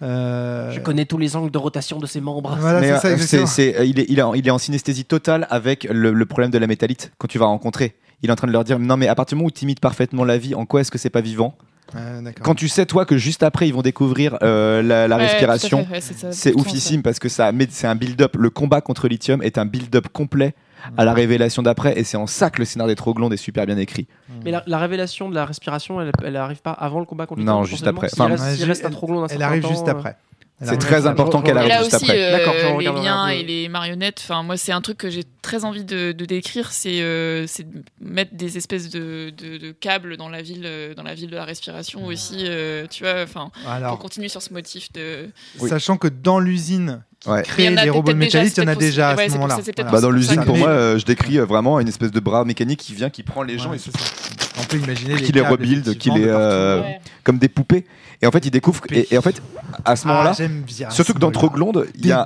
Euh, 0.02 0.70
Je 0.72 0.80
connais 0.80 1.06
tous 1.06 1.18
les 1.18 1.36
angles 1.36 1.50
de 1.50 1.58
rotation 1.58 1.98
de 1.98 2.06
ses 2.06 2.20
membres. 2.20 2.56
Voilà, 2.60 2.80
Mais 2.80 2.92
c'est 2.94 2.98
ça, 2.98 3.12
exactement. 3.12 3.46
c'est- 3.46 3.72
c'est- 3.74 3.88
il, 3.88 3.98
est, 4.00 4.06
il, 4.08 4.18
est 4.18 4.22
en, 4.22 4.34
il 4.34 4.46
est 4.46 4.50
en 4.50 4.58
synesthésie 4.58 5.04
totale 5.04 5.46
avec 5.50 5.84
le, 5.90 6.12
le 6.12 6.26
problème 6.26 6.50
de 6.50 6.58
la 6.58 6.66
métallite 6.66 7.12
quand 7.18 7.28
tu 7.28 7.38
vas 7.38 7.46
rencontrer. 7.46 7.96
Il 8.22 8.28
est 8.28 8.32
en 8.32 8.36
train 8.36 8.46
de 8.46 8.52
leur 8.52 8.64
dire 8.64 8.78
non 8.78 8.96
mais 8.96 9.08
à 9.08 9.14
partir 9.14 9.36
du 9.36 9.40
moment 9.40 9.48
où 9.48 9.50
tu 9.50 9.64
imites 9.64 9.80
parfaitement 9.80 10.24
la 10.24 10.38
vie, 10.38 10.54
en 10.54 10.66
quoi 10.66 10.80
est-ce 10.82 10.90
que 10.90 10.98
c'est 10.98 11.10
pas 11.10 11.20
vivant? 11.22 11.56
Ah. 11.94 12.18
Quand 12.42 12.54
tu 12.56 12.66
sais 12.68 12.84
toi 12.84 13.04
que 13.06 13.16
juste 13.16 13.42
après 13.42 13.68
ils 13.68 13.72
vont 13.74 13.82
découvrir 13.82 14.36
euh, 14.42 14.82
la, 14.82 15.06
la 15.06 15.16
Ouais, 15.16 15.26
respiration, 15.26 15.86
ouais, 15.90 16.00
c'est 16.00 16.32
ça, 16.32 16.50
oufissime 16.56 17.02
parce 17.02 17.18
que 17.18 17.28
ça 17.28 17.52
c'est 17.70 17.86
un 17.86 17.94
build-up. 17.94 18.36
Le 18.38 18.50
combat 18.50 18.80
contre 18.80 19.06
lithium 19.08 19.40
est 19.42 19.56
un 19.56 19.66
build-up 19.66 20.08
complet 20.12 20.54
à 20.96 21.04
la 21.04 21.12
révélation 21.12 21.62
d'après 21.62 21.98
et 21.98 22.04
c'est 22.04 22.16
en 22.16 22.26
ça 22.26 22.50
que 22.50 22.58
le 22.58 22.64
scénario 22.64 22.92
des 22.92 22.96
Troglondes 22.96 23.32
est 23.32 23.36
super 23.38 23.66
bien 23.66 23.76
écrit. 23.78 24.06
Mais 24.44 24.50
la, 24.50 24.62
la 24.66 24.78
révélation 24.78 25.28
de 25.28 25.34
la 25.34 25.44
respiration, 25.44 26.00
elle, 26.00 26.12
elle 26.24 26.36
arrive 26.36 26.60
pas 26.62 26.72
avant 26.72 27.00
le 27.00 27.06
combat 27.06 27.26
contre 27.26 27.40
les 27.40 27.46
Non, 27.46 27.64
juste 27.64 27.86
après. 27.86 28.08
Enfin, 28.12 28.26
reste, 28.26 28.42
Ouais, 28.44 28.50
s'il 28.50 28.58
j'ai- 28.60 28.64
reste 28.66 28.84
un 28.84 28.90
Elle 29.24 29.30
certain 29.30 29.44
arrive 29.46 29.62
temps, 29.62 29.68
juste 29.68 29.88
euh, 29.88 29.92
après. 29.92 30.16
C'est 30.62 30.78
très 30.78 31.06
important 31.06 31.42
qu'elle 31.42 31.58
arrive 31.58 31.68
là 31.68 31.82
juste 31.82 31.94
aussi, 31.94 32.04
après. 32.06 32.18
euh, 32.18 32.32
D'accord, 32.38 32.54
je 32.56 32.78
les 32.78 33.02
liens 33.02 33.28
et 33.28 33.42
les 33.42 33.68
marionnettes. 33.68 34.20
Enfin, 34.24 34.42
moi, 34.42 34.56
c'est 34.56 34.72
un 34.72 34.80
truc 34.80 34.96
que 34.96 35.10
j'ai 35.10 35.24
très 35.42 35.64
envie 35.66 35.84
de, 35.84 36.12
de 36.12 36.24
décrire, 36.24 36.72
c'est 36.72 37.02
euh, 37.02 37.46
c'est 37.46 37.70
de 37.70 37.82
mettre 38.00 38.34
des 38.34 38.56
espèces 38.56 38.88
de, 38.88 39.30
de- 39.36 39.58
de 39.58 39.72
câbles 39.72 40.16
dans 40.16 40.30
la 40.30 40.40
ville, 40.40 40.62
euh, 40.64 40.94
dans 40.94 41.02
la 41.02 41.14
ville 41.14 41.28
de 41.30 41.36
la 41.36 41.44
respiration 41.44 42.06
aussi. 42.06 42.44
euh, 42.46 42.86
tu 42.90 43.04
vois, 43.04 43.22
enfin, 43.22 43.50
on 43.92 43.96
continue 43.96 44.30
sur 44.30 44.40
ce 44.40 44.52
motif 44.54 44.90
de. 44.92 45.28
Oui. 45.60 45.68
sachant 45.68 45.98
que 45.98 46.08
dans 46.08 46.40
l'usine 46.40 47.02
qui 47.20 47.28
Ouais. 47.30 47.42
crée 47.42 47.64
Il 47.64 47.70
y 47.72 47.74
en 47.74 47.76
a 47.78 47.84
les 47.84 47.90
robots 47.90 48.14
métallites, 48.14 48.56
il 48.56 48.62
y 48.62 48.66
en 48.66 48.68
a 48.68 48.74
déjà 48.74 49.10
à 49.10 49.16
ce 49.28 49.32
moment-là. 49.32 49.58
Bah, 49.90 50.00
dans 50.00 50.10
l'usine 50.10 50.42
pour 50.44 50.56
moi, 50.56 50.68
euh, 50.68 50.98
je 50.98 51.04
décris 51.04 51.38
euh, 51.38 51.44
vraiment 51.44 51.80
une 51.80 51.88
espèce 51.88 52.12
de 52.12 52.20
bras 52.20 52.44
mécanique 52.44 52.80
qui 52.80 52.94
vient, 52.94 53.10
qui 53.10 53.22
prend 53.22 53.42
les 53.42 53.58
gens 53.58 53.70
Ouais, 53.70 53.76
et. 53.76 53.90
On 53.90 54.35
peut 54.66 54.76
imaginer 54.78 55.14
les 55.16 55.22
Qui 55.22 55.32
les 55.32 55.40
câbles, 55.40 55.52
rebuild, 55.52 55.98
qui 55.98 56.10
les, 56.10 56.24
euh, 56.26 56.80
Ouais. 56.82 57.00
comme 57.24 57.38
des 57.38 57.48
poupées. 57.48 57.86
Et 58.22 58.26
en 58.26 58.30
fait, 58.30 58.44
ils 58.46 58.50
découvrent. 58.50 58.82
Et, 58.90 59.06
et 59.14 59.18
en 59.18 59.22
fait, 59.22 59.42
à 59.84 59.94
ce 59.96 60.06
moment-là, 60.08 60.30
Ah, 60.32 60.36
j'aime 60.36 60.62
bien. 60.62 60.88
surtout 60.90 61.12
ce 61.12 61.14
que 61.14 61.18
dans. 61.20 61.30
Troglonde, 61.30 61.86
il 61.96 62.06
y 62.06 62.12
a, 62.12 62.24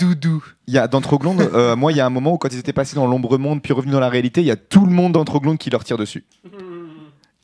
il 0.66 0.74
y 0.74 0.78
a 0.78 0.86
dans 0.88 1.00
Troglonde, 1.00 1.40
euh, 1.52 1.74
moi, 1.76 1.92
il 1.92 1.96
y 1.98 2.00
a 2.00 2.06
un 2.06 2.10
moment 2.10 2.32
où 2.34 2.38
quand 2.38 2.52
ils 2.52 2.58
étaient 2.58 2.72
passés 2.72 2.94
dans 2.96 3.06
l'ombre 3.06 3.38
monde 3.38 3.60
puis 3.62 3.72
revenus 3.72 3.92
dans 3.92 4.00
la 4.00 4.08
réalité, 4.08 4.40
il 4.40 4.46
y 4.46 4.50
a 4.52 4.56
tout 4.56 4.86
le 4.86 4.92
monde 4.92 5.12
dans 5.12 5.24
Troglonde 5.24 5.58
qui 5.58 5.70
leur 5.70 5.82
tire 5.84 5.96
dessus. 5.98 6.24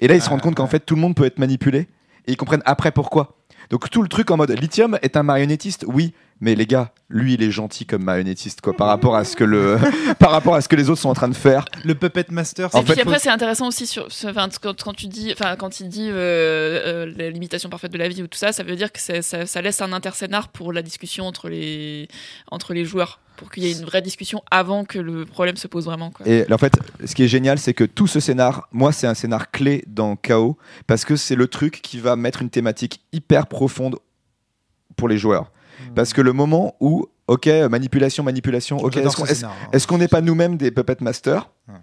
Et 0.01 0.09
là, 0.09 0.15
ils 0.15 0.21
se 0.23 0.29
rendent 0.29 0.43
compte 0.43 0.55
qu'en 0.57 0.67
fait, 0.67 0.81
tout 0.81 0.95
le 0.95 1.01
monde 1.01 1.15
peut 1.15 1.25
être 1.25 1.39
manipulé 1.39 1.89
et 2.27 2.33
ils 2.33 2.37
comprennent 2.37 2.63
après 2.67 2.93
pourquoi. 2.93 3.37
Donc 3.71 3.89
tout 3.89 4.03
le 4.03 4.09
truc 4.09 4.31
en 4.31 4.37
mode 4.37 4.51
Lithium 4.51 4.99
est 5.03 5.17
un 5.17 5.23
marionnettiste, 5.23 5.85
oui, 5.89 6.13
mais 6.41 6.55
les 6.55 6.67
gars, 6.67 6.93
lui, 7.09 7.35
il 7.35 7.43
est 7.43 7.51
gentil 7.51 7.87
comme 7.87 8.05
marionnettiste 8.05 8.61
quoi, 8.61 8.75
par 8.75 8.89
rapport 8.89 9.17
à 9.17 9.25
ce 9.25 9.37
que 9.37 9.45
le, 9.45 9.79
par 10.19 10.31
rapport 10.31 10.55
à 10.55 10.61
ce 10.61 10.69
que 10.69 10.77
les 10.77 10.91
autres 10.91 11.01
sont 11.01 11.09
en 11.09 11.15
train 11.15 11.29
de 11.29 11.35
faire. 11.35 11.65
Le 11.85 11.95
Puppet 11.95 12.27
Master, 12.31 12.67
Et 12.67 12.71
c'est 12.71 12.77
En 12.79 12.83
puis 12.83 12.95
fait- 12.95 13.01
après, 13.01 13.19
c'est 13.19 13.31
intéressant 13.31 13.69
aussi 13.69 13.87
sur, 13.87 14.07
enfin, 14.25 14.49
quand, 14.61 14.83
quand 14.83 14.93
tu 14.93 15.07
dis, 15.07 15.33
enfin, 15.33 15.57
quand 15.57 15.81
il 15.81 15.89
dit 15.89 16.09
euh, 16.11 17.07
euh, 17.07 17.13
la 17.17 17.31
limitation 17.31 17.71
parfaite 17.71 17.93
de 17.93 17.99
la 17.99 18.09
vie 18.09 18.23
ou 18.23 18.27
tout 18.27 18.39
ça, 18.39 18.53
ça 18.53 18.63
veut 18.63 18.77
dire 18.77 18.93
que 18.93 19.01
ça, 19.01 19.63
laisse 19.63 19.81
un 19.81 19.93
interscénar 19.93 20.49
pour 20.49 20.73
la 20.73 20.83
discussion 20.83 21.27
entre 21.27 21.49
les, 21.49 22.09
entre 22.51 22.75
les 22.75 22.85
joueurs, 22.85 23.21
pour 23.37 23.51
qu'il 23.51 23.65
y 23.65 23.69
ait 23.71 23.79
une 23.79 23.85
vraie 23.85 24.03
discussion 24.03 24.43
avant 24.51 24.85
que 24.85 24.99
le 24.99 25.25
problème 25.25 25.57
se 25.57 25.69
pose 25.69 25.87
vraiment. 25.87 26.11
Quoi. 26.11 26.27
Et 26.29 26.45
en 26.53 26.59
fait, 26.59 26.75
ce 27.05 27.15
qui 27.15 27.23
est 27.23 27.29
génial, 27.29 27.59
c'est 27.59 27.75
que 27.75 27.85
tout 27.85 28.07
ce 28.07 28.21
scénar, 28.21 28.69
moi, 28.73 28.93
c'est 28.93 29.07
un 29.07 29.15
scénar 29.15 29.51
clé 29.51 29.85
dans 29.87 30.17
KO 30.17 30.59
parce 30.87 31.05
que 31.05 31.17
c'est 31.17 31.35
le 31.35 31.49
truc 31.49 31.81
qui 31.83 31.99
va 31.99 32.17
mettre 32.17 32.43
une 32.43 32.51
thématique 32.51 33.01
hyper 33.13 33.47
profonde 33.47 33.97
pour 34.97 35.09
les 35.09 35.19
joueurs. 35.19 35.51
Parce 35.97 36.13
que 36.13 36.21
le 36.21 36.33
moment 36.33 36.77
où, 36.79 37.07
ok, 37.27 37.47
manipulation, 37.71 38.23
manipulation, 38.23 38.77
ok, 38.77 38.99
est-ce 38.99 39.17
qu'on 39.17 39.25
hein. 39.25 39.53
est-ce 39.73 39.87
qu'on 39.87 39.99
n'est 39.99 40.07
pas 40.09 40.21
nous-mêmes 40.21 40.57
des 40.57 40.71
puppet 40.71 40.99
masters 41.01 41.51
Ouais. 41.69 41.75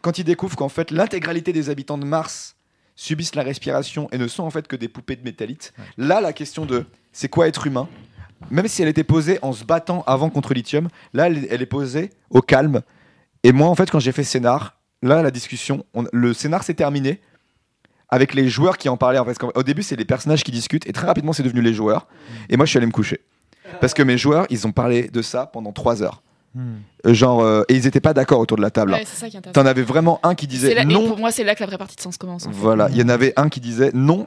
Quand 0.00 0.18
ils 0.18 0.24
découvrent 0.24 0.56
qu'en 0.56 0.70
fait 0.70 0.90
l'intégralité 0.90 1.52
des 1.52 1.68
habitants 1.70 1.98
de 1.98 2.04
Mars 2.06 2.56
subissent 2.96 3.34
la 3.34 3.42
respiration 3.42 4.08
et 4.12 4.18
ne 4.18 4.26
sont 4.28 4.42
en 4.44 4.50
fait 4.50 4.66
que 4.66 4.74
des 4.76 4.88
poupées 4.88 5.14
de 5.14 5.22
métallite, 5.22 5.72
là 5.98 6.20
la 6.22 6.32
question 6.32 6.64
de 6.66 6.86
c'est 7.12 7.28
quoi 7.28 7.46
être 7.48 7.66
humain 7.66 7.86
même 8.50 8.66
si 8.66 8.80
elle 8.80 8.88
était 8.88 9.04
posée 9.04 9.38
en 9.42 9.52
se 9.52 9.64
battant 9.64 10.02
avant 10.06 10.30
contre 10.30 10.54
Lithium, 10.54 10.88
là 11.12 11.26
elle, 11.26 11.46
elle 11.50 11.60
est 11.60 11.66
posée 11.66 12.08
au 12.30 12.40
calme. 12.40 12.80
Et 13.42 13.52
moi 13.52 13.68
en 13.68 13.74
fait 13.74 13.90
quand 13.90 14.00
j'ai 14.00 14.12
fait 14.12 14.24
scénar, 14.24 14.78
là 15.02 15.20
la 15.22 15.30
discussion, 15.30 15.84
on- 15.92 16.06
le 16.10 16.32
scénar 16.32 16.62
s'est 16.62 16.72
terminé 16.74 17.20
avec 18.08 18.32
les 18.32 18.48
joueurs 18.48 18.78
qui 18.78 18.88
en 18.88 18.96
parlaient. 18.96 19.20
Parce 19.24 19.36
qu'au 19.38 19.62
début 19.62 19.82
c'est 19.82 19.96
les 19.96 20.06
personnages 20.06 20.42
qui 20.42 20.50
discutent 20.50 20.86
et 20.88 20.92
très 20.94 21.06
rapidement 21.06 21.34
c'est 21.34 21.42
devenu 21.42 21.60
les 21.60 21.74
joueurs. 21.74 22.08
Et 22.48 22.56
moi 22.56 22.64
je 22.64 22.70
suis 22.70 22.78
allé 22.78 22.86
me 22.86 22.92
coucher. 22.92 23.20
Parce 23.80 23.94
que 23.94 24.02
mes 24.02 24.18
joueurs, 24.18 24.46
ils 24.50 24.66
ont 24.66 24.72
parlé 24.72 25.08
de 25.08 25.22
ça 25.22 25.46
pendant 25.46 25.72
trois 25.72 26.02
heures. 26.02 26.22
Hmm. 26.54 26.78
Euh, 27.06 27.14
Genre, 27.14 27.40
euh, 27.42 27.62
et 27.68 27.74
ils 27.76 27.86
étaient 27.86 28.00
pas 28.00 28.12
d'accord 28.12 28.40
autour 28.40 28.56
de 28.56 28.62
la 28.62 28.70
table. 28.70 28.92
Ouais, 28.92 29.04
c'est 29.06 29.16
ça 29.20 29.28
qui 29.28 29.36
est 29.36 29.38
intéressant. 29.38 29.62
T'en 29.62 29.66
avais 29.68 29.82
vraiment 29.82 30.18
un 30.24 30.34
qui 30.34 30.46
disait 30.48 30.74
là- 30.74 30.82
et 30.82 30.84
non. 30.84 31.06
pour 31.08 31.18
moi, 31.18 31.30
c'est 31.30 31.44
là 31.44 31.54
que 31.54 31.60
la 31.60 31.66
vraie 31.66 31.78
partie 31.78 31.94
de 31.96 32.00
sens 32.00 32.16
commence. 32.16 32.46
en 32.46 32.50
fait. 32.50 32.56
Voilà, 32.56 32.88
il 32.90 32.96
y 32.96 33.02
en 33.02 33.08
avait 33.08 33.32
un 33.36 33.48
qui 33.48 33.60
disait 33.60 33.90
non. 33.94 34.26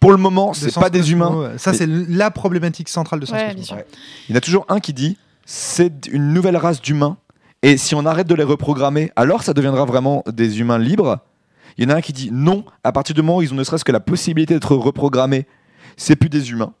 Pour 0.00 0.10
le 0.12 0.16
moment, 0.18 0.52
c'est 0.52 0.72
pas 0.74 0.90
des 0.90 1.00
Cosmo, 1.00 1.14
humains. 1.16 1.36
ouais. 1.52 1.58
Ça, 1.58 1.72
c'est 1.72 1.86
la 1.88 2.30
problématique 2.30 2.88
centrale 2.88 3.18
de 3.18 3.26
Sens 3.26 3.40
Cosmo. 3.42 3.76
Ouais. 3.78 3.86
Il 4.28 4.32
y 4.32 4.34
en 4.34 4.38
a 4.38 4.40
toujours 4.40 4.64
un 4.68 4.78
qui 4.78 4.92
dit 4.92 5.16
c'est 5.44 6.06
une 6.12 6.32
nouvelle 6.34 6.56
race 6.56 6.80
d'humains. 6.82 7.16
Et 7.62 7.76
si 7.78 7.94
on 7.96 8.04
arrête 8.06 8.28
de 8.28 8.34
les 8.36 8.44
reprogrammer, 8.44 9.10
alors 9.16 9.42
ça 9.42 9.52
deviendra 9.54 9.84
vraiment 9.86 10.22
des 10.30 10.60
humains 10.60 10.78
libres. 10.78 11.18
Il 11.76 11.84
y 11.84 11.86
en 11.86 11.94
a 11.94 11.96
un 11.96 12.00
qui 12.00 12.12
dit 12.12 12.28
non, 12.30 12.64
à 12.84 12.92
partir 12.92 13.14
du 13.14 13.22
moment 13.22 13.38
où 13.38 13.42
ils 13.42 13.52
ont 13.52 13.56
ne 13.56 13.64
serait-ce 13.64 13.84
que 13.84 13.90
la 13.90 13.98
possibilité 14.00 14.54
d'être 14.54 14.76
reprogrammés, 14.76 15.46
c'est 15.96 16.14
plus 16.14 16.28
des 16.28 16.50
humains. 16.50 16.74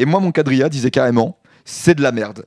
Et 0.00 0.06
moi, 0.06 0.18
mon 0.20 0.32
quadrilla 0.32 0.68
disait 0.68 0.90
carrément 0.90 1.38
c'est 1.64 1.94
de 1.94 2.02
la 2.02 2.10
merde. 2.10 2.46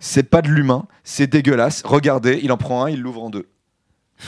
C'est 0.00 0.22
pas 0.22 0.40
de 0.42 0.48
l'humain, 0.48 0.86
c'est 1.04 1.26
dégueulasse. 1.26 1.82
Regardez, 1.84 2.40
il 2.42 2.50
en 2.52 2.56
prend 2.56 2.84
un, 2.84 2.90
il 2.90 3.00
l'ouvre 3.00 3.22
en 3.24 3.30
deux. 3.30 3.46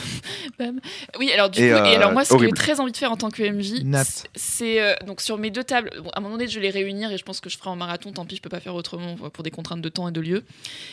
Oui, 1.19 1.31
alors 1.31 1.49
du 1.49 1.61
Et, 1.61 1.69
coup, 1.69 1.75
euh, 1.75 1.85
et 1.85 1.95
alors 1.95 2.11
moi, 2.13 2.23
ce 2.25 2.33
que 2.33 2.43
j'ai 2.45 2.51
très 2.51 2.79
envie 2.79 2.91
de 2.91 2.97
faire 2.97 3.11
en 3.11 3.17
tant 3.17 3.29
que 3.29 3.43
MJ, 3.43 3.83
Nat. 3.83 4.03
c'est- 4.35 4.81
euh, 4.81 4.93
donc 5.05 5.21
sur 5.21 5.37
mes 5.37 5.49
deux 5.51 5.63
tables. 5.63 5.89
bon, 6.01 6.09
à 6.09 6.19
un 6.19 6.21
moment 6.21 6.35
donné, 6.37 6.47
je 6.49 6.59
vais 6.59 6.65
les 6.65 6.71
réunir 6.71 7.11
et 7.11 7.17
je 7.17 7.23
pense 7.23 7.39
que 7.41 7.49
je 7.49 7.57
ferai 7.57 7.69
en 7.69 7.75
marathon. 7.75 8.11
Tant 8.11 8.25
pis, 8.25 8.35
je 8.37 8.41
peux 8.41 8.49
pas 8.49 8.59
faire 8.59 8.75
autrement 8.75 9.15
pour 9.15 9.43
des 9.43 9.51
contraintes 9.51 9.81
de 9.81 9.89
temps 9.89 10.07
et 10.07 10.11
de 10.11 10.21
lieu. 10.21 10.43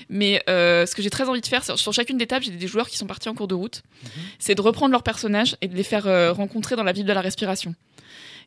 Mais 0.08 0.42
euh, 0.48 0.86
ce 0.86 0.94
que 0.94 1.02
j'ai 1.02 1.10
très 1.10 1.28
envie 1.28 1.40
de 1.40 1.46
faire, 1.46 1.62
c'est- 1.64 1.76
sur 1.76 1.92
chacune 1.92 2.18
des 2.18 2.26
tables, 2.26 2.44
j'ai 2.44 2.50
des 2.52 2.66
joueurs 2.66 2.88
qui 2.88 2.96
sont 2.96 3.06
partis 3.06 3.28
en 3.28 3.34
cours 3.34 3.48
de 3.48 3.54
route. 3.54 3.82
C'est 4.38 4.54
de 4.54 4.60
reprendre 4.60 4.92
leurs 4.92 5.02
personnages 5.04 5.56
et 5.60 5.68
de 5.68 5.76
les 5.76 5.82
faire 5.84 6.06
euh, 6.06 6.32
rencontrer 6.32 6.76
dans 6.76 6.84
la 6.84 6.92
ville 6.92 7.06
de 7.06 7.12
la 7.12 7.20
respiration. 7.20 7.74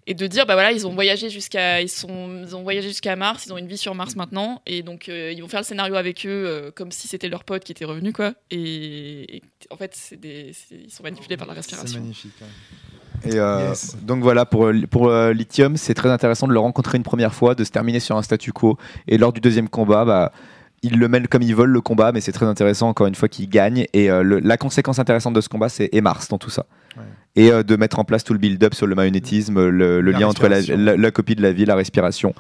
Et 0.08 0.14
de 0.14 0.28
dire 0.28 0.46
bah 0.46 0.54
voilà 0.54 0.72
ils 0.72 0.86
ont 0.86 0.94
voyagé 0.94 1.30
jusqu'à 1.30 1.82
ils 1.82 1.90
sont 1.90 2.44
ils 2.44 2.56
ont 2.56 2.62
voyagé 2.64 2.88
jusqu'à 2.90 3.16
Mars 3.16 3.46
ils 3.46 3.54
ont 3.54 3.58
une 3.58 3.68
vie 3.68 3.78
sur 3.78 3.96
Mars 3.96 4.16
maintenant 4.16 4.62
et 4.68 4.84
donc 4.84 5.10
euh, 5.10 5.32
ils 5.36 5.42
vont 5.42 5.48
faire 5.48 5.62
le 5.62 5.66
scénario 5.66 5.96
avec 5.96 6.26
eux 6.26 6.30
euh, 6.30 6.72
comme 6.72 6.92
si 6.92 7.08
c'était 7.08 7.28
leur 7.30 7.44
pote 7.44 7.64
qui 7.64 7.72
était 7.72 7.86
revenu 7.86 8.14
quoi 8.14 8.34
et, 8.52 9.38
et 9.38 9.42
en 9.72 9.78
fait 9.78 9.92
c'est 9.96 10.20
des 10.20 10.52
c'est- 10.54 10.76
ils 10.86 10.92
sont 10.92 11.04
manipulés 11.04 11.38
par 11.38 11.48
la 11.48 11.54
C'est 11.54 11.60
respiration 11.60 12.00
magnifique. 12.02 12.34
ouais. 12.42 13.30
Et 13.32 13.40
euh, 13.40 13.70
Yes. 13.70 13.96
donc 14.04 14.22
voilà, 14.22 14.46
pour, 14.46 14.70
pour 14.92 15.08
euh, 15.08 15.32
Lithium, 15.32 15.78
c'est 15.78 15.94
très 15.94 16.10
intéressant 16.10 16.48
de 16.48 16.54
le 16.54 16.60
rencontrer 16.60 16.98
une 16.98 17.04
première 17.04 17.34
fois, 17.34 17.56
de 17.56 17.64
se 17.64 17.72
terminer 17.72 18.02
sur 18.02 18.18
un 18.18 18.22
statu 18.22 18.52
quo. 18.52 18.78
Et 19.08 19.18
lors 19.18 19.32
du 19.32 19.40
deuxième 19.40 19.70
combat, 19.70 20.04
bah, 20.04 20.32
ils 20.86 20.98
le 21.00 21.08
mènent 21.08 21.28
comme 21.28 21.42
ils 21.42 21.56
veulent 21.56 21.70
le 21.72 21.82
combat, 21.82 22.12
mais 22.12 22.22
c'est 22.22 22.32
très 22.32 22.46
intéressant 22.46 22.88
encore 22.90 23.08
une 23.08 23.16
fois 23.16 23.28
qu'ils 23.28 23.50
gagnent. 23.50 23.86
Et 23.94 24.10
euh, 24.10 24.24
le- 24.24 24.40
la 24.40 24.58
conséquence 24.58 25.00
intéressante 25.00 25.34
de 25.34 25.42
ce 25.42 25.50
combat, 25.50 25.70
c'est 25.70 25.90
Mars 26.02 26.28
dans 26.30 26.38
tout 26.38 26.50
ça. 26.50 26.66
Ouais. 26.98 27.04
Et 27.36 27.52
euh, 27.52 27.64
de 27.64 27.76
mettre 27.76 28.00
en 28.00 28.04
place 28.06 28.24
tout 28.24 28.34
le 28.34 28.40
build-up 28.40 28.74
sur 28.74 28.88
le 28.88 28.96
magnétisme, 28.96 29.68
le, 29.68 30.02
lien 30.02 30.28
entre 30.28 30.48
la, 30.48 30.58
respiration. 30.58 30.84
la- 30.86 30.96
la 30.98 31.12
copie 31.12 31.36
de 31.36 31.42
la 31.42 31.52
vie, 31.52 31.66
la 31.66 31.76
respiration. 31.76 32.34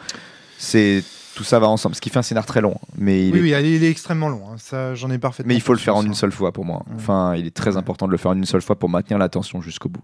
C'est 0.57 1.03
tout 1.35 1.43
ça 1.43 1.59
va 1.59 1.67
ensemble. 1.67 1.95
Ce 1.95 2.01
qui 2.01 2.09
fait 2.09 2.19
un 2.19 2.21
scénar 2.21 2.45
très 2.45 2.61
long, 2.61 2.77
mais 2.97 3.27
il 3.27 3.33
Oui, 3.33 3.51
est 3.51 3.61
oui, 3.61 3.75
il 3.75 3.83
est 3.83 3.89
extrêmement 3.91 4.29
long. 4.29 4.41
hein. 4.51 4.55
Ça, 4.57 4.95
j'en 4.95 5.11
ai 5.11 5.17
parfaitement. 5.17 5.49
mais 5.49 5.55
il 5.55 5.61
faut 5.61 5.73
le 5.73 5.79
faire 5.79 5.95
en 5.95 5.97
conscience, 5.97 6.05
une 6.07 6.11
hein. 6.13 6.21
seule 6.21 6.31
fois 6.31 6.53
pour 6.53 6.63
moi. 6.63 6.77
Ouais. 6.87 6.93
Enfin, 6.95 7.35
il 7.35 7.45
est 7.45 7.53
très 7.53 7.71
Ouais. 7.71 7.77
important 7.77 8.05
de 8.07 8.11
le 8.11 8.17
faire 8.17 8.31
en 8.31 8.37
une 8.37 8.45
seule 8.45 8.61
fois 8.61 8.77
pour 8.79 8.87
maintenir 8.89 9.17
l'attention 9.17 9.61
jusqu'au 9.61 9.89
bout. 9.89 10.03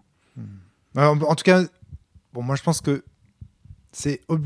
Alors, 0.95 1.15
en 1.29 1.35
tout 1.35 1.43
cas, 1.45 1.61
bon, 2.33 2.41
moi 2.43 2.57
je 2.57 2.63
pense 2.63 2.81
que 2.81 3.03
c'est 3.93 4.19
ob- 4.27 4.43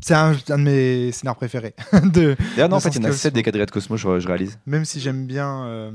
c'est 0.00 0.14
un, 0.14 0.32
un 0.48 0.58
de 0.58 0.62
mes 0.62 1.12
scénars 1.12 1.36
préférés. 1.36 1.74
de, 1.92 2.36
D'ailleurs, 2.54 2.68
non, 2.68 2.76
en 2.76 2.80
fait, 2.80 2.90
il 2.90 2.96
y 2.96 3.00
en 3.00 3.04
a 3.04 3.08
Cosmo. 3.08 3.18
7 3.18 3.34
des 3.34 3.42
quadrillettes 3.42 3.70
Cosmos, 3.70 3.98
je, 4.00 4.20
je 4.20 4.26
réalise. 4.28 4.58
même 4.66 4.84
si 4.84 5.00
j'aime 5.00 5.26
bien. 5.26 5.64
euh, 5.66 5.90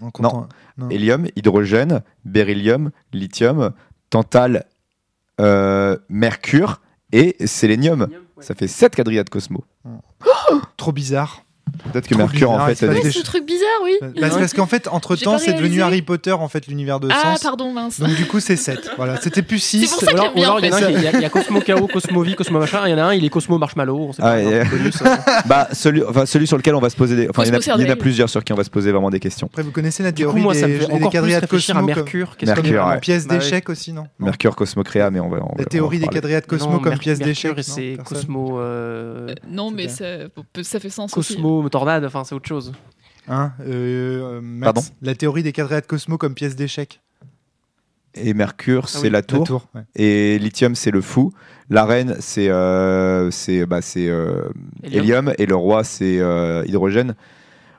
en 0.00 0.10
Non. 0.20 0.48
non. 0.78 0.88
Hélium, 0.90 1.26
hydrogène, 1.36 2.02
beryllium, 2.24 2.90
lithium, 3.12 3.72
tantal, 4.10 4.66
euh, 5.40 5.96
mercure 6.08 6.80
et 7.12 7.36
sélénium. 7.46 8.08
Ça 8.40 8.54
fait 8.54 8.66
7 8.68 8.94
quadrillettes 8.96 9.30
Cosmos. 9.30 9.62
Trop 10.76 10.92
bizarre. 10.92 11.44
Peut-être 11.92 12.06
que 12.08 12.14
Mercure, 12.14 12.50
en 12.50 12.66
fait, 12.66 12.86
Ouais, 12.86 13.00
des 13.02 13.10
ce 13.10 13.22
truc 13.22 13.44
bizarre 13.46 13.68
oui 13.84 13.92
Bah, 14.00 14.28
c'est 14.30 14.38
parce 14.38 14.52
qu'en 14.54 14.66
fait, 14.66 14.88
entre 14.88 15.16
temps, 15.16 15.38
c'est 15.38 15.52
devenu. 15.54 15.82
Harry 15.82 16.02
Potter, 16.02 16.32
en 16.32 16.48
fait, 16.48 16.66
l'univers 16.66 17.00
de 17.00 17.08
ah 17.10 17.34
Sens. 17.34 17.42
pardon 17.42 17.72
mince 17.72 18.00
Donc 18.00 18.14
du 18.14 18.26
coup, 18.26 18.40
c'est 18.40 18.56
7. 18.56 18.92
Voilà, 18.96 19.16
c'était 19.20 19.42
plus 19.42 19.58
6. 19.58 19.86
C'est 19.86 19.90
pour 19.90 20.00
ça 20.00 20.06
que 20.06 20.16
Ou 20.16 20.18
alors, 20.18 20.24
j'aime 20.26 20.34
bien, 20.34 20.48
ou 20.48 20.52
alors, 20.52 20.60
il 20.60 20.66
y 20.66 20.70
en 20.70 20.72
a 20.72 20.76
un 20.76 21.10
qui- 21.12 21.18
il 21.18 21.22
y, 21.24 21.30
Cosmo 21.30 21.60
Chaos, 21.60 21.86
Cosmo 21.88 22.22
Vie, 22.22 22.34
Cosmo 22.36 22.58
machin. 22.58 22.82
Il 22.86 22.90
y 22.90 22.94
en 22.94 22.98
a 22.98 23.02
un, 23.04 23.14
il 23.14 23.24
est 23.24 23.28
Cosmo 23.28 23.58
Marshmallow. 23.58 23.96
On 24.08 24.12
sait 24.12 24.22
Ah, 24.24 24.32
pas. 24.34 24.40
et- 24.42 24.66
connu, 24.68 24.92
ça. 24.92 25.24
bah, 25.46 25.68
celui, 25.72 26.02
enfin, 26.04 26.26
celui 26.26 26.46
sur 26.46 26.56
lequel 26.56 26.74
on 26.74 26.80
va 26.80 26.90
se 26.90 26.96
poser 26.96 27.16
des. 27.16 27.28
Enfin, 27.28 27.42
il 27.44 27.48
y, 27.48 27.50
en 27.50 27.54
a- 27.54 27.56
Cosmos 27.58 27.66
il 27.66 27.68
y 27.68 27.72
en 27.72 27.78
a 27.78 27.80
Erdel. 27.82 27.98
plusieurs 27.98 28.28
sur 28.30 28.44
qui 28.44 28.52
on 28.52 28.56
va 28.56 28.64
se 28.64 28.70
poser 28.70 28.92
vraiment 28.92 29.10
des 29.10 29.20
questions. 29.20 29.48
Après, 29.48 29.62
vous 29.62 29.70
connaissez 29.72 30.02
la 30.02 30.12
théorie 30.12 30.36
coup, 30.36 30.42
moi, 30.42 30.52
des, 30.54 30.60
ça 30.60 30.68
me 30.68 30.74
fait 30.78 30.86
des 30.86 31.34
à 31.34 31.40
Cosmo 31.46 31.74
comme, 31.74 31.86
Mercure. 31.86 32.36
Qu'est-ce 32.36 32.50
ouais. 32.94 33.00
pièce 33.00 33.26
Bah 33.26 33.34
oui. 33.34 33.40
d'échecs 33.40 33.68
aussi, 33.68 33.92
non, 33.92 34.02
Non. 34.18 34.26
Mercure, 34.26 34.56
Cosmocréa, 34.56 35.10
mais 35.10 35.20
on 35.20 35.28
va. 35.28 35.38
La 35.58 35.64
théorie 35.64 35.98
des 35.98 36.08
quadrillettes 36.08 36.46
Cosmo 36.46 36.72
Non, 36.72 36.78
comme 36.78 36.98
pièce 36.98 37.18
et 37.58 37.62
c'est 37.62 37.94
non. 37.98 38.04
Cosmo. 38.04 38.58
euh, 38.60 39.28
Euh, 39.28 39.34
non 39.50 39.70
mais 39.70 39.88
ça, 39.88 40.04
ça 40.62 40.80
fait 40.80 40.88
sens 40.90 41.16
aussi. 41.16 41.34
Cosmo 41.34 41.53
Tornade, 41.68 42.04
enfin, 42.04 42.24
c'est 42.24 42.34
autre 42.34 42.48
chose. 42.48 42.72
Hein, 43.28 43.52
euh, 43.60 44.38
euh, 44.38 44.40
Max, 44.42 44.64
Pardon 44.64 44.82
La 45.02 45.14
théorie 45.14 45.42
des 45.42 45.52
quadrillettes 45.52 45.86
Cosmo 45.86 46.18
comme 46.18 46.34
pièce 46.34 46.56
d'échecs. 46.56 47.00
Et 48.14 48.32
Mercure, 48.34 48.88
c'est 48.88 49.02
oui, 49.02 49.10
la 49.10 49.22
tour. 49.22 49.66
ouais. 49.74 49.82
Et 49.96 50.38
lithium, 50.38 50.74
c'est 50.76 50.90
le 50.92 51.00
fou. 51.00 51.32
La 51.68 51.84
reine, 51.84 52.16
c'est 52.20 52.48
euh, 52.48 53.30
c'est 53.30 53.66
bah, 53.66 53.82
c'est, 53.82 54.08
euh, 54.08 54.48
Hélium. 54.84 55.32
Et 55.38 55.46
le 55.46 55.56
roi, 55.56 55.82
c'est 55.82 56.20
euh, 56.20 56.62
hydrogène. 56.66 57.16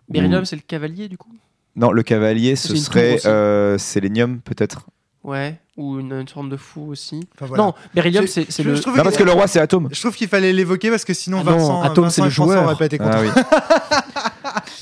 Beryllium, 0.09 0.41
Ou- 0.41 0.45
c'est 0.45 0.55
le 0.57 0.61
cavalier, 0.63 1.07
du 1.07 1.17
coup? 1.17 1.29
Non, 1.75 1.91
le 1.91 2.03
cavalier, 2.03 2.55
ce 2.55 2.69
C'est 2.69 2.77
serait 2.77 3.25
euh, 3.25 3.77
sélénium, 3.77 4.39
peut-être. 4.41 4.87
Ouais. 5.25 5.55
Ou 5.75 5.99
une, 5.99 6.13
une 6.13 6.27
forme 6.27 6.49
de 6.49 6.55
fou 6.55 6.87
aussi. 6.91 7.27
Enfin, 7.35 7.47
voilà. 7.47 7.63
Non, 7.63 7.73
Beryllium, 7.93 8.27
c'est 8.27 8.47
le. 8.63 8.75
Non, 8.75 9.03
parce 9.03 9.17
que 9.17 9.23
le 9.23 9.31
roi, 9.31 9.47
c'est 9.47 9.59
Atome. 9.59 9.89
Je 9.91 9.99
trouve 9.99 10.15
qu'il 10.15 10.27
fallait 10.27 10.53
l'évoquer 10.53 10.89
parce 10.89 11.03
que 11.03 11.13
sinon 11.13 11.39
Ah 11.41 11.49
non, 11.49 11.57
Vincent, 11.57 11.81
Atome, 11.81 12.03
Vincent 12.05 12.15
c'est 12.15 12.21
le 12.25 12.29
François 12.29 12.53
joueur. 12.55 12.65
auraient 12.65 12.75
pas 12.77 12.85
été. 12.85 12.97
Ah 13.01 13.19
oui. 13.21 13.29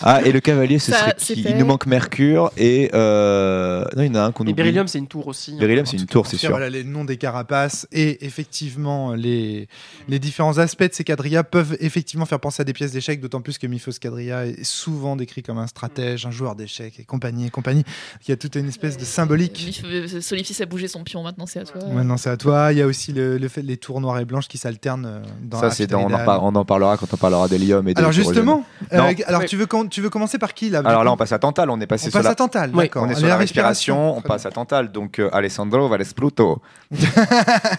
ah, 0.03 0.21
et 0.23 0.31
le 0.31 0.39
cavalier, 0.39 0.79
ce 0.79 0.91
Ça, 0.91 0.99
serait 0.99 1.15
qui. 1.17 1.41
Il 1.41 1.57
nous 1.57 1.65
manque 1.65 1.85
Mercure 1.85 2.51
et. 2.57 2.89
euh, 2.93 3.83
Non, 3.95 4.03
il 4.03 4.07
y 4.07 4.09
en 4.11 4.15
a 4.15 4.21
un 4.25 4.31
qu'on 4.31 4.43
Et 4.43 4.47
oublie. 4.47 4.53
Beryllium, 4.53 4.87
c'est 4.87 4.99
une 4.99 5.07
tour 5.07 5.27
aussi. 5.27 5.53
hein. 5.53 5.57
Beryllium, 5.59 5.85
c'est 5.85 5.97
une 5.97 6.05
tour, 6.05 6.27
c'est 6.27 6.37
sûr. 6.37 6.49
Voilà, 6.49 6.69
les 6.69 6.83
noms 6.83 7.05
des 7.05 7.17
carapaces 7.17 7.87
et 7.91 8.25
effectivement 8.25 9.13
les, 9.13 9.67
les 10.07 10.19
différents 10.19 10.57
aspects 10.57 10.83
de 10.83 10.93
ces 10.93 11.03
quadrillas 11.03 11.43
peuvent 11.43 11.77
effectivement 11.79 12.25
faire 12.25 12.39
penser 12.39 12.61
à 12.61 12.63
des 12.65 12.73
pièces 12.73 12.91
d'échecs, 12.91 13.19
d'autant 13.21 13.41
plus 13.41 13.57
que 13.57 13.67
Mythos 13.67 13.93
Quadrilla 14.01 14.45
est 14.45 14.63
souvent 14.63 15.15
décrit 15.15 15.41
comme 15.43 15.57
un 15.57 15.67
stratège, 15.67 16.25
un 16.25 16.31
joueur 16.31 16.55
d'échecs 16.55 16.99
et 16.99 17.03
compagnie 17.03 17.47
et 17.47 17.49
compagnie. 17.49 17.83
Il 18.27 18.29
y 18.29 18.33
a 18.33 18.37
toute 18.37 18.55
une 18.55 18.67
espèce 18.67 18.97
de 18.97 19.05
symbolique. 19.05 19.81
Euh, 19.85 20.21
Solifis 20.21 20.61
a 20.61 20.65
bougé 20.65 20.87
son 20.87 21.03
pion, 21.03 21.23
maintenant 21.23 21.45
c'est 21.45 21.59
à 21.59 21.63
toi. 21.63 21.81
Maintenant 21.93 22.17
c'est 22.17 22.29
à 22.29 22.37
toi. 22.37 22.71
Il 22.71 22.77
y 22.77 22.81
a 22.81 22.87
aussi 22.87 23.13
le, 23.13 23.37
le 23.37 23.47
fait 23.47 23.61
les 23.61 23.77
tours 23.77 24.01
noires 24.01 24.19
et 24.19 24.25
blanches 24.25 24.47
qui 24.47 24.57
s'alternent 24.57 25.05
euh, 25.05 25.19
dans 25.43 25.59
Ça, 25.59 25.69
c'est 25.71 25.87
dans- 25.87 25.99
on, 25.99 26.03
en 26.03 26.05
Aphiridal. 26.07 26.25
par- 26.25 26.43
on 26.43 26.55
en 26.55 26.65
parlera 26.65 26.97
quand 26.97 27.07
on 27.13 27.17
parlera 27.17 27.47
d'hélium 27.47 27.87
et 27.87 27.93
de 27.93 27.99
Alors 27.99 28.11
justement, 28.11 28.65
euh, 28.91 28.97
Non. 28.97 29.13
alors 29.27 29.41
Ouais. 29.41 29.47
tu 29.47 29.55
veux 29.57 29.65
com- 29.65 29.89
tu 29.93 30.01
veux 30.01 30.09
commencer 30.09 30.37
par 30.37 30.53
qui 30.53 30.69
là 30.69 30.81
Alors 30.83 31.03
là, 31.03 31.11
on 31.11 31.17
passe 31.17 31.31
à 31.31 31.39
Tantal. 31.39 31.69
On 31.69 31.79
est 31.79 31.87
passé 31.87 32.07
On 32.07 32.11
sur 32.11 32.19
passe 32.19 32.25
la. 32.25 32.31
à 32.31 32.35
Tantal, 32.35 32.71
Oui. 32.73 32.85
d'accord. 32.85 33.03
On 33.03 33.09
est 33.09 33.15
sur 33.15 33.27
la 33.27 33.37
respiration, 33.37 34.17
on 34.17 34.21
passe 34.21 34.45
à 34.45 34.51
Tantal. 34.51 34.91
Donc, 34.91 35.19
euh, 35.19 35.29
Alessandro 35.31 35.87
Valles 35.87 36.05
Pluto. 36.15 36.61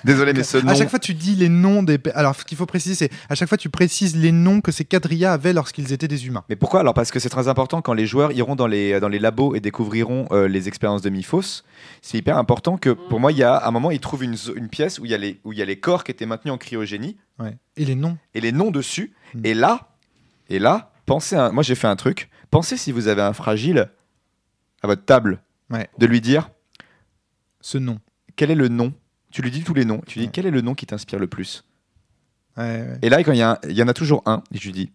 Désolé, 0.05 0.33
mais 0.33 0.43
ce 0.43 0.59
nom. 0.59 0.71
À 0.73 0.75
chaque 0.75 0.91
fois, 0.91 0.99
tu 0.99 1.15
dis 1.15 1.35
les 1.35 1.49
noms 1.49 1.83
des. 1.83 1.99
Alors, 2.15 2.35
ce 2.35 2.45
qu'il 2.45 2.57
faut 2.57 2.67
préciser, 2.67 2.95
c'est 2.95 3.11
à 3.29 3.35
chaque 3.35 3.49
fois, 3.49 3.59
tu 3.59 3.69
précises 3.69 4.17
les 4.17 4.33
noms 4.33 4.61
que 4.61 4.73
ces 4.73 4.85
quadrillas 4.85 5.33
avaient 5.33 5.53
lorsqu'ils 5.53 5.93
étaient 5.93 6.09
des 6.09 6.27
humains. 6.27 6.45
Mais 6.49 6.57
pourquoi? 6.57 6.81
Alors 6.81 6.95
parce 6.95 7.11
que 7.11 7.19
c'est 7.19 7.29
très 7.29 7.49
important 7.49 7.83
quand 7.83 7.93
les 7.95 8.07
joueurs 8.07 8.33
iront 8.33 8.57
dans 8.57 8.67
les, 8.67 9.01
dans 9.01 9.09
les 9.09 9.19
labos 9.19 9.55
et 9.55 9.61
découvriront 9.61 10.27
euh, 10.33 10.49
les 10.49 10.69
expériences 10.69 11.03
de 11.03 11.11
Miphos. 11.11 11.63
C'est 12.03 12.19
hyper 12.19 12.39
important 12.39 12.77
que 12.77 12.91
pour 12.91 13.21
moi, 13.21 13.33
il 13.33 13.39
y 13.39 13.43
a 13.43 13.55
à 13.57 13.69
un 13.69 13.71
moment, 13.71 13.91
ils 13.91 14.01
trouvent 14.01 14.25
une, 14.25 14.37
une 14.57 14.69
pièce 14.69 14.99
où 14.99 15.05
il, 15.05 15.11
y 15.11 15.15
a 15.15 15.19
les, 15.19 15.41
où 15.45 15.53
il 15.53 15.59
y 15.59 15.63
a 15.63 15.65
les 15.65 15.79
corps 15.81 16.05
qui 16.05 16.11
étaient 16.11 16.27
maintenus 16.27 16.53
en 16.55 16.59
cryogénie 16.59 17.17
Ouais. 17.41 17.57
Et 17.77 17.85
les 17.85 17.97
noms. 17.97 18.17
et 18.35 18.41
les 18.41 18.53
noms 18.53 18.71
dessus. 18.71 19.13
Mm. 19.35 19.41
Et 19.45 19.55
là, 19.55 19.89
et 20.49 20.61
là, 20.61 20.93
pensez 21.07 21.37
à, 21.37 21.51
moi 21.51 21.63
j'ai 21.63 21.75
fait 21.75 21.87
un 21.89 21.97
truc. 21.97 22.29
Pensez 22.51 22.77
si 22.77 22.93
vous 22.93 23.09
avez 23.09 23.23
un 23.23 23.33
fragile 23.33 23.91
à 24.83 24.87
votre 24.87 25.05
table, 25.05 25.41
Ouais. 25.71 25.89
de 25.99 26.07
lui 26.07 26.21
dire 26.21 26.51
Ce 27.61 27.79
nom. 27.79 27.99
quel 28.37 28.51
est 28.51 28.55
le 28.55 28.69
nom? 28.69 28.93
Tu 29.31 29.43
lui 29.43 29.51
dis 29.51 29.65
tous 29.65 29.75
les 29.75 29.85
noms. 29.85 30.01
Tu 30.07 30.19
lui 30.19 30.21
dis 30.23 30.27
Ouais. 30.27 30.33
quel 30.33 30.47
est 30.47 30.51
le 30.51 30.61
nom 30.61 30.75
qui 30.75 30.87
t'inspire 30.87 31.19
le 31.19 31.27
plus? 31.27 31.65
Ouais, 32.57 32.63
ouais. 32.65 32.99
Et 33.03 33.09
là, 33.09 33.23
quand 33.25 33.33
il 33.33 33.39
y, 33.39 33.83
en 33.83 33.89
a 33.89 33.95
toujours 33.95 34.23
un, 34.27 34.43
et 34.53 34.59
je 34.59 34.65
lui 34.67 34.73
dis 34.73 34.93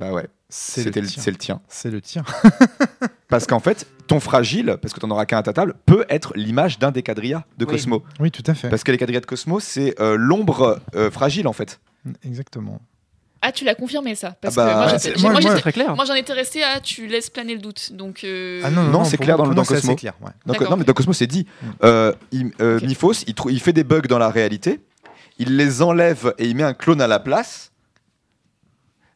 bah 0.00 0.12
ouais, 0.12 0.26
C'est 0.48 0.82
c'était 0.82 1.00
le 1.00 1.06
le- 1.06 1.12
tien. 1.12 1.22
c'est 1.22 1.30
le 1.30 1.36
tien. 1.36 1.60
C'est 1.68 1.90
le 1.90 2.00
tien. 2.00 2.24
Parce 3.28 3.46
qu'en 3.46 3.60
fait, 3.60 3.86
ton 4.06 4.20
fragile, 4.20 4.76
parce 4.80 4.94
que 4.94 5.00
tu 5.00 5.06
n'en 5.06 5.12
auras 5.12 5.26
qu'un 5.26 5.38
à 5.38 5.42
ta 5.42 5.52
table, 5.52 5.74
peut 5.84 6.04
être 6.08 6.32
l'image 6.36 6.78
d'un 6.78 6.92
des 6.92 7.02
quadrillas 7.02 7.44
de 7.58 7.64
Oui. 7.64 7.72
Cosmo. 7.72 8.04
Oui, 8.20 8.30
tout 8.30 8.44
à 8.46 8.54
fait. 8.54 8.68
Parce 8.70 8.84
que 8.84 8.92
les 8.92 8.98
quadrillas 8.98 9.20
de 9.20 9.26
Cosmo, 9.26 9.58
c'est 9.58 10.00
euh, 10.00 10.16
l'ombre 10.16 10.80
euh, 10.94 11.10
fragile 11.10 11.48
en 11.48 11.52
fait. 11.52 11.80
Exactement. 12.22 12.80
Ah, 13.48 13.52
tu 13.52 13.64
l'as 13.64 13.76
confirmé 13.76 14.14
ça 14.16 14.34
Parce 14.40 14.58
Ah 14.58 14.64
bah, 14.66 14.72
que 14.72 14.76
moi, 14.78 14.98
j'étais- 14.98 15.20
moi- 15.20 15.34
j'étais- 15.40 15.54
C'est 15.54 15.60
très 15.60 15.72
clair. 15.72 15.94
moi, 15.94 16.04
j'en 16.04 16.14
étais 16.14 16.32
resté 16.32 16.64
à 16.64 16.80
tu 16.80 17.06
laisses 17.06 17.30
planer 17.30 17.54
le 17.54 17.60
doute. 17.60 17.92
Donc, 17.92 18.24
euh, 18.24 18.60
Ah 18.64 18.70
non, 18.70 18.82
non, 18.82 18.90
Non, 18.90 19.04
c'est 19.04 19.18
clair 19.18 19.36
dans 19.36 19.46
dans 19.46 19.62
c'est 19.62 19.74
Cosmo. 19.74 19.94
clair. 19.94 20.14
ouais. 20.20 20.30
Donc, 20.46 20.56
D'accord, 20.58 20.70
non, 20.72 20.76
mais 20.78 20.84
dans 20.84 20.92
Cosmo, 20.94 21.12
c'est 21.12 21.28
dit. 21.28 21.46
Mm. 21.62 21.66
Euh, 21.84 22.12
il, 22.32 22.50
euh, 22.60 22.78
Ok. 22.78 22.82
Myphos, 22.82 23.12
il, 23.28 23.34
trou- 23.34 23.50
il 23.50 23.60
fait 23.60 23.72
des 23.72 23.84
bugs 23.84 24.00
dans 24.08 24.18
la 24.18 24.30
réalité, 24.30 24.80
il 25.38 25.56
les 25.56 25.80
enlève 25.82 26.34
et 26.38 26.46
il 26.46 26.56
met 26.56 26.64
un 26.64 26.74
clone 26.74 27.00
à 27.00 27.06
la 27.06 27.20
place. 27.20 27.70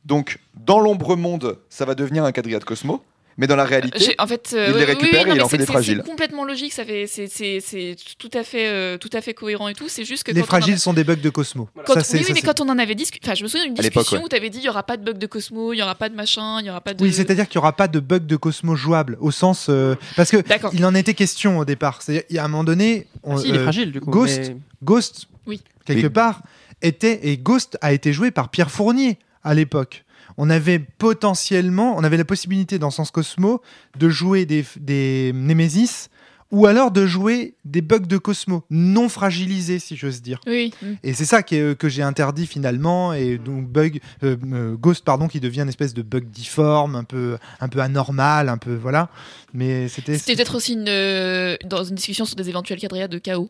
Donc, 0.04 0.38
dans 0.54 0.78
l'ombre 0.80 1.16
monde, 1.16 1.58
ça 1.68 1.84
va 1.84 1.94
devenir 1.94 2.24
un 2.24 2.32
quadrilla 2.32 2.58
de 2.60 2.64
Cosmo. 2.64 3.02
Mais 3.38 3.46
dans 3.46 3.56
la 3.56 3.64
réalité, 3.64 3.98
J'ai- 3.98 4.14
en 4.18 4.26
fait, 4.26 4.50
euh, 4.54 4.66
il 4.68 4.74
les 4.74 4.78
oui, 4.80 4.84
récupère 4.84 5.22
oui, 5.24 5.26
et 5.26 5.28
non, 5.30 5.34
il 5.36 5.42
en 5.42 5.48
fait 5.48 5.52
c'est- 5.52 5.58
des 5.58 5.64
c'est- 5.66 5.72
fragiles. 5.72 6.02
C'est 6.04 6.10
complètement 6.10 6.44
logique, 6.44 6.72
ça 6.72 6.84
fait, 6.84 7.06
c'est, 7.06 7.96
tout 8.18 8.30
à 8.34 8.44
fait, 8.44 8.68
euh, 8.68 8.98
tout 8.98 9.08
à 9.12 9.20
fait 9.20 9.32
cohérent 9.34 9.68
et 9.68 9.74
tout. 9.74 9.88
C'est 9.88 10.04
juste 10.04 10.24
que 10.24 10.32
Les 10.32 10.40
a- 10.42 10.44
fragiles 10.44 10.78
sont 10.78 10.92
des 10.92 11.04
bugs 11.04 11.14
de 11.16 11.30
Cosmo. 11.30 11.68
Quand, 11.86 11.94
Ça, 11.94 12.00
c'est- 12.04 12.18
oui, 12.18 12.24
ça, 12.24 12.32
oui, 12.32 12.34
mais 12.34 12.42
quand 12.46 12.60
on 12.60 12.68
en 12.68 12.78
avait 12.78 12.94
discuté, 12.94 13.26
enfin, 13.26 13.34
je 13.34 13.42
me 13.42 13.48
souviens 13.48 13.66
d'une 13.66 13.78
À 13.78 13.82
discussion 13.82 14.18
ouais. 14.18 14.24
où 14.24 14.28
tu 14.28 14.36
avais 14.36 14.50
dit 14.50 14.58
il 14.58 14.64
y 14.64 14.68
aura 14.68 14.82
pas 14.82 14.96
de 14.96 15.04
bug 15.04 15.16
de 15.18 15.26
Cosmo, 15.26 15.72
il 15.72 15.78
y 15.78 15.82
aura 15.82 15.94
pas 15.94 16.08
de 16.08 16.14
machin, 16.14 16.58
il 16.60 16.66
y 16.66 16.70
aura 16.70 16.80
pas 16.80 16.92
de. 16.92 17.02
Oui, 17.02 17.12
c'est-à-dire 17.12 17.48
qu'il 17.48 17.58
n'y 17.58 17.62
aura 17.62 17.72
pas 17.74 17.88
de 17.88 18.00
bug 18.00 18.26
de 18.26 18.36
Cosmo 18.36 18.74
jouable 18.76 19.16
au 19.20 19.30
sens 19.30 19.66
euh, 19.70 19.94
parce 20.16 20.30
que 20.30 20.38
il 20.74 20.84
en 20.84 20.94
était 20.94 21.14
question 21.14 21.58
au 21.58 21.64
départ. 21.64 22.02
C'est-à-dire, 22.02 22.24
il 22.30 22.36
y 22.36 22.38
a 22.38 22.44
un 22.44 22.48
moment 22.48 22.64
donné, 22.64 23.06
on- 23.22 23.38
Si, 23.38 23.48
il 23.48 23.54
est 23.56 23.62
fragile, 23.62 23.92
du 23.92 24.00
coup. 24.00 24.10
Ghost. 24.10 24.38
mais- 24.48 24.56
Ghost, 24.82 25.26
Oui. 25.46 25.60
quelque 25.86 26.06
Oui. 26.06 26.10
part, 26.12 26.42
était 26.82 27.20
et 27.28 27.36
Ghost 27.38 27.78
a 27.80 27.92
été 27.92 28.12
joué 28.12 28.30
par 28.30 28.48
Pierre 28.48 28.70
Fournier 28.70 29.18
à 29.44 29.54
l'époque. 29.54 30.04
On 30.36 30.50
avait 30.50 30.78
potentiellement, 30.78 31.94
on 31.96 32.04
avait 32.04 32.16
la 32.16 32.24
possibilité 32.24 32.78
dans 32.78 32.90
Sens 32.90 33.10
Cosmo 33.10 33.60
de 33.98 34.08
jouer 34.08 34.46
des, 34.46 34.64
des 34.78 35.32
Nemesis 35.34 36.08
ou 36.50 36.66
alors 36.66 36.90
de 36.90 37.06
jouer 37.06 37.54
des 37.64 37.80
bugs 37.80 38.00
de 38.00 38.18
Cosmo 38.18 38.64
non 38.70 39.08
fragilisés, 39.08 39.78
si 39.78 39.94
j'ose 39.96 40.20
dire. 40.20 40.40
Oui. 40.48 40.72
Et 41.04 41.12
c'est 41.14 41.24
ça 41.24 41.44
qui 41.44 41.54
est- 41.54 41.78
que 41.78 41.88
j'ai 41.88 42.02
interdit 42.02 42.44
finalement, 42.46 43.12
et 43.12 43.38
donc 43.38 43.68
bug, 43.68 44.00
euh, 44.24 44.36
euh, 44.52 44.74
Ghost 44.74 45.04
pardon, 45.04 45.28
qui 45.28 45.38
devient 45.38 45.60
une 45.60 45.68
espèce 45.68 45.94
de 45.94 46.02
bug 46.02 46.28
difforme, 46.28 46.96
un 46.96 47.04
peu, 47.04 47.38
un 47.60 47.68
peu 47.68 47.78
anormal, 47.78 48.48
un 48.48 48.58
peu 48.58 48.74
voilà. 48.74 49.10
Mais 49.54 49.86
c'était. 49.86 50.18
C'était 50.18 50.34
peut-être 50.34 50.56
aussi 50.56 50.72
une, 50.72 50.88
euh, 50.88 51.56
dans 51.66 51.84
une 51.84 51.94
discussion 51.94 52.24
sur 52.24 52.34
des 52.34 52.48
éventuels 52.48 52.80
quadrillas 52.80 53.06
de 53.06 53.18
chaos. 53.18 53.48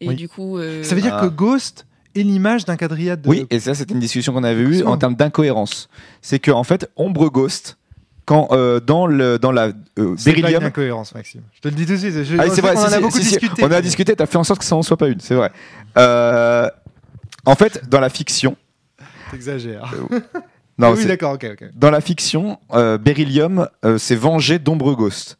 Et 0.00 0.08
Oui. 0.08 0.16
du 0.16 0.28
coup. 0.28 0.58
euh, 0.58 0.82
Ça 0.82 0.96
veut 0.96 1.00
dire 1.00 1.14
Ah. 1.16 1.20
que 1.20 1.26
Ghost 1.30 1.86
est 2.14 2.22
l'image 2.22 2.64
d'un 2.64 2.76
quadrillade 2.76 3.22
de. 3.22 3.28
Oui, 3.28 3.46
et 3.50 3.60
ça, 3.60 3.74
c'était 3.74 3.94
une 3.94 4.00
discussion 4.00 4.32
qu'on 4.32 4.44
avait 4.44 4.62
eue 4.62 4.82
en 4.84 4.96
termes 4.96 5.14
d'incohérence. 5.16 5.88
C'est 6.20 6.38
que, 6.38 6.50
en 6.50 6.64
fait, 6.64 6.90
Ombre 6.96 7.30
Ghost 7.30 7.78
quand 8.24 8.48
euh, 8.52 8.78
dans 8.78 9.06
le 9.08 9.38
dans 9.38 9.50
la 9.50 9.72
euh, 9.98 10.14
C'est 10.16 10.30
pas 10.32 10.36
une 10.36 10.42
Beryllium. 10.42 10.64
incohérence, 10.64 11.12
Maxime. 11.14 11.42
Je 11.54 11.60
te 11.60 11.68
le 11.68 11.74
dis 11.74 11.86
tout 11.86 11.92
de 11.92 11.96
suite. 11.96 12.22
je- 12.22 12.36
Ah, 12.38 12.44
c'est 12.50 12.60
vrai, 12.60 12.74
on 12.76 12.80
en 12.80 12.92
a 12.92 13.00
beaucoup 13.00 13.18
discuté. 13.18 13.64
on 13.64 13.70
a 13.72 13.80
discuté, 13.82 14.14
t'as 14.14 14.26
fait 14.26 14.38
en 14.38 14.44
sorte 14.44 14.60
que 14.60 14.64
ça 14.66 14.76
en 14.76 14.82
soit 14.82 14.96
pas 14.96 15.08
une, 15.08 15.18
c'est 15.18 15.34
vrai. 15.34 15.50
Euh, 15.98 16.68
en 17.44 17.54
fait, 17.56 17.88
dans 17.88 17.98
la 18.00 18.08
fiction, 18.10 18.56
T'exagères. 19.32 19.92
non, 20.78 20.92
oui, 20.94 21.04
d'accord, 21.06 21.32
ok, 21.32 21.46
ok. 21.52 21.70
dans 21.74 21.90
la 21.90 22.00
fiction, 22.00 22.58
euh, 22.74 22.96
Beryllium 22.98 23.66
euh, 23.84 23.98
s'est 23.98 24.14
vengé 24.14 24.58
d'Ombre 24.60 24.94
Ghost. 24.94 25.38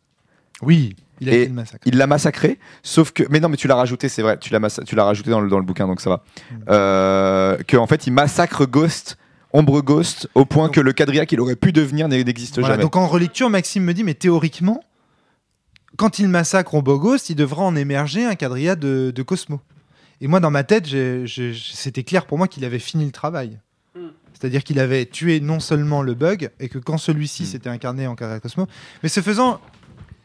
Oui, 0.60 0.96
il 1.22 1.28
a 1.28 1.32
Et 1.32 1.42
fait 1.42 1.48
le 1.48 1.54
massacre. 1.54 1.82
Il 1.86 1.96
l'a 1.96 2.06
massacré, 2.06 2.58
sauf 2.82 3.12
que. 3.12 3.22
Mais 3.30 3.40
non, 3.40 3.48
mais 3.48 3.56
tu 3.56 3.66
l'as 3.68 3.74
rajouté, 3.76 4.08
c'est 4.08 4.22
vrai. 4.22 4.38
Tu 4.38 4.52
l'as 4.52 4.58
massa- 4.60 4.84
tu 4.84 4.94
l'as 4.94 5.04
rajouté 5.04 5.30
dans 5.30 5.40
le, 5.40 5.48
dans 5.48 5.58
le 5.58 5.64
bouquin, 5.64 5.86
donc 5.86 6.00
ça 6.00 6.10
va. 6.10 6.16
Mm. 6.50 6.54
Euh, 6.68 7.56
que 7.66 7.76
en 7.76 7.86
fait, 7.86 8.06
il 8.06 8.12
massacre 8.12 8.66
Ghost, 8.66 9.16
Ombre 9.52 9.82
Ghost, 9.82 10.28
au 10.34 10.44
point 10.44 10.68
que 10.68 10.80
le 10.80 10.92
quadrilla 10.92 11.26
qu'il 11.26 11.40
aurait 11.40 11.56
pu 11.56 11.72
devenir 11.72 12.08
n'existe 12.08 12.58
Voilà, 12.58 12.74
jamais. 12.74 12.82
donc 12.82 12.96
en 12.96 13.06
relecture, 13.06 13.50
Maxime 13.50 13.84
me 13.84 13.92
dit, 13.94 14.04
mais 14.04 14.14
théoriquement, 14.14 14.82
quand 15.96 16.18
il 16.18 16.28
massacre 16.28 16.74
Omboghost, 16.74 17.28
il 17.30 17.36
devra 17.36 17.62
en 17.62 17.76
émerger 17.76 18.24
un 18.24 18.34
quadrilla 18.34 18.76
de, 18.76 19.12
de 19.14 19.22
Cosmo. 19.22 19.60
Et 20.20 20.26
moi, 20.28 20.40
dans 20.40 20.50
ma 20.50 20.64
tête, 20.64 20.86
c'était 21.54 22.02
clair 22.04 22.26
pour 22.26 22.38
moi 22.38 22.48
qu'il 22.48 22.64
avait 22.64 22.78
fini 22.78 23.04
le 23.04 23.10
travail. 23.10 23.58
Mm. 23.94 24.06
C'est-à-dire 24.32 24.64
qu'il 24.64 24.80
avait 24.80 25.04
tué 25.04 25.40
non 25.40 25.60
seulement 25.60 26.00
le 26.02 26.14
bug, 26.14 26.50
et 26.60 26.68
que 26.68 26.78
quand 26.78 26.96
celui-ci 26.98 27.42
Mm. 27.42 27.46
s'était 27.46 27.68
incarné 27.68 28.06
en 28.06 28.14
quadrilla 28.14 28.38
de 28.38 28.42
Cosmo, 28.42 28.66
mais 29.02 29.08
ce 29.08 29.20
faisant, 29.20 29.60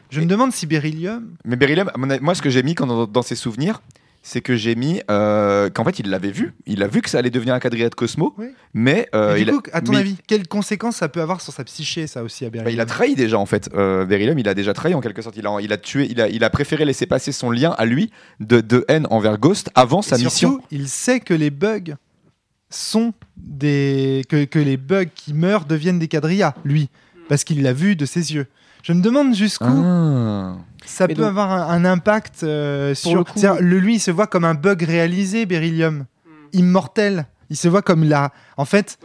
je 0.09 0.21
me 0.21 0.25
demande 0.25 0.51
si 0.53 0.65
Beryllium... 0.65 1.35
Mais 1.45 1.55
Beryllium, 1.55 1.89
moi, 2.21 2.35
ce 2.35 2.41
que 2.41 2.49
j'ai 2.49 2.63
mis 2.63 2.75
quand, 2.75 2.87
dans, 2.87 3.05
dans 3.07 3.21
ses 3.21 3.35
souvenirs, 3.35 3.81
c'est 4.23 4.41
que 4.41 4.57
j'ai 4.57 4.75
mis 4.75 5.01
euh, 5.09 5.69
qu'en 5.69 5.85
fait, 5.85 5.99
il 5.99 6.09
l'avait 6.09 6.31
vu. 6.31 6.53
Il 6.65 6.83
a 6.83 6.87
vu 6.87 7.01
que 7.01 7.09
ça 7.09 7.19
allait 7.19 7.29
devenir 7.29 7.53
un 7.53 7.59
quadrilla 7.59 7.87
de 7.89 7.95
Cosmo, 7.95 8.33
Oui. 8.37 8.47
mais, 8.73 9.07
euh, 9.15 9.37
il, 9.39 9.45
du 9.45 9.51
a, 9.51 9.59
à 9.71 9.79
ton 9.81 9.93
mais- 9.93 9.99
avis, 9.99 10.17
quelles 10.27 10.47
conséquences 10.49 10.97
ça 10.97 11.07
peut 11.07 11.21
avoir 11.21 11.39
sur 11.39 11.53
sa 11.53 11.63
psyché, 11.63 12.07
ça 12.07 12.23
aussi, 12.23 12.43
à 12.43 12.49
bah, 12.49 12.57
Beryllium 12.59 12.73
il 12.77 12.81
a 12.81 12.85
trahi 12.85 13.15
déjà 13.15 13.37
en 13.39 13.45
fait. 13.45 13.69
Euh, 13.73 14.05
Beryllium, 14.05 14.37
il 14.37 14.49
a 14.49 14.53
déjà 14.53 14.73
trahi 14.73 14.93
en 14.95 14.99
quelque 15.01 15.21
sorte. 15.21 15.37
Il 15.37 15.47
a, 15.47 15.57
il 15.61 15.71
a 15.71 15.77
tué, 15.77 16.07
il 16.09 16.19
a, 16.19 16.27
il 16.27 16.43
a 16.43 16.49
préféré 16.49 16.83
laisser 16.83 17.05
passer 17.05 17.31
son 17.31 17.51
lien 17.51 17.73
à 17.77 17.85
lui 17.85 18.11
de, 18.41 18.59
de 18.59 18.83
haine 18.89 19.07
envers 19.11 19.37
Ghost 19.37 19.69
avant 19.75 20.01
Et 20.01 20.03
sa 20.03 20.17
mission. 20.17 20.49
surtout, 20.51 20.63
il 20.71 20.89
sait 20.89 21.21
que 21.21 21.33
les 21.33 21.49
bugs 21.51 21.95
sont 22.69 23.13
des 23.37 24.23
que, 24.27 24.43
que 24.43 24.59
les 24.59 24.75
bugs 24.75 25.05
qui 25.15 25.33
meurent 25.33 25.63
deviennent 25.65 25.99
des 25.99 26.09
quadrillas, 26.09 26.53
lui, 26.65 26.89
parce 27.29 27.45
qu'il 27.45 27.61
l'a 27.63 27.71
vu 27.71 27.95
de 27.95 28.05
ses 28.05 28.33
yeux. 28.33 28.47
Je 28.83 28.93
me 28.93 29.01
demande 29.01 29.35
jusqu'où 29.35 29.65
Ah. 29.65 30.55
ça 30.85 31.07
Mais 31.07 31.13
peut 31.15 31.21
donc- 31.21 31.29
avoir 31.29 31.51
un, 31.51 31.69
un 31.69 31.85
impact 31.85 32.43
euh, 32.43 32.93
sur. 32.95 33.15
le 33.15 33.23
coup- 33.23 33.31
c'est-à-dire, 33.35 33.61
le 33.61 33.79
lui, 33.79 33.95
il 33.95 33.99
se 33.99 34.11
voit 34.11 34.27
comme 34.27 34.45
un 34.45 34.53
bug 34.55 34.83
réalisé, 34.83 35.45
Beryllium, 35.45 36.05
immortel. 36.53 37.27
Il 37.49 37.55
se 37.57 37.67
voit 37.67 37.81
comme 37.81 38.03
la. 38.03 38.31
En 38.57 38.65
fait, 38.65 38.97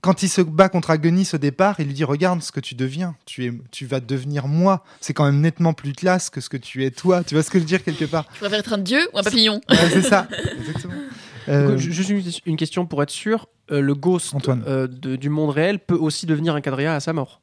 quand 0.00 0.22
il 0.22 0.28
se 0.28 0.40
bat 0.40 0.68
contre 0.68 0.90
Agonis 0.90 1.28
au 1.34 1.38
départ, 1.38 1.76
il 1.80 1.86
lui 1.86 1.94
dit 1.94 2.04
Regarde 2.04 2.42
ce 2.42 2.52
que 2.52 2.60
tu 2.60 2.74
deviens. 2.74 3.16
Tu 3.26 3.46
es, 3.46 3.52
tu 3.70 3.86
vas 3.86 4.00
devenir 4.00 4.46
moi. 4.48 4.84
C'est 5.00 5.14
quand 5.14 5.24
même 5.24 5.40
nettement 5.40 5.72
plus 5.72 5.92
classe 5.92 6.30
que 6.30 6.40
ce 6.40 6.48
que 6.48 6.56
tu 6.56 6.84
es 6.84 6.90
toi. 6.90 7.24
Tu 7.24 7.34
vois 7.34 7.42
ce 7.42 7.50
que 7.50 7.58
je 7.58 7.64
veux 7.64 7.68
dire 7.68 7.82
quelque 7.82 8.04
part? 8.04 8.26
Tu 8.32 8.38
préfères 8.40 8.58
être 8.60 8.72
un 8.72 8.78
dieu 8.78 9.00
ou 9.12 9.18
un 9.18 9.22
papillon? 9.22 9.60
Ouais, 9.68 9.76
C'est 9.92 10.02
ça. 10.02 10.28
Exactement. 10.58 10.94
Euh, 11.48 11.68
Donc, 11.70 11.78
Juste 11.78 12.10
une, 12.10 12.22
une 12.46 12.56
question 12.56 12.86
pour 12.86 13.02
être 13.02 13.10
sûr. 13.10 13.46
Euh, 13.70 13.80
le 13.80 13.94
ghost 13.94 14.34
Antoine. 14.34 14.62
euh, 14.66 14.86
de- 14.86 15.16
du 15.16 15.28
monde 15.28 15.50
réel 15.50 15.78
peut 15.78 15.94
aussi 15.96 16.24
devenir 16.26 16.54
un 16.54 16.60
quadrilla 16.60 16.94
à 16.94 17.00
sa 17.00 17.12
mort. 17.12 17.40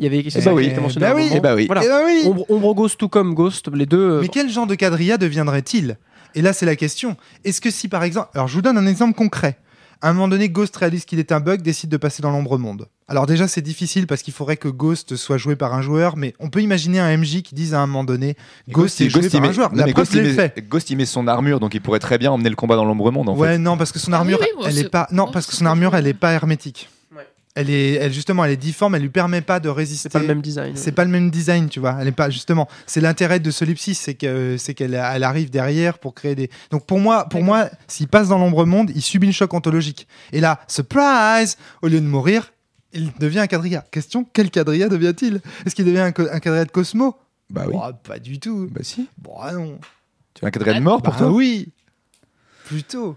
Il 0.00 0.04
y 0.04 0.06
avait 0.06 0.18
Eh 0.18 0.22
bah 0.22 0.40
qui 0.40 0.48
oui. 0.48 0.66
était 0.66 0.80
mentionné 0.80 1.04
Bah 1.06 1.12
à 1.12 1.14
un 1.14 1.16
oui. 1.16 1.30
Eh 1.34 1.40
bah 1.40 1.54
oui. 1.54 1.66
Voilà. 1.66 1.82
eh 1.84 1.88
ben 1.88 2.00
oui. 2.06 2.22
Ombre, 2.26 2.46
Ombre 2.48 2.74
Ghost 2.74 2.98
tout 2.98 3.08
comme 3.10 3.34
Ghost, 3.34 3.68
les 3.72 3.84
deux. 3.86 3.98
euh, 4.12 4.20
Mais 4.22 4.28
quel 4.28 4.48
genre 4.50 4.66
de 4.66 4.74
quadrilla 4.74 5.18
deviendrait-il? 5.18 5.98
Et 6.34 6.42
là, 6.42 6.52
c'est 6.52 6.64
la 6.66 6.74
question. 6.74 7.16
Est-ce 7.44 7.60
que 7.60 7.70
si, 7.70 7.86
par 7.86 8.02
exemple... 8.02 8.28
Alors, 8.34 8.48
je 8.48 8.54
vous 8.54 8.62
donne 8.62 8.78
un 8.78 8.86
exemple 8.86 9.14
concret. 9.14 9.58
À 10.00 10.08
un 10.08 10.14
moment 10.14 10.28
donné, 10.28 10.48
Ghost 10.48 10.74
réalise 10.78 11.04
qu'il 11.04 11.18
est 11.18 11.30
un 11.32 11.40
bug, 11.40 11.60
décide 11.60 11.90
de 11.90 11.98
passer 11.98 12.22
dans 12.22 12.30
l'ombre 12.30 12.56
monde. 12.56 12.86
Alors 13.08 13.26
déjà, 13.26 13.46
c'est 13.46 13.60
difficile 13.60 14.06
parce 14.06 14.22
qu'il 14.22 14.32
faudrait 14.32 14.56
que 14.56 14.68
Ghost 14.68 15.16
soit 15.16 15.36
joué 15.36 15.56
par 15.56 15.74
un 15.74 15.82
joueur, 15.82 16.16
mais 16.16 16.32
on 16.40 16.48
peut 16.48 16.62
imaginer 16.62 16.98
un 17.00 17.14
MJ 17.18 17.42
qui 17.42 17.54
dise 17.54 17.74
à 17.74 17.80
un 17.80 17.86
moment 17.86 18.04
donné, 18.04 18.34
Ghost, 18.70 18.98
est 19.02 19.10
joué 19.10 19.28
par 19.28 19.40
met- 19.42 19.48
un 19.48 19.52
joueur. 19.52 19.70
non, 19.72 19.78
La 19.80 19.84
mais 19.86 19.92
preuve, 19.92 20.06
Ghost, 20.06 20.14
il 20.16 20.22
met, 20.22 20.32
fait. 20.32 20.64
Ghost, 20.66 20.88
il 20.88 20.96
met 20.96 21.04
son 21.04 21.26
armure, 21.28 21.60
donc 21.60 21.74
il 21.74 21.82
pourrait 21.82 21.98
très 21.98 22.16
bien 22.16 22.30
emmener 22.32 22.48
le 22.48 22.56
combat 22.56 22.76
dans 22.76 22.86
l'ombre 22.86 23.10
monde. 23.12 23.28
En 23.28 23.36
ouais, 23.36 23.48
fait. 23.48 23.58
non, 23.58 23.76
parce 23.76 23.92
que 23.92 23.98
son 23.98 24.14
Ah 24.14 24.18
armure, 24.20 24.38
oui, 24.40 24.46
oui, 24.56 24.64
elle 24.68 24.72
c'est- 24.72 24.80
est 24.82 24.88
pas... 24.88 25.06
Non, 25.12 25.30
parce 25.30 25.46
que 25.46 25.54
son 25.54 25.66
armure, 25.66 25.94
elle 25.94 26.06
est 26.06 26.14
pas 26.14 26.32
hermétique. 26.32 26.88
Elle 27.56 27.68
est, 27.68 27.94
elle, 27.94 28.12
justement, 28.12 28.44
elle 28.44 28.52
est 28.52 28.56
difforme, 28.56 28.94
elle 28.94 29.02
lui 29.02 29.08
permet 29.10 29.40
pas 29.40 29.58
de 29.58 29.68
résister. 29.68 30.08
c'est 30.08 30.12
pas 30.12 30.20
le 30.20 30.26
même 30.28 30.40
design. 30.40 30.76
C'est 30.76 30.92
pas 30.92 31.04
le 31.04 31.10
même 31.10 31.30
design, 31.30 31.68
tu 31.68 31.80
vois. 31.80 31.96
Elle 32.00 32.06
est 32.06 32.12
pas 32.12 32.30
justement. 32.30 32.68
C'est 32.86 33.00
l'intérêt 33.00 33.40
de 33.40 33.50
Solipsis, 33.50 33.96
c'est 33.96 34.14
que 34.14 34.56
c'est 34.56 34.72
qu'elle 34.74 34.94
elle 34.94 35.24
arrive 35.24 35.50
derrière 35.50 35.98
pour 35.98 36.14
créer 36.14 36.36
des. 36.36 36.48
Donc 36.70 36.86
pour 36.86 37.00
moi, 37.00 37.28
pour 37.28 37.42
moi, 37.42 37.68
s'il 37.88 38.06
passe 38.06 38.28
dans 38.28 38.38
l'ombre 38.38 38.64
monde, 38.66 38.92
il 38.94 39.02
subit 39.02 39.26
le 39.26 39.32
choc 39.32 39.52
ontologique. 39.52 40.06
Et 40.32 40.40
là, 40.40 40.60
surprise, 40.68 41.56
au 41.82 41.88
lieu 41.88 42.00
de 42.00 42.06
mourir, 42.06 42.52
il 42.92 43.12
devient 43.18 43.40
un 43.40 43.46
quadrilla. 43.48 43.84
Question 43.90 44.24
quel 44.32 44.50
quadrilla 44.50 44.88
devient-il? 44.88 45.40
Est-ce 45.66 45.74
qu'il 45.74 45.84
devient 45.84 45.98
un, 45.98 46.06
un 46.08 46.38
quadrilla 46.40 46.64
de 46.64 46.70
Cosmo? 46.70 47.16
Bah 47.50 47.64
oui. 47.66 47.74
Bah, 47.76 47.92
Pas 48.04 48.18
du 48.20 48.38
tout. 48.38 48.68
Bah 48.70 48.80
si. 48.84 49.08
Bon, 49.18 49.34
ah 49.40 49.52
non. 49.52 49.76
Tu 50.34 50.44
as 50.44 50.48
un 50.48 50.50
quadrilla 50.52 50.78
de 50.78 50.84
mort 50.84 51.02
pour 51.02 51.12
Bah 51.14 51.18
toi? 51.18 51.30
oui. 51.32 51.68
Plutôt. 52.66 53.16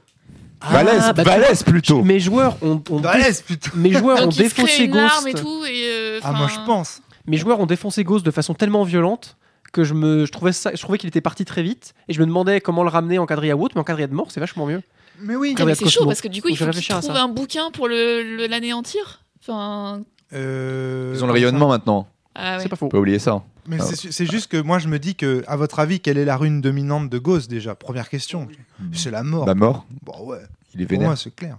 Balèze, 0.72 1.02
Ah, 1.04 1.14
bah, 1.14 1.24
tu 1.24 1.30
balèze 1.30 1.64
plutôt. 1.64 2.04
Mes 2.04 2.20
joueurs 2.20 2.58
ont, 2.62 2.82
ont 2.90 3.00
Balèze 3.00 3.42
plutôt. 3.42 3.72
mes 3.76 3.92
joueurs 3.92 4.20
ont 4.20 4.26
Donc 4.26 4.38
il 4.38 4.50
se 4.50 4.54
crée 4.54 4.64
défoncé 4.64 4.84
une 4.86 4.98
arme 4.98 5.28
et 5.28 5.32
Ghost. 5.34 5.44
tout 5.44 5.66
et 5.66 5.84
euh, 5.90 6.20
Ah 6.24 6.32
moi 6.32 6.48
je 6.48 6.54
enfin, 6.56 6.66
pense. 6.66 7.02
Mes 7.28 7.38
joueurs 7.38 7.60
ont 7.60 7.66
défoncé 7.66 8.04
Ghost 8.04 8.26
de 8.26 8.32
façon 8.32 8.54
tellement 8.54 8.84
violente 8.84 9.38
que 9.72 9.84
je 9.84 9.94
me 9.94 10.26
je 10.26 10.32
trouvais 10.32 10.52
ça 10.54 10.72
je 10.74 10.82
trouvais 10.82 10.98
qu'il 10.98 11.08
était 11.08 11.22
parti 11.22 11.46
très 11.46 11.64
vite 11.64 11.94
et 12.08 12.14
je 12.14 12.20
me 12.22 12.26
demandais 12.26 12.62
comment 12.62 12.84
le 12.84 12.90
ramener 12.90 13.18
en 13.20 13.26
quadrilla 13.26 13.56
ou 13.56 13.64
autre 13.64 13.74
mais 13.76 13.82
en 13.82 13.84
quadrilla 13.84 14.08
de 14.08 14.14
mort 14.14 14.28
c'est 14.32 14.40
vachement 14.40 14.66
mieux. 14.66 14.82
Mais 15.20 15.36
oui. 15.36 15.56
Ah, 15.60 15.66
mais 15.66 15.76
c'est 15.76 15.86
chaud 15.90 16.00
Cosmo. 16.02 16.10
parce 16.10 16.22
que 16.22 16.28
du 16.28 16.42
coup 16.42 16.50
il 16.50 16.56
je 16.56 16.64
faut 16.64 16.72
qu'il 16.72 16.92
à 16.94 17.00
trouve 17.02 17.16
ça. 17.16 17.24
un 17.24 17.28
bouquin 17.28 17.72
pour 17.72 17.88
le 17.88 18.22
le- 18.38 18.48
l'anéantir. 18.48 19.22
Enfin, 19.42 20.02
Euh, 20.34 21.12
Ils 21.16 21.24
ont 21.24 21.28
le 21.28 21.34
rayonnement 21.34 21.68
maintenant. 21.70 22.08
ah 22.36 22.58
ouais. 22.58 22.64
C'est 22.64 22.70
pas 22.70 22.76
faux. 22.76 22.88
Pas 22.88 22.98
oublier 23.00 23.20
ça. 23.20 23.44
Mais 23.68 23.78
Ah. 23.80 23.86
c'est 23.96 24.26
juste 24.26 24.52
que 24.52 24.58
moi 24.62 24.80
je 24.80 24.88
me 24.88 25.00
dis 25.00 25.16
que, 25.16 25.44
à 25.48 25.56
votre 25.56 25.80
avis, 25.80 26.00
quelle 26.00 26.18
est 26.18 26.26
la 26.26 26.36
rune 26.38 26.60
dominante 26.62 27.10
de 27.10 27.18
Ghost 27.18 27.50
déjà? 27.50 27.76
Première 27.76 28.10
question. 28.10 28.48
C'est 28.94 29.12
la 29.12 29.24
mort. 29.24 29.46
Bah 29.46 29.56
mort. 29.56 29.86
Bon 30.04 30.26
ouais. 30.26 30.40
Il 30.76 30.82
est 30.82 30.86
Pour 30.86 30.92
vénère. 30.92 31.08
moi 31.10 31.16
c'est 31.16 31.34
clair. 31.36 31.58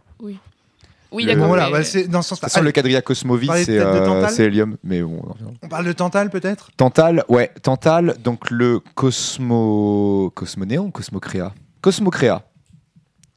Oui, 1.12 1.22
Le- 1.24 1.32
d'accord. 1.32 1.46
Voilà, 1.46 1.66
mais- 1.66 1.72
bah, 1.72 1.84
c'est 1.84 2.09
dans 2.09 2.22
ce 2.22 2.26
De 2.26 2.28
sens-là. 2.30 2.48
toute 2.48 2.52
façon, 2.55 2.64
le 2.64 2.72
quadrilla 2.72 3.00
Cosmovie, 3.00 3.46
Parler 3.46 3.64
c'est 3.64 3.76
de 3.76 3.80
euh, 3.84 4.28
Helium. 4.38 4.76
Mais 4.82 5.00
bon. 5.00 5.22
On 5.62 5.68
parle 5.68 5.86
de 5.86 5.92
Tantal 5.92 6.28
peut-être? 6.28 6.70
Tantal, 6.76 7.24
ouais, 7.28 7.52
Tantal, 7.62 8.16
donc 8.24 8.50
le 8.50 8.80
Cosmo. 8.96 10.32
Cosmonéon, 10.34 10.90
Cosmocréa. 10.90 11.55
Cosmocréa. 11.80 12.42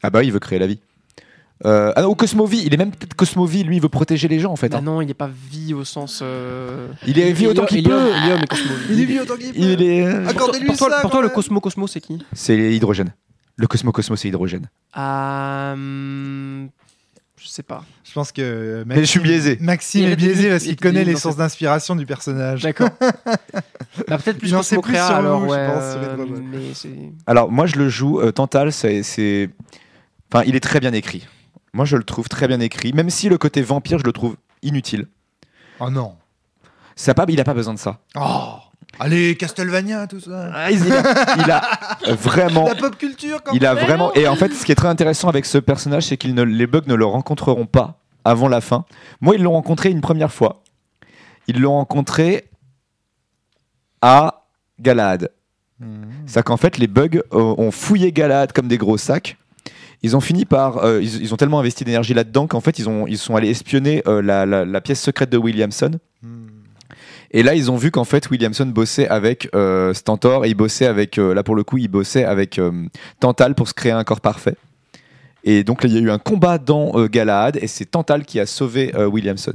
Ah 0.01 0.09
bah, 0.09 0.23
il 0.23 0.31
veut 0.31 0.39
créer 0.39 0.57
la 0.59 0.67
vie. 0.67 0.79
Euh, 1.65 1.91
ah 1.95 2.03
non, 2.03 2.09
ou 2.09 2.15
Cosmovie, 2.15 2.61
il 2.65 2.73
est 2.73 2.77
même 2.77 2.91
peut-être 2.91 3.15
Cosmovie, 3.15 3.63
lui, 3.63 3.77
il 3.77 3.81
veut 3.81 3.89
protéger 3.89 4.27
les 4.27 4.39
gens 4.39 4.51
en 4.51 4.55
fait. 4.55 4.69
Bah 4.69 4.77
hein. 4.77 4.81
non, 4.81 5.01
il 5.01 5.07
n'est 5.07 5.13
pas 5.15 5.29
vie 5.49 5.73
au 5.73 5.83
sens. 5.83 6.19
euh, 6.21 6.87
Il 7.07 7.17
est 7.17 7.31
vie 7.31 7.47
autant 7.47 7.65
qu'il 7.65 7.83
peut. 7.83 8.11
Il 8.91 9.01
est 9.01 9.05
vieux 9.05 9.21
autant 9.23 9.35
qu'il 9.37 9.51
Il 9.55 9.77
peut. 9.77 9.83
est. 9.83 10.05
euh, 10.05 10.27
Accordez-lui 10.27 10.67
Pour 10.67 10.77
toi, 10.77 10.89
ça 10.91 11.01
pour 11.01 11.09
toi, 11.11 11.19
quand 11.21 11.23
le. 11.27 11.29
Cosmo 11.29 11.59
Cosmo, 11.59 11.87
c'est 11.87 11.99
qui? 12.01 12.23
C'est 12.33 12.55
hydrogène. 12.75 13.11
Le 13.55 13.65
Cosmo 13.65 13.91
Cosmo, 13.91 14.15
c'est 14.15 14.27
hydrogène. 14.27 14.69
Ah, 14.93 15.71
hum, 15.73 16.69
Je 17.41 17.47
sais 17.47 17.63
pas. 17.63 17.83
Je 18.03 18.13
pense 18.13 18.31
que 18.31 18.41
euh, 18.43 18.83
Mais 18.85 18.97
je 18.99 19.05
suis 19.05 19.19
biaisé. 19.19 19.57
Maxime 19.59 20.03
Il 20.03 20.09
est 20.11 20.15
biaisé 20.15 20.49
parce 20.51 20.63
il 20.65 20.67
qu'il 20.69 20.75
connaît 20.77 21.03
les 21.05 21.15
sources 21.15 21.37
d'inspiration 21.37 21.95
du 21.95 22.05
personnage. 22.05 22.61
D'accord. 22.61 22.89
bah, 24.07 24.17
peut-être 24.19 24.37
plus 24.37 24.49
Il 24.49 24.53
Cosmo 24.55 24.81
plus 24.81 24.91
Créa 24.93 25.07
sur 25.07 25.15
alors, 25.15 25.39
vous, 25.39 25.47
je 25.47 25.51
ouais. 25.53 25.67
pense, 25.67 25.83
euh, 25.83 26.71
c'est. 26.75 26.89
Alors, 27.25 27.51
moi, 27.51 27.65
je 27.65 27.77
le 27.77 27.89
joue. 27.89 28.19
euh, 28.21 28.31
Tantal, 28.31 28.71
c'est. 28.71 29.01
c'est- 29.01 29.49
Enfin, 30.31 30.43
il 30.45 30.55
est 30.55 30.59
très 30.59 30.79
bien 30.81 30.91
écrit. 30.93 31.25
Moi, 31.77 31.85
je 31.85 31.95
le 31.95 32.03
trouve 32.03 32.27
très 32.27 32.47
bien 32.47 32.59
écrit. 32.59 32.91
Même 32.91 33.11
si 33.11 33.29
le 33.29 33.37
côté 33.37 33.61
vampire, 33.61 33.99
je 33.99 34.03
le 34.03 34.11
trouve 34.11 34.35
inutile. 34.63 35.05
Oh 35.79 35.91
non. 35.91 36.15
Ça 36.95 37.13
pas, 37.13 37.25
il 37.29 37.39
a 37.39 37.43
pas 37.43 37.53
besoin 37.53 37.75
de 37.75 37.79
ça. 37.79 37.99
Oh. 38.15 38.55
Allez, 38.99 39.37
Castlevania, 39.37 40.07
tout 40.07 40.19
ça. 40.19 40.49
Ah, 40.55 40.71
il, 40.71 40.91
a, 40.91 41.35
il 41.37 41.51
a 41.51 41.61
vraiment. 42.15 42.65
La 42.65 42.73
pop 42.73 42.97
culture 42.97 43.43
quand 43.43 43.53
Il 43.53 43.63
a 43.63 43.75
vraiment. 43.75 44.11
Et 44.15 44.27
en 44.27 44.35
fait, 44.35 44.51
ce 44.55 44.65
qui 44.65 44.71
est 44.71 44.75
très 44.75 44.87
intéressant 44.87 45.29
avec 45.29 45.45
ce 45.45 45.59
personnage, 45.59 46.07
c'est 46.07 46.17
que 46.17 46.27
les 46.27 46.65
bugs 46.65 46.81
ne 46.87 46.95
le 46.95 47.05
rencontreront 47.05 47.67
pas 47.67 47.99
avant 48.25 48.47
la 48.47 48.59
fin. 48.59 48.85
Moi, 49.21 49.35
ils 49.35 49.43
l'ont 49.43 49.51
rencontré 49.51 49.91
une 49.91 50.01
première 50.01 50.33
fois. 50.33 50.63
Ils 51.45 51.61
l'ont 51.61 51.73
rencontré 51.73 52.49
à 54.01 54.45
Galahad. 54.79 55.29
même. 55.79 56.09
C'est 56.25 56.41
qu'en 56.41 56.57
fait, 56.57 56.79
les 56.79 56.87
bugs 56.87 57.19
euh, 57.33 57.53
ont 57.55 57.69
fouillé 57.69 58.11
Galahad 58.11 58.51
comme 58.51 58.67
des 58.67 58.79
gros 58.79 58.97
sacs. 58.97 59.37
Ils 60.03 60.15
ont 60.15 60.21
fini 60.21 60.45
par. 60.45 60.83
euh, 60.83 61.01
ils, 61.01 61.21
ils 61.23 61.33
ont 61.33 61.37
tellement 61.37 61.59
investi 61.59 61.83
d'énergie 61.83 62.13
là-dedans 62.13 62.47
qu'en 62.47 62.61
fait, 62.61 62.77
ils, 62.79 62.87
ont, 62.87 63.07
ils 63.07 63.17
sont 63.17 63.35
allés 63.35 63.49
espionner 63.49 64.03
euh, 64.07 64.21
la, 64.21 64.45
la- 64.45 64.63
la 64.65 64.81
pièce 64.81 65.01
secrète 65.01 65.29
de 65.29 65.37
Williamson. 65.37 65.91
Hmm. 66.21 66.47
Et 67.31 67.43
là, 67.43 67.55
ils 67.55 67.69
ont 67.71 67.75
vu 67.75 67.91
qu'en 67.91 68.03
fait, 68.05 68.29
Williamson 68.29 68.67
bossait 68.67 69.07
avec 69.07 69.49
euh, 69.55 69.93
Stentor 69.93 70.45
et 70.45 70.49
il 70.49 70.53
bossait 70.55 70.85
avec. 70.85 71.17
euh, 71.17 71.33
là, 71.33 71.43
pour 71.43 71.55
le 71.55 71.63
coup, 71.63 71.77
il 71.77 71.87
bossait 71.89 72.23
avec 72.23 72.57
euh, 72.59 72.71
Tantal 73.19 73.53
pour 73.55 73.67
se 73.67 73.73
créer 73.73 73.91
un 73.91 74.03
corps 74.03 74.21
parfait. 74.21 74.55
Et 75.43 75.63
donc, 75.63 75.83
là, 75.83 75.89
il 75.89 75.95
y 75.95 75.97
a 75.97 76.01
eu 76.01 76.09
un 76.11 76.19
combat 76.19 76.57
dans 76.57 77.05
Galahad 77.07 77.57
et 77.61 77.67
c'est 77.67 77.85
Tantal 77.85 78.23
qui 78.25 78.39
a 78.39 78.45
sauvé 78.45 78.93
Williamson. 78.95 79.53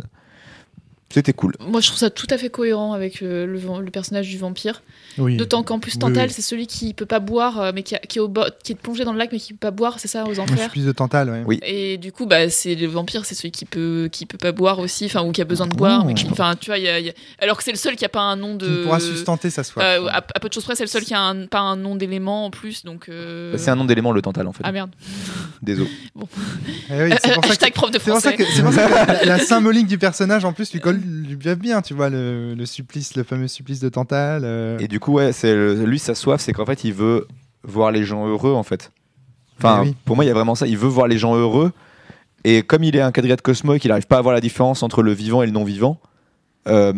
C'était 1.13 1.33
cool. 1.33 1.55
Moi, 1.61 1.81
je 1.81 1.89
trouve 1.89 1.99
ça 1.99 2.11
tout 2.11 2.27
à 2.31 2.39
fait 2.39 2.49
cohérent 2.51 2.93
avec 2.95 3.23
euh, 3.23 3.47
le, 3.47 3.61
le 3.85 3.91
personnage 3.91 4.29
du 4.29 4.39
vampire. 4.39 4.83
Oui. 5.19 5.37
D'autant 5.37 5.63
qu'en 5.63 5.79
plus, 5.79 5.99
Tantal, 5.99 6.29
oui. 6.29 6.33
c'est 6.35 6.41
celui 6.43 6.67
qui 6.67 6.95
peut 6.95 7.05
pas 7.07 7.21
boire, 7.21 7.61
euh, 7.61 7.73
mais 7.75 7.83
qui, 7.83 7.95
a- 7.95 7.99
qui 7.99 8.19
est 8.19 8.21
au 8.23 8.29
bord- 8.29 8.49
qui 8.65 8.73
est 8.73 8.75
plongé 8.75 9.05
dans 9.05 9.13
le 9.13 9.19
lac, 9.19 9.29
mais 9.31 9.39
qui 9.39 9.53
peut 9.53 9.59
pas 9.59 9.71
boire, 9.71 9.99
c'est 10.01 10.09
ça, 10.09 10.25
aux 10.25 10.33
je 10.33 10.41
enfers. 10.41 10.71
plus 10.71 10.87
de 10.87 10.93
Tantal, 10.93 11.29
ouais. 11.29 11.43
Oui. 11.47 11.61
Et 11.65 11.99
du 11.99 12.13
coup, 12.13 12.25
bah, 12.27 12.49
c'est 12.49 12.75
le 12.75 12.87
vampire, 12.87 13.27
c'est 13.27 13.35
celui 13.35 13.51
qui 13.51 13.67
peut, 13.67 14.09
qui 14.11 14.25
peut 14.25 14.39
pas 14.39 14.53
boire 14.53 14.79
aussi, 14.79 15.05
enfin, 15.05 15.23
ou 15.23 15.33
qui 15.33 15.43
a 15.43 15.45
besoin 15.45 15.67
de 15.67 15.75
boire, 15.77 16.01
Oh. 16.03 16.07
mais 16.07 16.15
qui, 16.15 16.27
enfin, 16.31 16.55
tu 16.59 16.71
vois, 16.71 16.79
il 16.79 16.85
y 16.85 16.89
a- 16.89 16.99
y 16.99 17.11
a- 17.11 17.15
alors 17.41 17.59
que 17.59 17.63
c'est 17.65 17.73
le 17.73 17.77
seul 17.79 17.95
qui 17.97 18.07
a 18.07 18.09
pas 18.09 18.21
un 18.23 18.37
nom 18.37 18.57
Qui 18.57 18.65
de. 18.67 18.83
pourra 18.85 19.01
sustenter 19.01 19.51
sa 19.51 19.65
soif. 19.65 19.85
Euh, 19.85 20.07
à, 20.09 20.17
à 20.17 20.41
peu 20.41 20.49
de 20.49 20.55
choses 20.55 20.65
près, 20.65 20.77
c'est 20.77 20.85
le 20.85 20.89
seul 20.89 21.03
qui 21.05 21.13
a 21.13 21.21
un- 21.21 21.47
pas 21.47 21.61
un 21.61 21.77
nom 21.77 21.95
d'élément 21.95 22.47
en 22.47 22.51
plus, 22.51 22.85
donc. 22.85 23.11
euh, 23.11 23.53
Bah, 23.53 23.59
C'est 23.59 23.71
un 23.71 23.77
nom 23.77 23.85
d'élément, 23.85 24.13
le 24.13 24.23
Tantal, 24.23 24.47
en 24.47 24.53
fait. 24.53 24.63
Ah 24.65 24.73
merde. 24.73 24.91
Désolé. 25.63 25.91
Eh 26.91 27.03
oui, 27.05 27.11
c'est 27.23 27.35
pour 27.35 27.45
ça 27.45 27.57
que- 27.71 27.75
prof 27.75 27.91
de 27.91 27.99
C'est 27.99 28.11
pour 28.11 28.21
ça 28.21 28.31
français. 28.31 28.37
que, 28.37 28.45
c'est 28.51 28.63
pour 28.63 28.73
ça 28.73 28.87
que 28.89 29.25
la, 29.27 29.37
la 29.37 29.39
symbolique 29.39 29.87
du 29.87 29.99
personnage 29.99 30.45
en 30.45 30.53
plus 30.53 30.73
lui 30.73 30.81
colle 30.81 31.01
lui 31.03 31.37
bien 31.37 31.55
bien, 31.55 31.83
tu 31.83 31.95
vois, 31.95 32.09
le, 32.11 32.55
le 32.55 32.67
supplice, 32.67 33.17
le 33.17 33.23
fameux 33.23 33.49
supplice 33.49 33.81
de 33.81 33.89
Tantal. 33.89 34.43
euh. 34.45 34.79
Et 34.79 34.89
du 34.89 35.01
coup, 35.01 35.13
ouais, 35.13 35.33
c'est 35.33 35.55
lui, 35.85 35.99
sa 35.99 36.15
soif, 36.15 36.41
c'est 36.41 36.53
qu'en 36.53 36.67
fait, 36.67 36.85
il 36.85 36.93
veut 36.93 37.27
voir 37.65 37.91
les 37.91 38.05
gens 38.05 38.27
heureux, 38.27 38.53
en 38.53 38.63
fait. 38.63 38.91
Enfin, 39.59 39.83
oui. 39.83 39.95
pour 40.05 40.17
moi, 40.17 40.25
il 40.25 40.29
y 40.29 40.31
a 40.31 40.35
vraiment 40.35 40.55
ça. 40.55 40.67
Il 40.67 40.79
veut 40.79 40.89
voir 40.89 41.07
les 41.07 41.19
gens 41.19 41.37
heureux. 41.37 41.73
Et 42.45 42.63
comme 42.63 42.83
il 42.83 42.97
est 42.97 43.01
un 43.01 43.13
quadrillé 43.13 43.37
de 43.37 43.41
Cosmo 43.41 43.75
et 43.75 43.79
qu'il 43.79 43.91
n'arrive 43.91 44.07
pas 44.07 44.19
à 44.19 44.21
voir 44.21 44.35
la 44.35 44.41
différence 44.41 44.83
entre 44.83 45.03
le 45.03 45.13
vivant 45.13 45.43
et 45.43 45.47
le 45.47 45.53
non-vivant, 45.53 46.01
euh, 46.69 46.93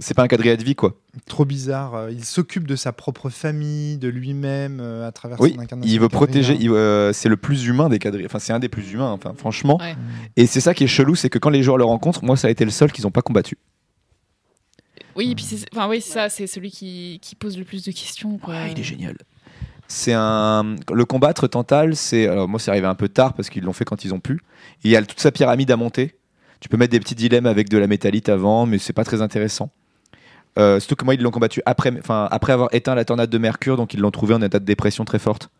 c'est 0.00 0.14
pas 0.14 0.22
un 0.22 0.28
quadrillé 0.28 0.56
de 0.56 0.62
vie, 0.64 0.74
quoi. 0.74 0.94
Trop 1.26 1.44
bizarre. 1.44 1.94
euh, 1.94 2.10
Il 2.12 2.24
s'occupe 2.24 2.66
de 2.66 2.76
sa 2.76 2.92
propre 2.92 3.30
famille, 3.30 3.96
de 3.98 4.08
lui-même 4.08 4.80
euh, 4.80 5.06
à 5.08 5.12
travers 5.12 5.40
Oui, 5.40 5.54
son 5.54 5.60
incarnation. 5.60 5.92
il 5.94 5.98
veut 6.00 6.08
protéger. 6.08 6.58
euh, 6.68 7.12
c'est 7.12 7.28
le 7.28 7.36
plus 7.36 7.66
humain 7.66 7.88
des 7.88 7.98
quadrillés. 7.98 8.26
Enfin, 8.26 8.38
c'est 8.38 8.52
un 8.52 8.58
des 8.58 8.68
plus 8.68 8.92
humains, 8.92 9.10
enfin, 9.12 9.32
franchement. 9.36 9.78
Ouais. 9.80 9.94
Et 10.36 10.46
c'est 10.46 10.60
ça 10.60 10.74
qui 10.74 10.84
est 10.84 10.88
chelou, 10.88 11.14
c'est 11.14 11.30
que 11.30 11.38
quand 11.38 11.50
les 11.50 11.62
joueurs 11.62 11.78
le 11.78 11.84
rencontrent, 11.84 12.22
moi, 12.24 12.36
ça 12.36 12.48
a 12.48 12.50
été 12.50 12.64
le 12.64 12.70
seul 12.70 12.92
qu'ils 12.92 13.04
n'ont 13.04 13.10
pas 13.10 13.22
combattu. 13.22 13.56
Oui, 15.16 15.32
et 15.32 15.34
puis 15.34 15.44
c'est, 15.44 15.64
enfin, 15.72 15.88
oui, 15.88 16.00
ça, 16.00 16.28
c'est 16.28 16.46
celui 16.46 16.70
qui, 16.70 17.18
qui 17.22 17.34
pose 17.34 17.58
le 17.58 17.64
plus 17.64 17.84
de 17.84 17.90
questions, 17.90 18.38
quoi. 18.38 18.54
Ouais, 18.54 18.72
il 18.72 18.78
est 18.80 18.84
génial. 18.84 19.16
C'est 19.90 20.12
un 20.12 20.76
le 20.92 21.04
combattre 21.06 21.46
Tantal, 21.48 21.96
c'est 21.96 22.28
alors 22.28 22.46
moi 22.46 22.60
c'est 22.60 22.70
arrivé 22.70 22.86
un 22.86 22.94
peu 22.94 23.08
tard 23.08 23.32
parce 23.32 23.48
qu'ils 23.48 23.64
l'ont 23.64 23.72
fait 23.72 23.86
quand 23.86 24.04
ils 24.04 24.12
ont 24.12 24.20
pu. 24.20 24.34
Et 24.84 24.88
il 24.88 24.90
y 24.90 24.96
a 24.96 25.02
toute 25.02 25.18
sa 25.18 25.32
pyramide 25.32 25.70
à 25.70 25.76
monter. 25.78 26.17
Tu 26.60 26.68
peux 26.68 26.76
mettre 26.76 26.92
des 26.92 27.00
petits 27.00 27.14
dilemmes 27.14 27.46
avec 27.46 27.68
de 27.68 27.78
la 27.78 27.86
métallite 27.86 28.28
avant, 28.28 28.66
mais 28.66 28.78
c'est 28.78 28.92
pas 28.92 29.04
très 29.04 29.22
intéressant. 29.22 29.70
Euh, 30.58 30.80
surtout 30.80 30.96
que 30.96 31.04
moi 31.04 31.14
ils 31.14 31.22
l'ont 31.22 31.30
combattu 31.30 31.62
après, 31.66 31.92
après 32.08 32.52
avoir 32.52 32.68
éteint 32.72 32.94
la 32.94 33.04
tornade 33.04 33.30
de 33.30 33.38
Mercure, 33.38 33.76
donc 33.76 33.94
ils 33.94 34.00
l'ont 34.00 34.10
trouvé 34.10 34.34
en 34.34 34.42
état 34.42 34.58
de 34.58 34.64
dépression 34.64 35.04
très 35.04 35.18
forte. 35.18 35.50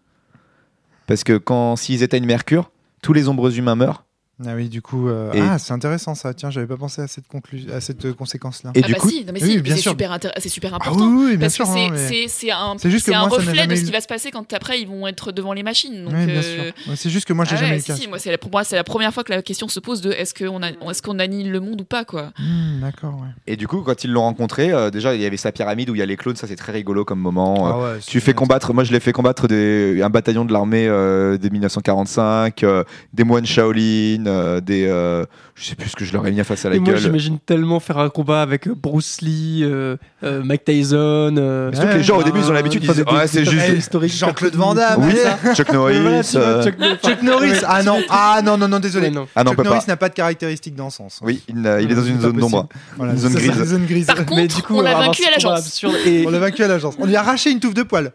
Parce 1.07 1.25
que 1.25 1.39
quand 1.39 1.77
s'ils 1.77 2.03
éteignent 2.03 2.27
Mercure, 2.27 2.71
tous 3.03 3.13
les 3.13 3.29
ombres 3.29 3.57
humains 3.57 3.77
meurent. 3.77 4.05
Ah 4.47 4.51
oui, 4.55 4.69
du 4.69 4.83
coup, 4.83 5.09
euh, 5.09 5.33
Et- 5.33 5.41
ah 5.41 5.59
c'est 5.59 5.73
intéressant 5.73 6.15
ça. 6.15 6.33
Tiens, 6.33 6.49
j'avais 6.51 6.67
pas 6.69 6.77
pensé 6.77 7.03
à 7.03 7.09
cette 7.09 7.27
conclusion, 7.27 7.73
à 7.75 7.81
cette 7.81 8.13
conséquence 8.13 8.63
là. 8.63 8.71
Et 8.77 8.83
ah 8.85 8.87
du 8.87 8.93
bah 8.93 8.99
coup, 9.01 9.09
si, 9.09 9.25
non, 9.25 9.33
mais 9.33 9.43
oui, 9.43 9.51
si, 9.55 9.61
bien 9.61 9.75
c'est 9.75 9.83
sûr. 9.83 9.91
super, 9.93 10.13
intér- 10.13 10.31
c'est 10.39 10.49
super 10.49 10.73
Ah 10.75 10.77
important. 10.77 11.07
oui, 11.09 11.23
oui, 11.25 11.31
bien 11.37 11.39
Parce 11.41 11.55
sûr. 11.55 11.65
que 11.67 11.73
c'est, 11.73 11.87
hein, 11.87 11.91
mais- 11.93 12.09
c'est, 12.09 12.29
c'est 12.29 12.51
un, 12.53 12.77
C'est 12.79 12.91
juste 12.91 13.07
que 13.07 13.11
c'est 13.13 13.17
un 13.17 13.27
moi, 13.27 13.37
reflet 13.37 13.67
de 13.67 13.75
ce 13.75 13.83
eu- 13.83 13.85
qui 13.87 13.91
va 13.91 14.01
se 14.01 14.07
passer 14.07 14.31
quand 14.31 14.53
après 14.53 14.81
ils 14.81 14.87
vont 14.87 15.09
être 15.09 15.33
devant 15.33 15.53
les 15.55 15.65
machines. 15.65 16.05
Donc, 16.05 16.15
Oui, 16.17 16.27
bien 16.27 16.37
euh, 16.37 16.71
sûr. 16.85 16.97
C'est 16.97 17.11
juste 17.11 17.27
que 17.27 17.33
moi 17.33 17.45
j'ai 17.45 17.55
ah 17.55 17.57
jamais 17.57 17.71
ouais, 17.71 17.75
eu 17.77 17.79
le 17.79 17.83
si, 17.83 17.89
cas. 17.89 17.97
si, 17.97 18.07
moi, 18.09 18.19
c'est 18.21 18.31
la, 18.31 18.39
pour 18.39 18.53
moi, 18.53 18.63
c'est 18.63 18.77
la 18.77 18.85
première 18.85 19.13
fois 19.13 19.25
que 19.25 19.33
la 19.33 19.43
question 19.43 19.67
se 19.67 19.81
pose 19.81 20.01
de 20.03 20.13
est-ce 20.13 20.35
qu'on, 20.35 20.63
a, 20.63 20.69
est-ce 20.71 21.03
qu'on 21.03 21.19
annihile 21.19 21.51
le 21.51 21.59
monde 21.59 21.81
ou 21.81 21.85
pas, 21.85 22.05
quoi. 22.05 22.31
Hmm, 22.39 22.81
D'accord, 22.81 23.15
ouais. 23.21 23.29
et 23.49 23.57
du 23.57 23.67
coup 23.67 23.81
quand 23.83 24.05
ils 24.05 24.11
l'ont 24.13 24.23
rencontré, 24.23 24.73
euh, 24.73 24.91
déjà 24.91 25.17
il 25.17 25.21
y 25.21 25.27
avait 25.27 25.37
sa 25.37 25.51
pyramide 25.51 25.91
où 25.91 25.97
il 25.97 25.99
y 25.99 26.03
a 26.03 26.07
les 26.07 26.17
clones, 26.17 26.37
ça 26.37 26.47
c'est 26.47 26.55
très 26.55 26.71
rigolo 26.73 27.05
comme 27.05 27.19
moment. 27.19 27.67
Euh, 27.67 27.71
Ah 27.73 27.79
ouais, 27.95 27.99
Tu 28.07 28.21
fais 28.21 28.35
combattre, 28.35 28.73
moi 28.73 28.85
je 28.85 28.93
l'ai 28.93 29.01
fait 29.01 29.13
combattre 29.13 29.49
des, 29.49 30.01
un 30.01 30.11
bataillon 30.11 30.45
de 30.45 30.53
l'armée 30.53 30.87
euh, 30.87 31.39
des 31.39 31.51
1945, 31.51 32.63
euh, 32.63 32.85
des 33.13 33.25
moines 33.25 33.45
Shaolin, 33.47 34.27
euh, 34.29 34.61
des. 34.61 34.87
euh, 34.87 35.25
je 35.57 35.65
sais 35.65 35.75
plus 35.75 35.89
ce 35.89 35.97
que 35.97 36.05
je 36.05 36.13
leur 36.13 36.25
ai 36.27 36.31
mis 36.31 36.43
face 36.45 36.65
à 36.65 36.69
la 36.71 36.77
Et 36.77 36.79
moi, 36.79 36.91
gueule. 36.93 36.99
j'imagine 37.01 37.39
tellement 37.41 37.81
faire 37.81 37.99
un 37.99 38.09
combat 38.11 38.43
avec 38.43 38.69
euh, 38.69 38.75
Bruce 38.77 39.21
Lee, 39.23 39.63
euh, 39.65 39.97
euh, 40.23 40.43
Mike 40.45 40.65
Tyson. 40.65 41.35
euh, 41.37 41.73
surtout 41.73 41.89
que 41.89 41.95
les 41.97 42.03
gens 42.05 42.19
au 42.19 42.23
début 42.23 42.39
ils 42.41 42.49
ont 42.49 42.53
l'habitude, 42.53 42.85
ils 42.85 42.87
disent 42.89 42.97
des- 43.05 43.13
Ouais, 43.13 43.23
des- 43.23 43.27
c'est 43.29 43.43
des 43.43 43.51
juste. 43.51 43.99
Jean-Claude. 44.19 44.55
Van 44.55 44.75
Damme, 44.75 45.03
Oui. 45.05 45.15
Chuck 45.55 45.73
Norris. 45.73 46.01
voilà, 46.01 46.23
tu 46.23 46.39
vois, 46.39 46.63
Chuck 46.63 46.79
Norris. 46.79 46.97
Chuck 47.05 47.23
Norris. 47.23 47.51
Ouais. 47.51 47.61
Ah 47.67 47.83
non, 47.83 47.99
ah 48.11 48.41
non, 48.45 48.57
non, 48.57 48.69
non, 48.69 48.79
désolé. 48.79 49.09
Ouais, 49.09 49.15
non. 49.15 49.27
Ah 49.35 49.43
non, 49.43 49.53
Chuck 49.53 49.65
Norris 49.65 49.85
n'a 49.89 49.97
pas 49.97 50.09
de 50.09 50.15
caractéristiques 50.15 50.77
dans 50.77 50.91
ce 50.91 50.99
sens. 50.99 51.21
Oui, 51.23 51.43
il, 51.49 51.67
est 51.67 51.95
dans 51.95 52.05
une 52.05 52.21
zone 52.21 52.37
d'ombre. 52.37 52.69
Une 53.01 53.17
zone 53.17 53.87
grise. 53.87 54.07
Par 54.07 54.17
Mais 54.19 54.25
contre, 54.25 54.57
du 54.57 54.63
coup, 54.63 54.77
on 54.77 54.83
l'a 54.83 54.95
vaincu 54.95 55.23
à 55.25 55.31
l'agence. 55.31 55.83
On 56.27 56.31
l'a 56.31 56.39
vaincu 56.39 56.63
à 56.63 56.69
l'agence. 56.69 56.95
On 56.99 57.07
lui 57.07 57.17
a 57.17 57.21
arraché 57.21 57.51
une 57.51 57.61
touffe 57.61 57.75
de 57.75 57.83
poil. 57.83 58.13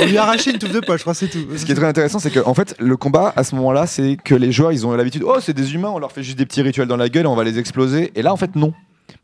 On 0.00 0.06
lui 0.06 0.18
a 0.18 0.22
arraché 0.22 0.50
une 0.50 0.58
touffe 0.58 0.72
de 0.72 0.80
poil, 0.80 0.98
je 0.98 1.04
crois, 1.04 1.14
c'est 1.14 1.28
tout. 1.28 1.46
Ce 1.56 1.64
qui 1.64 1.72
est 1.72 1.74
très 1.74 1.86
intéressant, 1.86 2.18
c'est 2.18 2.30
que 2.30 2.40
fait, 2.54 2.74
le 2.78 2.96
combat 2.96 3.32
à 3.36 3.44
ce 3.44 3.54
moment-là, 3.56 3.86
c'est 3.86 4.16
que 4.22 4.34
les 4.34 4.52
joueurs, 4.52 4.72
ils 4.72 4.86
ont 4.86 4.92
l'habitude, 4.92 5.22
oh, 5.24 5.36
c'est 5.40 5.54
des 5.54 5.74
humains, 5.74 5.90
on 5.90 5.98
leur 5.98 6.12
fait 6.12 6.22
juste 6.22 6.38
des 6.38 6.46
petits 6.46 6.62
rituels 6.62 6.88
dans 6.88 6.96
la 6.96 7.08
gueule 7.08 7.26
on 7.26 7.36
va 7.36 7.44
les 7.44 7.58
exploser. 7.58 8.12
Et 8.14 8.22
là, 8.22 8.32
en 8.32 8.36
fait, 8.36 8.56
non. 8.56 8.72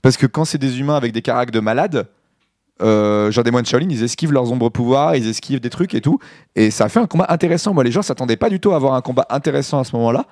Parce 0.03 0.17
que 0.17 0.27
quand 0.27 0.45
c'est 0.45 0.59
des 0.59 0.81
humains 0.81 0.97
avec 0.97 1.13
des 1.13 1.23
caractères 1.23 1.53
de 1.53 1.61
malades, 1.61 2.07
euh, 2.83 3.31
genre 3.31 3.45
des 3.45 3.51
moines 3.51 3.65
Shaolin, 3.65 3.89
ils 3.91 4.03
esquivent 4.03 4.33
leurs 4.33 4.53
ombres 4.53 4.69
pouvoirs, 4.69 5.17
ils 5.17 5.29
esquivent 5.29 5.61
des 5.61 5.71
trucs 5.71 5.95
et 5.95 6.01
tout. 6.01 6.19
Et 6.55 6.71
ça 6.71 6.85
a 6.85 6.89
fait 6.89 7.01
un 7.01 7.07
combat 7.07 7.27
intéressant. 7.29 7.73
Moi, 7.73 7.85
les 7.85 7.93
gens 7.93 8.03
s'attendaient 8.03 8.37
pas 8.37 8.51
du 8.51 8.61
tout 8.61 8.73
à 8.73 8.77
avoir 8.77 8.95
un 8.95 9.01
combat 9.01 9.27
intéressant 9.31 9.81
à 9.81 9.85
ce 9.85 9.95
moment-là. 9.97 10.27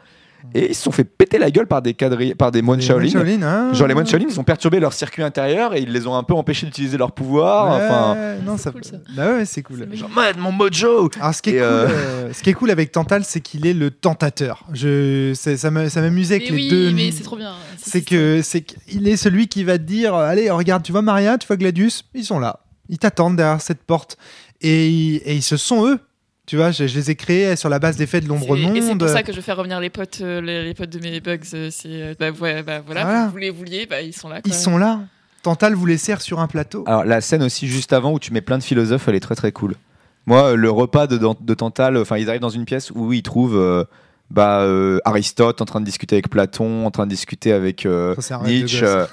Et 0.54 0.70
ils 0.70 0.74
se 0.74 0.82
sont 0.82 0.90
fait 0.92 1.04
péter 1.04 1.38
la 1.38 1.50
gueule 1.50 1.66
par 1.66 1.80
des, 1.82 1.94
quadrilles, 1.94 2.34
par 2.34 2.50
des 2.52 2.60
moines 2.62 2.80
Shaolin. 2.80 3.08
Shaolin, 3.08 3.42
hein. 3.42 3.72
Genre 3.72 3.88
les 3.88 3.94
moines 3.94 4.06
Shaolin, 4.06 4.26
ils 4.28 4.38
ont 4.38 4.44
perturbé 4.44 4.78
leur 4.78 4.92
circuit 4.92 5.22
intérieur 5.22 5.74
et 5.74 5.80
ils 5.80 5.90
les 5.92 6.06
ont 6.06 6.14
un 6.14 6.22
peu 6.22 6.34
empêchés 6.34 6.66
d'utiliser 6.66 6.96
leur 6.98 7.12
pouvoir. 7.12 7.76
Ouais, 7.78 7.84
Enfin, 7.84 8.16
non, 8.44 8.56
C'est 8.56 8.64
ça... 8.64 8.70
cool, 8.72 8.84
ça. 8.84 8.96
Bah 9.16 9.32
ouais, 9.32 9.44
c'est 9.46 9.62
cool. 9.62 9.86
C'est 9.90 9.96
genre, 9.96 10.10
man, 10.10 10.34
mon 10.38 10.52
mojo 10.52 11.10
Alors, 11.18 11.34
ce 11.34 11.42
qui 11.42 11.50
est, 11.50 11.54
Et, 11.54 11.56
cool, 11.58 11.62
euh, 11.64 11.88
euh, 11.88 12.32
ce 12.32 12.42
qui 12.42 12.50
est 12.50 12.54
cool 12.54 12.70
avec 12.70 12.92
Tantal, 12.92 13.24
c'est 13.24 13.40
qu'il 13.40 13.66
est 13.66 13.72
le 13.74 13.90
tentateur. 13.90 14.64
Je, 14.72 15.32
c'est- 15.34 15.56
ça 15.56 15.70
me- 15.70 15.88
ça 15.88 16.00
m'amusait 16.00 16.40
que 16.40 16.50
les 16.52 16.52
oui, 16.52 16.68
deux. 16.68 16.92
mais 16.92 17.10
c'est 17.10 17.22
trop 17.24 17.36
bien. 17.36 17.52
C'est 17.78 18.02
que 18.02 18.40
c'est 18.42 18.60
qu'il 18.62 19.08
est 19.08 19.16
celui 19.16 19.48
qui 19.48 19.64
va 19.64 19.78
te 19.78 19.82
dire 19.84 20.14
allez 20.14 20.50
regarde 20.50 20.82
tu 20.82 20.92
vois 20.92 21.02
Maria 21.02 21.36
tu 21.38 21.46
vois 21.46 21.56
Gladius 21.56 22.04
ils 22.14 22.24
sont 22.24 22.38
là 22.38 22.60
ils 22.88 22.98
t'attendent 22.98 23.36
derrière 23.36 23.60
cette 23.60 23.82
porte 23.82 24.16
et, 24.62 25.16
et 25.16 25.34
ils 25.34 25.42
se 25.42 25.56
sont 25.56 25.86
eux 25.86 25.98
tu 26.46 26.56
vois 26.56 26.70
je, 26.70 26.86
je 26.86 26.94
les 26.98 27.10
ai 27.10 27.14
créés 27.14 27.56
sur 27.56 27.68
la 27.68 27.78
base 27.78 27.96
des 27.96 28.06
faits 28.06 28.24
de 28.24 28.28
l'ombre 28.28 28.56
monde 28.56 28.76
Et 28.76 28.82
c'est 28.82 28.94
pour 28.96 29.08
ça 29.08 29.22
que 29.22 29.32
je 29.32 29.40
fais 29.40 29.52
revenir 29.52 29.80
les 29.80 29.90
potes, 29.90 30.18
euh, 30.20 30.40
les, 30.40 30.64
les 30.64 30.74
potes 30.74 30.90
de 30.90 30.98
mes 30.98 31.20
bugs. 31.20 31.38
euh, 31.54 31.68
C'est, 31.70 31.88
euh, 31.88 32.14
bah, 32.18 32.30
ouais, 32.32 32.62
bah, 32.62 32.80
voilà, 32.84 33.02
Voilà. 33.04 33.26
vous 33.28 33.36
les 33.38 33.50
vouliez, 33.50 33.86
bah, 33.86 34.02
ils 34.02 34.12
sont 34.14 34.28
là. 34.28 34.40
ils 34.44 34.52
sont 34.54 34.76
là 34.78 35.00
Tantal 35.42 35.74
vous 35.74 35.84
les 35.86 35.98
sert 35.98 36.22
sur 36.22 36.40
un 36.40 36.46
plateau 36.46 36.84
Alors 36.86 37.04
la 37.04 37.20
scène 37.20 37.42
aussi 37.42 37.66
juste 37.68 37.92
avant 37.92 38.12
où 38.12 38.18
tu 38.18 38.32
mets 38.32 38.40
plein 38.40 38.56
de 38.58 38.62
philosophes, 38.62 39.08
elle 39.08 39.14
est 39.14 39.20
très 39.20 39.34
très 39.34 39.52
cool. 39.52 39.74
Moi, 40.26 40.52
euh, 40.52 40.54
le 40.56 40.70
repas 40.70 41.06
de, 41.06 41.18
de 41.18 41.54
Tantal, 41.54 41.96
enfin 41.98 42.16
ils 42.16 42.28
arrivent 42.30 42.40
dans 42.40 42.48
une 42.48 42.64
pièce 42.64 42.90
où 42.94 43.12
ils 43.12 43.22
trouvent 43.22 43.56
euh, 43.58 43.84
bah, 44.34 44.60
euh, 44.62 44.98
Aristote 45.04 45.62
en 45.62 45.64
train 45.64 45.80
de 45.80 45.84
discuter 45.86 46.16
avec 46.16 46.28
Platon, 46.28 46.84
en 46.86 46.90
train 46.90 47.06
de 47.06 47.10
discuter 47.10 47.52
avec 47.52 47.86
euh, 47.86 48.14
Ça, 48.18 48.40
Nietzsche. 48.44 48.82
euh, 48.82 49.06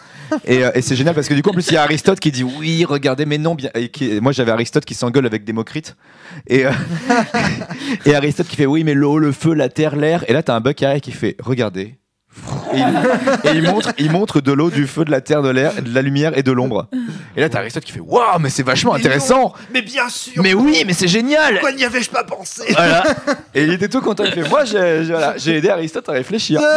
et 0.45 0.61
et 0.75 0.81
c'est 0.81 0.95
génial 0.95 1.13
parce 1.13 1.27
que 1.27 1.33
du 1.33 1.41
coup 1.43 1.49
en 1.49 1.53
plus 1.53 1.67
il 1.69 1.73
y 1.73 1.77
a 1.77 1.83
Aristote 1.83 2.19
qui 2.19 2.31
dit 2.31 2.43
oui 2.43 2.83
regardez 2.85 3.25
mais 3.25 3.37
non 3.37 3.53
bien. 3.55 3.69
Et 3.75 3.89
qui- 3.89 4.19
moi 4.21 4.31
j'avais 4.31 4.51
Aristote 4.51 4.85
qui 4.85 4.93
s'engueule 4.95 5.25
avec 5.25 5.43
Démocrite 5.43 5.95
et 6.47 6.63
et 8.05 8.15
Aristote 8.15 8.47
qui 8.47 8.55
fait 8.55 8.65
oui 8.65 8.83
mais 8.83 8.93
l'eau, 8.93 9.17
le 9.19 9.31
feu, 9.31 9.53
la 9.53 9.69
terre, 9.69 9.95
l'air. 9.95 10.23
Et 10.29 10.33
là 10.33 10.43
t'as 10.43 10.55
un 10.55 10.61
bug 10.61 10.75
qui 11.01 11.11
fait 11.11 11.35
regardez. 11.39 11.95
Et 12.73 12.77
il, 12.77 13.49
et 13.49 13.57
il 13.57 13.63
montre, 13.63 13.93
il 13.97 14.11
montre 14.11 14.41
de 14.41 14.51
l'eau, 14.51 14.69
du 14.69 14.87
feu, 14.87 15.05
de 15.05 15.11
la 15.11 15.21
terre, 15.21 15.41
de 15.41 15.49
l'air, 15.49 15.73
de 15.81 15.93
la 15.93 16.01
lumière 16.01 16.37
et 16.37 16.43
de 16.43 16.51
l'ombre. 16.51 16.87
Et 17.35 17.41
là, 17.41 17.49
t'as 17.49 17.59
Aristote 17.59 17.83
qui 17.83 17.91
fait 17.91 17.99
Waouh, 17.99 18.39
mais 18.39 18.49
c'est 18.49 18.63
vachement 18.63 18.93
intéressant! 18.93 19.53
mais 19.73 19.81
bien 19.81 20.09
sûr 20.09 20.41
Mais 20.41 20.53
oui, 20.53 20.83
mais 20.85 20.93
c'est 20.93 21.07
génial! 21.07 21.53
pourquoi 21.53 21.71
n'y 21.73 21.83
avais-je 21.83 22.09
pas 22.09 22.23
pensé 22.23 22.63
Voilà. 22.73 23.03
Et 23.53 23.63
il 23.63 23.73
était 23.73 23.89
tout 23.89 24.01
content. 24.01 24.23
Il 24.25 24.31
fait 24.31 24.47
Moi, 24.49 24.65
j'ai 24.65 25.03
voilà, 25.03 25.35
aidé 25.45 25.69
Aristote 25.69 26.07
à 26.09 26.13
réfléchir. 26.13 26.61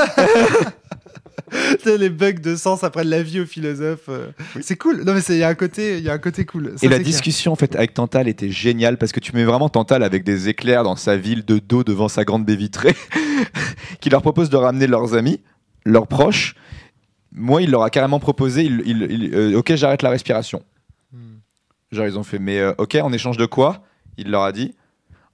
C'est 1.85 1.99
les 1.99 2.09
bugs 2.09 2.33
de 2.33 2.57
sens 2.57 2.83
après 2.85 3.05
la 3.05 3.23
vie 3.23 3.41
aux 3.41 3.47
philosophes 3.47 4.09
euh, 4.09 4.29
c'est 4.61 4.77
cool 4.77 5.03
non 5.05 5.13
mais 5.15 5.21
il 5.29 5.37
y 5.37 5.43
a 5.45 5.49
un 5.49 5.55
côté 5.55 5.99
il 5.99 6.05
y 6.05 6.09
a 6.09 6.13
un 6.15 6.19
côté 6.19 6.45
cool 6.45 6.73
Ça, 6.77 6.87
Et 6.87 6.89
la 6.89 6.97
clair. 6.97 7.07
discussion 7.07 7.53
en 7.53 7.57
fait 7.57 7.77
avec 7.77 7.95
Tantal 7.95 8.27
était 8.29 8.51
géniale 8.51 8.97
parce 8.97 9.13
que 9.13 9.21
tu 9.21 9.33
mets 9.37 9.45
vraiment 9.45 9.69
Tantal 9.69 10.03
avec 10.03 10.25
des 10.25 10.49
éclairs 10.49 10.83
dans 10.83 10.97
sa 10.97 11.17
ville 11.17 11.45
de 11.45 11.59
dos 11.59 11.85
devant 11.85 12.09
sa 12.09 12.25
grande 12.25 12.45
baie 12.45 12.57
vitrée, 12.57 12.97
qui 14.01 14.11
leur 14.11 14.23
propose 14.23 14.49
de 14.51 14.57
ramener 14.57 14.87
leurs 14.87 15.15
amis, 15.15 15.41
leurs 15.85 16.07
proches. 16.07 16.55
Moi, 17.33 17.63
il 17.63 17.71
leur 17.71 17.83
a 17.83 17.91
carrément 17.91 18.21
proposé, 18.21 18.65
il, 18.65 18.83
il- 18.87 19.03
il- 19.11 19.35
euh, 19.35 19.59
ok, 19.59 19.75
j'arrête 19.75 20.03
la 20.03 20.11
respiration. 20.11 20.63
Hmm. 21.13 21.37
Genre 21.93 22.07
ils 22.07 22.19
ont 22.19 22.23
fait, 22.23 22.39
mais 22.39 22.59
euh, 22.59 22.73
ok, 22.79 22.97
en 23.03 23.13
échange 23.13 23.37
de 23.37 23.47
quoi? 23.47 23.83
Il 24.17 24.31
leur 24.31 24.43
a 24.43 24.53
dit, 24.53 24.75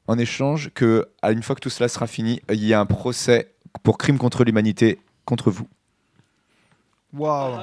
en 0.07 0.18
échange 0.18 0.70
que, 0.74 1.07
à 1.22 1.32
une 1.32 1.42
fois 1.42 1.55
que 1.55 1.61
tout 1.61 1.70
cela 1.70 1.88
sera 1.88 2.07
fini, 2.07 2.40
il 2.51 2.64
y 2.64 2.72
a 2.74 2.80
un 2.80 2.86
procès 2.86 3.53
pour 3.82 3.98
crime 3.98 4.16
contre 4.18 4.44
l'humanité 4.44 4.98
contre 5.26 5.51
vous. 5.51 5.68
waouh 7.12 7.59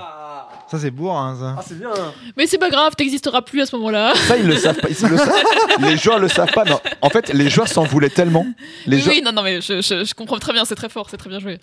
ça 0.70 0.78
c'est 0.80 0.92
beau 0.92 1.10
hein, 1.10 1.36
ça 1.40 1.56
Ah, 1.58 1.64
c'est 1.66 1.78
bien. 1.80 1.90
Mais 2.36 2.46
c'est 2.48 2.58
pas 2.58 2.70
grave, 2.70 2.94
t'existeras 2.96 3.42
plus 3.42 3.62
à 3.62 3.66
ce 3.66 3.76
moment-là. 3.78 4.14
Ça, 4.16 4.38
ils 4.38 4.46
le 4.48 4.56
savent 4.58 4.78
pas. 4.80 4.90
ils 4.90 5.08
le 5.08 5.18
savent- 5.18 5.34
Les 5.80 5.98
joueurs 5.98 6.20
le 6.20 6.28
savent 6.28 6.52
pas. 6.54 6.66
Non. 6.66 6.80
En 7.02 7.10
fait, 7.10 7.34
les 7.34 7.50
joueurs 7.50 7.68
s'en 7.68 7.84
voulaient 7.84 8.10
tellement. 8.10 8.46
Les 8.86 8.98
oui, 8.98 9.02
joueurs, 9.02 9.16
oui, 9.16 9.22
non, 9.24 9.32
non, 9.32 9.44
mais 9.44 9.62
je, 9.62 9.82
je- 9.82 10.04
je 10.04 10.14
comprends 10.14 10.40
très 10.40 10.54
bien, 10.54 10.66
c'est 10.66 10.76
très 10.76 10.90
fort, 10.90 11.10
c'est 11.10 11.18
très 11.18 11.30
bien 11.30 11.40
joué. 11.40 11.60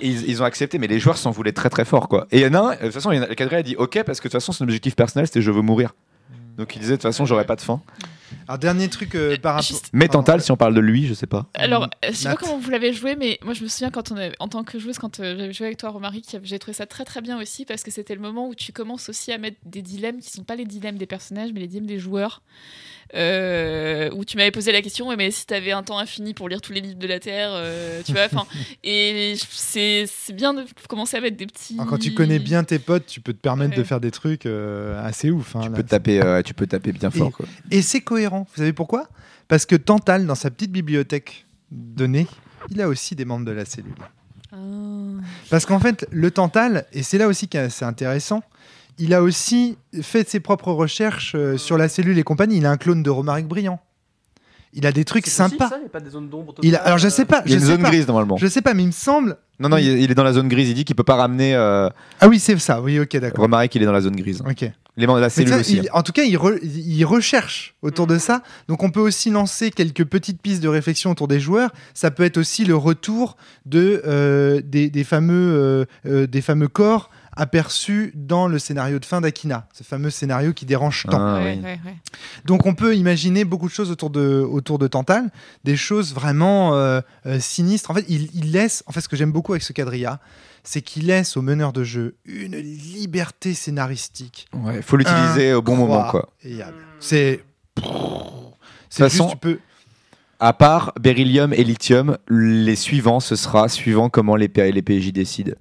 ils, 0.00 0.28
ils 0.28 0.42
ont 0.42 0.44
accepté, 0.44 0.78
mais 0.78 0.86
les 0.86 0.98
joueurs 0.98 1.16
s'en 1.18 1.30
voulaient 1.30 1.52
très 1.52 1.70
très 1.70 1.84
fort, 1.84 2.08
quoi. 2.08 2.26
Et 2.30 2.38
il 2.38 2.42
y 2.42 2.46
en 2.46 2.54
a 2.54 2.58
un, 2.60 2.70
de 2.72 2.76
toute 2.84 2.92
façon, 2.92 3.12
il 3.12 3.16
y 3.16 3.20
en 3.20 3.24
a- 3.24 3.26
le 3.28 3.34
cadre 3.34 3.54
a 3.54 3.62
dit 3.62 3.76
OK 3.76 4.02
parce 4.04 4.20
que 4.20 4.28
de 4.28 4.32
toute 4.32 4.40
façon, 4.40 4.52
son 4.52 4.64
objectif 4.64 4.96
personnel 4.96 5.26
c'était 5.26 5.42
je 5.42 5.50
veux 5.50 5.62
mourir. 5.62 5.94
Donc 6.58 6.74
il 6.76 6.80
disait 6.80 6.92
de 6.92 6.96
toute 6.96 7.02
façon, 7.02 7.24
j'aurais 7.26 7.46
pas 7.46 7.56
de 7.56 7.60
fin. 7.62 7.80
Alors, 8.48 8.58
dernier 8.58 8.88
truc 8.88 9.14
euh, 9.14 9.36
par 9.38 9.54
rapport. 9.54 9.66
Juste- 9.66 9.90
Mais 9.92 10.06
Pardon. 10.08 10.20
Tantal, 10.24 10.40
si 10.42 10.50
on 10.50 10.56
parle 10.56 10.74
de 10.74 10.80
lui, 10.80 11.06
je 11.06 11.14
sais 11.14 11.26
pas. 11.26 11.46
Alors, 11.54 11.84
euh, 11.84 12.08
je 12.10 12.12
sais 12.16 12.24
Nat. 12.28 12.34
pas 12.36 12.40
comment 12.46 12.58
vous 12.58 12.70
l'avez 12.70 12.92
joué, 12.92 13.16
mais 13.16 13.38
moi 13.42 13.54
je 13.54 13.62
me 13.62 13.68
souviens 13.68 13.90
quand 13.90 14.10
on 14.12 14.16
avait- 14.16 14.34
en 14.40 14.48
tant 14.48 14.64
que 14.64 14.78
joueuse, 14.78 14.98
quand 14.98 15.20
euh, 15.20 15.36
j'avais 15.38 15.52
joué 15.52 15.66
avec 15.66 15.78
toi, 15.78 15.90
Romaric, 15.90 16.36
j'ai 16.42 16.58
trouvé 16.58 16.74
ça 16.74 16.86
très 16.86 17.04
très 17.04 17.20
bien 17.20 17.40
aussi 17.40 17.64
parce 17.64 17.82
que 17.82 17.90
c'était 17.90 18.14
le 18.14 18.20
moment 18.20 18.48
où 18.48 18.54
tu 18.54 18.72
commences 18.72 19.08
aussi 19.08 19.32
à 19.32 19.38
mettre 19.38 19.56
des 19.64 19.82
dilemmes 19.82 20.20
qui 20.20 20.30
sont 20.30 20.44
pas 20.44 20.56
les 20.56 20.64
dilemmes 20.64 20.98
des 20.98 21.06
personnages, 21.06 21.50
mais 21.52 21.60
les 21.60 21.68
dilemmes 21.68 21.86
des 21.86 21.98
joueurs. 21.98 22.42
Euh, 23.14 24.08
où 24.14 24.24
tu 24.24 24.38
m'avais 24.38 24.50
posé 24.50 24.72
la 24.72 24.80
question, 24.80 25.14
mais 25.16 25.30
si 25.30 25.44
t'avais 25.46 25.72
un 25.72 25.82
temps 25.82 25.98
infini 25.98 26.32
pour 26.32 26.48
lire 26.48 26.62
tous 26.62 26.72
les 26.72 26.80
livres 26.80 26.98
de 26.98 27.06
la 27.06 27.20
Terre, 27.20 27.50
euh, 27.52 28.00
tu 28.04 28.12
vois, 28.12 28.24
enfin, 28.24 28.46
et 28.84 29.34
c'est 29.50 30.06
c'est 30.06 30.32
bien 30.32 30.54
de 30.54 30.64
commencer 30.88 31.18
à 31.18 31.20
mettre 31.20 31.36
des 31.36 31.46
petits. 31.46 31.74
Alors, 31.74 31.86
quand 31.88 31.98
tu 31.98 32.14
connais 32.14 32.38
bien 32.38 32.64
tes 32.64 32.78
potes, 32.78 33.04
tu 33.06 33.20
peux 33.20 33.34
te 33.34 33.38
permettre 33.38 33.76
de 33.76 33.82
faire 33.82 34.00
des 34.00 34.10
trucs 34.10 34.46
euh, 34.46 35.04
assez 35.04 35.30
ouf. 35.30 35.54
hein, 35.56 35.60
Tu 35.64 35.68
là. 35.70 35.76
peux 35.76 35.82
taper, 35.82 36.22
euh, 36.22 36.40
tu 36.42 36.54
peux 36.54 36.66
taper 36.66 36.92
bien 36.92 37.10
fort. 37.10 37.32
Quoi. 37.32 37.44
Et 37.70 37.82
c'est 37.82 38.00
cohérent. 38.00 38.46
Vous 38.50 38.56
savez 38.58 38.72
pourquoi? 38.72 39.08
Parce 39.48 39.66
que 39.66 39.76
Tantal, 39.76 40.26
dans 40.26 40.34
sa 40.34 40.50
petite 40.50 40.72
bibliothèque 40.72 41.44
donnée, 41.70 42.26
il 42.70 42.80
a 42.80 42.88
aussi 42.88 43.14
des 43.14 43.26
membres 43.26 43.44
de 43.44 43.52
la 43.52 43.66
cellule. 43.66 43.92
Ah. 44.52 44.56
Parce 45.50 45.66
qu'en 45.66 45.80
fait, 45.80 46.06
le 46.10 46.30
Tantal, 46.30 46.86
et 46.92 47.02
c'est 47.02 47.18
là 47.18 47.28
aussi 47.28 47.48
que 47.48 47.68
c'est 47.68 47.84
intéressant, 47.84 48.42
il 49.02 49.14
a 49.14 49.22
aussi 49.22 49.76
fait 50.02 50.28
ses 50.28 50.40
propres 50.40 50.72
recherches 50.72 51.34
euh, 51.34 51.56
sur 51.56 51.76
la 51.76 51.88
cellule 51.88 52.18
et 52.18 52.22
compagnie. 52.22 52.58
Il 52.58 52.66
a 52.66 52.70
un 52.70 52.76
clone 52.76 53.02
de 53.02 53.10
Romaric 53.10 53.46
Brillant. 53.46 53.80
Il 54.74 54.86
a 54.86 54.92
des 54.92 55.04
trucs 55.04 55.26
sympas. 55.26 55.68
il 55.76 55.80
n'y 55.80 55.86
a 55.86 55.88
pas 55.90 56.00
des 56.00 56.08
zones 56.10 56.30
d'ombre 56.30 56.54
Il 56.62 56.76
a- 56.76 56.82
alors 56.82 56.96
je 56.96 57.08
sais 57.10 57.26
pas, 57.26 57.42
Il 57.44 57.50
y 57.52 57.54
a 57.54 57.58
je 57.58 57.60
une 57.60 57.66
sais 57.66 57.72
zone 57.74 57.82
pas. 57.82 57.90
grise 57.90 58.06
normalement. 58.06 58.38
Je 58.38 58.46
sais 58.46 58.62
pas, 58.62 58.72
mais 58.72 58.82
il 58.84 58.86
me 58.86 58.92
semble. 58.92 59.36
Non, 59.60 59.68
non, 59.68 59.76
il 59.76 59.86
est 59.86 60.00
il 60.02 60.14
dans 60.14 60.24
la 60.24 60.32
zone 60.32 60.48
grise. 60.48 60.70
Il 60.70 60.74
dit 60.74 60.84
qu'il 60.86 60.96
peut 60.96 61.04
pas 61.04 61.16
ramener. 61.16 61.54
Euh... 61.54 61.90
Ah 62.20 62.28
oui, 62.28 62.38
c'est 62.38 62.58
ça. 62.58 62.80
Oui, 62.80 62.98
ok, 62.98 63.14
d'accord. 63.18 63.42
Remarquez 63.44 63.68
qu'il 63.68 63.82
est 63.82 63.86
dans 63.86 63.92
la 63.92 64.00
zone 64.00 64.16
grise. 64.16 64.42
Ok. 64.48 64.64
Les 64.96 65.06
membres 65.06 65.18
de 65.18 65.24
la 65.24 65.30
cellule 65.30 65.50
ça, 65.52 65.58
aussi. 65.60 65.78
hein. 65.78 65.82
il- 65.84 65.90
en 65.92 66.02
tout 66.02 66.12
cas, 66.12 66.22
il, 66.22 66.36
re- 66.38 66.58
il 66.62 67.04
recherche 67.04 67.74
autour 67.82 68.06
de 68.06 68.16
ça. 68.16 68.42
Donc, 68.68 68.82
on 68.82 68.90
peut 68.90 69.00
aussi 69.00 69.30
lancer 69.30 69.70
quelques 69.70 70.04
petites 70.04 70.40
pistes 70.40 70.62
de 70.62 70.68
réflexion 70.68 71.10
autour 71.10 71.28
des 71.28 71.38
joueurs. 71.40 71.70
Ça 71.92 72.10
peut 72.10 72.22
être 72.24 72.38
aussi 72.38 72.64
le 72.64 72.74
retour 72.76 73.36
de, 73.66 74.02
euh, 74.06 74.62
des, 74.64 74.88
des 74.88 75.04
fameux, 75.04 75.34
euh, 75.54 75.84
euh, 76.06 76.26
des 76.26 76.40
fameux 76.40 76.68
corps 76.68 77.10
aperçus 77.36 78.12
dans 78.14 78.46
le 78.48 78.58
scénario 78.58 78.98
de 78.98 79.04
fin 79.04 79.20
d'Akina. 79.20 79.66
Ce 79.72 79.82
fameux 79.84 80.10
scénario 80.10 80.52
qui 80.52 80.66
dérange 80.66 81.04
tant. 81.10 81.18
Ah, 81.20 81.40
Ouais, 81.42 81.56
oui. 81.58 81.64
ouais, 81.64 81.80
ouais. 81.84 81.96
Donc, 82.44 82.66
on 82.66 82.74
peut 82.74 82.94
imaginer 82.96 83.44
beaucoup 83.44 83.68
de 83.68 83.72
choses 83.72 83.90
autour 83.90 84.10
de, 84.10 84.40
autour 84.48 84.78
de 84.78 84.86
Tantal. 84.88 85.30
Des 85.64 85.76
choses 85.76 86.14
vraiment 86.14 86.74
euh, 86.74 87.00
euh, 87.26 87.40
sinistres. 87.40 87.90
En 87.90 87.94
fait, 87.94 88.04
il, 88.08 88.28
il 88.34 88.52
laisse. 88.52 88.82
En 88.86 88.92
fait, 88.92 89.00
ce 89.00 89.08
que 89.08 89.16
j'aime 89.16 89.32
beaucoup 89.32 89.52
avec 89.52 89.62
ce 89.62 89.72
quadrilla, 89.72 90.20
c'est 90.64 90.82
qu'il 90.82 91.06
laisse 91.06 91.36
au 91.36 91.42
meneur 91.42 91.72
de 91.72 91.82
jeu 91.84 92.16
une 92.24 92.56
liberté 92.56 93.54
scénaristique 93.54 94.46
Ouais, 94.52 94.80
faut 94.82 94.96
l'utiliser 94.96 95.54
au 95.54 95.62
bon 95.62 95.76
moment, 95.76 96.08
quoi. 96.10 96.28
C'est. 97.00 97.42
C'est 98.90 99.02
toute 99.04 99.10
juste, 99.10 99.22
façon- 99.22 99.28
tu 99.30 99.36
peux. 99.36 99.58
À 100.38 100.52
part 100.52 100.92
Beryllium 101.00 101.52
et 101.52 101.62
Lithium, 101.62 102.18
les 102.28 102.74
suivants, 102.74 103.20
ce 103.20 103.36
sera 103.36 103.68
suivant 103.68 104.08
comment 104.10 104.34
les, 104.34 104.48
P- 104.48 104.72
les 104.72 104.82
PJ 104.82 105.12
décident. 105.12 105.52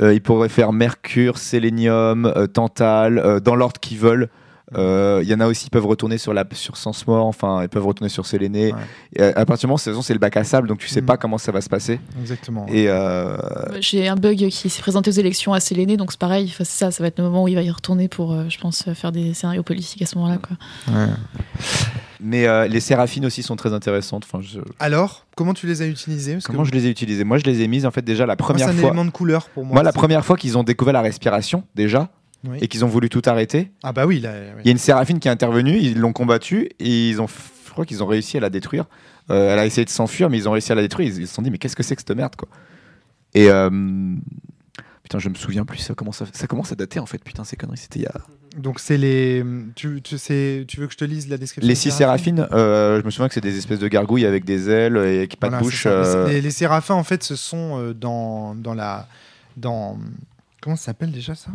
Euh, 0.00 0.14
ils 0.14 0.22
pourraient 0.22 0.48
faire 0.48 0.72
Mercure, 0.72 1.38
Sélénium, 1.38 2.26
euh, 2.26 2.46
Tantal, 2.46 3.18
euh, 3.18 3.40
dans 3.40 3.56
l'ordre 3.56 3.80
qu'ils 3.80 3.98
veulent. 3.98 4.28
Euh, 4.76 5.20
Il 5.22 5.28
y 5.28 5.34
en 5.34 5.40
a 5.40 5.46
aussi 5.46 5.64
qui 5.64 5.70
peuvent 5.70 5.86
retourner 5.86 6.18
sur, 6.18 6.34
la, 6.34 6.44
sur 6.52 6.76
Sens 6.76 7.06
Mort, 7.06 7.24
enfin, 7.26 7.62
ils 7.62 7.68
peuvent 7.68 7.86
retourner 7.86 8.08
sur 8.10 8.26
Séléné. 8.26 8.72
Ouais. 8.72 8.78
Et 9.16 9.22
à, 9.22 9.28
à 9.38 9.44
partir 9.46 9.60
du 9.62 9.66
moment 9.68 9.74
où 9.76 9.78
c'est 9.78 9.92
c'est 10.02 10.12
le 10.12 10.18
bac 10.18 10.36
à 10.36 10.44
sable, 10.44 10.68
donc 10.68 10.78
tu 10.78 10.88
sais 10.88 11.00
Mm. 11.00 11.06
pas 11.06 11.16
comment 11.16 11.38
ça 11.38 11.52
va 11.52 11.60
se 11.60 11.68
passer. 11.68 12.00
Exactement. 12.20 12.66
Et 12.68 12.88
euh, 12.88 13.36
J'ai 13.80 14.08
un 14.08 14.16
bug 14.16 14.36
qui 14.48 14.68
s'est 14.68 14.82
présenté 14.82 15.10
aux 15.10 15.14
élections 15.14 15.52
à 15.54 15.60
Séléné, 15.60 15.96
donc 15.96 16.12
c'est 16.12 16.20
pareil. 16.20 16.46
enfin, 16.48 16.64
c'est 16.64 16.78
ça, 16.78 16.90
ça 16.90 17.02
va 17.02 17.08
être 17.08 17.18
le 17.18 17.24
moment 17.24 17.44
où 17.44 17.48
il 17.48 17.54
va 17.54 17.62
y 17.62 17.70
retourner 17.70 18.08
pour, 18.08 18.32
euh, 18.32 18.44
je 18.48 18.58
pense, 18.58 18.82
faire 18.94 19.12
des 19.12 19.32
scénarios 19.34 19.62
politiques 19.62 20.02
à 20.02 20.06
ce 20.06 20.16
moment-là. 20.18 20.38
Ouais. 20.92 21.06
mais 22.20 22.46
euh, 22.46 22.66
les 22.66 22.80
séraphines 22.80 23.24
aussi 23.26 23.42
sont 23.42 23.56
très 23.56 23.72
intéressantes. 23.72 24.24
Enfin, 24.30 24.42
je- 24.42 24.60
Alors, 24.80 25.26
comment 25.36 25.54
tu 25.54 25.66
les 25.66 25.82
as 25.82 25.86
Parce 25.86 26.04
que 26.04 26.42
comment 26.46 26.64
je 26.64 26.72
les 26.72 26.86
ai 26.86 26.90
utilisées? 26.90 27.24
Moi, 27.24 27.38
je 27.38 27.44
les 27.44 27.62
ai 27.62 27.68
mises 27.68 27.86
en 27.86 27.90
fait 27.90 28.02
déjà 28.02 28.26
la 28.26 28.32
moi, 28.32 28.36
première 28.36 28.66
c'est 28.68 28.74
un 28.74 28.78
fois. 28.78 28.88
élément 28.90 29.04
de 29.04 29.10
couleur 29.10 29.48
pour 29.50 29.64
moi. 29.64 29.74
Moi, 29.74 29.82
la 29.82 29.92
première 29.92 30.24
fois 30.24 30.36
qu'ils 30.36 30.58
ont 30.58 30.64
découvert 30.64 30.92
la 30.94 31.00
respiration, 31.02 31.62
déjà, 31.74 32.08
Oui. 32.44 32.58
et 32.60 32.68
qu'ils 32.68 32.84
ont 32.84 32.88
voulu 32.88 33.08
tout 33.08 33.22
arrêter, 33.26 33.72
Ah 33.82 33.92
bah 33.92 34.06
oui, 34.06 34.20
là, 34.20 34.32
oui. 34.54 34.62
il 34.64 34.66
y 34.66 34.68
a 34.68 34.72
une 34.72 34.78
séraphine 34.78 35.18
qui 35.18 35.26
est 35.26 35.30
intervenue, 35.30 35.76
ils 35.78 35.98
l'ont 35.98 36.12
combattue, 36.12 36.70
et 36.78 37.08
ils 37.10 37.20
ont, 37.20 37.26
je 37.26 37.70
crois 37.72 37.84
qu'ils 37.84 38.02
ont 38.02 38.06
réussi 38.06 38.36
à 38.36 38.40
la 38.40 38.48
détruire. 38.48 38.84
Euh, 39.30 39.52
elle 39.52 39.58
a 39.58 39.66
essayé 39.66 39.84
de 39.84 39.90
s'enfuir, 39.90 40.30
mais 40.30 40.38
ils 40.38 40.48
ont 40.48 40.52
réussi 40.52 40.70
à 40.70 40.74
la 40.76 40.82
détruire. 40.82 41.08
Ils 41.08 41.22
ils 41.22 41.26
se 41.26 41.34
sont 41.34 41.42
dit, 41.42 41.50
mais 41.50 41.58
qu'est-ce 41.58 41.74
que 41.76 41.82
c'est 41.82 41.96
que 41.96 42.00
cette 42.02 42.16
merde, 42.16 42.36
quoi? 42.36 42.48
Et 43.34 43.50
euh, 43.50 43.68
putain, 45.02 45.18
je 45.18 45.28
me 45.28 45.34
souviens 45.34 45.64
plus. 45.64 45.78
Ça 45.78 45.94
commence, 45.94 46.22
à, 46.22 46.26
ça 46.32 46.46
commence 46.46 46.70
à 46.72 46.76
dater 46.76 47.00
en 47.00 47.06
fait. 47.06 47.22
Putain, 47.22 47.42
ces 47.44 47.56
conneries, 47.56 47.76
c'était 47.76 47.98
il 47.98 48.02
y 48.02 48.06
a. 48.06 48.14
Donc 48.56 48.78
c'est 48.80 48.96
les. 48.96 49.44
Tu, 49.74 50.00
tu, 50.00 50.16
sais, 50.16 50.64
tu 50.66 50.80
veux 50.80 50.86
que 50.86 50.92
je 50.92 50.98
te 50.98 51.04
lise 51.04 51.28
la 51.28 51.36
description 51.36 51.68
Les 51.68 51.74
six 51.74 51.90
séraphines, 51.90 52.46
euh, 52.52 53.00
je 53.00 53.04
me 53.04 53.10
souviens 53.10 53.28
que 53.28 53.34
c'est 53.34 53.40
des 53.42 53.58
espèces 53.58 53.80
de 53.80 53.88
gargouilles 53.88 54.24
avec 54.26 54.44
des 54.44 54.70
ailes 54.70 54.96
et 54.96 55.28
qui 55.28 55.36
pas 55.36 55.48
Voilà, 55.48 55.60
de 55.60 55.64
bouche. 55.64 55.86
Les, 56.28 56.40
les 56.40 56.50
séraphins, 56.50 56.94
en 56.94 57.04
fait, 57.04 57.22
ce 57.22 57.36
sont 57.36 57.92
dans, 57.98 58.54
dans 58.54 58.74
la. 58.74 59.08
Dans, 59.56 59.98
comment 60.62 60.76
ça 60.76 60.86
s'appelle 60.86 61.10
déjà 61.12 61.34
ça? 61.34 61.50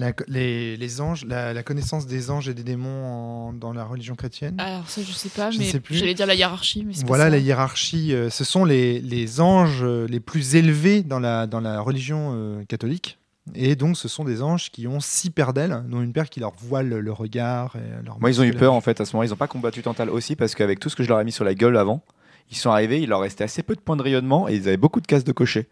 La- 0.00 0.12
les, 0.28 0.76
les 0.76 1.00
anges, 1.00 1.24
la, 1.26 1.52
la 1.52 1.62
connaissance 1.62 2.06
des 2.06 2.30
anges 2.30 2.48
et 2.48 2.54
des 2.54 2.62
démons 2.62 3.04
en- 3.04 3.52
dans 3.52 3.72
la 3.72 3.84
religion 3.84 4.14
chrétienne. 4.14 4.54
Alors 4.58 4.88
ça, 4.88 5.02
je 5.02 5.12
sais 5.12 5.28
pas, 5.28 5.50
Je 5.50 5.58
mais 5.58 5.64
sais 5.66 5.80
plus. 5.80 5.96
j'allais 5.96 6.14
dire 6.14 6.26
la 6.26 6.34
hiérarchie, 6.34 6.84
mais 6.86 6.94
c'est 6.94 7.02
pas 7.02 7.08
Voilà 7.08 7.24
ça. 7.24 7.30
la 7.30 7.38
hiérarchie. 7.38 8.14
euh, 8.14 8.30
ce 8.30 8.44
sont 8.44 8.64
les, 8.64 9.00
les 9.00 9.40
anges 9.40 9.80
euh, 9.82 10.06
les 10.08 10.20
plus 10.20 10.54
élevés 10.56 11.02
dans 11.02 11.20
la, 11.20 11.46
dans 11.46 11.60
la 11.60 11.80
religion 11.80 12.32
euh, 12.34 12.64
catholique. 12.64 13.18
Et 13.54 13.74
donc, 13.74 13.96
ce 13.96 14.06
sont 14.06 14.24
des 14.24 14.42
anges 14.42 14.70
qui 14.70 14.86
ont 14.86 15.00
six 15.00 15.30
paires 15.30 15.52
d'ailes, 15.52 15.82
dont 15.88 16.00
une 16.02 16.12
paire 16.12 16.28
qui 16.30 16.38
leur 16.40 16.52
voile 16.56 16.88
le 16.88 17.12
regard. 17.12 17.74
Et 17.76 18.04
leur 18.04 18.20
Moi, 18.20 18.30
ils 18.30 18.40
ont 18.40 18.44
eu 18.44 18.52
peur 18.52 18.72
en 18.74 18.80
fait 18.80 19.00
à 19.00 19.04
ce 19.04 19.16
moment. 19.16 19.24
Ils 19.24 19.32
ont 19.32 19.36
pas 19.36 19.48
combattu 19.48 19.82
Tantal 19.82 20.08
aussi 20.08 20.36
parce 20.36 20.54
qu'avec 20.54 20.78
tout 20.78 20.88
ce 20.88 20.94
que 20.96 21.02
je 21.02 21.08
leur 21.08 21.20
ai 21.20 21.24
mis 21.24 21.32
sur 21.32 21.44
la 21.44 21.54
gueule 21.54 21.76
avant, 21.76 22.02
ils 22.50 22.56
sont 22.56 22.70
arrivés, 22.70 23.00
il 23.00 23.08
leur 23.08 23.20
restait 23.20 23.44
assez 23.44 23.62
peu 23.62 23.74
de 23.74 23.80
points 23.80 23.96
de 23.96 24.02
rayonnement 24.02 24.48
et 24.48 24.54
ils 24.54 24.68
avaient 24.68 24.76
beaucoup 24.76 25.00
de 25.00 25.06
cases 25.06 25.24
de 25.24 25.32
cocher. 25.32 25.68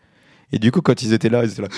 Et 0.51 0.59
du 0.59 0.73
coup, 0.73 0.81
quand 0.81 1.03
ils 1.03 1.13
étaient 1.13 1.29
là, 1.29 1.45
ils 1.45 1.53
étaient 1.53 1.63
là, 1.63 1.69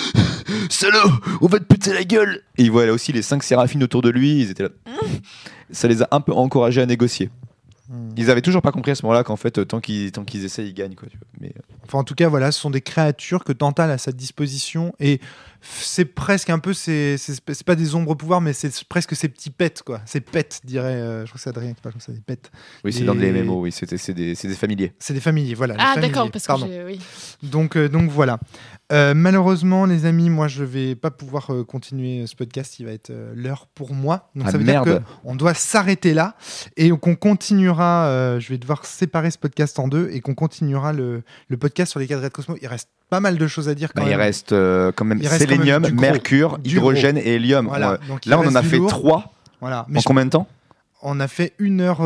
salaud, 0.68 1.11
on 1.40 1.46
va 1.46 1.59
te 1.59 1.64
péter 1.64 1.92
la 1.92 2.05
gueule. 2.05 2.42
Et 2.59 2.64
ils 2.64 2.70
voyaient 2.70 2.90
aussi 2.90 3.12
les 3.12 3.22
cinq 3.22 3.42
séraphines 3.42 3.82
autour 3.82 4.03
de 4.03 4.11
lui. 4.11 4.40
Ils 4.40 4.51
étaient 4.51 4.64
là. 4.64 4.70
Ça 5.70 5.88
les 5.88 6.03
a 6.03 6.09
un 6.11 6.20
peu 6.20 6.32
encouragés 6.32 6.80
à 6.82 6.86
négocier. 6.86 7.30
Ils 8.16 8.30
avaient 8.30 8.42
toujours 8.42 8.62
pas 8.62 8.70
compris 8.70 8.92
à 8.92 8.94
ce 8.94 9.05
moment-là 9.05 9.24
qu'en 9.24 9.36
fait, 9.36 9.59
euh, 9.59 9.64
tant 9.64 9.80
qu'ils 9.80 10.12
tant 10.12 10.24
qu'ils 10.24 10.44
essayent, 10.44 10.68
ils 10.68 10.74
gagnent 10.74 10.94
quoi. 10.94 11.09
Mais 11.40 11.48
euh, 11.48 11.61
Enfin, 11.86 11.98
en 11.98 12.05
tout 12.05 12.14
cas, 12.14 12.28
voilà, 12.28 12.53
ce 12.53 12.61
sont 12.61 12.70
des 12.70 12.82
créatures 12.82 13.42
que 13.42 13.53
Tantal 13.53 13.90
a 13.90 13.94
à 13.94 13.98
sa 13.98 14.12
disposition. 14.12 14.94
Et 15.01 15.20
c'est 15.62 16.04
presque 16.04 16.50
un 16.50 16.58
peu, 16.58 16.72
c'est 16.72 17.16
pas 17.66 17.74
des 17.74 17.94
ombres 17.94 18.14
pouvoirs, 18.14 18.40
mais 18.40 18.52
c'est 18.52 18.84
presque 18.84 19.14
ces 19.16 19.28
petits 19.28 19.50
pets, 19.50 19.82
quoi. 19.82 20.00
Ces 20.06 20.20
pets, 20.20 20.61
dirait, 20.64 20.94
euh, 20.94 21.20
je 21.24 21.30
crois 21.30 21.36
que 21.38 21.42
c'est 21.42 21.50
Adrien 21.50 21.72
qui 21.74 21.80
parle 21.80 21.92
comme 21.94 22.00
ça, 22.00 22.12
des 22.12 22.20
pets. 22.20 22.50
oui, 22.84 22.92
c'est 22.92 23.04
dans 23.04 23.14
les 23.14 23.30
MMO. 23.32 23.61
Oui, 23.62 23.72
c'est 23.72 23.88
des, 23.88 23.98
c'est 24.34 24.48
des 24.48 24.54
familiers. 24.54 24.92
C'est 24.98 25.14
des 25.14 25.20
familiers, 25.20 25.54
voilà. 25.54 25.76
Ah 25.78 26.00
d'accord, 26.00 26.30
parce 26.30 26.44
que 26.44 26.48
pardon. 26.48 26.66
j'ai- 26.68 26.84
oui. 26.84 27.00
Donc, 27.42 27.76
euh, 27.76 27.88
donc 27.88 28.11
voilà. 28.11 28.38
Euh, 28.92 29.14
malheureusement, 29.14 29.86
les 29.86 30.04
amis, 30.04 30.30
moi, 30.30 30.48
je 30.48 30.64
vais 30.64 30.94
pas 30.96 31.11
pouvoir 31.11 31.52
euh, 31.54 31.64
continuer 31.64 32.26
ce 32.26 32.34
podcast. 32.34 32.78
Il 32.80 32.86
va 32.86 32.92
être 32.92 33.11
euh, 33.11 33.32
l'heure 33.36 33.66
pour 33.74 33.94
moi. 33.94 34.30
Donc, 34.34 34.46
Ah, 34.48 34.52
ça 34.52 34.58
veut 34.58 34.64
merde. 34.64 34.88
dire 34.88 35.02
qu'on 35.22 35.36
doit 35.36 35.54
s'arrêter 35.54 36.12
là 36.14 36.36
et 36.76 36.90
qu'on 36.90 37.14
continuera. 37.14 38.06
euh, 38.08 38.40
je 38.40 38.48
vais 38.48 38.58
devoir 38.58 38.84
séparer 38.86 39.30
ce 39.30 39.38
podcast 39.38 39.78
en 39.78 39.86
deux 39.88 40.08
et 40.12 40.20
qu'on 40.20 40.34
continuera 40.34 40.92
le, 40.92 41.22
le 41.48 41.56
podcast 41.56 41.90
sur 41.92 42.00
les 42.00 42.06
cadres 42.06 42.22
de 42.22 42.28
Cosmo. 42.28 42.56
Il 42.61 42.66
reste 42.66 42.88
pas 43.11 43.20
mal 43.20 43.36
de 43.36 43.46
choses 43.46 43.68
à 43.68 43.74
dire 43.74 43.92
quand 43.92 44.00
Bah, 44.02 44.08
il 44.08 44.11
même. 44.12 44.20
reste 44.20 44.52
euh, 44.52 44.92
quand 44.94 45.04
même 45.04 45.18
Il 45.20 45.28
reste 45.28 45.44
quand 45.44 45.50
même 45.50 45.58
sélénium, 45.61 45.82
gros. 45.82 46.00
mercure, 46.00 46.58
hydrogène 46.64 47.18
et 47.18 47.34
hélium. 47.34 47.66
Voilà. 47.66 47.98
Là, 48.26 48.38
on 48.38 48.46
en 48.46 48.54
a 48.54 48.62
fait 48.62 48.78
trois. 48.88 49.32
Voilà. 49.61 49.84
Mais 49.88 49.98
En 49.98 50.02
combien 50.02 50.24
de 50.24 50.30
temps 50.30 50.46
on 51.02 51.18
a 51.20 51.28
fait 51.28 51.54
une 51.58 51.80
heure. 51.80 51.98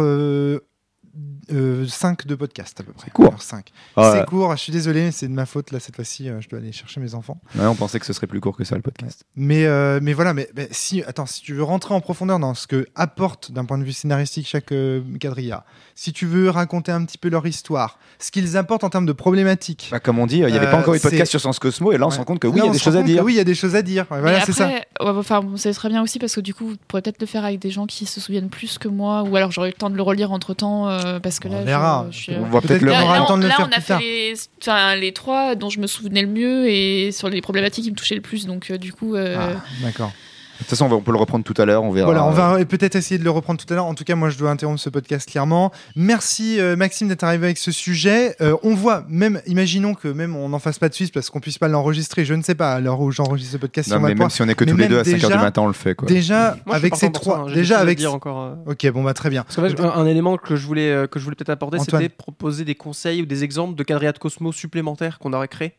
5 1.86 2.26
de 2.26 2.34
podcast 2.34 2.78
à 2.80 2.82
peu 2.84 2.92
près. 2.92 3.10
court. 3.10 3.34
5. 3.40 3.70
Ah 3.96 4.10
ouais. 4.12 4.18
C'est 4.18 4.26
court, 4.26 4.52
je 4.56 4.60
suis 4.60 4.72
désolé, 4.72 5.10
c'est 5.10 5.28
de 5.28 5.32
ma 5.32 5.46
faute 5.46 5.70
là 5.70 5.80
cette 5.80 5.96
fois-ci, 5.96 6.28
euh, 6.28 6.40
je 6.40 6.48
dois 6.48 6.58
aller 6.58 6.72
chercher 6.72 7.00
mes 7.00 7.14
enfants. 7.14 7.40
Ouais, 7.54 7.66
on 7.66 7.74
pensait 7.74 8.00
que 8.00 8.06
ce 8.06 8.12
serait 8.12 8.26
plus 8.26 8.40
court 8.40 8.56
que 8.56 8.64
ça 8.64 8.76
le 8.76 8.82
podcast. 8.82 9.24
Mais, 9.36 9.64
euh, 9.66 10.00
mais 10.02 10.12
voilà, 10.12 10.34
mais, 10.34 10.48
mais 10.56 10.68
si, 10.70 11.02
attends, 11.04 11.26
si 11.26 11.42
tu 11.42 11.54
veux 11.54 11.62
rentrer 11.62 11.94
en 11.94 12.00
profondeur 12.00 12.38
dans 12.38 12.54
ce 12.54 12.66
que 12.66 12.86
apporte 12.94 13.52
d'un 13.52 13.64
point 13.64 13.78
de 13.78 13.84
vue 13.84 13.92
scénaristique 13.92 14.46
chaque 14.48 14.72
euh, 14.72 15.02
quadrilla, 15.20 15.64
si 15.94 16.12
tu 16.12 16.26
veux 16.26 16.50
raconter 16.50 16.92
un 16.92 17.04
petit 17.04 17.18
peu 17.18 17.28
leur 17.28 17.46
histoire, 17.46 17.98
ce 18.18 18.30
qu'ils 18.30 18.56
apportent 18.56 18.84
en 18.84 18.90
termes 18.90 19.06
de 19.06 19.12
problématiques. 19.12 19.88
Bah, 19.90 20.00
comme 20.00 20.18
on 20.18 20.26
dit, 20.26 20.38
il 20.38 20.46
n'y 20.46 20.52
avait 20.56 20.66
Euh, 20.66 20.70
pas 20.70 20.78
encore 20.78 20.94
eu 20.94 20.98
de 20.98 21.02
podcast 21.02 21.26
c'est- 21.26 21.30
sur 21.30 21.40
Sens 21.40 21.58
Cosmo 21.58 21.92
et 21.92 21.98
là 21.98 22.06
on 22.06 22.10
se 22.10 22.18
rend 22.18 22.24
compte 22.24 22.38
que 22.40 22.46
oui, 22.48 22.60
il 22.60 22.64
y 22.64 22.68
a 22.68 22.72
des 22.72 22.78
se 22.78 22.84
choses 22.84 22.96
à 22.96 23.02
dire. 23.02 23.22
Oui, 23.24 23.34
il 23.34 23.36
y 23.36 23.40
a 23.40 23.44
des 23.44 23.54
choses 23.54 23.76
à 23.76 23.82
dire. 23.82 24.06
Voilà, 24.08 24.40
c'est 24.44 24.52
ça. 24.52 24.70
enfin, 25.00 25.40
bon, 25.42 25.56
ça 25.56 25.72
serait 25.72 25.88
bien 25.90 26.02
aussi 26.02 26.18
parce 26.18 26.34
que 26.34 26.40
du 26.40 26.54
coup, 26.54 26.68
vous 26.68 26.76
pourrez 26.88 27.02
peut-être 27.02 27.20
le 27.20 27.26
faire 27.26 27.44
avec 27.44 27.60
des 27.60 27.70
gens 27.70 27.86
qui 27.86 28.06
se 28.06 28.20
souviennent 28.20 28.48
plus 28.48 28.78
que 28.78 28.88
moi, 28.88 29.22
ou 29.22 29.36
alors 29.36 29.52
j'aurai 29.52 29.68
eu 29.68 29.72
le 29.72 29.76
temps 29.78 29.90
de 29.90 29.96
le 29.96 30.02
relire 30.02 30.32
entre 30.32 30.54
temps, 30.54 30.88
parce 31.22 31.38
que 31.40 31.48
On 31.48 31.52
là, 31.52 31.60
je- 31.60 31.64
verra. 31.64 32.06
je, 32.10 32.16
suis, 32.16 32.32
On 32.34 32.44
euh, 32.44 32.48
va 32.48 32.60
peut-être 32.60 32.82
le 32.82 32.90
Là, 32.90 33.04
là, 33.04 33.20
le 33.20 33.26
temps 33.26 33.36
de 33.36 33.42
le 33.42 33.48
là, 33.48 33.56
faire 33.56 33.66
on 33.68 33.72
a 33.72 33.74
plus 33.76 33.82
fait 33.82 33.98
les, 33.98 34.34
enfin, 34.62 34.96
les 34.96 35.12
trois 35.12 35.54
dont 35.54 35.70
je 35.70 35.80
me 35.80 35.86
souvenais 35.86 36.22
le 36.22 36.28
mieux 36.28 36.68
et 36.68 37.12
sur 37.12 37.28
les 37.28 37.40
problématiques 37.40 37.84
qui 37.84 37.90
me 37.90 37.96
touchaient 37.96 38.14
le 38.14 38.20
plus. 38.20 38.46
Donc, 38.46 38.70
euh, 38.70 38.78
du 38.78 38.92
coup, 38.92 39.14
euh, 39.14 39.54
Ah, 39.56 39.60
D'accord. 39.82 40.12
Toute 40.58 40.68
façon, 40.68 40.86
on, 40.86 40.88
va- 40.88 40.96
on 40.96 41.00
peut 41.00 41.12
le 41.12 41.18
reprendre 41.18 41.44
tout 41.44 41.54
à 41.60 41.64
l'heure, 41.64 41.82
on 41.82 41.90
verra. 41.90 42.06
Voilà, 42.06 42.24
on 42.26 42.30
va 42.30 42.64
peut-être 42.64 42.94
essayer 42.96 43.18
de 43.18 43.24
le 43.24 43.30
reprendre 43.30 43.58
tout 43.62 43.72
à 43.72 43.76
l'heure. 43.76 43.86
En 43.86 43.94
tout 43.94 44.04
cas, 44.04 44.14
moi, 44.14 44.30
je 44.30 44.38
dois 44.38 44.50
interrompre 44.50 44.80
ce 44.80 44.88
podcast 44.90 45.28
clairement. 45.28 45.72
Merci 45.96 46.60
euh, 46.60 46.76
Maxime 46.76 47.08
d'être 47.08 47.24
arrivé 47.24 47.46
avec 47.46 47.58
ce 47.58 47.72
sujet. 47.72 48.36
Euh, 48.40 48.56
on 48.62 48.74
voit, 48.74 49.04
même, 49.08 49.40
imaginons 49.46 49.94
que 49.94 50.08
même 50.08 50.36
on 50.36 50.48
n'en 50.48 50.58
fasse 50.58 50.78
pas 50.78 50.88
de 50.88 50.94
suite 50.94 51.12
parce 51.12 51.30
qu'on 51.30 51.40
puisse 51.40 51.58
pas 51.58 51.68
l'enregistrer. 51.68 52.24
Je 52.24 52.34
ne 52.34 52.42
sais 52.42 52.54
pas 52.54 52.72
à 52.74 52.80
l'heure 52.80 53.00
où 53.00 53.10
j'enregistre 53.10 53.52
ce 53.52 53.56
podcast. 53.58 53.86
si 53.88 53.92
Non, 53.92 53.98
on 53.98 54.00
va 54.02 54.08
mais 54.08 54.14
même 54.14 54.18
pouvoir. 54.18 54.30
si 54.32 54.42
on 54.42 54.48
est 54.48 54.54
que 54.54 54.64
Mais 54.64 54.70
tous 54.72 54.76
les 54.76 54.88
deux 54.88 54.98
à 54.98 55.02
5h 55.02 55.12
déjà- 55.14 55.28
du 55.28 55.34
matin, 55.38 55.62
on 55.62 55.66
le 55.66 55.72
fait. 55.72 55.94
Quoi. 55.94 56.08
Déjà, 56.08 56.56
Moi, 56.66 56.76
avec 56.76 56.94
ces 56.96 57.10
trois, 57.12 57.38
hein. 57.48 57.52
Déjà 57.52 57.78
avec. 57.78 57.98
dire 57.98 58.14
encore. 58.14 58.40
euh. 58.66 58.72
Ok, 58.72 58.86
bon 58.92 59.02
bah 59.02 59.14
très 59.14 59.30
bien. 59.30 59.42
Parce 59.44 59.56
qu'en 59.56 59.62
fait, 59.68 59.80
un, 59.80 59.90
un 59.90 60.06
élément 60.06 60.36
que 60.36 60.56
je 60.56 60.66
voulais, 60.66 60.90
euh, 60.90 61.06
que 61.06 61.18
je 61.18 61.24
voulais 61.24 61.36
peut-être 61.36 61.50
apporter, 61.50 61.78
c'était 61.78 62.08
proposer 62.08 62.64
des 62.64 62.74
conseils 62.74 63.22
ou 63.22 63.26
des 63.26 63.44
exemples 63.44 63.74
de 63.74 63.82
quadrillas 63.82 64.12
de 64.12 64.18
Cosmos 64.18 64.54
supplémentaires 64.54 65.18
qu'on 65.18 65.32
aurait 65.32 65.48
créés, 65.48 65.74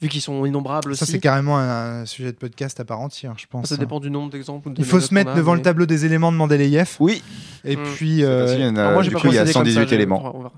vu 0.00 0.08
qu'ils 0.08 0.20
sont 0.22 0.44
innombrables 0.46 0.94
Ça, 0.96 1.02
aussi. 1.04 1.12
c'est 1.12 1.18
carrément 1.18 1.58
un, 1.58 2.02
un 2.02 2.06
sujet 2.06 2.32
de 2.32 2.36
podcast 2.36 2.78
à 2.80 2.84
part 2.84 3.00
entière, 3.00 3.34
je 3.36 3.46
pense. 3.48 3.66
Ça 3.68 3.76
dépend 3.76 4.00
du 4.00 4.10
nombre 4.10 4.30
d'exemples. 4.30 4.70
Il 4.76 4.84
faut 4.84 5.00
se 5.00 5.12
mettre 5.14 5.30
a, 5.30 5.34
devant 5.34 5.54
le 5.54 5.62
tableau 5.62 5.86
des 5.86 6.04
éléments 6.06 6.30
de 6.32 6.36
Mendeleïev. 6.36 6.96
Oui, 7.00 7.22
Et 7.64 7.76
Mm. 7.76 7.82
puis, 7.96 8.24
euh, 8.24 8.46
qu'il 8.54 8.64
y 8.64 8.66
en 8.68 8.76
a- 8.76 8.80
Alors 8.80 8.92
moi, 8.94 9.02
j'ai 9.02 9.08
du 9.10 9.14
pas 9.16 9.20
coup, 9.22 9.28
il 9.28 9.34
y 9.34 9.38
a 9.38 9.42
procédé 9.42 9.52
comme 9.54 9.64
118 9.64 9.80
ça, 9.84 9.86
je- 9.90 9.94
éléments. 9.94 10.32
on 10.34 10.38
verra. 10.38 10.52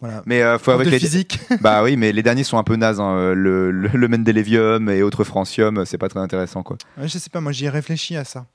voilà. 0.00 0.22
Mais 0.26 0.42
euh, 0.42 0.58
faut 0.58 0.70
avec 0.72 0.86
de 0.86 0.90
les... 0.90 0.98
physique. 0.98 1.38
Bah 1.60 1.82
oui, 1.84 1.96
mais 1.96 2.12
les 2.12 2.22
derniers 2.22 2.42
sont 2.44 2.58
un 2.58 2.64
peu 2.64 2.74
nazes. 2.76 2.98
hein. 3.00 3.34
Le, 3.34 3.70
le, 3.70 3.88
le 3.88 4.08
Mendelevium 4.08 4.88
et 4.90 5.02
autres 5.02 5.22
francium, 5.24 5.84
c'est 5.86 5.98
pas 5.98 6.08
très 6.08 6.18
intéressant. 6.20 6.62
quoi. 6.62 6.76
Ouais, 6.98 7.06
je 7.08 7.18
sais 7.18 7.30
pas, 7.30 7.40
moi 7.40 7.52
j'y 7.52 7.66
ai 7.66 7.68
réfléchi 7.68 8.16
à 8.16 8.24
ça. 8.24 8.46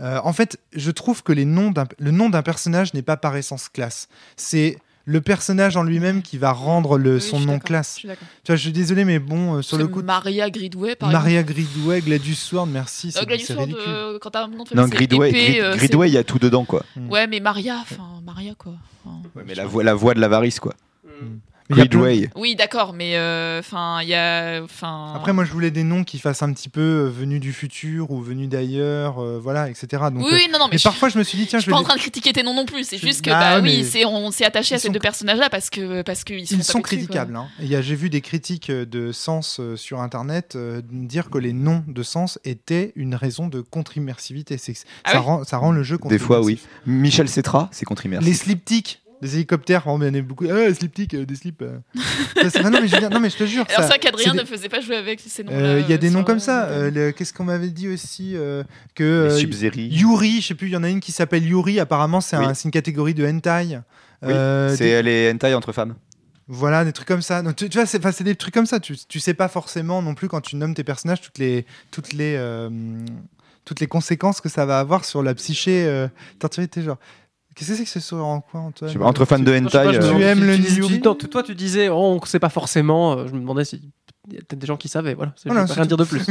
Euh, 0.00 0.20
en 0.24 0.32
fait, 0.32 0.58
je 0.74 0.90
trouve 0.92 1.22
que 1.22 1.32
les 1.32 1.44
noms 1.44 1.72
le 1.98 2.10
nom 2.12 2.30
d'un 2.30 2.42
personnage 2.42 2.94
n'est 2.94 3.02
pas 3.02 3.16
par 3.16 3.36
essence 3.36 3.68
classe. 3.68 4.08
C'est 4.36 4.78
le 5.04 5.20
personnage 5.20 5.76
en 5.76 5.82
lui-même 5.82 6.22
qui 6.22 6.38
va 6.38 6.52
rendre 6.52 6.96
le, 6.98 7.14
Oui, 7.16 7.20
son 7.20 7.40
nom 7.40 7.58
classe. 7.58 7.94
Je 7.94 7.98
suis 8.00 8.08
d'accord. 8.08 8.26
Tu 8.44 8.52
vois, 8.52 8.56
je 8.56 8.62
suis 8.62 8.72
désolé, 8.72 9.04
mais 9.04 9.18
bon, 9.18 9.56
euh, 9.56 9.62
sur 9.62 9.76
le 9.78 9.88
coup, 9.88 10.02
Maria 10.02 10.48
Gridway, 10.50 10.94
par 10.94 11.10
Maria 11.10 11.42
Gridway, 11.42 12.00
Gladius 12.00 12.38
Sword, 12.38 12.66
merci, 12.68 13.12
Euh, 13.16 13.24
Gladys 13.24 13.44
Sword, 13.46 13.68
euh, 13.86 14.18
quand 14.20 14.30
t'as 14.30 14.44
un 14.44 14.48
nom 14.48 14.64
de 14.64 14.74
Non, 14.74 14.82
famille, 14.82 14.90
Gridway, 14.90 15.30
épée, 15.30 15.38
Grid- 15.54 15.60
euh, 15.60 15.76
Gridway, 15.76 16.08
il 16.10 16.14
y 16.14 16.18
a 16.18 16.24
tout 16.24 16.38
dedans. 16.38 16.64
quoi. 16.64 16.84
c'est- 16.94 17.00
Ouais, 17.00 17.26
mais 17.26 17.40
Maria, 17.40 17.78
enfin, 17.80 18.20
Maria 18.24 18.54
quoi. 18.56 18.74
Enfin, 19.04 19.16
Ouais, 19.34 19.42
mais 19.46 19.54
la 19.54 19.66
voix, 19.66 19.82
la 19.82 19.94
voix 19.94 20.14
de 20.14 20.20
l'avarice, 20.20 20.60
quoi. 20.60 20.74
Mais 21.04 21.10
Oui, 22.36 22.54
d'accord, 22.56 22.92
mais 22.92 23.16
euh, 23.16 23.60
enfin, 23.60 24.00
il 24.02 24.08
y 24.08 24.14
a, 24.14 24.62
enfin. 24.62 25.12
Après, 25.14 25.32
moi 25.32 25.44
je 25.44 25.52
voulais 25.52 25.70
des 25.70 25.84
noms 25.84 26.04
qui 26.04 26.18
fassent 26.18 26.42
un 26.42 26.52
petit 26.52 26.68
peu 26.68 26.80
euh, 26.80 27.08
venus 27.08 27.40
du 27.40 27.52
futur 27.52 28.10
ou 28.10 28.20
venus 28.20 28.48
d'ailleurs, 28.48 29.22
euh, 29.22 29.38
voilà, 29.42 29.68
etc. 29.70 29.86
Donc, 30.12 30.24
oui, 30.24 30.32
euh, 30.32 30.36
oui, 30.36 30.48
non, 30.52 30.58
non, 30.58 30.64
mais, 30.66 30.72
mais 30.72 30.78
je, 30.78 30.84
parfois 30.84 31.08
je 31.08 31.18
me 31.18 31.22
suis 31.24 31.38
dit, 31.38 31.46
tiens, 31.46 31.58
je 31.58 31.62
je 31.62 31.64
suis 31.64 31.70
pas 31.70 31.76
vais 31.78 31.80
en 31.82 31.84
train 31.86 31.94
de 31.96 32.00
critiquer 32.00 32.32
tes 32.32 32.42
noms 32.42 32.54
non 32.54 32.66
plus. 32.66 32.84
C'est 32.86 32.98
juste 32.98 33.22
que, 33.22 33.30
Ah, 33.30 33.56
bah 33.56 33.60
oui, 33.62 33.84
c'est, 33.84 34.04
on 34.04 34.30
s'est 34.30 34.44
attaché 34.44 34.74
à 34.74 34.78
ces 34.78 34.88
sont- 34.88 34.92
deux 34.92 34.98
personnages-là 35.00 35.48
parce 35.50 35.70
que, 35.70 36.02
parce 36.02 36.24
qu'ils 36.24 36.46
sont. 36.46 36.54
Ils 36.56 36.64
sont 36.64 36.80
critiquables. 36.82 37.34
hein. 37.36 37.48
Et 37.60 37.64
il 37.64 37.70
y 37.70 37.76
a- 37.76 37.82
J'ai 37.82 37.94
vu 37.96 38.10
des 38.10 38.20
critiques 38.20 38.70
de 38.70 39.12
sens 39.12 39.58
euh, 39.60 39.76
sur 39.76 40.00
Internet 40.00 40.54
euh, 40.56 40.80
dire 40.90 41.30
que 41.30 41.38
les 41.38 41.52
noms 41.52 41.82
de 41.88 42.02
sens 42.02 42.38
étaient 42.44 42.92
une 42.96 43.14
raison 43.14 43.46
de 43.48 43.60
contre-immersivité. 43.60 44.58
C'est- 44.58 44.84
Ah 45.04 45.12
ça, 45.12 45.18
oui 45.20 45.24
rend, 45.26 45.44
ça 45.44 45.56
rend 45.58 45.72
le 45.72 45.82
jeu 45.82 45.98
contre 45.98 46.10
Des 46.14 46.18
fois, 46.18 46.40
oui. 46.40 46.58
Michel 46.86 47.28
Cetra, 47.28 47.68
c'est 47.72 47.84
contre 47.84 48.06
immersif. 48.06 48.26
Les 48.28 48.34
sliptiques, 48.34 49.01
des 49.22 49.36
hélicoptères, 49.36 49.84
on 49.86 49.92
en 49.94 50.02
a 50.02 50.20
beaucoup. 50.20 50.44
Ah, 50.50 50.52
euh, 50.52 50.70
des 50.72 51.34
slips. 51.34 51.62
euh. 51.62 51.78
Ça, 52.36 52.50
c'est- 52.50 52.58
ah 52.62 52.68
non, 52.70 52.80
mais 52.82 52.88
je, 52.88 52.94
veux 52.94 52.98
dire- 53.00 53.08
non, 53.10 53.20
mais 53.20 53.30
je 53.30 53.36
te 53.38 53.44
jure. 53.44 53.64
Alors, 53.68 53.76
ça- 53.76 53.82
c'est 53.82 53.88
vrai 53.88 53.98
qu'Adrien 54.00 54.32
c'est 54.32 54.36
ne 54.36 54.42
des- 54.42 54.46
faisait 54.48 54.68
pas 54.68 54.80
jouer 54.80 54.96
avec 54.96 55.20
ces 55.20 55.44
noms-là. 55.44 55.56
euh, 55.56 55.80
Il 55.80 55.88
y 55.88 55.92
a 55.92 55.94
euh, 55.94 55.98
des 55.98 56.08
sur 56.08 56.14
noms 56.14 56.18
le- 56.20 56.24
comme 56.26 56.40
ça. 56.40 56.64
euh, 56.66 56.90
le- 56.90 57.12
Qu'est-ce 57.12 57.32
qu'on 57.32 57.44
m'avait 57.44 57.70
dit 57.70 57.88
aussi 57.88 58.32
euh, 58.36 58.62
que 58.94 59.04
Les 59.28 59.34
euh, 59.34 59.38
Subzeri. 59.38 59.86
Yuri, 59.88 60.40
je 60.42 60.48
sais 60.48 60.54
plus, 60.54 60.66
il 60.66 60.72
y 60.72 60.76
en 60.76 60.82
a 60.82 60.90
une 60.90 61.00
qui 61.00 61.12
s'appelle 61.12 61.46
Yuri. 61.46 61.78
Apparemment, 61.80 62.20
c'est 62.20 62.36
Oui. 62.36 62.44
un- 62.44 62.54
c'est 62.54 62.64
une 62.64 62.70
catégorie 62.72 63.14
de 63.14 63.24
hentai. 63.26 63.78
Oui, 64.24 64.28
Euh, 64.32 64.70
des- 64.70 64.76
c'est 64.76 65.02
les 65.02 65.30
hentai 65.32 65.54
entre 65.54 65.72
femmes. 65.72 65.94
Voilà, 66.48 66.84
des 66.84 66.92
trucs 66.92 67.06
comme 67.08 67.22
ça. 67.22 67.40
Donc, 67.42 67.54
tu, 67.56 67.68
tu 67.68 67.78
vois, 67.78 67.86
c'est 67.86 67.98
enfin, 67.98 68.10
c'est 68.12 68.24
des 68.24 68.34
trucs 68.34 68.52
comme 68.52 68.66
ça. 68.66 68.80
Tu, 68.80 68.96
tu 69.08 69.20
sais 69.20 69.34
pas 69.34 69.46
forcément 69.48 70.02
non 70.02 70.14
plus 70.14 70.28
quand 70.28 70.40
tu 70.40 70.56
nommes 70.56 70.74
tes 70.74 70.84
personnages 70.84 71.20
toutes 71.20 71.38
les, 71.38 71.64
toutes 71.92 72.12
les, 72.12 72.34
euh, 72.36 72.68
toutes 73.64 73.78
les 73.78 73.86
conséquences 73.86 74.40
que 74.40 74.48
ça 74.48 74.66
va 74.66 74.80
avoir 74.80 75.04
sur 75.04 75.22
la 75.22 75.34
psyché 75.34 75.86
euh, 75.86 76.08
torturée. 76.40 76.66
T'es 76.66 76.82
genre, 76.82 76.98
qu'est-ce 77.54 77.70
que 77.70 77.76
c'est 77.76 77.84
que 77.84 77.88
ce 77.90 78.00
sourire 78.00 78.26
en 78.26 78.40
coin, 78.40 78.60
Antoine 78.62 78.88
Je 78.88 78.94
sais 78.94 78.98
pas, 78.98 79.06
entre 79.06 79.24
fans 79.24 79.38
de 79.38 79.44
pas, 79.50 79.58
hentai. 79.86 79.94
je 79.94 79.98
me 80.00 80.04
euh, 80.06 80.16
Tu 80.16 80.22
aimes 80.22 80.44
le 80.44 80.98
non, 81.04 81.14
Toi, 81.14 81.42
tu 81.42 81.54
disais, 81.54 81.88
oh, 81.88 81.94
on 81.96 82.20
ne 82.20 82.26
sait 82.26 82.38
pas 82.38 82.48
forcément. 82.48 83.12
euh, 83.18 83.26
Je 83.28 83.32
me 83.34 83.40
demandais 83.40 83.64
si. 83.64 83.80
Il 84.28 84.34
y 84.34 84.36
a 84.36 84.40
peut-être 84.40 84.60
des 84.60 84.68
gens 84.68 84.76
qui 84.76 84.86
savaient, 84.88 85.14
voilà. 85.14 85.32
Je 85.36 85.48
Voilà, 85.48 85.62
vais 85.62 85.66
c'est 85.66 85.74
rien 85.74 85.84
dire 85.86 85.96
de 85.96 86.04
plus. 86.04 86.24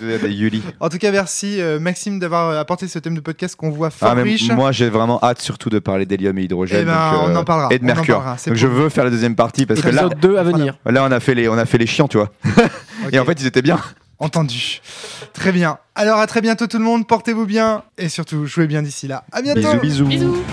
désolé, 0.00 0.18
des 0.18 0.34
Yuli. 0.34 0.60
En 0.80 0.88
tout 0.88 0.98
cas, 0.98 1.12
merci 1.12 1.60
euh, 1.60 1.78
Maxime 1.78 2.18
d'avoir 2.18 2.58
apporté 2.58 2.88
ce 2.88 2.98
thème 2.98 3.14
de 3.14 3.20
podcast 3.20 3.54
qu'on 3.54 3.70
voit 3.70 3.90
fort 3.90 4.08
Ah, 4.10 4.14
mais 4.16 4.22
riche. 4.24 4.50
moi, 4.50 4.72
j'ai 4.72 4.88
vraiment 4.88 5.20
hâte 5.22 5.40
surtout 5.40 5.70
de 5.70 5.78
parler 5.78 6.04
d'hélium 6.04 6.36
et 6.38 6.42
hydrogène. 6.42 6.80
Eh 6.82 6.84
ben, 6.84 7.12
donc, 7.12 7.28
euh, 7.28 7.32
on 7.32 7.36
en 7.36 7.44
parlera, 7.44 7.68
Et 7.72 7.78
de 7.78 7.84
on 7.84 7.90
en 7.90 7.94
mercure. 7.94 8.16
parlera, 8.16 8.38
c'est 8.38 8.50
Donc, 8.50 8.58
je 8.58 8.66
veux 8.66 8.88
faire 8.88 9.04
la 9.04 9.10
deuxième 9.10 9.36
partie 9.36 9.66
parce 9.66 9.80
que 9.80 9.88
là, 9.88 10.06
Épisode 10.06 10.18
2 10.20 10.36
à 10.36 10.42
venir. 10.42 10.78
là 10.84 11.04
on, 11.04 11.12
a 11.12 11.20
fait 11.20 11.36
les, 11.36 11.48
on 11.48 11.56
a 11.58 11.64
fait 11.64 11.78
les 11.78 11.86
chiants, 11.86 12.08
tu 12.08 12.16
vois. 12.18 12.32
Et 13.12 13.20
en 13.20 13.24
fait, 13.24 13.40
ils 13.40 13.46
étaient 13.46 13.62
bien. 13.62 13.78
Entendu. 14.20 14.80
Très 15.32 15.52
bien. 15.52 15.78
Alors 15.94 16.18
à 16.18 16.26
très 16.26 16.40
bientôt 16.40 16.66
tout 16.66 16.78
le 16.78 16.84
monde. 16.84 17.06
Portez-vous 17.06 17.46
bien 17.46 17.82
et 17.98 18.08
surtout 18.08 18.46
jouez 18.46 18.66
bien 18.66 18.82
d'ici 18.82 19.08
là. 19.08 19.24
À 19.32 19.42
bientôt. 19.42 19.60
Bisous, 19.80 20.04
bisous. 20.04 20.06
Bisous. 20.06 20.44